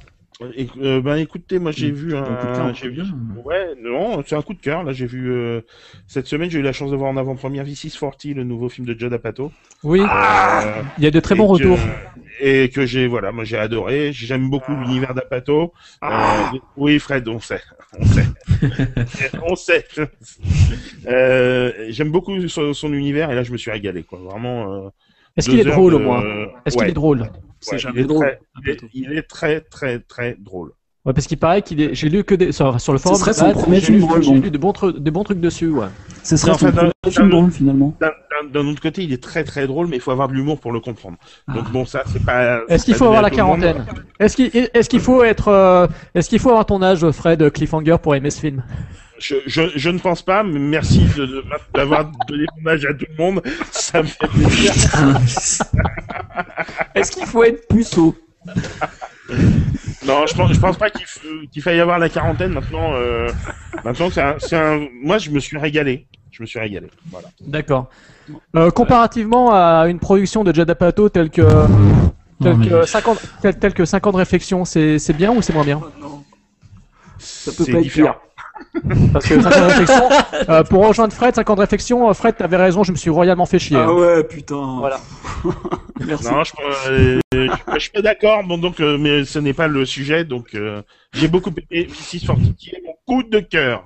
Et, 0.56 0.68
euh, 0.80 1.02
ben 1.02 1.16
écoutez, 1.16 1.58
moi 1.58 1.70
j'ai 1.70 1.90
vu 1.90 2.06
de 2.08 2.12
cœur, 2.12 2.24
un, 2.24 2.72
coup 2.72 2.84
de 2.84 2.88
vu, 2.88 2.96
cœur. 2.96 3.06
ouais, 3.44 3.74
non, 3.82 4.22
c'est 4.26 4.36
un 4.36 4.42
coup 4.42 4.54
de 4.54 4.58
cœur. 4.60 4.82
Là, 4.84 4.92
j'ai 4.92 5.04
vu 5.06 5.30
euh, 5.30 5.60
cette 6.06 6.26
semaine, 6.26 6.48
j'ai 6.50 6.60
eu 6.60 6.62
la 6.62 6.72
chance 6.72 6.90
de 6.90 6.96
voir 6.96 7.10
en 7.10 7.16
avant-première 7.18 7.64
V640, 7.66 8.34
le 8.34 8.44
nouveau 8.44 8.68
film 8.70 8.86
de 8.86 8.98
Judd 8.98 9.12
Apatow. 9.12 9.52
Oui, 9.84 10.00
Euh, 10.00 10.82
il 10.98 11.04
y 11.04 11.06
a 11.06 11.10
de 11.10 11.20
très 11.20 11.34
et 11.34 11.38
bons 11.38 11.46
que- 11.46 11.52
retours. 11.52 11.78
Et 12.42 12.70
que 12.70 12.86
j'ai, 12.86 13.06
voilà, 13.06 13.32
moi 13.32 13.44
j'ai 13.44 13.58
adoré. 13.58 14.12
J'aime 14.14 14.48
beaucoup 14.48 14.72
l'univers 14.72 15.12
d'Apato. 15.14 15.74
Euh, 16.02 16.38
oui, 16.76 16.98
Fred, 16.98 17.28
on 17.28 17.38
sait, 17.38 17.60
on 17.98 18.04
sait, 18.06 18.24
on 19.46 19.54
sait. 19.56 19.84
Euh, 21.06 21.70
J'aime 21.90 22.10
beaucoup 22.10 22.48
son, 22.48 22.72
son 22.72 22.92
univers 22.94 23.30
et 23.30 23.34
là 23.34 23.42
je 23.42 23.52
me 23.52 23.58
suis 23.58 23.70
régalé, 23.70 24.02
quoi. 24.04 24.18
Vraiment. 24.20 24.72
euh, 24.86 24.88
Est-ce 25.36 25.50
qu'il 25.50 25.60
est 25.60 25.64
drôle 25.64 25.94
au 25.94 25.98
moins 25.98 26.22
Est-ce 26.64 26.76
qu'il 26.78 26.88
est 26.88 26.92
drôle? 26.92 27.28
C'est 27.60 27.72
ouais, 27.72 27.78
jamais 27.78 28.00
il 28.00 28.04
est 28.04 28.08
drôle, 28.08 28.26
très- 28.26 28.38
il 28.62 28.68
est- 28.68 28.72
Apatow. 28.72 28.86
il 28.94 29.12
est 29.12 29.22
très, 29.22 29.60
très, 29.60 29.98
très 30.00 30.36
drôle. 30.38 30.72
Ouais, 31.06 31.14
parce 31.14 31.26
qu'il 31.26 31.38
paraît 31.38 31.62
qu'il 31.62 31.80
est. 31.80 31.94
J'ai 31.94 32.10
lu 32.10 32.24
que 32.24 32.34
des 32.34 32.52
sur, 32.52 32.78
sur 32.78 32.92
le 32.92 32.98
forum. 32.98 33.16
serait 33.18 33.32
son 33.32 33.46
Matt, 33.46 33.54
premier 33.54 33.80
j'ai 33.80 33.92
lu- 33.94 34.00
drôle, 34.00 34.22
J'ai 34.22 34.32
donc. 34.34 34.44
lu 34.44 34.50
de 34.50 34.58
bons, 34.58 34.72
trucs- 34.74 34.98
des 34.98 35.10
bons 35.10 35.24
trucs 35.24 35.40
dessus, 35.40 35.68
ouais. 35.70 35.86
Ce 36.22 36.36
serait 36.36 36.52
son 36.52 36.66
enfin, 36.66 36.70
premier 36.72 36.90
d'un- 37.04 37.10
film 37.10 37.30
drôle 37.30 37.50
finalement. 37.50 37.94
D'un- 38.52 38.66
autre 38.66 38.80
côté, 38.82 39.02
il 39.04 39.12
est 39.12 39.22
très 39.22 39.42
très 39.44 39.66
drôle, 39.66 39.86
mais 39.86 39.96
il 39.96 40.02
faut 40.02 40.10
avoir 40.10 40.28
de 40.28 40.34
l'humour 40.34 40.60
pour 40.60 40.72
le 40.72 40.80
comprendre. 40.80 41.16
Donc 41.48 41.64
Ah. 41.66 41.70
bon, 41.72 41.84
ça 41.86 42.02
c'est 42.06 42.22
pas. 42.24 42.60
Est-ce 42.68 42.84
qu'il 42.84 42.94
faut 42.94 43.04
avoir 43.06 43.22
la 43.22 43.30
quarantaine? 43.30 43.86
Est-ce 44.18 44.36
qu'il 44.36 44.50
est-ce 44.54 44.88
qu'il 44.90 45.00
faut 45.00 45.22
être 45.22 45.48
euh, 45.48 45.86
Est-ce 46.14 46.28
qu'il 46.28 46.38
faut 46.38 46.50
avoir 46.50 46.66
ton 46.66 46.82
âge, 46.82 47.10
Fred 47.12 47.50
Cliffhanger, 47.50 47.96
pour 48.02 48.14
aimer 48.14 48.30
ce 48.30 48.40
film? 48.40 48.62
Je, 49.20 49.36
je, 49.46 49.62
je 49.76 49.90
ne 49.90 49.98
pense 49.98 50.22
pas, 50.22 50.42
mais 50.42 50.58
merci 50.58 51.00
de- 51.16 51.26
de- 51.26 51.44
d'avoir 51.74 52.10
donné 52.28 52.46
mon 52.62 52.70
âge 52.70 52.84
à 52.86 52.94
tout 52.94 53.04
le 53.16 53.22
monde. 53.22 53.42
Ça 53.70 54.02
me 54.02 54.06
fait 54.08 54.26
plaisir. 54.28 54.72
Est-ce 56.94 57.12
qu'il 57.12 57.26
faut 57.26 57.44
être 57.44 57.68
puceau? 57.68 58.16
Non, 60.06 60.26
je 60.26 60.34
pense, 60.34 60.52
je 60.52 60.58
pense 60.60 60.76
pas 60.78 60.90
qu'il 60.90 61.04
f- 61.06 61.48
qu'il 61.50 61.62
faille 61.62 61.78
avoir 61.80 61.98
la 61.98 62.08
quarantaine 62.08 62.52
maintenant. 62.52 62.94
Euh, 62.94 63.28
maintenant, 63.84 64.08
c'est 64.10 64.22
un, 64.22 64.36
c'est 64.38 64.56
un. 64.56 64.86
Moi, 65.02 65.18
je 65.18 65.30
me 65.30 65.38
suis 65.38 65.58
régalé. 65.58 66.06
Je 66.30 66.42
me 66.42 66.46
suis 66.46 66.58
régalé. 66.58 66.88
Voilà. 67.10 67.28
D'accord. 67.40 67.90
Euh, 68.56 68.70
comparativement 68.70 69.52
à 69.52 69.86
une 69.88 69.98
production 69.98 70.42
de 70.44 70.54
Judd 70.54 70.70
Apatow 70.70 71.08
telle 71.10 71.28
que 71.30 71.42
telle 72.42 72.52
Non, 72.52 72.56
mais- 72.56 72.68
que 72.68 72.86
50 72.86 73.20
telle, 73.42 73.58
telle 73.58 73.74
que 73.74 73.84
50 73.84 74.16
réflexions, 74.16 74.64
c'est 74.64 74.98
c'est 74.98 75.12
bien 75.12 75.30
ou 75.32 75.42
c'est 75.42 75.52
moins 75.52 75.64
bien? 75.64 75.78
Peut 75.80 75.88
C'est 77.20 77.66
pas 77.72 77.78
être 77.78 77.82
différent. 77.82 78.16
Parce 79.12 79.26
que 79.26 79.40
5 79.40 79.46
ans 79.46 79.60
de 79.60 79.66
réflexion, 79.66 80.08
euh, 80.48 80.62
pour 80.64 80.86
rejoindre 80.86 81.12
Fred, 81.12 81.34
5 81.34 81.50
ans 81.50 81.54
de 81.54 81.60
réflexion, 81.60 82.08
euh, 82.08 82.12
Fred, 82.12 82.36
t'avais 82.36 82.56
raison, 82.56 82.82
je 82.84 82.92
me 82.92 82.96
suis 82.96 83.10
royalement 83.10 83.46
fait 83.46 83.58
chier. 83.58 83.76
Ah 83.78 83.92
ouais, 83.92 84.24
putain. 84.24 84.78
Voilà. 84.78 85.00
Merci. 86.06 86.24
Non, 86.32 86.44
je, 86.44 86.52
euh, 86.90 87.20
je, 87.32 87.48
je 87.74 87.78
suis 87.78 87.90
pas 87.90 88.02
d'accord, 88.02 88.42
bon, 88.44 88.58
donc, 88.58 88.80
euh, 88.80 88.96
mais 88.98 89.24
ce 89.24 89.38
n'est 89.38 89.52
pas 89.52 89.68
le 89.68 89.84
sujet, 89.84 90.24
donc 90.24 90.54
euh, 90.54 90.82
j'ai 91.12 91.28
beaucoup 91.28 91.50
aimé 91.70 91.88
V6 91.90 92.24
Fortitude, 92.24 92.56
qui 92.56 92.70
est 92.70 92.82
mon 92.84 92.89
coup 93.10 93.22
de 93.24 93.40
cœur. 93.40 93.82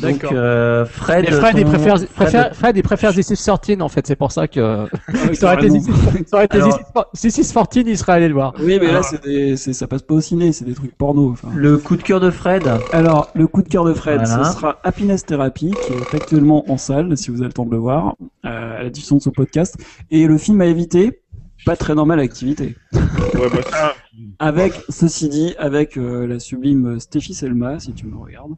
Donc, 0.00 0.12
D'accord. 0.22 0.30
euh, 0.34 0.84
Fred, 0.86 1.28
Fred, 1.30 1.58
il 1.58 1.64
préfère, 1.66 1.96
Fred, 1.98 2.08
préfère- 2.14 2.54
Fred, 2.54 2.76
il 2.76 2.82
préfère 2.82 3.12
This 3.12 3.30
is 3.30 3.36
13 3.44 3.80
en 3.82 3.88
fait, 3.88 4.06
c'est 4.06 4.16
pour 4.16 4.32
ça 4.32 4.48
que. 4.48 4.84
Ouais, 4.84 4.88
ça 5.34 5.52
aurait 5.52 5.66
été 5.66 5.78
carrément. 5.78 5.80
This 5.80 5.88
is- 6.20 6.24
ça 6.28 6.36
aurait 6.36 6.44
été 6.46 6.56
Alors- 6.56 6.80
This 7.12 7.38
is 7.38 7.52
14, 7.52 7.84
il 7.86 7.98
serait 7.98 8.12
allé 8.12 8.28
le 8.28 8.34
voir. 8.34 8.54
Oui, 8.58 8.78
mais 8.80 8.86
là, 8.86 8.90
Alors- 8.92 9.04
c'est 9.04 9.22
des, 9.24 9.56
c'est- 9.56 9.72
ça 9.72 9.86
passe 9.86 10.02
pas 10.02 10.14
au 10.14 10.20
ciné, 10.20 10.52
c'est 10.52 10.64
des 10.64 10.74
trucs 10.74 10.96
porno. 10.96 11.32
Enfin. 11.32 11.48
Le 11.54 11.76
coup 11.78 11.96
de 11.96 12.02
cœur 12.02 12.20
de 12.20 12.30
Fred. 12.30 12.62
Alors, 12.92 13.30
le 13.34 13.46
coup 13.46 13.62
de 13.62 13.68
cœur 13.68 13.84
de 13.84 13.92
Fred, 13.92 14.22
Voilà. 14.24 14.44
ce 14.44 14.52
sera 14.52 14.78
Happiness 14.84 15.26
Therapy, 15.26 15.72
qui 15.86 15.92
est 15.92 16.14
actuellement 16.16 16.64
en 16.70 16.78
salle, 16.78 17.16
si 17.18 17.30
vous 17.30 17.38
avez 17.38 17.48
le 17.48 17.52
temps 17.52 17.66
de 17.66 17.72
le 17.72 17.78
voir, 17.78 18.14
euh, 18.46 18.80
à 18.80 18.82
la 18.84 18.90
diffusion 18.90 19.16
de 19.16 19.22
ce 19.22 19.30
podcast. 19.30 19.76
Et 20.10 20.26
le 20.26 20.38
film 20.38 20.60
à 20.60 20.66
éviter, 20.66 21.20
pas 21.64 21.76
très 21.76 21.94
normale 21.94 22.20
activité. 22.20 22.74
Ouais, 22.92 23.48
bah, 23.52 23.60
ça, 23.70 23.94
Avec, 24.38 24.74
ceci 24.88 25.28
dit, 25.28 25.54
avec 25.58 25.96
euh, 25.96 26.26
la 26.26 26.38
sublime 26.38 27.00
Stéphie 27.00 27.34
Selma, 27.34 27.80
si 27.80 27.92
tu 27.92 28.06
me 28.06 28.16
regardes. 28.16 28.52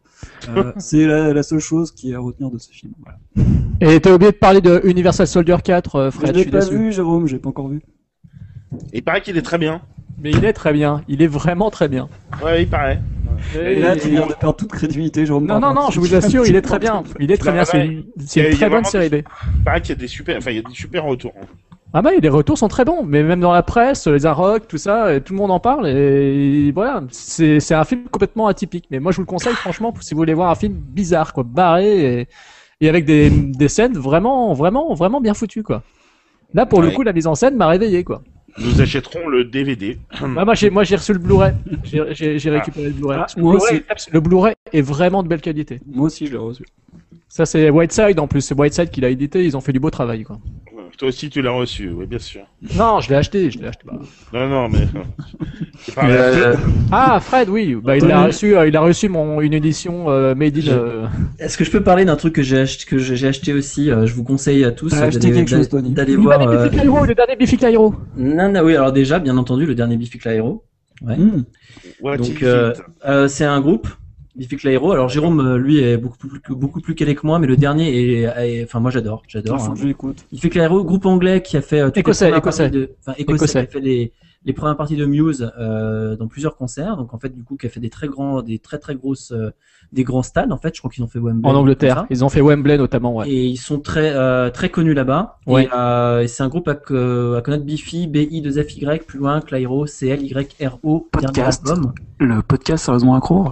Euh, 0.48 0.72
c'est 0.78 1.06
la, 1.06 1.32
la 1.32 1.42
seule 1.42 1.60
chose 1.60 1.92
qui 1.92 2.12
est 2.12 2.14
à 2.14 2.18
retenir 2.18 2.50
de 2.50 2.58
ce 2.58 2.70
film. 2.70 2.92
Voilà. 3.02 3.18
Et 3.80 4.00
t'as 4.00 4.12
oublié 4.14 4.32
de 4.32 4.36
parler 4.36 4.60
de 4.60 4.80
Universal 4.84 5.26
Soldier 5.26 5.56
4, 5.62 5.96
euh, 5.96 6.10
je 6.10 6.16
Fred, 6.16 6.36
je 6.36 6.44
l'ai 6.44 6.50
pas 6.50 6.64
vu, 6.64 6.92
Jérôme, 6.92 7.26
j'ai 7.26 7.38
pas 7.38 7.48
encore 7.48 7.68
vu. 7.68 7.82
il 8.92 9.02
paraît 9.02 9.20
qu'il 9.22 9.36
est 9.36 9.42
très 9.42 9.58
bien. 9.58 9.82
Mais 10.22 10.30
il 10.30 10.44
est 10.46 10.54
très 10.54 10.72
bien, 10.72 11.02
il 11.08 11.20
est 11.20 11.26
vraiment 11.26 11.70
très 11.70 11.88
bien. 11.88 12.08
Ouais, 12.42 12.62
il 12.62 12.68
paraît. 12.68 13.00
Et 13.54 13.80
là, 13.80 13.96
tu 13.96 14.08
viens 14.08 14.26
de 14.26 14.32
perdre 14.32 14.56
toute 14.56 14.72
crédibilité, 14.72 15.26
Jérôme. 15.26 15.46
Non, 15.46 15.60
non, 15.60 15.74
non, 15.74 15.90
je 15.90 16.00
vous 16.00 16.14
assure, 16.14 16.46
il 16.46 16.56
est 16.56 16.62
très 16.62 16.78
bien. 16.78 17.02
Il 17.20 17.30
est 17.30 17.36
très 17.36 17.52
bien, 17.52 17.64
c'est 17.64 17.84
une, 17.84 18.56
très 18.56 18.70
bonne 18.70 18.84
série 18.84 19.10
B. 19.10 19.16
Il 19.16 19.64
paraît 19.64 19.80
qu'il 19.82 19.90
y 19.90 19.98
a 19.98 20.00
des 20.00 20.08
super, 20.08 20.38
enfin, 20.38 20.52
il 20.52 20.56
y 20.56 20.60
a 20.60 20.62
des 20.62 20.74
super 20.74 21.04
retours. 21.04 21.34
hein. 21.40 21.46
Ah 21.98 22.02
bah, 22.02 22.10
les 22.20 22.28
retours 22.28 22.58
sont 22.58 22.68
très 22.68 22.84
bons, 22.84 23.04
mais 23.04 23.22
même 23.22 23.40
dans 23.40 23.52
la 23.54 23.62
presse, 23.62 24.06
les 24.06 24.26
Arocs, 24.26 24.68
tout 24.68 24.76
ça, 24.76 25.18
tout 25.18 25.32
le 25.32 25.38
monde 25.38 25.50
en 25.50 25.60
parle, 25.60 25.88
et 25.88 26.70
voilà, 26.72 27.02
c'est 27.10 27.58
c'est 27.58 27.72
un 27.74 27.84
film 27.84 28.02
complètement 28.10 28.48
atypique. 28.48 28.84
Mais 28.90 29.00
moi, 29.00 29.12
je 29.12 29.16
vous 29.16 29.22
le 29.22 29.26
conseille, 29.26 29.54
franchement, 29.54 29.94
si 30.02 30.12
vous 30.12 30.18
voulez 30.18 30.34
voir 30.34 30.50
un 30.50 30.54
film 30.56 30.74
bizarre, 30.74 31.32
quoi, 31.32 31.42
barré, 31.42 32.20
et, 32.20 32.28
et 32.82 32.88
avec 32.90 33.06
des, 33.06 33.30
des 33.30 33.68
scènes 33.68 33.94
vraiment, 33.96 34.52
vraiment, 34.52 34.92
vraiment 34.92 35.22
bien 35.22 35.32
foutues, 35.32 35.62
quoi. 35.62 35.84
Là, 36.52 36.66
pour 36.66 36.82
le 36.82 36.90
coup, 36.90 37.02
la 37.02 37.14
mise 37.14 37.26
en 37.26 37.34
scène 37.34 37.56
m'a 37.56 37.66
réveillé, 37.66 38.04
quoi. 38.04 38.20
Nous 38.58 38.78
achèterons 38.82 39.26
le 39.28 39.44
DVD. 39.44 39.98
Ah, 40.20 40.44
moi, 40.44 40.52
j'ai 40.52 40.68
moi, 40.68 40.84
j'ai 40.84 40.96
reçu 40.96 41.14
le 41.14 41.18
Blu-ray. 41.18 41.54
J'ai- 41.84 42.04
J'ai 42.14 42.38
j'ai 42.38 42.50
récupéré 42.50 42.88
le 42.88 42.92
Blu-ray. 42.92 43.18
Ah, 43.22 43.26
Le 43.38 43.42
moi 43.42 43.52
Blu-ray- 43.56 43.84
Le 44.12 44.20
Blu-ray 44.20 44.54
est 44.70 44.82
vraiment 44.82 45.22
de 45.22 45.28
belle 45.28 45.40
qualité. 45.40 45.80
Moi 45.86 46.06
aussi, 46.08 46.26
je 46.26 46.32
l'ai 46.32 46.38
reçu. 46.38 46.62
Ça, 47.28 47.46
c'est 47.46 47.70
Whiteside 47.70 48.18
en 48.20 48.26
plus. 48.26 48.42
C'est 48.42 48.54
Whiteside 48.58 48.90
qui 48.90 49.00
l'a 49.00 49.08
édité. 49.08 49.44
Ils 49.44 49.56
ont 49.56 49.60
fait 49.62 49.72
du 49.72 49.80
beau 49.80 49.88
travail, 49.90 50.24
quoi. 50.24 50.38
Toi 50.98 51.08
aussi, 51.08 51.28
tu 51.28 51.42
l'as 51.42 51.50
reçu, 51.50 51.90
oui, 51.90 52.06
bien 52.06 52.18
sûr. 52.18 52.40
Non, 52.74 53.00
je 53.00 53.10
l'ai 53.10 53.16
acheté. 53.16 53.50
Je 53.50 53.58
l'ai 53.58 53.66
acheté. 53.66 53.82
bah. 53.84 53.98
Non, 54.32 54.48
non, 54.48 54.68
mais. 54.70 54.86
Pas 55.94 56.08
Euh, 56.08 56.56
Ah, 56.90 57.20
Fred, 57.20 57.50
oui. 57.50 57.74
Bah, 57.82 57.98
il 57.98 58.10
a 58.10 58.24
reçu. 58.24 58.56
euh, 58.56 58.66
il 58.66 58.74
a 58.76 58.80
reçu 58.80 59.08
mon 59.10 59.42
une 59.42 59.52
édition 59.52 60.08
euh, 60.08 60.34
made 60.34 60.56
in. 60.56 60.68
euh, 60.68 61.06
Est-ce 61.38 61.58
que 61.58 61.64
je 61.64 61.70
peux 61.70 61.82
parler 61.82 62.06
d'un 62.06 62.16
truc 62.16 62.34
que 62.34 62.42
j'ai 62.42 62.60
acheté, 62.60 62.86
que 62.86 62.96
j'ai 62.98 63.26
acheté 63.28 63.52
aussi 63.52 63.90
euh, 63.90 64.06
Je 64.06 64.14
vous 64.14 64.24
conseille 64.24 64.64
à 64.64 64.70
tous 64.72 64.94
euh, 64.94 65.10
d'aller 65.10 65.32
quelque 65.32 65.50
chose, 65.50 65.68
d'aller- 65.68 65.82
Tony 65.84 65.90
d'aller 65.92 66.12
Le 66.14 66.18
voir. 66.20 66.38
dernier 66.38 66.56
euh, 66.56 66.68
Clyro, 66.70 67.04
le 67.04 67.14
dernier 67.14 67.36
Biffy 67.36 67.58
Clyro. 67.58 67.94
Non, 68.16 68.50
non, 68.50 68.60
oui, 68.62 68.74
alors 68.74 68.92
déjà, 68.92 69.18
bien 69.18 69.36
entendu, 69.36 69.66
le 69.66 69.74
dernier 69.74 69.98
Biffy 69.98 70.16
Clyro. 70.18 70.64
Ouais. 71.02 71.16
Mmh. 71.18 71.44
What 72.00 72.16
Donc, 72.16 72.42
euh, 72.42 72.72
Euh, 73.06 73.28
c'est 73.28 73.44
un 73.44 73.60
groupe, 73.60 73.86
Biffy 74.36 74.56
Clyro. 74.56 74.92
Alors 74.92 75.08
Jérôme, 75.08 75.40
euh, 75.40 75.56
lui, 75.58 75.78
est 75.78 75.96
beaucoup 75.96 76.16
plus, 76.18 76.40
beaucoup 76.50 76.80
plus 76.80 76.94
calé 76.94 77.14
que 77.14 77.26
moi, 77.26 77.38
mais 77.38 77.46
le 77.46 77.56
dernier 77.56 78.22
est, 78.22 78.64
enfin 78.64 78.80
moi 78.80 78.90
j'adore, 78.90 79.22
j'adore. 79.28 79.56
Ah, 79.60 79.66
hein. 79.68 79.74
que 79.74 79.80
je 79.80 79.86
l'écoute. 79.86 80.26
Biffy 80.32 80.50
Clyro, 80.50 80.84
groupe 80.84 81.06
anglais 81.06 81.42
qui 81.42 81.56
a 81.56 81.62
fait 81.62 81.80
euh, 81.80 81.86
toutes 81.86 81.98
Écossais, 81.98 82.26
les 82.30 82.40
premières 82.40 82.42
écossais. 82.42 82.62
parties 82.64 82.78
de, 82.78 83.22
écossais, 83.22 83.22
Écossais. 83.22 83.52
qui 83.66 83.76
a 83.76 83.80
fait 83.80 83.80
les, 83.80 84.12
les 84.44 84.52
premières 84.52 84.76
parties 84.76 84.96
de 84.96 85.06
Muse 85.06 85.50
euh, 85.58 86.16
dans 86.16 86.28
plusieurs 86.28 86.56
concerts. 86.56 86.96
Donc 86.96 87.14
en 87.14 87.18
fait, 87.18 87.30
du 87.30 87.42
coup, 87.42 87.56
qui 87.56 87.66
a 87.66 87.70
fait 87.70 87.80
des 87.80 87.90
très 87.90 88.06
grands, 88.08 88.42
des 88.42 88.58
très 88.58 88.78
très 88.78 88.94
grosses, 88.94 89.32
euh, 89.32 89.50
des 89.92 90.04
grands 90.04 90.22
stades. 90.22 90.52
En 90.52 90.56
fait, 90.58 90.74
je 90.74 90.80
crois 90.80 90.90
qu'ils 90.90 91.02
ont 91.02 91.08
fait 91.08 91.18
Wembley. 91.18 91.48
En 91.50 91.54
Angleterre. 91.54 92.06
Ils 92.10 92.24
ont 92.24 92.28
fait 92.28 92.40
Wembley 92.42 92.76
notamment, 92.76 93.14
ouais. 93.16 93.28
Et 93.30 93.46
ils 93.46 93.56
sont 93.56 93.80
très 93.80 94.12
euh, 94.14 94.50
très 94.50 94.68
connus 94.68 94.94
là-bas. 94.94 95.38
Ouais. 95.46 95.64
Et, 95.64 95.68
euh, 95.74 96.20
et 96.20 96.28
c'est 96.28 96.42
un 96.42 96.48
groupe 96.48 96.68
à, 96.68 96.74
co- 96.74 97.34
à 97.34 97.40
connaître 97.42 97.64
Biffy, 97.64 98.06
B 98.06 98.16
I 98.30 98.42
2 98.42 98.62
F 98.62 98.76
Y, 98.76 99.04
plus 99.06 99.18
loin 99.18 99.40
Clyro, 99.40 99.86
C 99.86 100.08
L 100.08 100.22
Y 100.22 100.56
R 100.64 100.78
O, 100.82 101.08
Podcast. 101.10 101.68
album. 101.68 101.92
Le 102.20 102.42
podcast 102.42 102.84
sérieusement 102.84 103.14
accro. 103.14 103.48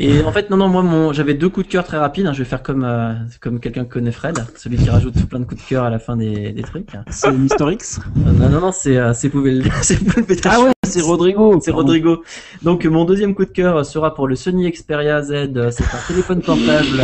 Et 0.00 0.22
en 0.22 0.30
fait, 0.32 0.48
non, 0.50 0.56
non, 0.56 0.68
moi, 0.68 0.82
mon, 0.82 1.12
j'avais 1.12 1.34
deux 1.34 1.48
coups 1.48 1.66
de 1.66 1.72
cœur 1.72 1.84
très 1.84 1.96
rapides. 1.98 2.26
hein. 2.26 2.32
Je 2.32 2.38
vais 2.38 2.48
faire 2.48 2.62
comme 2.62 2.84
euh, 2.84 3.14
comme 3.40 3.58
quelqu'un 3.58 3.84
que 3.84 3.92
connaît 3.94 4.12
Fred, 4.12 4.38
celui 4.56 4.76
qui 4.76 4.88
rajoute 4.90 5.14
plein 5.28 5.40
de 5.40 5.44
coups 5.44 5.60
de 5.62 5.68
cœur 5.68 5.84
à 5.84 5.90
la 5.90 5.98
fin 5.98 6.16
des, 6.16 6.52
des 6.52 6.62
trucs. 6.62 6.94
Euh, 6.94 6.98
C'est 7.10 7.32
Mister 7.32 7.64
X? 7.72 8.00
non, 8.16 8.48
non, 8.48 8.60
non, 8.60 8.72
c'est 8.72 8.96
euh, 8.96 9.12
c'est 9.12 9.28
pouvait 9.28 9.50
le 9.52 9.64
c'est 9.82 9.98
Pouvez 9.98 10.20
le 10.20 10.26
pétage. 10.26 10.52
Ah 10.54 10.60
ouais, 10.62 10.70
c'est 11.00 11.06
Rodrigo. 11.06 11.60
C'est 11.62 11.70
Rodrigo. 11.70 12.22
Donc 12.62 12.84
mon 12.84 13.04
deuxième 13.04 13.34
coup 13.34 13.44
de 13.44 13.50
cœur 13.50 13.84
sera 13.86 14.14
pour 14.14 14.26
le 14.28 14.34
Sony 14.36 14.70
Xperia 14.70 15.22
Z. 15.22 15.30
C'est 15.70 15.84
un 15.84 16.06
téléphone 16.06 16.42
portable 16.42 17.02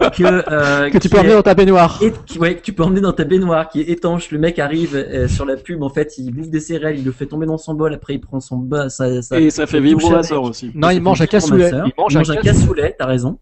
que 0.16 0.24
euh, 0.52 0.90
Que 0.90 0.98
tu 0.98 1.08
peux 1.08 1.18
emmener 1.18 1.30
est- 1.32 1.34
dans 1.36 1.42
ta 1.42 1.54
baignoire. 1.54 1.98
et 2.02 2.12
qui- 2.26 2.38
ouais, 2.38 2.56
que 2.56 2.62
tu 2.62 2.72
peux 2.72 2.82
emmener 2.82 3.00
dans 3.00 3.12
ta 3.12 3.24
baignoire 3.24 3.68
qui 3.68 3.80
est 3.80 3.88
étanche. 3.90 4.30
Le 4.30 4.38
mec 4.38 4.58
arrive 4.58 4.94
euh, 4.96 5.28
sur 5.28 5.44
la 5.44 5.56
pub, 5.56 5.82
en 5.82 5.88
fait, 5.90 6.18
il 6.18 6.30
bouffe 6.32 6.48
des 6.50 6.60
céréales, 6.60 6.98
il 6.98 7.04
le 7.04 7.12
fait 7.12 7.26
tomber 7.26 7.46
dans 7.46 7.58
son 7.58 7.74
bol, 7.74 7.92
après 7.94 8.14
il 8.14 8.20
prend 8.20 8.40
son 8.40 8.58
bas, 8.58 8.88
ça, 8.90 9.22
ça, 9.22 9.40
Et 9.40 9.50
ça 9.50 9.66
fait 9.66 9.80
vibrer 9.80 10.10
ma 10.10 10.22
sœur 10.22 10.42
aussi. 10.42 10.70
Non, 10.74 10.90
il 10.90 11.00
mange 11.02 11.20
un 11.22 11.26
cassoulet. 11.26 11.70
Il 11.86 11.92
mange 11.96 12.16
un 12.16 12.20
cassoulet. 12.22 12.40
cassoulet, 12.42 12.96
t'as 12.98 13.06
raison. 13.06 13.38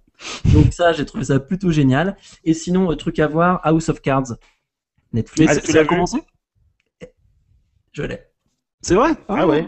Donc 0.47 0.73
ça, 0.73 0.93
j'ai 0.93 1.05
trouvé 1.05 1.25
ça 1.25 1.39
plutôt 1.39 1.71
génial. 1.71 2.17
Et 2.45 2.53
sinon, 2.55 2.91
euh, 2.91 2.95
truc 2.97 3.19
à 3.21 3.27
voir, 3.29 3.61
House 3.63 3.89
of 3.89 4.01
Cards. 4.01 4.35
Netflix, 5.13 5.53
Ah, 5.53 5.55
c'est- 5.61 5.67
tu 5.67 5.73
l'as 5.73 5.85
commencé? 5.85 6.19
Je 7.93 8.03
l'ai. 8.03 8.21
C'est 8.83 8.95
vrai? 8.95 9.11
Ah 9.29 9.47
ouais. 9.47 9.67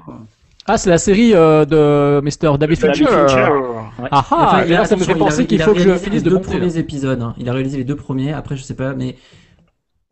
Ah, 0.66 0.78
c'est 0.78 0.90
la 0.90 0.98
série 0.98 1.34
euh, 1.34 1.64
de 1.64 2.20
Mr. 2.22 2.56
David 2.58 2.78
Fincher. 2.78 3.04
Ouais. 3.04 3.10
Ah 3.10 4.08
ah, 4.10 4.18
Enfin, 4.20 4.62
et 4.62 4.68
il 4.68 4.74
a- 4.74 4.80
là, 4.80 4.84
ça 4.84 4.94
me 4.96 5.02
fait 5.02 5.14
penser 5.14 5.46
qu'il 5.46 5.60
faut 5.60 5.72
que 5.72 5.80
je 5.80 5.94
finisse 5.94 6.20
les 6.22 6.24
de 6.24 6.30
deux 6.30 6.36
monter. 6.36 6.52
là. 6.52 6.58
premiers 6.58 6.76
épisodes. 6.78 7.20
hein. 7.20 7.34
Il 7.38 7.48
a 7.48 7.52
réalisé 7.52 7.78
les 7.78 7.84
deux 7.84 7.96
premiers. 7.96 8.32
Après, 8.32 8.56
je 8.56 8.62
sais 8.62 8.74
pas, 8.74 8.94
mais 8.94 9.16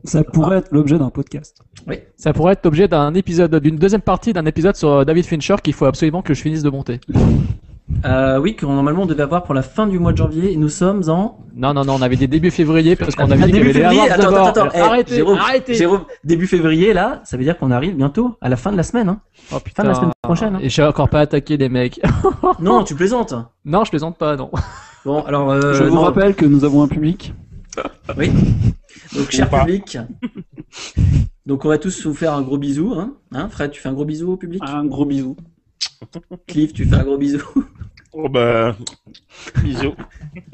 Ça 0.05 0.25
pourrait 0.25 0.59
être 0.59 0.69
l'objet 0.73 0.99
d'un 0.99 1.11
podcast. 1.11 1.59
Ça 2.17 2.33
pourrait 2.33 2.55
être 2.55 2.65
l'objet 2.65 2.89
d'un 2.89 3.15
épisode, 3.15 3.55
d'une 3.57 3.77
deuxième 3.77 4.01
partie 4.01 4.33
d'un 4.33 4.47
épisode 4.47 4.75
sur 4.77 4.89
euh, 4.91 5.05
David 5.05 5.27
Fincher 5.27 5.57
qu'il 5.63 5.75
faut 5.75 5.87
absolument 5.87 6.23
que 6.23 6.35
je 6.35 6.41
finisse 6.43 6.63
de 6.63 6.71
monter. 6.71 7.01
euh, 8.05 8.39
oui, 8.39 8.55
que 8.55 8.67
normalement 8.67 9.03
on 9.03 9.07
devait 9.07 9.23
avoir 9.23 9.43
pour 9.45 9.55
la 9.55 9.63
fin 9.63 9.87
du 9.87 9.99
mois 9.99 10.13
de 10.13 10.19
janvier. 10.19 10.57
Nous 10.57 10.69
sommes 10.69 11.03
en 11.09 11.39
Non, 11.57 11.73
non, 11.75 11.85
non, 11.85 11.95
on 11.95 12.03
avait 12.03 12.17
des 12.17 12.27
débuts 12.27 12.51
février 12.51 12.97
parce 12.97 13.15
qu'on 13.15 13.23
Ah, 13.31 13.33
avait 13.33 13.45
qu'il 13.47 13.49
y 13.49 13.53
début 13.53 13.71
avait 13.71 13.81
février. 13.81 14.11
Attends, 14.11 14.29
attends, 14.29 14.45
attends. 14.47 14.69
Eh, 14.75 14.79
Arrêtez, 14.81 15.15
Jérôme, 15.17 15.39
arrêtez. 15.39 15.75
Jérôme, 15.75 16.05
début 16.23 16.47
février 16.47 16.93
là, 16.93 17.21
ça 17.25 17.37
veut 17.37 17.45
dire 17.45 17.57
qu'on 17.59 17.71
arrive 17.71 17.97
bientôt 17.97 18.37
à 18.41 18.49
la 18.49 18.57
fin 18.57 18.71
de 18.73 18.77
la 18.77 18.83
semaine. 18.83 19.09
Hein. 19.09 19.21
Oh, 19.53 19.57
Fin 19.75 19.83
de 19.85 19.89
la 19.89 19.95
semaine 19.95 20.13
prochaine, 20.23 20.55
hein. 20.57 20.61
Et 20.63 20.69
j'ai 20.69 20.83
encore 20.83 21.09
pas 21.09 21.21
attaqué 21.21 21.57
les 21.57 21.69
mecs. 21.69 22.01
non, 22.61 22.85
tu 22.85 22.95
plaisantes. 22.95 23.35
non, 23.65 23.85
je 23.85 23.91
plaisante 23.91 24.17
pas, 24.19 24.37
non. 24.37 24.51
Bon, 25.05 25.23
alors 25.23 25.51
euh, 25.51 25.73
Je 25.75 25.85
vous 25.85 25.95
non. 25.95 26.03
rappelle 26.03 26.35
que 26.35 26.45
nous 26.45 26.65
avons 26.65 26.83
un 26.83 26.89
public. 26.89 27.33
Oui. 28.19 28.31
Donc, 29.17 29.31
cher 29.31 29.49
public. 29.49 29.97
Donc, 31.47 31.65
on 31.65 31.69
va 31.69 31.79
tous 31.79 32.05
vous 32.05 32.13
faire 32.15 32.35
un 32.35 32.43
gros 32.43 32.59
bisou. 32.59 32.93
Hein, 32.99 33.15
hein 33.33 33.49
Fred, 33.49 33.71
tu 33.71 33.81
fais 33.81 33.89
un 33.89 33.93
gros 33.95 34.05
bisou 34.05 34.33
au 34.33 34.37
public? 34.37 34.61
Un 34.67 34.85
gros 34.85 35.07
bisou. 35.07 35.37
Cliff, 36.47 36.73
tu 36.73 36.85
fais 36.85 36.97
un 36.97 37.05
gros 37.05 37.19
bisou. 37.19 37.43
Oh 38.13 38.29
bah. 38.29 38.75
Bisous. 39.63 39.95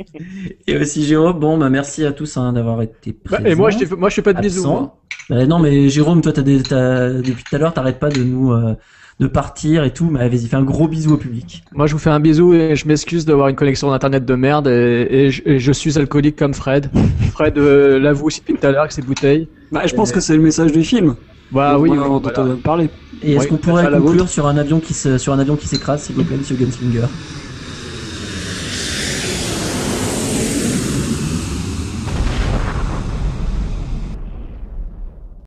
Et 0.66 0.77
aussi 0.77 1.05
Jérôme. 1.05 1.39
Bon, 1.39 1.57
bah 1.57 1.70
merci 1.70 2.05
à 2.05 2.12
tous 2.12 2.37
hein, 2.37 2.53
d'avoir 2.53 2.83
été 2.83 3.12
Bah, 3.12 3.39
présents. 3.39 3.45
et 3.45 3.55
moi, 3.55 3.70
je, 3.70 3.95
moi, 3.95 4.11
fais 4.11 4.22
pas 4.22 4.33
de 4.33 4.41
bisous. 4.41 4.66
Moi. 4.66 4.99
Bah, 5.31 5.47
non, 5.47 5.59
mais 5.61 5.89
Jérôme, 5.89 6.20
toi, 6.20 6.33
des, 6.33 6.59
depuis 6.59 7.45
tout 7.45 7.55
à 7.55 7.59
l'heure, 7.59 7.72
t'arrêtes 7.72 8.01
pas 8.01 8.11
de 8.11 8.22
nous 8.22 8.53
euh, 8.53 8.75
de 9.20 9.27
partir 9.29 9.85
et 9.85 9.93
tout. 9.93 10.11
Mais 10.11 10.29
vas-y, 10.29 10.47
fais 10.47 10.57
un 10.57 10.62
gros 10.64 10.89
bisou 10.89 11.14
au 11.14 11.16
public. 11.16 11.62
Moi, 11.72 11.87
je 11.87 11.93
vous 11.93 11.99
fais 12.01 12.11
un 12.11 12.20
bisou 12.20 12.53
et 12.55 12.75
je 12.77 12.87
m'excuse 12.89 13.25
d'avoir 13.25 13.49
une 13.49 13.57
connexion 13.57 13.91
d'internet 13.91 14.25
de 14.27 14.35
merde 14.35 14.66
et, 14.66 15.07
et 15.11 15.31
je, 15.31 15.43
et 15.47 15.59
je 15.59 15.72
suis 15.72 15.97
alcoolique 15.97 16.37
comme 16.37 16.55
Fred. 16.55 16.91
Fred 17.33 17.57
euh, 17.57 17.99
l'avoue 17.99 18.27
aussi 18.27 18.41
depuis 18.41 18.55
tout 18.55 18.66
à 18.66 18.72
l'heure 18.72 18.81
avec 18.83 18.93
ses 18.93 19.03
bouteilles. 19.03 19.49
Bah, 19.72 19.83
je 19.87 19.95
pense 19.95 20.12
que 20.12 20.20
c'est 20.20 20.37
le 20.37 20.43
message 20.43 20.72
du 20.72 20.83
film. 20.83 21.14
Bah 21.51 21.78
oui, 21.78 21.99
on 21.99 22.18
voilà. 22.20 22.20
va 22.20 22.57
parler. 22.59 22.90
Et 23.22 23.32
est-ce 23.34 23.47
Oui, 23.47 23.49
qu'on 23.49 23.59
pourrait 23.59 23.88
conclure 23.88 24.28
sur 24.28 24.47
un 24.47 24.57
avion 24.57 24.80
qui 24.80 24.92
se, 24.95 25.18
sur 25.18 25.32
un 25.32 25.38
avion 25.38 25.57
qui 25.57 25.68
s'écrase, 25.68 26.05
s'il 26.05 26.16
vous 26.16 26.24
plaît, 26.24 26.36
Monsieur 26.36 26.57
Gunslinger 26.57 27.07